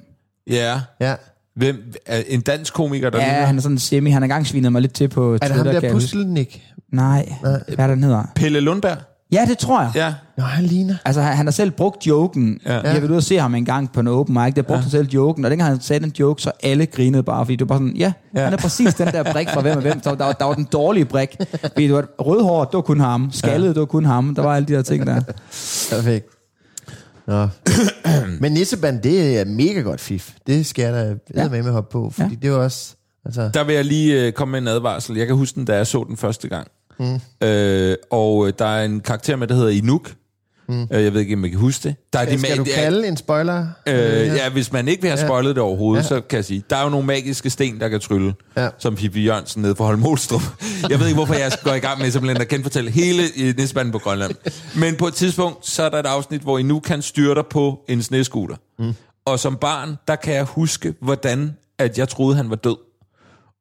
Ja. 0.50 0.82
Ja. 1.02 1.16
Hvem? 1.56 1.94
En 2.28 2.42
dansk 2.42 2.74
komiker, 2.74 3.10
der 3.10 3.20
Ja, 3.20 3.26
ligner? 3.26 3.46
han 3.46 3.58
er 3.58 3.62
sådan 3.62 3.78
semi. 3.78 4.10
Han 4.10 4.22
har 4.22 4.26
engang 4.26 4.48
svinet 4.48 4.72
mig 4.72 4.82
lidt 4.82 4.94
til 4.94 5.08
på 5.08 5.34
Er 5.34 5.38
Twitter. 5.38 5.48
det 5.48 5.56
ham 5.58 5.66
kan 5.66 5.76
der 5.76 5.82
jeg 5.82 5.92
huske. 5.94 6.06
Pustelnik? 6.06 6.64
Nej, 6.92 7.34
hvad 7.42 7.60
er 7.78 7.88
den 7.88 8.04
hedder? 8.04 8.24
Pelle 8.36 8.60
Lundberg? 8.60 8.98
Ja, 9.32 9.46
det 9.50 9.58
tror 9.58 9.82
jeg. 9.82 9.92
Ja. 9.96 10.14
Nå, 10.38 10.44
han 10.44 10.66
ligner. 10.66 10.96
Altså, 11.06 11.22
han, 11.22 11.36
han 11.38 11.46
har 11.46 11.52
selv 11.52 11.72
brugt 11.72 12.08
joken. 12.08 12.60
Ja. 12.66 12.74
Ja. 12.74 12.80
Jeg 12.82 12.92
har 12.92 13.00
været 13.00 13.10
ude 13.10 13.18
og 13.18 13.24
se 13.24 13.38
ham 13.40 13.56
en 13.56 13.66
gang 13.66 13.92
på 13.92 14.00
en 14.00 14.08
open 14.08 14.34
mic. 14.44 14.54
Der 14.54 14.62
brugte 14.62 14.74
ja. 14.74 14.82
han 14.82 14.90
selv 14.90 15.08
joken, 15.10 15.46
og 15.46 15.52
dengang 15.52 15.70
han 15.72 15.82
sagde 15.82 16.04
den 16.04 16.14
joke, 16.20 16.42
så 16.42 16.52
alle 16.64 16.86
grinede 16.86 17.24
bare, 17.24 17.46
fordi 17.46 17.56
det 17.56 17.62
var 17.70 17.76
bare 17.78 17.78
sådan, 17.80 17.96
ja, 17.98 18.14
Ja. 18.36 18.40
ja. 18.40 18.44
han 18.46 18.54
er 18.54 18.58
præcis 18.58 18.94
den 18.94 19.08
der 19.08 19.32
brik 19.32 19.50
fra 19.50 19.62
hvem 19.62 19.76
og 19.76 19.82
hvem. 19.82 20.00
Der, 20.00 20.16
der, 20.16 20.26
var, 20.26 20.32
der 20.34 20.46
var 20.46 20.54
den 20.54 20.68
dårlige 20.74 21.06
brik. 21.06 21.36
Fordi 21.62 21.84
det 21.88 21.94
var 21.94 22.06
rødhåret, 22.20 22.68
det 22.72 22.76
var 22.76 22.82
kun 22.82 23.00
ham. 23.00 23.30
Skaldet, 23.32 23.64
ja. 23.68 23.70
det 23.74 23.80
var 23.80 23.86
kun 23.86 24.06
ham. 24.06 24.36
Der 24.36 24.42
var 24.42 24.56
alle 24.56 24.68
de 24.68 24.74
der 24.74 24.82
ting 24.82 25.08
der. 25.08 25.22
Perfekt. 25.92 26.28
Nå. 27.28 27.48
Men 28.42 28.52
Nisseband, 28.52 29.02
det 29.02 29.40
er 29.40 29.46
mega 29.46 29.82
godt 29.82 30.02
fif. 30.02 30.32
Det 30.48 30.66
skal 30.66 30.84
jeg 30.84 30.94
da 30.94 31.42
ja. 31.42 31.50
med 31.50 31.64
med 31.64 31.72
hoppe 31.72 31.92
på, 31.92 32.10
fordi 32.10 32.30
ja. 32.30 32.36
det 32.36 32.48
er 32.48 32.52
jo 32.52 32.64
også... 32.64 32.96
Altså, 33.26 33.50
Der 33.54 33.64
vil 33.64 33.76
jeg 33.76 33.86
lige 33.86 34.26
øh, 34.26 34.34
komme 34.34 34.52
med 34.52 34.60
en 34.60 34.68
advarsel. 34.68 35.18
Jeg 35.18 35.28
kan 35.28 35.36
huske 35.36 35.56
den, 35.56 35.66
da 35.66 35.76
jeg 35.76 35.88
så 35.88 36.06
den 36.08 36.18
første 36.18 36.48
gang. 36.48 36.68
Mm. 37.00 37.48
Øh, 37.48 37.96
og 38.12 38.48
øh, 38.48 38.54
der 38.60 38.66
er 38.66 38.86
en 38.86 39.00
karakter 39.00 39.36
med, 39.36 39.48
der 39.48 39.56
hedder 39.56 39.70
Inuk. 39.70 40.14
Mm. 40.74 40.88
Øh, 40.98 41.04
jeg 41.04 41.14
ved 41.14 41.22
ikke, 41.22 41.34
om 41.36 41.46
I 41.46 41.50
kan 41.50 41.60
huske 41.60 41.88
det. 41.88 41.96
Der 42.14 42.20
er 42.20 42.26
de 42.26 42.40
skal 42.40 42.58
du 42.58 42.64
kalde 42.76 43.08
en 43.08 43.18
spoiler? 43.18 43.68
Øh, 43.88 43.96
ja, 44.28 44.50
hvis 44.50 44.72
man 44.72 44.88
ikke 44.88 45.02
vil 45.02 45.12
have 45.12 45.28
spoilet 45.28 45.56
det 45.56 45.64
overhovedet, 45.64 46.04
ja. 46.04 46.08
så 46.08 46.22
kan 46.22 46.38
jeg 46.38 46.46
sige, 46.46 46.64
der 46.70 46.76
er 46.76 46.84
jo 46.84 46.90
nogle 46.90 47.06
magiske 47.08 47.50
sten, 47.50 47.80
der 47.80 47.90
kan 47.90 48.00
trylle, 48.00 48.34
Ja. 48.58 48.64
ja. 48.64 48.70
som 48.80 48.96
Pippi 48.96 49.24
Jørgensen 49.24 49.62
nede 49.62 49.76
fra 49.76 49.86
Holmolstrup. 49.86 50.42
Jeg 50.90 51.00
ved 51.00 51.08
ikke, 51.08 51.16
hvorfor 51.16 51.34
jeg 51.34 51.52
går 51.64 51.74
i 51.74 51.80
gang 51.80 52.00
med 52.02 52.12
simpelthen 52.12 52.42
at 52.42 52.48
genfortælle 52.48 52.92
hele 52.92 53.24
øh, 53.40 53.58
næstbanden 53.58 53.92
på 53.92 54.00
Grønland. 54.00 54.32
Men 54.76 54.96
på 54.96 55.08
et 55.08 55.14
tidspunkt, 55.14 55.68
så 55.68 55.84
er 55.84 55.90
der 55.90 56.00
et 56.00 56.06
afsnit, 56.06 56.42
hvor 56.42 56.58
I 56.58 56.64
nu 56.64 56.80
kan 56.80 57.02
styre 57.02 57.36
dig 57.36 57.44
på 57.50 57.80
en 57.90 58.04
snescooter. 58.04 58.56
Mm. 58.80 58.94
Og 59.26 59.40
som 59.40 59.58
barn, 59.58 59.96
der 60.08 60.16
kan 60.16 60.34
jeg 60.34 60.44
huske, 60.44 60.94
hvordan 61.02 61.54
at 61.80 61.98
jeg 61.98 62.10
troede, 62.10 62.36
han 62.36 62.50
var 62.50 62.56
død. 62.56 62.76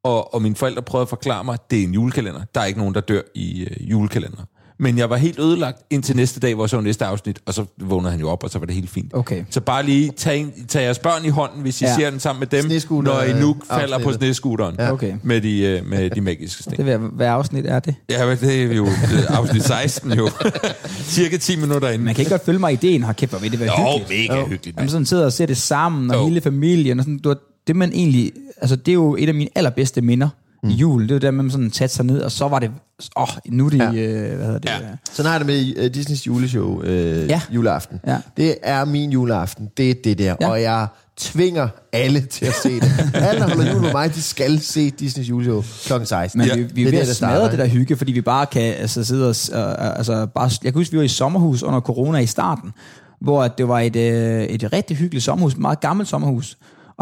Og, 0.05 0.35
og 0.35 0.43
mine 0.43 0.57
forældre 0.57 0.83
prøvede 0.83 1.03
at 1.03 1.09
forklare 1.09 1.45
mig, 1.45 1.53
at 1.55 1.71
det 1.71 1.79
er 1.79 1.83
en 1.85 1.95
julekalender. 1.95 2.41
Der 2.55 2.61
er 2.61 2.65
ikke 2.65 2.79
nogen, 2.79 2.95
der 2.95 3.01
dør 3.01 3.21
i 3.35 3.61
øh, 3.65 3.91
julekalender. 3.91 4.43
Men 4.83 4.99
jeg 4.99 5.11
var 5.11 5.17
helt 5.17 5.39
ødelagt 5.39 5.79
indtil 5.91 6.17
næste 6.17 6.41
dag, 6.41 6.55
hvor 6.55 6.65
jeg 6.65 6.71
så 6.71 6.81
næste 6.81 7.05
afsnit, 7.05 7.39
og 7.47 7.55
så 7.55 7.65
vågnede 7.81 8.11
han 8.11 8.21
jo 8.21 8.29
op, 8.31 8.45
og 8.45 8.51
så 8.51 8.59
var 8.59 8.67
det 8.67 8.75
helt 8.75 8.91
fint. 8.91 9.15
Okay. 9.15 9.45
Så 9.51 9.61
bare 9.61 9.83
lige 9.87 10.11
tag, 10.17 10.41
en, 10.41 10.53
tag 10.69 10.83
jeres 10.83 10.99
børn 10.99 11.25
i 11.25 11.29
hånden, 11.29 11.63
hvis 11.63 11.81
I 11.83 11.85
ja. 11.85 11.95
Ser 11.95 12.11
den 12.11 12.21
sammen 12.21 12.41
med 12.41 12.47
dem, 12.47 12.65
når 13.05 13.23
I 13.23 13.41
nu 13.41 13.57
falder 13.71 13.87
på 13.89 13.95
afsnittet. 13.95 14.15
snescooteren 14.37 14.75
Ja. 14.79 14.93
Okay. 14.93 15.15
med, 15.23 15.41
de, 15.41 15.61
øh, 15.61 15.87
med 15.87 16.11
de 16.11 16.21
magiske 16.21 16.63
sten. 16.63 16.77
Det 16.77 16.87
vil, 16.87 16.97
hvad 16.99 17.27
afsnit 17.27 17.67
er 17.67 17.79
det? 17.81 17.95
Ja, 18.11 18.27
men 18.27 18.37
det 18.39 18.63
er 18.63 18.75
jo 18.75 18.87
øh, 18.87 19.39
afsnit 19.39 19.63
16 19.65 20.13
jo. 20.13 20.31
Cirka 21.05 21.37
10 21.37 21.57
minutter 21.57 21.89
inden. 21.89 22.05
Man 22.05 22.15
kan 22.15 22.23
ikke 22.23 22.31
godt 22.31 22.45
følge 22.45 22.59
mig 22.59 22.71
i 22.73 22.75
ideen. 22.75 23.03
Har 23.03 23.13
kæft, 23.13 23.31
hvor 23.33 23.39
vil 23.39 23.51
det 23.53 23.61
være 23.61 23.81
Jo, 23.81 23.99
hyggeligt. 23.99 24.29
mega 24.31 24.41
Jo. 24.41 24.47
hyggeligt, 24.47 24.77
Man 24.77 24.89
sådan 24.89 25.07
sidder 25.07 25.25
og 25.25 25.33
ser 25.33 25.47
det 25.47 25.57
sammen, 25.57 26.11
og 26.11 26.17
Jo. 26.17 26.25
hele 26.29 26.41
familien. 26.41 26.99
Og 26.99 27.05
sådan, 27.05 27.19
du, 27.19 27.29
har- 27.29 27.39
det 27.67 27.77
man 27.77 27.93
egentlig, 27.93 28.33
altså 28.63 28.77
det 28.77 28.89
er 28.89 28.93
jo 28.95 29.17
et 29.19 29.29
af 29.29 29.35
mine 29.35 29.51
allerbedste 29.55 30.01
minder 30.01 30.29
mm. 30.63 30.71
i 30.71 30.75
jul. 30.75 31.03
Det 31.03 31.11
er 31.11 31.15
jo 31.15 31.19
der, 31.19 31.31
man 31.31 31.51
sådan 31.51 31.73
satte 31.73 31.95
sig 31.97 32.05
ned, 32.05 32.21
og 32.21 32.33
så 32.33 32.49
var 32.49 32.59
det, 32.59 32.71
åh, 33.17 33.23
oh, 33.23 33.29
nu 33.47 33.67
er 33.67 33.71
det, 33.71 33.79
Ja. 33.79 33.87
øh, 33.87 34.37
hvad 34.37 34.47
hedder 34.47 34.59
det? 34.59 34.69
Ja. 34.69 34.79
Sådan 35.13 35.27
har 35.31 35.39
jeg 35.39 35.47
det 35.47 35.47
med 35.77 35.85
uh, 35.85 35.95
Disneys 35.95 36.27
juleshow, 36.27 36.81
uh, 36.83 36.89
ja. 37.29 37.41
Juleaften. 37.51 38.01
Ja. 38.07 38.17
Det 38.37 38.55
er 38.63 38.85
min 38.85 39.11
juleaften, 39.13 39.71
det 39.77 39.91
er 39.91 39.95
det 40.05 40.19
der. 40.19 40.37
Ja. 40.41 40.49
Og 40.51 40.63
jeg 40.63 40.87
tvinger 41.17 41.69
alle 41.93 42.21
til 42.21 42.47
at 42.47 42.55
se 42.63 42.81
det. 42.81 42.93
alle, 43.15 43.41
der 43.41 43.49
holder 43.49 43.73
jul 43.73 43.81
med 43.83 43.93
mig, 43.93 44.15
de 44.15 44.23
skal 44.23 44.61
se 44.61 44.91
Disneys 44.91 45.29
juleshow 45.29 45.63
kl. 45.87 46.05
16. 46.05 46.39
Men 46.39 46.47
Ja. 46.49 46.57
vi, 46.57 46.63
vi 46.63 46.67
er 46.83 46.85
Det 46.85 46.85
ved 46.85 46.85
er 46.85 46.87
at 46.87 47.01
det, 47.01 47.07
der 47.09 47.15
smadre 47.15 47.51
det 47.51 47.59
der 47.59 47.67
hygge, 47.67 47.97
fordi 47.97 48.13
vi 48.13 48.21
bare 48.21 48.47
kan 48.47 48.63
altså, 48.75 49.05
sidde 49.05 49.29
og... 49.29 49.37
Uh, 49.53 49.97
altså, 49.99 50.27
bare, 50.27 50.51
jeg 50.65 50.73
kan 50.73 50.81
huske, 50.81 50.93
vi 50.93 50.99
var 50.99 51.05
i 51.05 51.09
sommerhus 51.09 51.63
under 51.63 51.81
corona 51.81 52.19
i 52.19 52.27
starten, 52.27 52.73
hvor 53.21 53.43
at 53.43 53.59
det 53.59 53.69
var 53.69 53.81
et, 53.81 53.97
uh, 53.97 54.03
et 54.03 54.73
rigtig 54.73 54.97
hyggeligt 54.97 55.25
sommerhus, 55.25 55.53
et 55.53 55.59
meget 55.59 55.81
gammelt 55.81 56.09
sommerhus. 56.09 56.57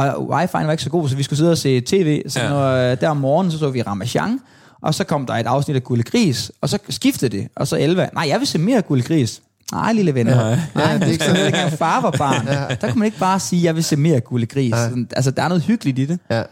Og 0.09 0.43
wifi'en 0.43 0.65
var 0.65 0.71
ikke 0.73 0.83
så 0.85 0.91
god, 0.91 1.09
så 1.09 1.17
vi 1.17 1.23
skulle 1.23 1.37
sidde 1.39 1.51
og 1.51 1.59
se 1.59 1.81
tv. 1.81 2.23
Så 2.29 2.41
Ja. 2.41 2.45
ja. 2.47 2.51
når, 2.89 2.95
der 2.95 3.09
om 3.09 3.17
morgenen, 3.17 3.53
så 3.53 3.59
så 3.59 3.71
vi 3.71 3.83
Ramachan, 3.83 4.41
og 4.83 4.95
så 4.95 5.05
kom 5.05 5.27
der 5.27 5.35
et 5.35 5.47
afsnit 5.47 5.77
af 5.77 5.85
Gulde 5.85 6.03
Gris, 6.03 6.53
og 6.61 6.69
så 6.69 6.79
skiftede 6.89 7.37
det, 7.39 7.49
og 7.57 7.67
så 7.69 7.77
11. 7.77 8.09
Nej, 8.15 8.29
jeg 8.29 8.39
vil 8.39 8.47
se 8.47 8.59
mere 8.59 8.83
Gulde 8.83 9.03
Gris. 9.03 9.43
Nej, 9.73 9.93
lille 9.93 10.15
venner. 10.15 10.35
Nej, 10.37 10.59
Nej 10.75 10.93
det 10.95 11.03
er 11.03 11.07
ikke 11.13 11.25
sådan, 11.25 11.55
at 11.55 11.73
far 11.73 12.01
var 12.01 12.11
barn. 12.11 12.47
ja. 12.47 12.75
Der 12.81 12.91
kunne 12.91 12.99
man 12.99 13.07
ikke 13.07 13.19
bare 13.19 13.41
sige, 13.41 13.65
jeg 13.65 13.75
vil 13.75 13.85
se 13.85 13.97
mere 13.97 14.21
Gulde 14.21 14.47
Gris. 14.47 14.75
Sådan, 14.75 15.09
Altså, 15.17 15.31
der 15.31 15.43
er 15.43 15.49
noget 15.49 15.63
hyggeligt 15.63 15.99
i 15.99 16.05
det. 16.05 16.19
Ja. 16.31 16.43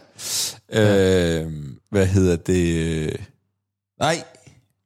Øh, 0.73 1.47
hvad 1.91 2.05
hedder 2.05 2.35
det? 2.35 3.17
Nej, 3.99 4.23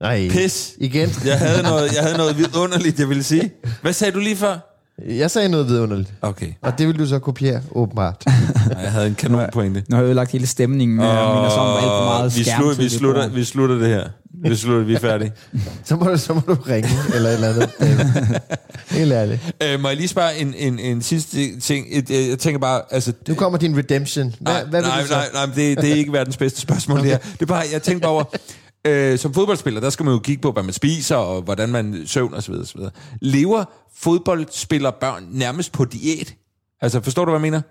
Nej. 0.02 0.30
pis. 0.30 0.74
Igen. 0.78 1.10
Jeg 1.26 1.40
havde 1.40 1.64
noget, 1.64 1.94
jeg 1.96 2.04
havde 2.04 2.18
noget 2.18 2.38
vidunderligt, 2.38 3.00
jeg 3.00 3.10
ville 3.10 3.24
sige. 3.24 3.52
Hvad 3.82 3.94
sagde 3.94 4.12
du 4.12 4.20
lige 4.20 4.36
før? 4.36 4.73
Jeg 5.08 5.32
sagde 5.32 5.50
noget 5.50 5.68
vidunderligt. 5.68 6.14
Okay, 6.22 6.48
Og 6.62 6.78
det 6.78 6.88
vil 6.88 7.00
du 7.00 7.06
så 7.06 7.20
kopiere, 7.20 7.62
åbenbart. 7.72 8.24
jeg 8.84 8.92
havde 8.92 9.08
en 9.08 9.16
kanonpointe. 9.16 9.84
Nu 9.90 9.96
har 9.96 10.04
jeg 10.04 10.08
ødelagt 10.08 10.32
hele 10.32 10.48
stemningen 10.48 10.98
med, 10.98 11.06
at 11.06 11.36
mine 11.36 11.50
som 11.52 11.68
alt 11.68 11.84
for 11.84 12.06
meget 12.06 12.38
vi, 12.38 12.44
slut, 12.44 12.78
vi, 12.78 12.90
slutter, 12.90 13.28
vi 13.28 13.44
slutter 13.44 13.76
det 13.76 13.88
her. 13.88 14.10
Vi 14.44 14.56
slutter, 14.56 14.84
vi 14.86 14.94
er 14.94 15.00
færdige. 15.00 15.32
Så 15.86 15.96
må 15.96 16.06
du, 16.06 16.18
så 16.18 16.34
må 16.34 16.42
du 16.48 16.54
ringe, 16.54 16.90
eller 17.16 17.30
et 17.30 17.34
eller 17.34 17.50
andet. 17.50 17.70
Helt 19.00 19.12
ærligt. 19.12 19.42
Øh, 19.64 19.80
må 19.80 19.88
jeg 19.88 19.98
lige 19.98 20.08
spørge 20.08 20.36
en, 20.38 20.54
en, 20.58 20.80
en 20.80 21.02
sidste 21.02 21.60
ting? 21.60 21.88
Et, 21.90 22.10
øh, 22.10 22.30
Jeg 22.30 22.40
tænker 22.40 22.60
bare, 22.60 22.82
altså... 22.92 23.14
Nu 23.28 23.36
kommer 23.36 23.60
din 23.60 23.78
redemption. 23.78 24.36
Hvad, 24.40 24.54
nej, 24.54 24.64
hvad 24.64 24.82
vil 24.82 24.90
nej, 24.90 25.02
du 25.02 25.08
så? 25.08 25.14
nej, 25.14 25.28
nej, 25.34 25.46
det, 25.56 25.78
det 25.78 25.92
er 25.92 25.96
ikke 25.96 26.14
verdens 26.14 26.38
bedste 26.38 26.62
spørgsmål, 26.62 27.00
det 27.00 27.06
her. 27.06 27.18
Det 27.18 27.42
er 27.42 27.46
bare, 27.46 27.64
jeg 27.74 27.82
tænker 27.82 28.02
bare 28.02 28.12
over... 28.12 28.24
Øh, 28.88 29.20
som 29.20 29.34
fodboldspiller, 29.34 29.82
der 29.82 29.90
skal 29.90 30.06
man 30.06 30.14
jo 30.14 30.20
kigge 30.20 30.42
på, 30.42 30.52
hvad 30.52 30.64
man 30.64 30.74
spiser, 30.74 31.16
og 31.16 31.42
hvordan 31.42 31.70
man 31.70 32.04
søvner 32.06 32.38
osv. 32.38 32.54
osv. 32.54 32.82
Lever 33.22 33.66
fodboldspillerbørn 33.96 35.28
nærmest 35.32 35.72
på 35.72 35.86
diæt? 35.86 36.36
Altså, 36.82 37.02
forstår 37.02 37.26
du, 37.26 37.32
hvad 37.32 37.40
jeg 37.40 37.52
mener? 37.52 37.62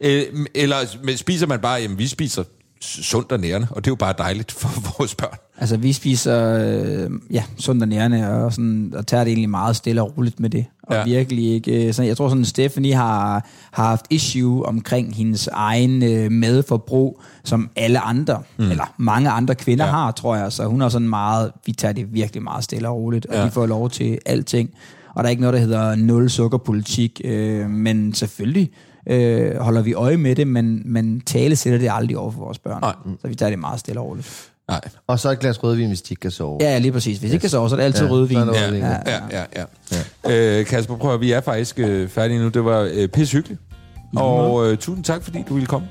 Øh, 0.00 0.46
eller 0.54 0.76
spiser 1.16 1.46
man 1.46 1.60
bare, 1.60 1.80
jamen 1.80 1.98
vi 1.98 2.06
spiser 2.06 2.44
sundt 2.80 3.32
og 3.32 3.40
nærende, 3.40 3.68
og 3.70 3.84
det 3.84 3.90
er 3.90 3.92
jo 3.92 3.96
bare 3.96 4.14
dejligt 4.18 4.52
for 4.52 4.68
vores 4.98 5.14
børn. 5.14 5.38
Altså, 5.60 5.76
vi 5.76 5.92
spiser 5.92 6.58
øh, 7.04 7.10
ja, 7.30 7.42
sundt 7.58 7.82
og 7.82 7.88
nærende, 7.88 8.28
og, 8.44 8.52
sådan, 8.52 8.92
og 8.96 9.06
tager 9.06 9.24
det 9.24 9.30
egentlig 9.30 9.50
meget 9.50 9.76
stille 9.76 10.02
og 10.02 10.16
roligt 10.16 10.40
med 10.40 10.50
det. 10.50 10.64
Og 10.82 10.94
Ja. 10.94 11.04
virkelig 11.04 11.44
ikke... 11.52 11.86
øh, 11.86 11.94
Så 11.94 12.02
jeg 12.02 12.16
tror 12.16 12.28
sådan, 12.28 12.44
Stephanie 12.44 12.94
har, 12.94 13.46
har 13.70 13.84
haft 13.86 14.06
issue 14.10 14.66
omkring 14.66 15.14
hendes 15.16 15.46
egen 15.52 16.02
øh, 16.02 16.30
medforbrug, 16.32 17.20
som 17.44 17.70
alle 17.76 18.00
andre, 18.00 18.42
mm. 18.58 18.70
eller 18.70 18.94
mange 18.98 19.30
andre 19.30 19.54
kvinder 19.54 19.84
Ja. 19.84 19.90
har, 19.90 20.10
tror 20.10 20.36
jeg. 20.36 20.52
Så 20.52 20.64
hun 20.64 20.82
er 20.82 20.88
sådan 20.88 21.08
meget... 21.08 21.52
Vi 21.66 21.72
tager 21.72 21.92
det 21.92 22.14
virkelig 22.14 22.42
meget 22.42 22.64
stille 22.64 22.88
og 22.88 22.96
roligt, 22.96 23.26
og 23.26 23.34
Ja. 23.34 23.44
vi 23.44 23.50
får 23.50 23.66
lov 23.66 23.90
til 23.90 24.18
alting. 24.26 24.70
Og 25.14 25.22
der 25.24 25.28
er 25.28 25.30
ikke 25.30 25.42
noget, 25.42 25.54
der 25.54 25.60
hedder 25.60 25.94
nul 25.96 26.30
sukkerpolitik, 26.30 27.20
øh, 27.24 27.70
men 27.70 28.14
selvfølgelig 28.14 28.70
øh, 29.06 29.56
holder 29.56 29.82
vi 29.82 29.92
øje 29.94 30.16
med 30.16 30.36
det, 30.36 30.46
men, 30.46 30.82
men 30.84 31.20
tale 31.20 31.56
sætter 31.56 31.78
det 31.78 31.88
aldrig 31.92 32.18
over 32.18 32.30
for 32.30 32.40
vores 32.40 32.58
børn. 32.58 32.80
Nej. 32.82 32.94
Så 33.22 33.28
vi 33.28 33.34
tager 33.34 33.50
det 33.50 33.58
meget 33.58 33.80
stille 33.80 34.00
og 34.00 34.06
roligt. 34.06 34.49
Nej. 34.70 34.80
Og 35.06 35.18
så 35.20 35.30
et 35.30 35.38
glas 35.38 35.62
rødvin, 35.64 35.88
hvis 35.88 36.02
de 36.02 36.12
ikke 36.12 36.20
kan 36.20 36.30
sove. 36.30 36.58
Ja, 36.60 36.78
lige 36.78 36.92
præcis. 36.92 37.18
Hvis 37.18 37.28
yes. 37.28 37.32
ikke 37.32 37.40
kan 37.40 37.50
sove, 37.50 37.68
så 37.68 37.74
er 37.74 37.76
det 37.76 37.84
altid 37.84 38.06
Ja, 38.06 38.12
rødvin. 38.12 38.36
så 38.36 38.42
er 38.42 38.46
det 38.46 38.54
Ja, 38.60 38.66
rødvin, 38.66 38.82
ja, 38.82 38.96
Ja, 39.06 39.20
ja, 39.30 39.44
ja. 39.56 39.64
ja. 40.28 40.58
Øh, 40.60 40.66
Kasper, 40.66 40.96
prøv 40.96 41.14
at, 41.14 41.20
vi 41.20 41.32
er 41.32 41.40
faktisk 41.40 41.78
øh, 41.78 42.08
færdige 42.08 42.38
nu. 42.40 42.48
Det 42.48 42.64
var 42.64 42.88
øh, 42.92 43.08
pisse 43.08 43.36
hyggeligt. 43.36 43.60
Og 44.16 44.66
øh, 44.70 44.78
tusind 44.78 45.04
tak, 45.04 45.22
fordi 45.22 45.44
du 45.48 45.54
ville 45.54 45.66
komme. 45.66 45.88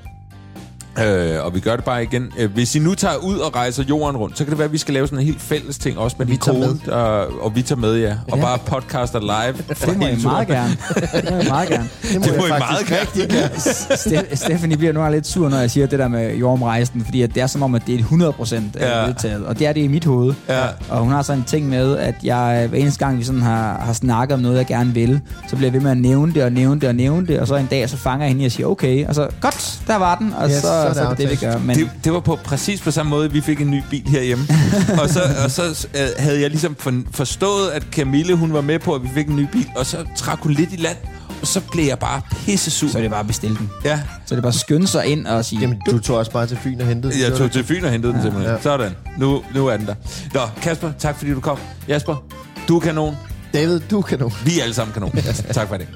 Øh, 1.06 1.46
og 1.46 1.56
vi 1.56 1.60
gør 1.60 1.76
det 1.76 1.86
bare 1.86 2.04
igen. 2.04 2.32
Øh, 2.40 2.54
hvis 2.54 2.76
I 2.76 2.80
nu 2.80 2.96
tager 2.96 3.16
ud 3.16 3.38
og 3.38 3.56
rejser 3.56 3.84
jorden 3.84 4.18
rundt, 4.18 4.38
så 4.38 4.44
kan 4.44 4.52
det 4.52 4.58
være, 4.58 4.66
at 4.66 4.72
vi 4.74 4.78
skal 4.78 4.94
lave 4.94 5.08
sådan 5.08 5.20
en 5.20 5.26
helt 5.26 5.42
fælles 5.42 5.78
ting, 5.78 5.98
også 5.98 6.16
med 6.20 6.26
Vi 6.26 6.32
din 6.32 6.40
tager 6.42 6.68
kone, 6.86 6.94
og, 6.94 7.28
og 7.44 7.56
vi 7.56 7.62
tager 7.62 7.80
med, 7.80 7.96
ja. 8.00 8.16
Og 8.32 8.38
Ja. 8.38 8.44
bare 8.44 8.58
podcaster 8.66 9.20
live. 9.20 9.58
Det 9.70 9.98
må 9.98 10.06
I 10.08 10.16
meget 10.24 10.48
turen. 10.48 10.48
gerne. 10.48 10.78
Det 11.22 11.32
må 11.32 11.40
I 11.40 11.48
meget 11.50 11.70
gerne. 11.70 11.90
Det 12.02 12.24
Det 12.24 12.38
må 12.38 12.46
jeg 12.48 12.58
I 12.58 12.60
faktisk 12.62 12.90
meget 12.90 13.30
gerne. 13.32 13.50
Ste- 14.30 14.36
Stephanie 14.36 14.78
bliver 14.78 14.94
nu 14.94 15.12
lidt 15.12 15.28
sur, 15.28 15.50
når 15.50 15.58
jeg 15.58 15.72
siger 15.72 15.88
det 15.88 16.00
der 16.00 16.08
med 16.08 16.36
jordomrejsen, 16.36 17.06
fordi 17.06 17.22
at 17.22 17.36
det 17.36 17.44
er 17.44 17.48
som 17.48 17.64
om, 17.64 17.76
at 17.76 17.82
det 17.88 17.96
er 17.96 18.00
et 18.00 18.06
100% 18.40 18.56
Ja. 18.80 19.00
ja. 19.00 19.06
vedtaget, 19.06 19.46
og 19.46 19.60
det 19.60 19.68
er 19.68 19.74
det 19.74 19.82
i 19.82 19.88
mit 19.88 20.06
hoved. 20.06 20.34
Ja. 20.50 20.62
Og 20.90 21.00
hun 21.00 21.12
har 21.12 21.22
sådan 21.22 21.40
en 21.40 21.46
ting 21.46 21.70
med, 21.70 21.98
at 21.98 22.16
jeg 22.24 22.66
hver 22.70 22.78
eneste 22.80 23.06
gang, 23.06 23.18
vi 23.18 23.24
sådan 23.24 23.42
har, 23.42 23.78
har 23.86 23.94
snakket 23.94 24.34
om 24.34 24.40
noget, 24.40 24.58
jeg 24.58 24.66
gerne 24.66 24.94
vil, 24.94 25.22
så 25.50 25.56
bliver 25.56 25.68
jeg 25.68 25.74
ved 25.74 25.82
med 25.82 25.92
at 25.92 25.98
nævne 25.98 26.34
det 26.34 26.44
og 26.44 26.52
nævne 26.52 26.82
det 26.82 26.90
og 26.90 26.96
nævne 26.96 27.28
det, 27.28 27.40
og 27.40 27.48
så 27.48 27.56
en 27.56 27.66
dag, 27.66 27.90
så 27.90 27.98
fanger 27.98 28.26
jeg 28.26 28.34
hende 28.34 28.46
og 28.46 28.52
siger, 28.52 28.68
okay, 28.68 29.08
og 29.08 29.16
så, 29.16 29.28
godt, 29.42 29.80
der 29.88 29.96
var 29.96 30.16
den, 30.16 30.34
og 30.38 30.50
yes, 30.50 30.56
så, 30.56 30.89
så 30.96 31.02
er 31.02 31.10
det 31.10 31.18
så, 31.18 31.24
er 31.24 31.28
det 31.28 31.40
det, 31.40 31.42
vi 31.42 31.46
gør. 31.46 31.58
Men, 31.58 31.76
Det, 31.76 31.90
det 32.04 32.14
var 32.14 32.20
på 32.20 32.36
præcis 32.44 32.82
på 32.82 32.92
samme 32.92 33.10
måde, 33.10 33.32
vi 33.32 33.42
fik 33.42 33.62
en 33.62 33.72
ny 33.72 33.82
bil 33.90 34.04
herhjemme. 34.08 34.48
og 35.02 35.10
så, 35.10 35.22
og 35.44 35.52
så 35.52 35.88
øh, 35.96 36.08
havde 36.18 36.42
jeg 36.42 36.50
ligesom 36.50 36.76
for, 36.80 36.94
forstået, 37.12 37.70
at 37.70 37.84
Camille 37.92 38.36
hun 38.36 38.54
var 38.54 38.62
med 38.62 38.80
på, 38.80 38.96
at 38.96 39.04
vi 39.04 39.10
fik 39.14 39.28
en 39.28 39.36
ny 39.36 39.48
bil, 39.52 39.68
og 39.76 39.86
så 39.86 39.98
trak 40.16 40.40
hun 40.42 40.52
lidt 40.52 40.74
i 40.74 40.76
land, 40.76 40.98
og 41.42 41.48
så 41.48 41.62
blev 41.72 41.86
jeg 41.86 42.00
bare 42.00 42.22
pisse 42.32 42.72
sur. 42.72 42.90
så 42.90 42.98
er 42.98 43.02
det 43.02 43.12
bare 43.12 43.20
at 43.20 43.28
bestille 43.28 43.58
den. 43.58 43.70
Ja, 43.86 44.00
Så 44.26 44.36
er 44.36 44.36
det 44.36 44.44
bare 44.44 44.54
at 44.54 44.60
skynde 44.60 44.88
sig 44.88 45.06
ind 45.06 45.28
og 45.28 45.46
sige, 45.46 45.62
Jamen, 45.62 45.82
du 45.92 46.00
tog 46.00 46.18
også 46.18 46.32
bare 46.32 46.48
til 46.48 46.58
Fyn 46.64 46.82
og 46.82 46.88
hentede 46.88 47.14
den. 47.14 47.22
jeg 47.22 47.38
tog 47.38 47.52
til 47.52 47.64
Fyn 47.64 47.84
og 47.84 47.92
hentede 47.92 48.14
den 48.14 48.22
simpelthen. 48.22 48.54
Ja. 48.56 48.62
Sådan. 48.62 48.92
Nu, 49.18 49.42
nu 49.56 49.68
er 49.68 49.78
den 49.78 49.86
der. 49.88 49.96
Nå, 50.34 50.42
Kasper, 50.62 50.92
tak 51.00 51.18
fordi 51.18 51.32
du 51.34 51.40
kom. 51.40 51.58
Jasper, 51.88 52.24
du 52.68 52.76
er 52.76 52.80
kanon. 52.80 53.16
David, 53.54 53.80
du 53.80 54.02
kan 54.02 54.20
nu. 54.20 54.32
Vi 54.46 54.60
er 54.60 54.64
alle 54.64 54.76
sammen 54.76 54.94
kanon. 54.94 55.12
tak 55.54 55.68
for 55.68 55.78
det. 55.78 55.88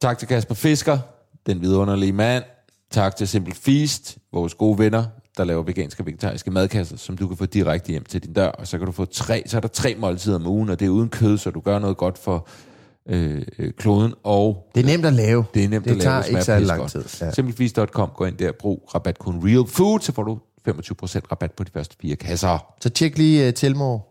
Tak 0.00 0.18
til 0.18 0.28
Kasper 0.28 0.54
Fisker, 0.54 0.98
den 1.46 1.60
vidunderlige 1.60 2.12
mand. 2.12 2.44
Tak 2.90 3.16
til 3.16 3.28
Simple 3.28 3.54
Feast, 3.54 4.18
vores 4.32 4.54
gode 4.54 4.78
venner, 4.78 5.04
der 5.36 5.44
laver 5.44 5.62
veganske 5.62 6.02
og 6.02 6.06
vegetariske 6.06 6.50
madkasser, 6.50 6.96
som 6.96 7.16
du 7.16 7.28
kan 7.28 7.36
få 7.36 7.46
direkte 7.46 7.88
hjem 7.90 8.04
til 8.04 8.22
din 8.22 8.32
dør. 8.32 8.48
Og 8.48 8.66
så 8.66 8.78
kan 8.78 8.86
du 8.86 8.92
få 8.92 9.04
tre, 9.04 9.42
så 9.46 9.56
er 9.56 9.60
der 9.60 9.68
tre 9.68 9.94
måltider 9.98 10.36
om 10.36 10.46
ugen, 10.46 10.68
og 10.70 10.80
det 10.80 10.86
er 10.86 10.90
uden 10.90 11.08
kød, 11.08 11.38
så 11.38 11.50
du 11.50 11.60
gør 11.60 11.78
noget 11.78 11.96
godt 11.96 12.18
for 12.18 12.48
øh, 13.08 13.42
øh, 13.58 13.72
kloden, 13.72 14.14
og 14.24 14.70
Det 14.74 14.80
er 14.82 14.86
nemt 14.86 15.04
at 15.06 15.12
lave. 15.12 15.44
det 15.54 15.64
er 15.64 15.68
nemt 15.68 15.84
det 15.84 15.90
at 15.90 15.96
lave. 15.96 16.04
tager 16.04 16.18
og 16.18 16.24
smager 16.24 16.36
ikke 16.38 16.44
særlig 16.44 16.66
lang 16.66 16.90
tid. 16.90 17.04
Ja. 17.20 17.30
Simplifeast.com, 17.32 18.10
gå 18.16 18.24
ind 18.24 18.36
der, 18.36 18.52
brug 18.52 18.90
rabatkode 18.94 19.36
Real 19.44 19.66
Food, 19.68 20.00
så 20.00 20.12
får 20.12 20.22
du 20.22 20.38
25% 20.68 20.72
rabat 21.32 21.52
på 21.52 21.64
de 21.64 21.70
første 21.72 21.96
fire 22.00 22.16
kasser. 22.16 22.74
Så 22.80 22.90
tjek 22.90 23.18
lige 23.18 23.40
uh, 23.48 23.52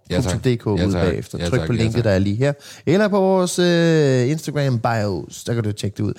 Ja, 0.10 0.22
tak. 0.22 0.46
ja, 0.46 0.82
Ja, 0.82 0.88
ud 0.88 0.92
tak. 0.94 1.06
bagefter. 1.08 1.38
Ja, 1.38 1.50
Tryk 1.50 1.60
tak. 1.60 1.68
på 1.68 1.74
Ja, 1.74 1.80
linket, 1.80 1.96
tak. 1.96 2.04
der 2.04 2.12
er 2.12 2.20
lige 2.20 2.36
her. 2.36 2.54
Eller 2.86 3.08
på 3.08 3.20
vores 3.20 3.60
uh, 3.60 4.32
Instagram 4.32 4.80
bios, 4.80 5.44
der 5.44 5.54
kan 5.54 5.64
du 5.64 5.72
tjekke 5.72 5.98
det 5.98 6.04
ud. 6.04 6.14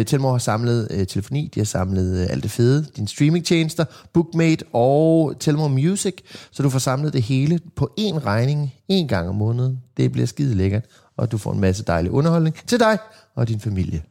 Uh, 0.00 0.06
Telmor 0.06 0.30
har 0.30 0.38
samlet 0.38 0.88
uh, 0.98 1.06
telefoni, 1.06 1.50
de 1.54 1.60
har 1.60 1.64
samlet 1.64 2.24
uh, 2.24 2.30
alt 2.32 2.42
det 2.42 2.50
fede, 2.50 2.86
dine 2.96 3.08
streamingtjenester, 3.08 3.84
Bookmate 4.12 4.64
og 4.72 5.34
Telmor 5.40 5.68
Music, 5.68 6.14
så 6.50 6.62
du 6.62 6.70
får 6.70 6.78
samlet 6.78 7.12
det 7.12 7.22
hele 7.22 7.60
på 7.76 7.90
én 8.00 8.18
regning, 8.26 8.74
én 8.92 9.06
gang 9.06 9.28
om 9.28 9.34
måneden. 9.34 9.80
Det 9.96 10.12
bliver 10.12 10.26
skide 10.26 10.54
lækkert, 10.54 10.84
og 11.16 11.32
du 11.32 11.38
får 11.38 11.52
en 11.52 11.60
masse 11.60 11.84
dejlig 11.84 12.10
underholdning 12.10 12.56
til 12.66 12.80
dig 12.80 12.98
og 13.36 13.48
din 13.48 13.60
familie. 13.60 14.02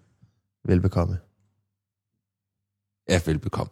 Velbekomme. 0.66 1.18
Ja, 3.10 3.22
velbekomme. 3.26 3.72